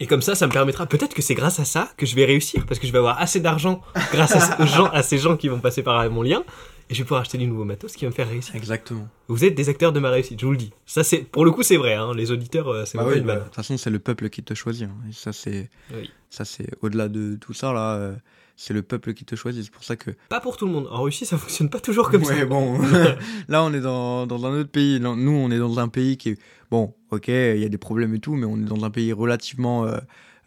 Et 0.00 0.06
comme 0.06 0.20
ça, 0.22 0.34
ça 0.34 0.46
me 0.46 0.52
permettra, 0.52 0.86
peut-être 0.86 1.14
que 1.14 1.22
c'est 1.22 1.34
grâce 1.34 1.58
à 1.58 1.64
ça 1.64 1.90
que 1.96 2.04
je 2.06 2.14
vais 2.14 2.24
réussir, 2.26 2.66
parce 2.66 2.78
que 2.78 2.86
je 2.86 2.92
vais 2.92 2.98
avoir 2.98 3.18
assez 3.20 3.40
d'argent 3.40 3.80
grâce 4.12 4.32
à, 4.36 4.40
ces 4.58 4.66
gens, 4.76 4.86
à 4.86 5.02
ces 5.02 5.18
gens 5.18 5.36
qui 5.36 5.48
vont 5.48 5.60
passer 5.60 5.82
par 5.82 6.08
mon 6.10 6.22
lien, 6.22 6.44
et 6.90 6.94
je 6.94 6.98
vais 6.98 7.04
pouvoir 7.04 7.22
acheter 7.22 7.38
du 7.38 7.46
nouveau 7.46 7.64
matos 7.64 7.94
qui 7.96 8.04
va 8.04 8.10
me 8.10 8.14
faire 8.14 8.28
réussir. 8.28 8.54
Exactement. 8.54 9.08
Vous 9.28 9.42
êtes 9.44 9.54
des 9.54 9.70
acteurs 9.70 9.92
de 9.92 10.00
ma 10.00 10.10
réussite, 10.10 10.38
je 10.38 10.44
vous 10.44 10.52
le 10.52 10.58
dis. 10.58 10.70
Ça, 10.84 11.02
c'est, 11.02 11.18
pour 11.20 11.46
le 11.46 11.50
coup, 11.50 11.62
c'est 11.62 11.78
vrai, 11.78 11.94
hein. 11.94 12.12
les 12.14 12.30
auditeurs, 12.30 12.68
euh, 12.68 12.84
c'est 12.84 12.98
Bah 12.98 13.06
oui, 13.08 13.20
bah, 13.22 13.36
de 13.36 13.44
toute 13.44 13.54
façon, 13.54 13.78
c'est 13.78 13.88
le 13.90 13.98
peuple 14.00 14.28
qui 14.28 14.42
te 14.42 14.52
choisit. 14.52 14.86
hein. 14.86 14.94
Et 15.08 15.12
ça, 15.14 15.32
c'est, 15.32 15.70
Oui. 15.94 16.10
ça, 16.28 16.44
c'est 16.44 16.68
au-delà 16.82 17.08
de 17.08 17.36
tout 17.40 17.54
ça 17.54 17.72
là. 17.72 17.94
euh, 17.94 18.14
c'est 18.56 18.74
le 18.74 18.82
peuple 18.82 19.14
qui 19.14 19.24
te 19.24 19.34
choisit. 19.34 19.64
C'est 19.64 19.72
pour 19.72 19.84
ça 19.84 19.96
que. 19.96 20.10
Pas 20.28 20.40
pour 20.40 20.56
tout 20.56 20.66
le 20.66 20.72
monde. 20.72 20.88
En 20.90 21.02
Russie, 21.02 21.26
ça 21.26 21.36
fonctionne 21.38 21.70
pas 21.70 21.80
toujours 21.80 22.10
comme 22.10 22.22
ouais, 22.22 22.40
ça. 22.40 22.46
bon. 22.46 22.78
là, 23.48 23.64
on 23.64 23.72
est 23.72 23.80
dans, 23.80 24.26
dans 24.26 24.46
un 24.46 24.60
autre 24.60 24.70
pays. 24.70 25.00
Nous, 25.00 25.08
on 25.32 25.50
est 25.50 25.58
dans 25.58 25.78
un 25.80 25.88
pays 25.88 26.16
qui 26.16 26.30
est 26.30 26.38
bon. 26.70 26.94
Ok, 27.10 27.28
il 27.28 27.58
y 27.58 27.64
a 27.64 27.68
des 27.68 27.78
problèmes 27.78 28.14
et 28.14 28.20
tout, 28.20 28.34
mais 28.34 28.46
on 28.46 28.56
est 28.56 28.64
dans 28.64 28.84
un 28.84 28.90
pays 28.90 29.12
relativement 29.12 29.84
euh, 29.86 29.98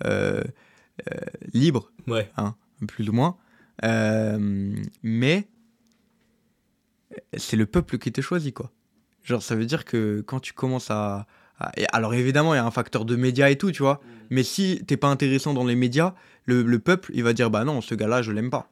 euh, 0.06 0.42
euh, 1.12 1.16
libre, 1.54 1.92
Ouais. 2.08 2.30
plus 2.88 3.10
ou 3.10 3.14
moins. 3.14 3.38
Mais 5.04 5.48
c'est 7.36 7.58
le 7.58 7.66
peuple 7.66 7.98
qui 7.98 8.12
te 8.12 8.22
choisit, 8.22 8.54
quoi. 8.54 8.72
Genre, 9.24 9.42
ça 9.42 9.56
veut 9.56 9.66
dire 9.66 9.86
que 9.86 10.22
quand 10.26 10.40
tu 10.40 10.54
commences 10.54 10.90
à. 10.92 11.26
alors, 11.92 12.14
évidemment, 12.14 12.54
il 12.54 12.58
y 12.58 12.60
a 12.60 12.66
un 12.66 12.72
facteur 12.72 13.06
de 13.06 13.16
médias 13.16 13.50
et 13.50 13.58
tout, 13.58 13.72
tu 13.72 13.82
vois. 13.84 14.00
Mais 14.30 14.44
si 14.44 14.82
t'es 14.88 14.98
pas 14.98 15.08
intéressant 15.08 15.54
dans 15.54 15.66
les 15.66 15.76
médias, 15.76 16.14
le, 16.48 16.64
le 16.64 16.80
peuple, 16.80 17.12
il 17.14 17.24
va 17.24 17.34
dire 17.34 17.52
Bah 17.52 17.64
non, 17.64 17.82
ce 17.82 17.94
gars-là, 17.94 18.22
je 18.24 18.32
l'aime 18.32 18.50
pas. 18.50 18.72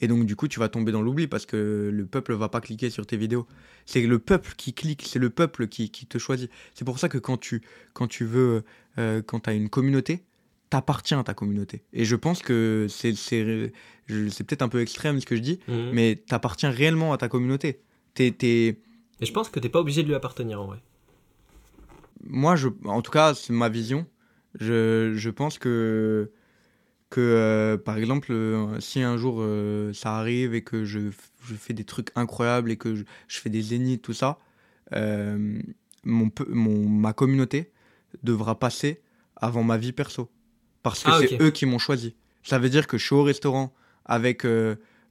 Et 0.00 0.06
donc, 0.08 0.24
du 0.24 0.36
coup, 0.36 0.46
tu 0.48 0.60
vas 0.60 0.68
tomber 0.68 0.92
dans 0.92 1.02
l'oubli 1.02 1.26
parce 1.26 1.44
que 1.46 1.90
le 1.92 2.06
peuple 2.06 2.32
va 2.34 2.48
pas 2.48 2.60
cliquer 2.60 2.88
sur 2.90 3.04
tes 3.06 3.16
vidéos. 3.16 3.46
C'est 3.84 4.00
le 4.06 4.18
peuple 4.18 4.52
qui 4.56 4.72
clique, 4.72 5.02
c'est 5.06 5.18
le 5.18 5.28
peuple 5.30 5.66
qui, 5.66 5.90
qui 5.90 6.06
te 6.06 6.16
choisit. 6.16 6.50
C'est 6.74 6.84
pour 6.84 6.98
ça 6.98 7.08
que 7.08 7.18
quand 7.18 7.36
tu, 7.38 7.60
quand 7.92 8.06
tu 8.06 8.24
veux. 8.24 8.62
euh, 8.98 9.20
quand 9.20 9.40
tu 9.40 9.50
as 9.50 9.52
une 9.54 9.68
communauté, 9.68 10.22
t'appartiens 10.70 11.18
à 11.20 11.24
ta 11.24 11.34
communauté. 11.34 11.82
Et 11.92 12.04
je 12.04 12.14
pense 12.16 12.40
que 12.42 12.86
c'est 12.88 13.14
c'est 13.14 13.72
c'est 14.30 14.44
peut-être 14.44 14.62
un 14.62 14.68
peu 14.68 14.80
extrême 14.80 15.20
ce 15.20 15.26
que 15.26 15.36
je 15.36 15.40
dis, 15.42 15.58
Mhm. 15.68 15.90
mais 15.92 16.16
t'appartiens 16.26 16.70
réellement 16.70 17.12
à 17.12 17.18
ta 17.18 17.28
communauté. 17.28 17.80
T'es, 18.14 18.30
t'es- 18.30 18.78
Et 19.20 19.26
je 19.26 19.32
pense 19.32 19.48
que 19.50 19.60
t'es 19.60 19.68
pas 19.68 19.80
obligé 19.80 20.02
de 20.02 20.08
lui 20.08 20.14
appartenir 20.14 20.60
en 20.62 20.66
vrai. 20.66 20.78
Moi, 22.24 22.56
je, 22.56 22.68
en 22.84 23.02
tout 23.02 23.10
cas, 23.10 23.34
c'est 23.34 23.52
ma 23.52 23.68
vision. 23.68 24.06
Je, 24.58 25.12
je 25.14 25.30
pense 25.30 25.58
que, 25.58 26.30
que 27.10 27.20
euh, 27.20 27.76
par 27.76 27.98
exemple, 27.98 28.32
euh, 28.32 28.78
si 28.80 29.02
un 29.02 29.16
jour 29.16 29.38
euh, 29.40 29.92
ça 29.92 30.16
arrive 30.16 30.54
et 30.54 30.62
que 30.62 30.84
je, 30.84 31.10
je 31.44 31.54
fais 31.54 31.74
des 31.74 31.84
trucs 31.84 32.08
incroyables 32.14 32.70
et 32.70 32.76
que 32.76 32.94
je, 32.94 33.02
je 33.26 33.40
fais 33.40 33.50
des 33.50 33.62
zéniths, 33.62 34.02
tout 34.02 34.12
ça, 34.12 34.38
mon, 34.92 36.30
mon, 36.48 36.88
ma 36.88 37.12
communauté 37.12 37.70
devra 38.22 38.58
passer 38.58 39.00
avant 39.36 39.62
ma 39.62 39.76
vie 39.76 39.92
perso. 39.92 40.30
Parce 40.82 41.02
que 41.02 41.10
Ah, 41.10 41.20
c'est 41.20 41.40
eux 41.42 41.50
qui 41.50 41.66
m'ont 41.66 41.78
choisi. 41.78 42.14
Ça 42.42 42.58
veut 42.58 42.70
dire 42.70 42.86
que 42.86 42.96
je 42.96 43.04
suis 43.04 43.14
au 43.14 43.22
restaurant 43.22 43.74
avec 44.06 44.46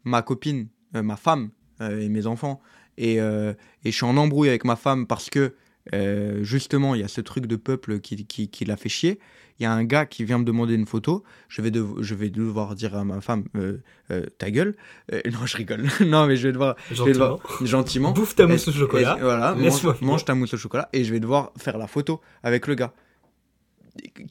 ma 0.03 0.21
copine, 0.21 0.67
ma 0.93 1.15
femme 1.15 1.51
et 1.79 2.09
mes 2.09 2.25
enfants, 2.25 2.59
et, 2.97 3.15
et 3.15 3.55
je 3.85 3.91
suis 3.91 4.05
en 4.05 4.17
embrouille 4.17 4.49
avec 4.49 4.65
ma 4.65 4.75
femme 4.75 5.05
parce 5.05 5.29
que 5.29 5.53
euh, 5.93 6.43
justement 6.43 6.95
il 6.95 7.01
y 7.01 7.03
a 7.03 7.07
ce 7.07 7.21
truc 7.21 7.45
de 7.47 7.55
peuple 7.55 7.99
qui, 7.99 8.25
qui, 8.25 8.49
qui 8.49 8.65
l'a 8.65 8.77
fait 8.77 8.89
chier. 8.89 9.19
Il 9.59 9.63
y 9.63 9.65
a 9.65 9.73
un 9.73 9.83
gars 9.83 10.05
qui 10.05 10.23
vient 10.23 10.37
me 10.37 10.45
demander 10.45 10.73
une 10.73 10.85
photo, 10.85 11.21
je 11.49 11.61
vais, 11.61 11.69
dev- 11.69 11.95
je 12.01 12.15
vais 12.15 12.29
devoir 12.29 12.75
dire 12.75 12.95
à 12.95 13.03
ma 13.03 13.19
femme 13.19 13.43
euh, 13.57 13.77
euh, 14.09 14.25
ta 14.37 14.51
gueule. 14.51 14.75
Non, 15.33 15.45
je 15.45 15.57
rigole. 15.57 15.85
non, 16.05 16.27
mais 16.27 16.37
je 16.37 16.47
vais 16.47 16.53
devoir 16.53 16.75
je 16.89 17.03
vais 17.03 17.13
Gentiment. 17.13 17.25
devoir- 17.35 17.65
gentiment. 17.65 18.11
Bouffe 18.13 18.35
ta 18.35 18.47
mousse 18.47 18.67
au 18.69 18.71
chocolat. 18.71 19.17
et- 19.17 19.21
voilà, 19.21 19.55
mange, 19.55 20.01
mange 20.01 20.23
ta 20.23 20.33
mousse 20.33 20.53
au 20.53 20.57
chocolat 20.57 20.87
et 20.93 21.03
je 21.03 21.11
vais 21.11 21.19
devoir 21.19 21.51
faire 21.57 21.77
la 21.77 21.87
photo 21.87 22.21
avec 22.41 22.67
le 22.67 22.75
gars. 22.75 22.93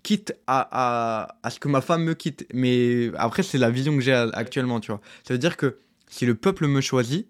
Quitte 0.02 0.34
à, 0.46 0.66
à, 0.70 1.36
à 1.42 1.50
ce 1.50 1.60
que 1.60 1.68
ma 1.68 1.80
femme 1.82 2.04
me 2.04 2.14
quitte. 2.14 2.46
Mais 2.54 3.10
après, 3.16 3.42
c'est 3.42 3.58
la 3.58 3.70
vision 3.70 3.94
que 3.96 4.00
j'ai 4.00 4.12
actuellement, 4.14 4.80
tu 4.80 4.90
vois. 4.90 5.00
Ça 5.26 5.34
veut 5.34 5.38
dire 5.38 5.56
que 5.58 5.78
si 6.08 6.24
le 6.24 6.34
peuple 6.36 6.66
me 6.68 6.80
choisit, 6.80 7.28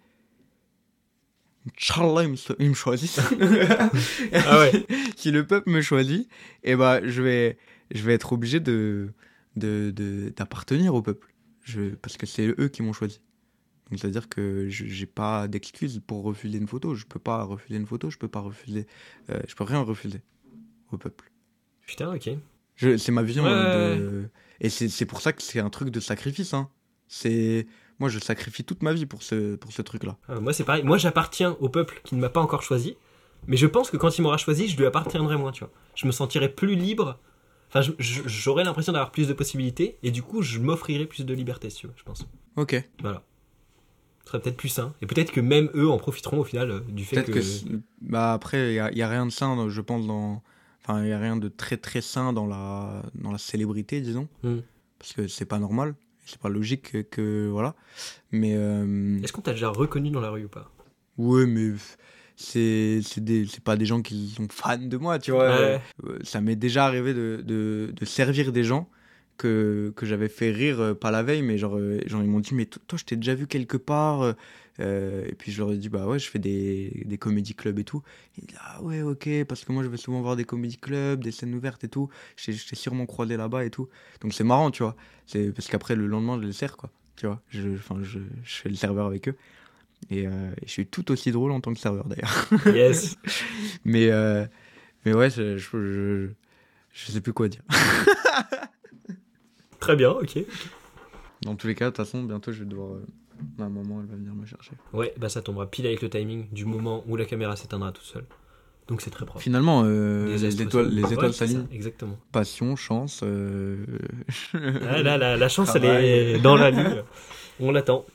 Inch'Allah, 1.76 2.24
il 2.58 2.68
me, 2.70 2.74
choisit. 2.74 3.18
Ah 4.34 4.58
ouais. 4.60 4.86
si 5.16 5.30
le 5.30 5.46
peuple 5.46 5.70
me 5.70 5.80
choisit, 5.80 6.28
eh 6.64 6.76
ben, 6.76 7.00
je, 7.06 7.22
vais, 7.22 7.58
je 7.94 8.02
vais 8.02 8.14
être 8.14 8.32
obligé 8.32 8.60
de, 8.60 9.12
de, 9.56 9.92
de- 9.94 10.32
d'appartenir 10.36 10.94
au 10.94 11.02
peuple. 11.02 11.32
Je, 11.64 11.94
parce 11.96 12.16
que 12.16 12.26
c'est 12.26 12.54
eux 12.58 12.68
qui 12.68 12.82
m'ont 12.82 12.92
choisi. 12.92 13.20
Donc, 13.90 13.98
c'est-à-dire 14.00 14.28
que 14.28 14.68
je 14.68 14.84
j'ai 14.86 15.06
pas 15.06 15.48
d'excuse 15.48 16.00
pour 16.06 16.22
refuser 16.22 16.58
une 16.58 16.68
photo. 16.68 16.94
Je 16.94 17.04
peux 17.06 17.18
pas 17.18 17.42
refuser 17.44 17.76
une 17.76 17.86
photo, 17.86 18.10
je 18.10 18.18
peux 18.18 18.28
pas 18.28 18.40
refuser. 18.40 18.86
euh, 19.30 19.40
je 19.48 19.54
peux 19.54 19.64
rien 19.64 19.80
refuser 19.80 20.20
au 20.92 20.98
peuple. 20.98 21.30
Putain, 21.86 22.14
ok. 22.14 22.30
Je- 22.76 22.96
C'est 22.96 23.12
ma 23.12 23.22
vision. 23.22 23.44
Ouais, 23.44 23.50
hein, 23.50 23.96
de- 23.96 24.28
Et 24.60 24.68
c'est 24.70 24.88
c'est 24.88 25.06
pour 25.06 25.20
ça 25.20 25.32
que 25.32 25.42
c'est 25.42 25.60
un 25.60 25.70
truc 25.70 25.90
de 25.90 26.00
sacrifice. 26.00 26.52
Hein. 26.54 26.68
C'est 27.06 27.66
Moi, 27.98 28.08
je 28.08 28.18
sacrifie 28.18 28.64
toute 28.64 28.82
ma 28.82 28.92
vie 28.92 29.06
pour 29.06 29.22
ce, 29.22 29.56
pour 29.56 29.72
ce 29.72 29.82
truc-là. 29.82 30.16
Euh, 30.30 30.40
moi, 30.40 30.52
c'est 30.52 30.64
pareil. 30.64 30.84
Moi, 30.84 30.98
j'appartiens 30.98 31.56
au 31.60 31.68
peuple 31.68 32.00
qui 32.04 32.14
ne 32.14 32.20
m'a 32.20 32.28
pas 32.28 32.40
encore 32.40 32.62
choisi. 32.62 32.96
Mais 33.46 33.56
je 33.56 33.66
pense 33.66 33.90
que 33.90 33.96
quand 33.96 34.18
il 34.18 34.22
m'aura 34.22 34.36
choisi, 34.36 34.68
je 34.68 34.76
lui 34.76 34.86
appartiendrai 34.86 35.36
moins, 35.36 35.52
tu 35.52 35.60
vois. 35.60 35.72
Je 35.94 36.06
me 36.06 36.12
sentirai 36.12 36.48
plus 36.48 36.74
libre. 36.74 37.18
Enfin, 37.68 37.80
j'aurai 37.98 38.64
l'impression 38.64 38.92
d'avoir 38.92 39.10
plus 39.10 39.28
de 39.28 39.32
possibilités. 39.32 39.98
Et 40.02 40.10
du 40.10 40.22
coup, 40.22 40.42
je 40.42 40.58
m'offrirai 40.58 41.06
plus 41.06 41.24
de 41.24 41.34
liberté, 41.34 41.70
si 41.70 41.78
tu 41.78 41.86
veux, 41.86 41.92
je 41.96 42.04
pense. 42.04 42.26
Ok. 42.56 42.82
Voilà. 43.00 43.22
Ce 44.24 44.30
serait 44.30 44.40
peut-être 44.42 44.56
plus 44.56 44.68
sain. 44.68 44.94
Et 45.00 45.06
peut-être 45.06 45.32
que 45.32 45.40
même 45.40 45.70
eux 45.74 45.88
en 45.88 45.98
profiteront 45.98 46.40
au 46.40 46.44
final 46.44 46.70
euh, 46.70 46.80
du 46.88 47.04
fait 47.04 47.24
que. 47.24 47.32
que. 47.32 47.80
bah 48.02 48.32
après, 48.32 48.74
il 48.74 48.94
n'y 48.94 49.02
a, 49.02 49.08
rien 49.08 49.26
de 49.26 49.32
sain, 49.32 49.68
je 49.68 49.80
pense, 49.80 50.06
dans. 50.06 50.42
Enfin, 50.82 51.02
il 51.02 51.06
n'y 51.06 51.12
a 51.12 51.18
rien 51.18 51.36
de 51.36 51.48
très 51.48 51.76
très 51.76 52.00
sain 52.00 52.32
dans 52.32 52.46
la, 52.46 53.02
dans 53.14 53.32
la 53.32 53.38
célébrité, 53.38 54.00
disons. 54.00 54.28
Hmm. 54.42 54.58
Parce 54.98 55.12
que 55.12 55.28
c'est 55.28 55.44
pas 55.44 55.58
normal. 55.58 55.94
C'est 56.30 56.40
pas 56.40 56.48
logique 56.48 56.92
que, 56.92 56.98
que- 57.02 57.48
Voilà. 57.50 57.74
Mais. 58.32 58.52
euh, 58.56 59.18
Est-ce 59.22 59.32
qu'on 59.32 59.40
t'a 59.40 59.52
déjà 59.52 59.68
reconnu 59.70 60.10
dans 60.10 60.20
la 60.20 60.30
rue 60.30 60.44
ou 60.44 60.48
pas? 60.48 60.70
Ouais, 61.16 61.46
mais. 61.46 61.72
C'est 62.36 63.00
c'est 63.02 63.60
pas 63.64 63.76
des 63.76 63.84
gens 63.86 64.00
qui 64.00 64.28
sont 64.28 64.46
fans 64.50 64.78
de 64.78 64.96
moi, 64.96 65.18
tu 65.18 65.32
vois. 65.32 65.48
Ouais. 65.48 65.80
Euh, 66.06 66.18
Ça 66.22 66.40
m'est 66.40 66.54
déjà 66.54 66.84
arrivé 66.86 67.12
de, 67.12 67.42
de, 67.44 67.92
de 67.92 68.04
servir 68.04 68.52
des 68.52 68.62
gens 68.62 68.88
que, 69.38 69.92
que 69.96 70.06
j'avais 70.06 70.28
fait 70.28 70.50
rire, 70.52 70.80
euh, 70.80 70.94
pas 70.94 71.10
la 71.10 71.22
veille, 71.24 71.42
mais 71.42 71.58
genre, 71.58 71.78
genre 72.06 72.22
ils 72.22 72.28
m'ont 72.28 72.38
dit, 72.40 72.54
mais 72.54 72.66
to- 72.66 72.80
toi, 72.86 72.96
je 72.98 73.04
t'ai 73.04 73.16
déjà 73.16 73.34
vu 73.34 73.46
quelque 73.48 73.76
part. 73.76 74.34
Euh, 74.80 75.24
et 75.26 75.34
puis 75.34 75.52
je 75.52 75.58
leur 75.60 75.72
ai 75.72 75.76
dit, 75.76 75.88
bah 75.88 76.06
ouais, 76.06 76.18
je 76.18 76.28
fais 76.28 76.38
des, 76.38 77.02
des 77.04 77.18
comédie 77.18 77.54
clubs 77.54 77.78
et 77.78 77.84
tout. 77.84 78.02
Ils 78.36 78.46
disent, 78.46 78.58
ah 78.62 78.82
ouais, 78.82 79.02
ok, 79.02 79.28
parce 79.48 79.64
que 79.64 79.72
moi, 79.72 79.82
je 79.82 79.88
vais 79.88 79.96
souvent 79.96 80.20
voir 80.22 80.36
des 80.36 80.44
comédie 80.44 80.78
clubs, 80.78 81.22
des 81.22 81.32
scènes 81.32 81.54
ouvertes 81.54 81.82
et 81.84 81.88
tout. 81.88 82.08
Je 82.36 82.46
t'ai- 82.52 82.76
sûrement 82.76 83.06
croisé 83.06 83.36
là-bas 83.36 83.64
et 83.64 83.70
tout. 83.70 83.88
Donc 84.20 84.32
c'est 84.34 84.44
marrant, 84.44 84.70
tu 84.70 84.82
vois. 84.82 84.96
C'est 85.26 85.52
parce 85.52 85.68
qu'après, 85.68 85.96
le 85.96 86.06
lendemain, 86.06 86.38
je 86.40 86.46
les 86.46 86.52
sers, 86.52 86.76
quoi. 86.76 86.90
Tu 87.16 87.26
vois, 87.26 87.42
je, 87.48 87.70
je, 88.02 88.18
je 88.44 88.54
fais 88.54 88.68
le 88.68 88.76
serveur 88.76 89.06
avec 89.06 89.28
eux. 89.28 89.36
Et, 90.10 90.28
euh, 90.28 90.50
et 90.62 90.66
je 90.66 90.70
suis 90.70 90.86
tout 90.86 91.10
aussi 91.10 91.32
drôle 91.32 91.50
en 91.50 91.60
tant 91.60 91.74
que 91.74 91.80
serveur, 91.80 92.06
d'ailleurs. 92.08 92.48
Yes. 92.66 93.16
Mais, 93.84 94.10
euh, 94.10 94.46
mais 95.04 95.12
ouais, 95.12 95.28
je, 95.28 95.56
je, 95.56 95.68
je, 95.68 96.28
je 96.92 97.12
sais 97.12 97.20
plus 97.20 97.32
quoi 97.32 97.48
dire. 97.48 97.62
Très 99.80 99.96
bien, 99.96 100.10
ok. 100.10 100.38
Dans 101.42 101.54
tous 101.56 101.66
les 101.68 101.74
cas, 101.74 101.86
de 101.86 101.90
toute 101.90 101.96
façon, 102.04 102.22
bientôt 102.24 102.52
je 102.52 102.60
vais 102.60 102.66
devoir. 102.68 102.98
Euh, 103.58 103.62
ma 103.64 103.68
maman, 103.68 104.00
elle 104.00 104.06
va 104.06 104.16
venir 104.16 104.34
me 104.34 104.44
chercher. 104.46 104.72
Ouais, 104.92 105.12
bah 105.18 105.28
ça 105.28 105.42
tombera 105.42 105.66
pile 105.70 105.86
avec 105.86 106.02
le 106.02 106.08
timing 106.10 106.46
du 106.52 106.64
moment 106.64 107.04
où 107.06 107.16
la 107.16 107.24
caméra 107.24 107.56
s'éteindra 107.56 107.92
toute 107.92 108.04
seule. 108.04 108.24
Donc 108.88 109.02
c'est 109.02 109.10
très 109.10 109.26
proche. 109.26 109.42
Finalement, 109.42 109.82
euh, 109.84 110.26
les 110.36 110.62
étoiles, 110.62 110.88
les 110.88 111.12
étoiles 111.12 111.32
s'alignent. 111.34 111.66
Exactement. 111.72 112.16
Passion, 112.32 112.74
chance. 112.76 113.20
euh, 113.22 113.84
Ah, 114.54 115.02
là, 115.02 115.18
la, 115.18 115.36
la 115.36 115.48
chance, 115.48 115.74
elle 115.74 115.84
est 115.84 116.38
dans 116.38 116.56
la 116.56 116.70
lune. 116.70 117.02
On 117.60 117.70
l'attend. 117.70 118.06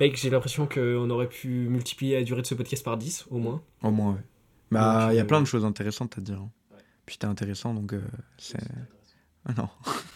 Mec, 0.00 0.16
j'ai 0.16 0.28
l'impression 0.28 0.66
qu'on 0.66 1.08
aurait 1.08 1.28
pu 1.28 1.48
multiplier 1.68 2.16
la 2.16 2.24
durée 2.24 2.42
de 2.42 2.46
ce 2.46 2.54
podcast 2.54 2.84
par 2.84 2.96
10, 2.98 3.26
au 3.30 3.38
moins. 3.38 3.62
Au 3.82 3.90
moins, 3.90 4.14
ouais. 4.14 4.20
Bah, 4.72 5.08
il 5.12 5.16
y 5.16 5.18
a 5.18 5.22
euh, 5.22 5.26
plein 5.26 5.40
de 5.40 5.46
choses 5.46 5.64
intéressantes 5.64 6.18
à 6.18 6.20
dire. 6.20 6.40
hein. 6.40 6.50
Puis 7.06 7.16
t'es 7.16 7.26
intéressant, 7.26 7.72
donc 7.74 7.94
c'est. 8.38 8.58
Ah 9.46 9.52
non. 9.56 9.68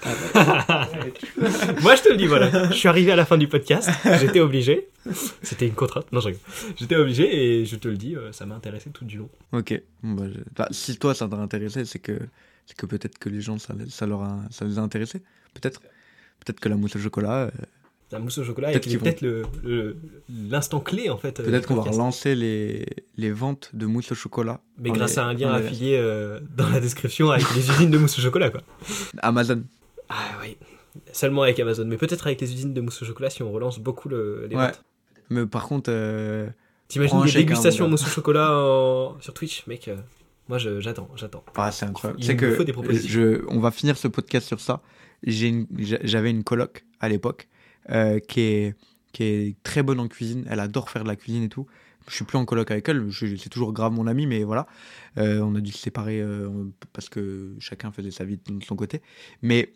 Moi, 1.83 1.95
je 1.97 2.03
te 2.03 2.09
le 2.09 2.17
dis, 2.17 2.27
voilà. 2.27 2.69
Je 2.71 2.75
suis 2.75 2.89
arrivé 2.89 3.13
à 3.13 3.17
la 3.17 3.25
fin 3.27 3.37
du 3.37 3.47
podcast. 3.49 3.91
J'étais 4.21 4.41
obligé. 4.41 4.89
C'était 5.43 5.67
une 5.67 5.75
contrainte. 5.75 6.11
Non, 6.13 6.21
je 6.21 6.29
rigole. 6.29 6.41
J'étais 6.77 6.97
obligé 6.97 7.61
et 7.61 7.65
je 7.67 7.77
te 7.77 7.89
le 7.89 7.97
dis, 7.97 8.17
euh, 8.17 8.33
ça 8.33 8.47
m'a 8.47 8.55
intéressé 8.55 8.91
tout 8.91 9.05
du 9.05 9.19
long. 9.19 9.29
Ok. 9.53 9.81
Bah, 10.03 10.25
je- 10.33 10.41
bah, 10.57 10.69
si 10.71 10.97
toi 10.99 11.15
ça 11.15 11.29
t'a 11.29 11.37
intéressé, 11.37 11.85
c'est 11.85 11.99
que, 11.99 12.19
c'est 12.67 12.77
que 12.77 12.87
peut-être 12.87 13.19
que 13.19 13.29
les 13.29 13.41
gens 13.41 13.59
ça, 13.59 13.75
les- 13.79 13.91
ça, 13.91 14.07
leur 14.07 14.23
a, 14.23 14.41
ça 14.51 14.65
les 14.65 14.79
a 14.79 14.83
intéressés. 14.83 15.21
Peut-être. 15.55 15.81
Peut-être 16.45 16.61
que 16.61 16.69
la 16.69 16.77
mousse 16.77 16.97
au 16.97 16.99
chocolat. 17.01 17.47
euh, 17.47 17.51
La 18.10 18.18
mousse 18.18 18.39
au 18.39 18.44
chocolat 18.44 18.68
Peut-être 18.70 18.86
est 18.86 18.90
qu'ils 18.90 18.98
peut-être 18.98 19.20
le- 19.20 19.43
le- 19.62 19.97
l'instant 20.48 20.80
clé, 20.80 21.10
en 21.10 21.18
fait. 21.18 21.40
euh, 21.40 21.44
Peut-être 21.44 21.66
qu'on 21.68 21.74
va 21.74 21.82
relancer 21.90 22.35
les, 22.35 22.86
les 23.18 23.30
ventes 23.30 23.70
de 23.74 23.85
mousse 23.85 24.10
au 24.12 24.14
chocolat. 24.14 24.60
Mais 24.78 24.90
grâce 24.90 25.12
les- 25.16 25.18
à 25.18 25.24
un 25.26 25.35
lien 25.35 25.52
affilié 25.52 25.97
euh, 25.98 26.40
dans 26.56 26.68
la 26.70 26.80
description 26.80 27.30
avec 27.30 27.47
les 27.55 27.68
usines 27.68 27.90
de 27.90 27.98
mousse 27.98 28.18
au 28.18 28.22
chocolat, 28.22 28.48
quoi. 28.51 28.62
Amazon. 29.18 29.62
Ah 30.09 30.16
oui. 30.43 30.56
Seulement 31.12 31.43
avec 31.43 31.60
Amazon, 31.60 31.85
mais 31.86 31.98
peut-être 31.98 32.26
avec 32.26 32.40
les 32.40 32.52
usines 32.52 32.72
de 32.72 32.80
mousse 32.80 33.02
au 33.02 33.05
chocolat 33.05 33.28
si 33.30 33.43
on 33.43 33.52
relance 33.52 33.78
beaucoup 33.78 34.09
le, 34.09 34.47
les 34.48 34.56
Ouais. 34.56 34.66
ventes. 34.66 34.82
Mais 35.30 35.44
par 35.47 35.68
contre, 35.68 35.90
euh, 35.93 36.48
T'imagines 36.89 37.22
des 37.22 37.30
hein, 37.30 37.35
dégustations 37.40 37.85
gars. 37.85 37.90
mousse 37.90 38.05
au 38.05 38.10
chocolat 38.10 38.51
en- 38.56 39.20
sur 39.20 39.35
Twitch, 39.35 39.66
mec 39.66 39.86
euh, 39.89 39.97
Moi, 40.48 40.56
je- 40.56 40.80
j'attends, 40.80 41.10
j'attends. 41.14 41.44
ah, 41.56 41.70
c'est 41.70 41.85
incroyable. 41.85 42.18
Il 42.20 42.24
C'est 42.24 42.32
nous 42.32 42.40
que 42.40 42.55
faut 42.55 42.64
des 42.64 42.72
propositions. 42.72 43.09
je, 43.10 43.44
on 43.48 43.60
va 43.60 43.70
finir 43.70 43.98
ce 43.98 44.09
podcast 44.09 44.47
sur 44.47 44.60
ça. 44.60 44.80
J'ai 45.22 45.48
une- 45.48 45.66
J'avais 45.78 46.30
une 46.30 46.43
coloc 46.43 46.86
à 47.01 47.10
l'époque 47.10 47.48
euh, 47.90 48.19
qui, 48.19 48.40
est, 48.40 48.74
qui 49.12 49.23
est 49.23 49.62
très 49.62 49.82
bonne 49.82 50.01
en 50.01 50.09
cuisine. 50.09 50.44
Elle 50.48 50.60
adore 50.60 50.90
faire 50.90 51.02
de 51.02 51.09
la 51.09 51.16
cuisine 51.16 51.43
et 51.43 51.48
tout. 51.48 51.66
Je 52.09 52.15
suis 52.15 52.24
plus 52.24 52.39
en 52.39 52.44
coloc 52.44 52.70
avec 52.70 52.89
elle. 52.89 53.09
C'est 53.12 53.48
toujours 53.48 53.73
grave 53.73 53.93
mon 53.93 54.06
ami, 54.06 54.27
mais 54.27 54.44
voilà. 54.44 54.66
Euh, 55.19 55.40
on 55.40 55.55
a 55.55 55.60
dû 55.60 55.73
se 55.73 55.78
séparer 55.78 56.20
euh, 56.20 56.48
parce 56.93 57.09
que 57.09 57.55
chacun 57.59 57.93
faisait 57.93 58.10
sa 58.10 58.24
vie 58.24 58.39
de 58.39 58.65
son 58.65 58.77
côté. 58.77 59.02
Mais 59.43 59.73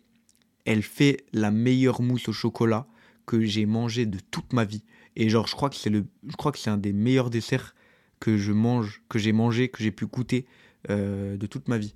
elle 0.65 0.81
fait 0.81 1.25
la 1.33 1.51
meilleure 1.51 2.01
mousse 2.01 2.27
au 2.27 2.33
chocolat 2.33 2.87
que 3.25 3.41
j'ai 3.41 3.65
mangé 3.65 4.05
de 4.05 4.19
toute 4.31 4.53
ma 4.53 4.65
vie. 4.65 4.83
Et 5.15 5.29
genre, 5.29 5.47
je 5.47 5.55
crois 5.55 5.69
que 5.69 5.75
c'est 5.75 5.91
le, 5.91 6.05
je 6.27 6.35
crois 6.35 6.51
que 6.51 6.57
c'est 6.57 6.71
un 6.71 6.77
des 6.77 6.93
meilleurs 6.93 7.29
desserts 7.29 7.75
que 8.19 8.37
je 8.37 8.51
mange, 8.51 9.03
que 9.09 9.19
j'ai 9.19 9.31
mangé, 9.31 9.69
que 9.69 9.83
j'ai 9.83 9.91
pu 9.91 10.05
goûter 10.07 10.45
de 10.89 11.45
toute 11.45 11.67
ma 11.67 11.77
vie. 11.77 11.93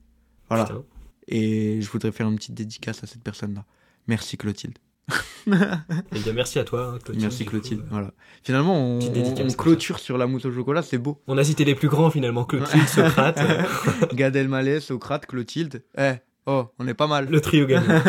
Voilà. 0.49 0.65
Putain. 0.65 0.83
Et 1.27 1.81
je 1.81 1.89
voudrais 1.89 2.11
faire 2.11 2.27
une 2.27 2.35
petite 2.35 2.53
dédicace 2.53 3.03
à 3.03 3.07
cette 3.07 3.23
personne-là. 3.23 3.65
Merci 4.07 4.37
Clotilde. 4.37 4.77
Eh 5.47 6.19
bien, 6.19 6.33
merci 6.33 6.59
à 6.59 6.63
toi, 6.63 6.83
hein, 6.93 6.99
Clotilde. 7.03 7.21
Merci 7.21 7.45
coup. 7.45 7.51
Clotilde. 7.51 7.83
Voilà. 7.89 8.11
Finalement, 8.43 8.75
on, 8.75 8.99
clôture 9.57 9.99
sur 9.99 10.17
la 10.17 10.27
mousse 10.27 10.45
au 10.45 10.51
chocolat, 10.51 10.81
c'est 10.81 10.97
beau. 10.97 11.21
On 11.27 11.37
a 11.37 11.43
cité 11.43 11.63
les 11.65 11.75
plus 11.75 11.87
grands 11.87 12.09
finalement, 12.09 12.43
Clotilde, 12.43 12.87
Socrate, 12.87 13.39
Gad 14.13 14.35
Elmaleh, 14.35 14.79
Socrate, 14.79 15.25
Clotilde. 15.25 15.83
Eh, 15.97 16.13
oh, 16.45 16.65
on 16.79 16.87
est 16.87 16.93
pas 16.93 17.07
mal. 17.07 17.29
le 17.29 17.39
trio 17.39 17.65
gagnant. 17.65 18.01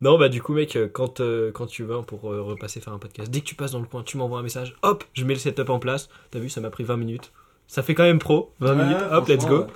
non, 0.00 0.18
bah 0.18 0.28
du 0.28 0.42
coup, 0.42 0.52
mec, 0.52 0.78
quand, 0.92 1.20
euh, 1.20 1.50
quand 1.52 1.66
tu 1.66 1.84
vas 1.84 2.02
pour 2.02 2.30
euh, 2.30 2.42
repasser 2.42 2.80
faire 2.80 2.92
un 2.92 2.98
podcast, 2.98 3.30
dès 3.30 3.40
que 3.40 3.46
tu 3.46 3.54
passes 3.54 3.72
dans 3.72 3.80
le 3.80 3.86
coin, 3.86 4.02
tu 4.02 4.18
m'envoies 4.18 4.38
un 4.38 4.42
message, 4.42 4.76
hop, 4.82 5.04
je 5.14 5.24
mets 5.24 5.34
le 5.34 5.40
setup 5.40 5.70
en 5.70 5.78
place. 5.78 6.08
T'as 6.30 6.38
vu, 6.38 6.50
ça 6.50 6.60
m'a 6.60 6.70
pris 6.70 6.84
20 6.84 6.96
minutes. 6.96 7.32
Ça 7.66 7.82
fait 7.82 7.94
quand 7.94 8.04
même 8.04 8.18
pro, 8.18 8.52
20 8.60 8.74
minutes, 8.74 9.02
hop, 9.10 9.28
let's 9.28 9.46
go. 9.46 9.66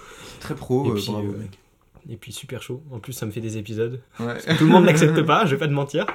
Très 0.41 0.55
pro, 0.55 0.87
Et 0.87 0.91
euh, 0.91 0.95
puis, 0.95 1.07
bravo, 1.11 1.33
mec. 1.33 1.59
Et 2.09 2.17
puis 2.17 2.33
super 2.33 2.63
chaud. 2.63 2.83
En 2.91 2.99
plus, 3.01 3.13
ça 3.13 3.25
me 3.27 3.31
fait 3.31 3.41
des 3.41 3.57
épisodes. 3.57 4.01
Ouais. 4.21 4.37
Tout 4.57 4.65
le 4.65 4.71
monde 4.71 4.85
n'accepte 4.85 5.23
pas, 5.27 5.47
je 5.47 5.53
vais 5.53 5.59
pas 5.59 5.67
te 5.69 5.73
mentir. 5.73 6.07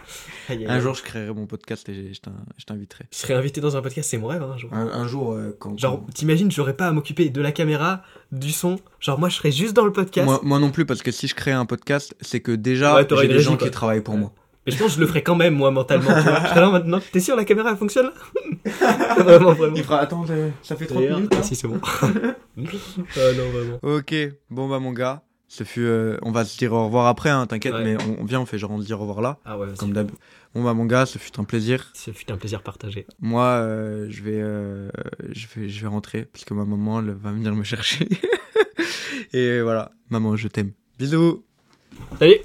Aïe, 0.50 0.58
aïe, 0.60 0.66
Un 0.68 0.80
jour, 0.80 0.94
je 0.96 1.02
créerai 1.04 1.34
mon 1.34 1.46
podcast 1.46 1.88
et 1.90 2.14
je 2.14 2.20
t'in- 2.22 2.32
je 2.58 2.66
t'inviterai. 2.66 3.06
Je 3.12 3.18
serais 3.18 3.34
invité 3.34 3.62
dans 3.62 3.76
un 3.78 3.82
podcast, 3.82 4.10
c'est 4.10 4.18
mon 4.18 4.28
rêve, 4.28 4.44
hein, 4.44 4.52
un 4.54 4.58
jour. 4.58 4.70
Un, 4.74 4.88
un 4.88 5.08
jour, 5.08 5.34
euh, 5.34 5.56
quand. 5.60 5.78
Genre, 5.80 6.06
t'imagines, 6.14 6.52
j'aurais 6.52 6.76
pas 6.76 6.88
à 6.88 6.92
m'occuper 6.92 7.30
de 7.30 7.42
la 7.42 7.52
caméra, 7.52 8.04
du 8.32 8.52
son. 8.52 8.78
Genre, 9.00 9.20
moi, 9.20 9.30
je 9.30 9.36
serais 9.38 9.52
juste 9.52 9.74
dans 9.74 9.86
le 9.86 9.92
podcast. 9.92 10.26
Moi, 10.28 10.40
moi 10.44 10.60
non 10.60 10.72
plus, 10.72 10.86
parce 10.86 11.02
que 11.02 11.12
si 11.12 11.28
je 11.28 11.36
crée 11.36 11.52
un 11.52 11.66
podcast, 11.66 12.16
c'est 12.22 12.40
que 12.40 12.52
déjà, 12.52 12.96
Ouais, 12.96 13.08
j'ai 13.22 13.28
des 13.28 13.40
gens 13.40 13.58
quoi. 13.58 13.68
qui 13.68 13.72
travaillent 13.72 14.02
pour 14.02 14.14
Ouais. 14.16 14.20
moi. 14.22 14.34
Mais 14.66 14.72
je 14.72 14.78
pense 14.78 14.92
que 14.92 14.96
je 14.96 15.02
le 15.02 15.08
ferais 15.08 15.24
quand 15.24 15.36
même, 15.36 15.56
moi, 15.56 15.72
mentalement. 15.72 16.06
tu 16.16 16.22
vois. 16.22 16.40
Je 16.56 16.60
là 16.60 16.70
maintenant. 16.70 17.00
T'es 17.12 17.20
sûr, 17.20 17.36
la 17.36 17.44
caméra, 17.44 17.72
elle 17.72 17.78
fonctionne 17.78 18.10
Vraiment, 19.18 19.52
vraiment. 19.54 19.76
fera, 19.76 20.00
attends, 20.00 20.26
ça 20.62 20.76
fait 20.78 20.94
D'ailleurs, 20.94 21.20
ah, 21.38 21.44
si, 21.44 21.56
c'est 21.56 21.68
bon. 21.68 21.80
ah 22.02 22.08
non, 22.58 23.50
vraiment. 23.52 23.80
Ok, 23.82 24.14
bon 24.50 24.70
bah 24.70 24.80
mon 24.80 24.92
gars, 24.94 25.22
ce 25.56 25.64
fut, 25.64 25.82
euh, 25.82 26.18
on 26.24 26.32
va 26.32 26.46
se 26.46 26.58
dire 26.58 26.74
au 26.74 26.86
revoir 26.86 27.06
après, 27.06 27.30
hein, 27.30 27.46
t'inquiète, 27.46 27.76
Ouais. 27.76 27.84
mais 27.84 28.04
on, 28.04 28.22
on 28.22 28.26
vient, 28.26 28.42
on 28.42 28.46
fait 28.48 28.58
genre 28.58 28.72
on 28.72 28.82
se 28.82 28.88
dit 28.88 28.94
au 28.94 28.98
revoir 28.98 29.22
là, 29.22 29.38
Ah 29.46 29.60
ouais, 29.60 29.68
comme 29.78 29.94
vas-y. 29.94 30.06
d'hab. 30.08 30.12
Bon 30.56 30.64
bah 30.64 30.74
mon 30.74 30.86
gars, 30.86 31.06
ce 31.06 31.20
fut 31.20 31.40
un 31.40 31.44
plaisir. 31.44 31.92
Ce 31.94 32.10
fut 32.10 32.32
un 32.32 32.38
plaisir 32.38 32.64
partagé. 32.64 33.06
Moi, 33.20 33.44
euh, 33.46 34.08
je 34.10 34.24
vais, 34.24 34.40
euh, 34.42 34.90
je 35.32 35.46
vais, 35.56 35.70
je 35.70 35.82
vais 35.82 35.88
rentrer 35.88 36.26
parce 36.26 36.44
que 36.44 36.56
ma 36.56 36.66
maman 36.66 37.02
elle 37.02 37.12
va 37.12 37.32
venir 37.32 37.54
me 37.54 37.64
chercher. 37.64 38.08
Et 39.34 39.62
voilà, 39.62 39.92
maman, 40.10 40.36
je 40.36 40.48
t'aime. 40.48 40.72
Bisous. 40.98 41.44
Salut 42.18 42.38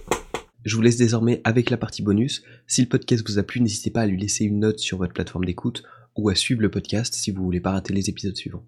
Je 0.66 0.76
vous 0.76 0.82
laisse 0.82 0.97
désormais 0.98 1.40
avec 1.44 1.70
la 1.70 1.76
partie 1.78 2.02
bonus. 2.02 2.43
Si 2.66 2.82
le 2.82 2.89
podcast 2.89 3.26
vous 3.26 3.39
a 3.39 3.43
plu, 3.43 3.60
n'hésitez 3.62 3.90
pas 3.90 4.02
à 4.02 4.06
lui 4.06 4.20
laisser 4.20 4.44
une 4.44 4.60
note 4.60 4.78
sur 4.80 4.98
votre 4.98 5.14
plateforme 5.14 5.47
d'écoute 5.47 5.82
ou 6.16 6.28
à 6.28 6.35
suivre 6.35 6.60
le 6.60 6.70
podcast 6.70 7.14
si 7.14 7.30
vous 7.30 7.43
voulez 7.43 7.60
pas 7.60 7.72
rater 7.72 7.94
les 7.94 8.10
épisodes 8.10 8.36
suivants. 8.36 8.64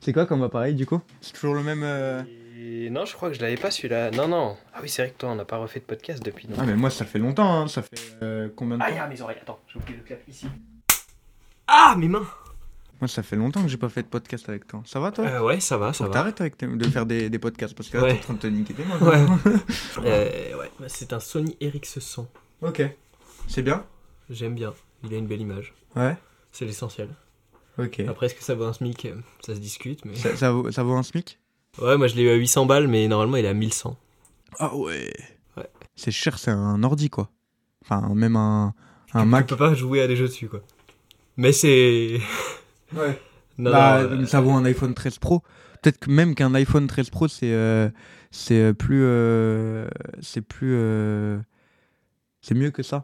C'est 0.00 0.12
quoi 0.12 0.26
comme 0.26 0.42
appareil 0.42 0.74
du 0.74 0.84
coup? 0.84 1.00
C'est 1.20 1.32
toujours 1.34 1.54
le 1.54 1.62
même. 1.62 1.82
Et 2.66 2.88
Non, 2.90 3.04
je 3.04 3.12
crois 3.14 3.28
que 3.30 3.34
je 3.36 3.40
l'avais 3.42 3.56
pas 3.56 3.70
celui-là. 3.70 4.10
Non, 4.10 4.26
non. 4.28 4.56
Ah 4.72 4.78
oui, 4.82 4.88
c'est 4.88 5.02
vrai 5.02 5.10
que 5.12 5.18
toi, 5.18 5.30
on 5.30 5.34
n'a 5.34 5.44
pas 5.44 5.58
refait 5.58 5.80
de 5.80 5.84
podcast 5.84 6.22
depuis. 6.22 6.46
donc. 6.48 6.56
Ah 6.60 6.64
mais 6.64 6.74
moi 6.76 6.88
ça 6.90 7.04
fait 7.04 7.18
longtemps, 7.18 7.60
hein. 7.62 7.68
ça 7.68 7.82
fait 7.82 7.98
euh, 8.22 8.48
combien 8.56 8.76
de 8.78 8.82
temps 8.82 8.88
Ah, 8.90 9.02
ah, 9.02 9.08
mes 9.08 9.20
oreilles. 9.20 9.36
Attends, 9.40 9.60
j'ai 9.68 9.78
oublié 9.78 9.98
le 9.98 10.04
clap 10.04 10.20
ici. 10.28 10.46
Ah, 11.66 11.94
mes 11.98 12.08
mains 12.08 12.26
Moi 13.00 13.08
ça 13.08 13.22
fait 13.22 13.36
longtemps 13.36 13.62
que 13.62 13.68
j'ai 13.68 13.76
pas 13.76 13.88
fait 13.88 14.02
de 14.02 14.08
podcast 14.08 14.48
avec 14.48 14.66
toi. 14.66 14.82
Ça 14.86 15.00
va 15.00 15.12
toi 15.12 15.24
euh, 15.26 15.40
Ouais, 15.42 15.60
ça 15.60 15.76
va, 15.78 15.92
ça 15.92 16.04
Faut 16.04 16.10
va. 16.10 16.10
t'arrêtes 16.10 16.40
avec 16.40 16.56
de 16.58 16.88
faire 16.88 17.06
des, 17.06 17.28
des 17.30 17.38
podcasts 17.38 17.74
parce 17.74 17.88
que 17.88 17.96
là 17.98 18.04
Ouais. 18.04 18.14
t'es 18.14 18.20
en 18.20 18.22
train 18.22 18.34
de 18.34 18.38
te 18.38 18.46
niquer 18.46 18.74
tes 18.74 18.84
mains. 18.84 18.98
Ouais. 19.00 19.24
Euh, 19.98 20.58
ouais, 20.58 20.70
bah, 20.80 20.86
c'est 20.88 21.12
un 21.12 21.20
Sony 21.20 21.56
Ericsson 21.60 22.00
100. 22.00 22.28
Ok. 22.62 22.82
C'est 23.48 23.62
bien 23.62 23.84
J'aime 24.30 24.54
bien. 24.54 24.74
Il 25.02 25.12
a 25.14 25.18
une 25.18 25.26
belle 25.26 25.40
image. 25.40 25.74
Ouais. 25.96 26.16
C'est 26.52 26.64
l'essentiel. 26.64 27.08
Ok. 27.78 28.00
Après, 28.08 28.26
est-ce 28.26 28.34
que 28.34 28.42
ça 28.44 28.54
vaut 28.54 28.64
un 28.64 28.72
SMIC? 28.72 29.08
Ça 29.44 29.54
se 29.54 29.60
discute, 29.60 30.04
mais. 30.04 30.14
Ça, 30.16 30.34
ça 30.36 30.50
vaut, 30.52 30.70
ça 30.70 30.82
vaut 30.82 30.94
un 30.94 31.02
SMIC? 31.02 31.38
Ouais, 31.80 31.96
moi 31.96 32.06
je 32.06 32.14
l'ai 32.14 32.22
eu 32.22 32.30
à 32.30 32.34
800 32.34 32.66
balles, 32.66 32.88
mais 32.88 33.08
normalement 33.08 33.36
il 33.36 33.44
est 33.44 33.48
à 33.48 33.54
1100. 33.54 33.96
Ah 34.58 34.74
ouais. 34.76 35.12
Ouais. 35.56 35.68
C'est 35.96 36.10
cher, 36.12 36.38
c'est 36.38 36.50
un 36.50 36.82
ordi 36.82 37.10
quoi. 37.10 37.30
Enfin, 37.84 38.14
même 38.14 38.36
un, 38.36 38.72
un 39.12 39.22
Tu 39.22 39.28
Mac. 39.28 39.46
peux 39.46 39.56
pas 39.56 39.74
jouer 39.74 40.00
à 40.00 40.06
des 40.06 40.16
jeux 40.16 40.26
dessus, 40.28 40.48
quoi. 40.48 40.60
Mais 41.36 41.52
c'est. 41.52 42.20
Ouais. 42.94 43.20
Non, 43.58 43.72
Bah, 43.72 43.98
euh, 44.02 44.24
ça 44.26 44.40
vaut 44.40 44.52
un 44.52 44.64
iPhone 44.64 44.94
13 44.94 45.18
Pro. 45.18 45.42
Peut-être 45.82 45.98
que 45.98 46.10
même 46.10 46.34
qu'un 46.36 46.54
iPhone 46.54 46.86
13 46.86 47.10
Pro, 47.10 47.26
c'est 47.26 47.52
euh, 47.52 47.88
c'est 48.30 48.60
euh, 48.60 48.72
plus. 48.72 49.02
euh, 49.02 49.88
c'est 50.20 50.42
plus. 50.42 50.74
euh, 50.78 51.38
c'est 52.40 52.54
mieux 52.54 52.70
que 52.70 52.82
ça 52.84 53.02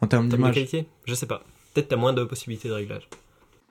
en 0.00 0.06
termes 0.06 0.28
d'image. 0.28 0.54
qualité 0.54 0.86
Je 1.06 1.14
sais 1.14 1.26
pas. 1.26 1.42
Peut-être 1.74 1.88
t'as 1.88 1.96
moins 1.96 2.12
de 2.12 2.22
possibilités 2.24 2.68
de 2.68 2.74
réglage. 2.74 3.08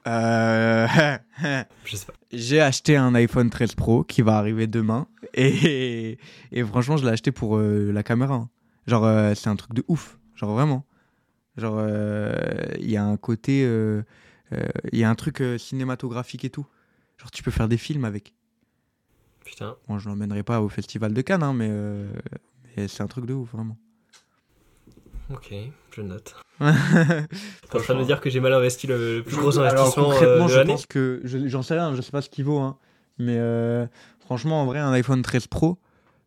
Euh, 0.08 0.88
Je 1.86 1.96
sais 1.96 2.06
pas. 2.06 2.14
J'ai 2.32 2.62
acheté 2.62 2.96
un 2.98 3.14
iPhone 3.16 3.50
13 3.50 3.76
Pro 3.76 4.04
qui 4.04 4.22
va 4.22 4.38
arriver 4.38 4.68
demain. 4.68 5.08
Et, 5.34 6.18
et 6.52 6.64
franchement, 6.64 6.98
je 6.98 7.06
l'ai 7.06 7.12
acheté 7.12 7.32
pour 7.32 7.58
euh, 7.58 7.92
la 7.92 8.04
caméra. 8.04 8.36
hein. 8.36 8.50
Genre, 8.88 9.06
euh, 9.06 9.34
c'est 9.36 9.50
un 9.50 9.56
truc 9.56 9.74
de 9.74 9.84
ouf. 9.88 10.18
Genre, 10.36 10.52
vraiment. 10.54 10.86
Genre, 11.58 11.76
euh, 11.78 12.34
il 12.80 12.90
y 12.90 12.98
a 12.98 13.04
un 13.04 13.18
côté. 13.18 13.64
euh, 13.66 14.02
euh, 14.54 14.68
Il 14.92 15.00
y 15.00 15.04
a 15.04 15.10
un 15.10 15.16
truc 15.16 15.42
euh, 15.42 15.58
cinématographique 15.58 16.46
et 16.46 16.50
tout. 16.50 16.66
Genre, 17.18 17.30
tu 17.32 17.44
peux 17.44 17.52
faire 17.52 17.68
des 17.68 17.78
films 17.78 18.06
avec. 18.06 18.34
Putain. 19.46 19.76
Bon, 19.88 20.00
je 20.00 20.08
l'emmènerai 20.10 20.44
pas 20.44 20.62
au 20.62 20.70
festival 20.70 21.14
de 21.14 21.22
Cannes, 21.22 21.44
hein, 21.44 21.54
mais, 21.54 21.68
euh, 21.70 22.08
mais 22.78 22.88
c'est 22.88 23.04
un 23.04 23.08
truc 23.08 23.26
de 23.26 23.34
ouf, 23.34 23.52
vraiment. 23.52 23.78
Ok, 25.34 25.54
je 25.96 26.02
note. 26.02 26.36
T'es 26.60 27.78
en 27.78 27.82
train 27.82 27.94
de 27.96 28.00
me 28.00 28.06
dire 28.06 28.22
que 28.22 28.30
j'ai 28.30 28.40
mal 28.40 28.54
investi 28.54 28.86
le, 28.88 29.18
le 29.18 29.24
plus 29.24 29.36
gros 29.38 29.58
Alors, 29.60 29.72
investissement 29.88 30.10
euh, 30.12 30.14
concrètement, 30.14 30.46
de 30.46 30.52
je 30.52 30.58
l'année 30.58 30.72
pense 30.74 30.86
que 30.86 31.22
je- 31.24 31.48
j'en 31.48 31.62
sais 31.64 31.74
rien, 31.74 31.96
je 31.96 32.02
sais 32.02 32.12
pas 32.12 32.22
ce 32.22 32.30
qu'il 32.30 32.46
vaut, 32.46 32.60
hein. 32.60 32.78
mais 33.18 33.38
euh, 33.38 33.88
franchement, 34.20 34.62
en 34.62 34.66
vrai, 34.66 34.80
un 34.80 34.92
iPhone 34.92 35.22
13 35.22 35.48
Pro, 35.48 35.80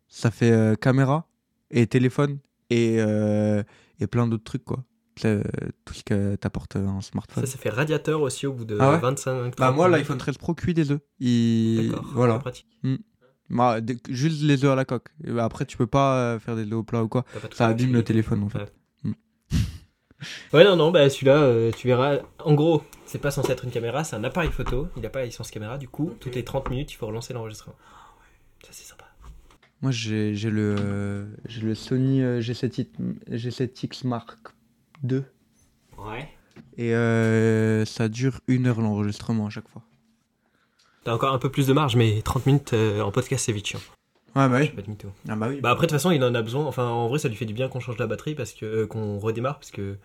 ça 0.07 0.31
fait 0.31 0.51
euh, 0.51 0.75
caméra 0.75 1.27
et 1.71 1.87
téléphone 1.87 2.39
et, 2.69 2.97
euh, 2.99 3.63
et 3.99 4.07
plein 4.07 4.27
d'autres 4.27 4.43
trucs, 4.43 4.65
quoi. 4.65 4.83
Euh, 5.23 5.41
tout 5.85 5.93
ce 5.93 6.03
que 6.03 6.35
t'apporte 6.35 6.75
un 6.75 6.99
smartphone. 6.99 7.45
Ça, 7.45 7.51
ça 7.53 7.57
fait 7.57 7.69
radiateur 7.69 8.19
aussi 8.21 8.47
au 8.47 8.51
bout 8.51 8.65
de 8.65 8.77
Ah 8.81 8.91
ouais 8.91 8.99
25 8.99 9.55
Bah, 9.57 9.67
30 9.67 9.75
moi, 9.77 9.87
l'iPhone 9.87 10.17
13 10.17 10.37
Pro 10.37 10.53
cuit 10.53 10.73
des 10.73 10.91
œufs. 10.91 10.99
Il... 11.21 11.91
D'accord, 11.91 12.05
Voilà. 12.13 12.39
pratique. 12.39 12.67
Bah, 13.49 13.79
dès- 13.79 13.95
juste 14.09 14.41
les 14.43 14.65
œufs 14.65 14.71
à 14.71 14.75
la 14.75 14.83
coque. 14.83 15.07
Et 15.23 15.31
bah, 15.31 15.45
après, 15.45 15.65
tu 15.65 15.77
peux 15.77 15.87
pas 15.87 16.17
euh, 16.17 16.39
faire 16.39 16.57
des 16.57 16.63
œufs 16.65 16.73
au 16.73 16.83
plat 16.83 17.01
ou 17.01 17.07
quoi. 17.07 17.23
T'as 17.33 17.39
pas 17.39 17.47
de 17.47 17.53
Ça 17.53 17.67
abîme 17.67 17.93
le 17.93 18.03
téléphone, 18.03 18.43
en 18.43 18.49
fait. 18.49 18.59
Ouais. 18.59 18.65
Ouais, 20.53 20.63
non, 20.63 20.75
non, 20.75 20.91
bah 20.91 21.09
celui-là, 21.09 21.37
euh, 21.37 21.71
tu 21.71 21.87
verras. 21.87 22.19
En 22.39 22.53
gros, 22.53 22.83
c'est 23.05 23.19
pas 23.19 23.31
censé 23.31 23.51
être 23.51 23.65
une 23.65 23.71
caméra, 23.71 24.03
c'est 24.03 24.15
un 24.15 24.23
appareil 24.23 24.51
photo. 24.51 24.87
Il 24.97 25.05
a 25.05 25.09
pas 25.09 25.19
la 25.19 25.25
licence 25.25 25.51
caméra, 25.51 25.77
du 25.77 25.87
coup, 25.87 26.13
toutes 26.19 26.35
les 26.35 26.43
30 26.43 26.69
minutes, 26.69 26.91
il 26.91 26.95
faut 26.95 27.07
relancer 27.07 27.33
l'enregistrement. 27.33 27.75
Ça, 28.63 28.69
c'est 28.71 28.85
sympa. 28.85 29.05
Moi, 29.81 29.91
j'ai 29.91 30.33
j'ai 30.33 30.49
le, 30.49 30.75
euh, 30.79 31.25
j'ai 31.47 31.61
le 31.61 31.75
Sony 31.75 32.23
euh, 32.23 32.39
G7, 32.39 32.87
G7X 33.29 34.07
Mark 34.07 34.37
II. 35.03 35.23
Ouais. 35.97 36.29
Et 36.77 36.93
euh, 36.93 37.85
ça 37.85 38.09
dure 38.09 38.39
une 38.47 38.67
heure 38.67 38.81
l'enregistrement 38.81 39.47
à 39.47 39.49
chaque 39.49 39.67
fois. 39.69 39.81
T'as 41.03 41.13
encore 41.13 41.33
un 41.33 41.37
peu 41.37 41.51
plus 41.51 41.67
de 41.67 41.73
marge, 41.73 41.95
mais 41.95 42.21
30 42.23 42.45
minutes 42.45 42.73
euh, 42.73 43.01
en 43.01 43.11
podcast, 43.11 43.45
c'est 43.45 43.51
vite 43.51 43.67
chiant. 43.67 43.79
Ouais, 44.35 44.49
bah 44.49 44.57
Je 44.57 44.61
oui. 44.63 44.67
sais 44.67 44.73
pas 44.75 44.81
de 44.81 44.89
mytho. 44.89 45.07
Ah 45.29 45.35
bah 45.35 45.47
oui. 45.49 45.61
Bah 45.61 45.69
après, 45.71 45.87
de 45.87 45.89
toute 45.91 45.97
façon, 45.97 46.11
il 46.11 46.23
en 46.23 46.35
a 46.35 46.41
besoin. 46.41 46.65
Enfin, 46.65 46.87
en 46.87 47.07
vrai, 47.07 47.19
ça 47.19 47.29
lui 47.29 47.35
fait 47.35 47.45
du 47.45 47.53
bien 47.53 47.69
qu'on 47.69 47.79
change 47.79 47.97
la 47.97 48.07
batterie, 48.07 48.35
parce 48.35 48.51
que 48.53 48.65
euh, 48.65 48.87
qu'on 48.87 49.17
redémarre, 49.19 49.55
parce 49.59 49.71
que 49.71 49.97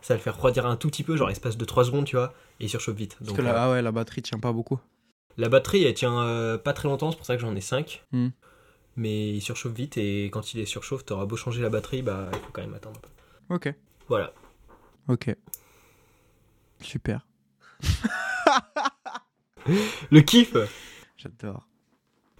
ça 0.00 0.14
va 0.14 0.18
le 0.18 0.22
faire 0.22 0.34
refroidir 0.34 0.66
un 0.66 0.76
tout 0.76 0.88
petit 0.88 1.02
peu, 1.02 1.16
genre 1.16 1.30
espace 1.30 1.56
de 1.56 1.64
3 1.64 1.84
secondes, 1.86 2.04
tu 2.04 2.14
vois, 2.16 2.32
et 2.60 2.64
il 2.64 2.68
surchauffe 2.68 2.94
vite. 2.96 3.16
Parce 3.18 3.28
Donc, 3.28 3.36
que 3.36 3.42
euh, 3.42 3.46
la, 3.46 3.64
ah 3.64 3.70
ouais, 3.72 3.82
la 3.82 3.90
batterie 3.90 4.22
tient 4.22 4.38
pas 4.38 4.52
beaucoup. 4.52 4.78
La 5.36 5.48
batterie, 5.48 5.82
elle 5.82 5.94
tient 5.94 6.16
euh, 6.22 6.56
pas 6.58 6.72
très 6.72 6.88
longtemps, 6.88 7.10
c'est 7.10 7.16
pour 7.16 7.26
ça 7.26 7.34
que 7.34 7.42
j'en 7.42 7.56
ai 7.56 7.60
5. 7.60 8.04
Hmm. 8.12 8.28
Mais 8.96 9.30
il 9.30 9.40
surchauffe 9.40 9.72
vite 9.72 9.96
et 9.96 10.26
quand 10.26 10.54
il 10.54 10.60
est 10.60 10.66
surchauffe, 10.66 11.04
t'auras 11.04 11.24
beau 11.26 11.34
changer 11.36 11.60
la 11.60 11.68
batterie, 11.68 12.02
bah 12.02 12.28
il 12.32 12.38
faut 12.38 12.52
quand 12.52 12.60
même 12.62 12.74
attendre 12.74 12.98
un 12.98 13.00
peu. 13.00 13.68
Ok. 13.68 13.74
Voilà. 14.06 14.32
Ok. 15.08 15.34
Super. 16.80 17.26
Le 20.12 20.20
kiff 20.20 20.54
J'adore. 21.16 21.66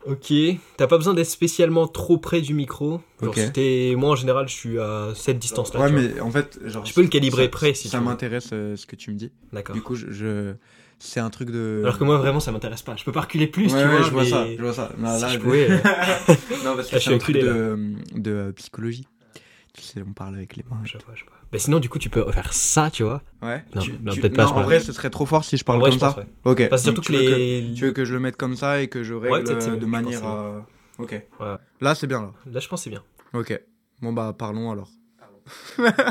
Ok. 0.07 0.33
T'as 0.77 0.87
pas 0.87 0.97
besoin 0.99 1.15
d'être 1.15 1.29
spécialement 1.31 1.87
trop 1.89 2.19
près 2.19 2.41
du 2.41 2.53
micro. 2.55 3.01
Genre, 3.23 3.31
Ok. 3.31 3.39
si 3.39 3.53
t'es- 3.53 3.95
Moi 3.97 4.11
en 4.11 4.17
général, 4.17 4.49
je 4.49 4.55
suis 4.55 4.79
à 4.79 5.09
cette 5.15 5.39
distance-là. 5.39 5.81
ouais, 5.81 5.91
mais 5.93 6.21
en 6.21 6.31
fait, 6.31 6.59
genre. 6.67 6.85
Je 6.85 6.93
peux 6.93 7.03
le 7.03 7.09
calibrer 7.09 7.45
ça- 7.45 7.49
près, 7.49 7.75
si 7.75 7.89
Ça 7.89 7.99
tu 7.99 8.05
veux. 8.05 8.11
m'intéresse 8.11 8.51
euh, 8.53 8.77
ce 8.77 8.87
que 8.87 8.97
tu 8.97 9.11
me 9.11 9.17
dis. 9.17 9.31
D'accord. 9.53 9.75
Du 9.75 9.83
coup, 9.83 9.95
je. 9.95 10.11
je- 10.11 10.53
C'est 11.01 11.21
un 11.21 11.29
truc 11.29 11.51
de. 11.51 11.81
Alors 11.83 11.99
que 11.99 12.05
moi 12.05 12.17
vraiment, 12.19 12.39
ça 12.41 12.53
m'intéresse 12.53 12.81
pas. 12.83 12.95
Je 12.97 13.05
peux 13.05 13.13
pas 13.13 13.23
reculer 13.23 13.49
plus, 13.49 13.65
Ouais, 13.65 13.69
tu 13.83 13.89
ouais, 13.89 13.97
vois. 13.97 14.03
je 14.03 14.11
vois 14.11 14.25
ça. 14.25 14.47
Je 14.57 14.63
vois 14.63 14.73
ça. 14.73 14.91
Non, 14.97 15.19
là, 15.19 15.29
je 15.29 15.35
je- 15.35 15.39
pouvais, 15.39 15.69
euh, 15.71 15.77
non, 16.65 16.77
parce 16.77 16.89
que 16.89 16.95
Là, 16.95 16.99
je 16.99 16.99
c'est 16.99 17.01
suis 17.01 17.15
un 17.15 17.19
truc 17.19 17.37
de 17.37 18.31
euh, 18.31 18.53
psychologie. 18.53 19.07
Tu 19.75 19.83
sais, 19.83 20.03
on 20.07 20.13
parle 20.13 20.37
avec 20.37 20.57
les 20.57 20.63
mains. 20.71 20.81
je 20.85 20.93
vois, 21.05 21.15
je 21.15 21.25
vois. 21.25 21.59
Sinon, 21.59 21.79
du 21.81 21.89
coup, 21.89 21.99
tu 21.99 22.09
peux 22.11 22.31
faire 22.33 22.53
ça, 22.53 22.91
tu 22.91 23.03
vois. 23.03 23.23
Ouais. 23.43 23.65
Non, 23.75 23.83
Tu- 23.83 23.93
non, 24.03 24.13
tu- 24.13 24.21
peut-être 24.21 24.35
pas, 24.37 24.45
non, 24.45 24.53
en 24.55 24.63
vrai, 24.63 24.81
ce 24.81 24.93
serait 24.93 25.11
trop 25.11 25.27
fort 25.27 25.45
si 25.45 25.57
je 25.57 25.63
En 25.65 25.67
parle 25.67 25.81
vrai, 25.81 25.91
comme 25.91 25.99
je 25.99 26.05
pense, 26.05 26.15
ça. 26.15 26.21
ouais. 26.21 26.27
Ok. 26.45 26.69
Parce 26.69 26.83
que 26.83 26.87
surtout 26.87 27.01
tu 27.03 27.13
que 27.13 27.17
veux 27.19 27.23
les. 27.37 27.73
Tu 27.75 27.85
veux 27.85 27.93
que 27.93 28.05
je 28.05 28.13
le 28.15 28.21
mette 28.21 28.37
comme 28.37 28.57
ça 28.57 28.81
et 28.81 28.89
que 28.89 29.03
je 29.03 29.15
Ouais, 29.15 29.31
règle 29.31 29.51
euh, 29.53 29.77
de 29.77 29.87
manière 29.87 30.21
pense, 30.21 30.29
à... 30.99 31.03
Ok. 31.03 31.11
Ouais. 31.41 31.55
Là, 31.81 31.95
c'est 31.95 32.07
bien, 32.07 32.23
là. 32.23 32.33
Là, 32.53 32.61
je 32.61 32.69
pense 32.69 32.81
que 32.81 32.85
c'est 32.85 32.91
bien. 32.91 33.03
Ok. 33.33 33.61
Bon, 34.01 34.13
bah, 34.13 34.35
parlons 34.37 34.71
alors. 34.71 34.89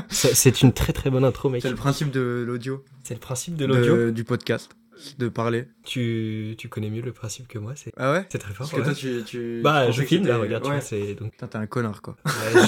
C'est 0.10 0.62
une 0.62 0.74
très 0.74 0.94
très 0.94 1.10
bonne 1.10 1.24
intro, 1.26 1.50
mec. 1.50 1.62
C'est 1.62 1.70
le 1.70 1.76
principe 1.76 2.12
de 2.12 2.44
l'audio. 2.46 2.84
C'est 3.04 3.14
le 3.16 3.20
principe 3.20 3.56
de 3.56 3.66
l'audio. 3.66 4.12
Du 4.12 4.24
podcast. 4.24 4.72
De 5.18 5.28
parler. 5.30 5.66
Tu, 5.84 6.56
tu 6.58 6.70
connais 6.70 6.90
mieux 6.90 7.02
le 7.02 7.12
principe 7.12 7.48
que 7.48 7.58
moi, 7.58 7.74
c'est 7.76 7.92
Ah 7.98 8.12
ouais? 8.14 8.26
c'est 8.30 8.38
très 8.38 8.54
fort. 8.54 8.70
Parce 8.70 8.72
que 8.72 8.78
ouais. 8.78 8.84
toi, 8.84 8.94
tu... 8.94 9.24
tu 9.26 9.62
Bah, 9.64 9.90
je 9.92 10.04
filme 10.04 10.28
là, 10.28 10.38
regarde, 10.38 10.64
tu 10.64 10.70
ouais. 10.70 10.76
vois, 10.78 10.86
c'est 10.86 11.16
donc. 11.16 11.32
Putain, 11.32 11.48
t'es 11.48 11.58
un 11.58 11.66
connard, 11.68 12.02
quoi. 12.02 12.16
Ouais, 12.26 12.62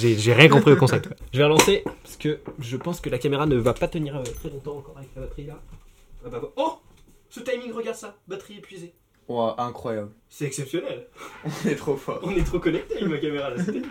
J'ai 0.00 0.16
j'ai 0.16 0.32
rien 0.32 0.48
compris 0.48 0.72
au 0.72 0.76
concept. 0.76 1.08
Je 1.32 1.38
vais 1.38 1.44
relancer 1.44 1.82
parce 2.02 2.16
que 2.16 2.38
je 2.58 2.76
pense 2.76 3.00
que 3.00 3.10
la 3.10 3.18
caméra 3.18 3.46
ne 3.46 3.56
va 3.56 3.74
pas 3.74 3.88
tenir 3.88 4.16
euh, 4.16 4.22
très 4.22 4.50
longtemps 4.50 4.78
encore 4.78 4.96
avec 4.98 5.10
la 5.16 5.22
batterie 5.22 5.46
là. 5.46 5.60
Ah 6.24 6.28
bah, 6.30 6.40
oh 6.56 6.78
Ce 7.30 7.40
timing, 7.40 7.72
regarde 7.72 7.96
ça 7.96 8.16
Batterie 8.28 8.58
épuisée. 8.58 8.94
Wow, 9.28 9.54
incroyable. 9.58 10.10
C'est 10.28 10.46
exceptionnel. 10.46 11.06
On 11.44 11.68
est 11.68 11.74
trop 11.74 11.96
fort. 11.96 12.20
On 12.22 12.30
est 12.34 12.44
trop 12.44 12.58
connectés 12.60 12.96
avec 12.96 13.08
ma 13.08 13.18
caméra 13.18 13.50
là. 13.50 13.56
c'est 13.58 13.66
terrible. 13.66 13.88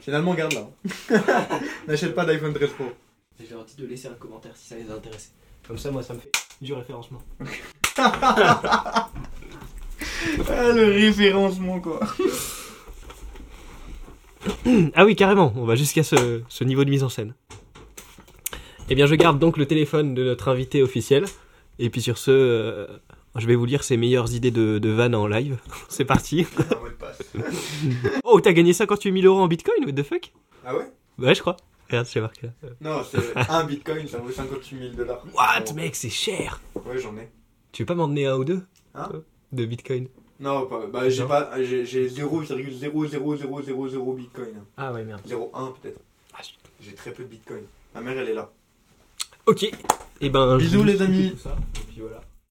Finalement, 0.00 0.34
garde 0.34 0.52
là. 0.54 0.68
N'achète 1.88 2.14
pas 2.14 2.24
d'iPhone 2.24 2.52
13 2.54 2.70
Pro. 2.70 2.84
Leur 3.50 3.64
dis 3.64 3.74
de 3.76 3.86
laisser 3.86 4.06
un 4.08 4.14
commentaire 4.14 4.56
si 4.56 4.68
ça 4.68 4.76
les 4.76 4.88
a 4.90 4.94
intéressés. 4.94 5.30
Comme 5.66 5.78
ça, 5.78 5.90
moi, 5.90 6.02
ça 6.02 6.14
me 6.14 6.20
fait 6.20 6.30
du 6.62 6.72
référencement. 6.72 7.20
Ah, 10.48 10.72
le 10.72 10.84
référencement, 10.84 11.80
quoi. 11.80 12.00
Ah 14.94 15.04
oui, 15.04 15.16
carrément, 15.16 15.52
on 15.56 15.64
va 15.64 15.74
jusqu'à 15.74 16.02
ce, 16.02 16.42
ce 16.48 16.64
niveau 16.64 16.84
de 16.84 16.90
mise 16.90 17.02
en 17.02 17.08
scène. 17.08 17.34
Eh 18.88 18.94
bien, 18.94 19.06
je 19.06 19.14
garde 19.14 19.38
donc 19.38 19.56
le 19.56 19.66
téléphone 19.66 20.14
de 20.14 20.24
notre 20.24 20.48
invité 20.48 20.82
officiel. 20.82 21.24
Et 21.78 21.90
puis 21.90 22.00
sur 22.00 22.18
ce, 22.18 22.30
euh, 22.30 22.86
je 23.36 23.46
vais 23.46 23.56
vous 23.56 23.64
lire 23.64 23.82
ses 23.84 23.96
meilleures 23.96 24.32
idées 24.34 24.50
de, 24.50 24.78
de 24.78 24.88
vannes 24.90 25.14
en 25.14 25.26
live. 25.26 25.58
C'est 25.88 26.04
parti. 26.04 26.46
Passe. 26.98 27.32
Oh, 28.24 28.40
t'as 28.40 28.52
gagné 28.52 28.72
58 28.72 29.12
000 29.22 29.26
euros 29.32 29.42
en 29.42 29.48
bitcoin, 29.48 29.84
what 29.84 29.92
the 29.92 30.02
fuck? 30.04 30.32
Ah 30.64 30.76
ouais? 30.76 30.86
Ouais, 31.18 31.34
je 31.34 31.40
crois. 31.40 31.56
Regarde, 31.92 32.08
j'ai 32.10 32.20
marqué 32.22 32.46
là. 32.46 32.52
Non, 32.80 33.02
c'est 33.04 33.36
un 33.50 33.64
bitcoin, 33.64 34.08
ça 34.08 34.16
vaut 34.16 34.30
58 34.30 34.78
000 34.78 34.94
dollars. 34.94 35.22
What, 35.34 35.74
mec, 35.74 35.94
c'est 35.94 36.08
cher 36.08 36.58
Ouais, 36.74 36.96
j'en 36.96 37.14
ai. 37.18 37.28
Tu 37.70 37.82
veux 37.82 37.86
pas 37.86 37.94
m'en 37.94 38.08
donner 38.08 38.26
un 38.26 38.36
ou 38.36 38.44
deux 38.44 38.62
Hein 38.94 39.10
euh, 39.12 39.20
De 39.52 39.66
bitcoin 39.66 40.08
Non, 40.40 40.64
pas, 40.66 40.86
bah 40.86 41.10
j'ai 41.10 41.26
pas, 41.26 41.62
j'ai 41.62 41.84
j'ai 41.84 42.08
0,00000 42.08 44.16
bitcoin. 44.16 44.64
Ah 44.78 44.90
ouais, 44.92 45.04
merde. 45.04 45.20
0,1 45.28 45.74
peut-être. 45.82 46.00
Ah. 46.32 46.38
J'ai 46.80 46.94
très 46.94 47.10
peu 47.12 47.24
de 47.24 47.28
bitcoin. 47.28 47.64
Ma 47.94 48.00
mère 48.00 48.16
elle 48.18 48.30
est 48.30 48.34
là. 48.34 48.50
Ok. 49.44 49.64
Et 50.22 50.30
ben, 50.30 50.58
je 50.58 50.64
Bisous, 50.64 50.84
les 50.84 51.02
amis. 51.02 51.32
tout 51.32 51.36
ça, 51.38 51.54
et 51.76 51.80
puis 51.90 52.00
voilà. 52.00 52.22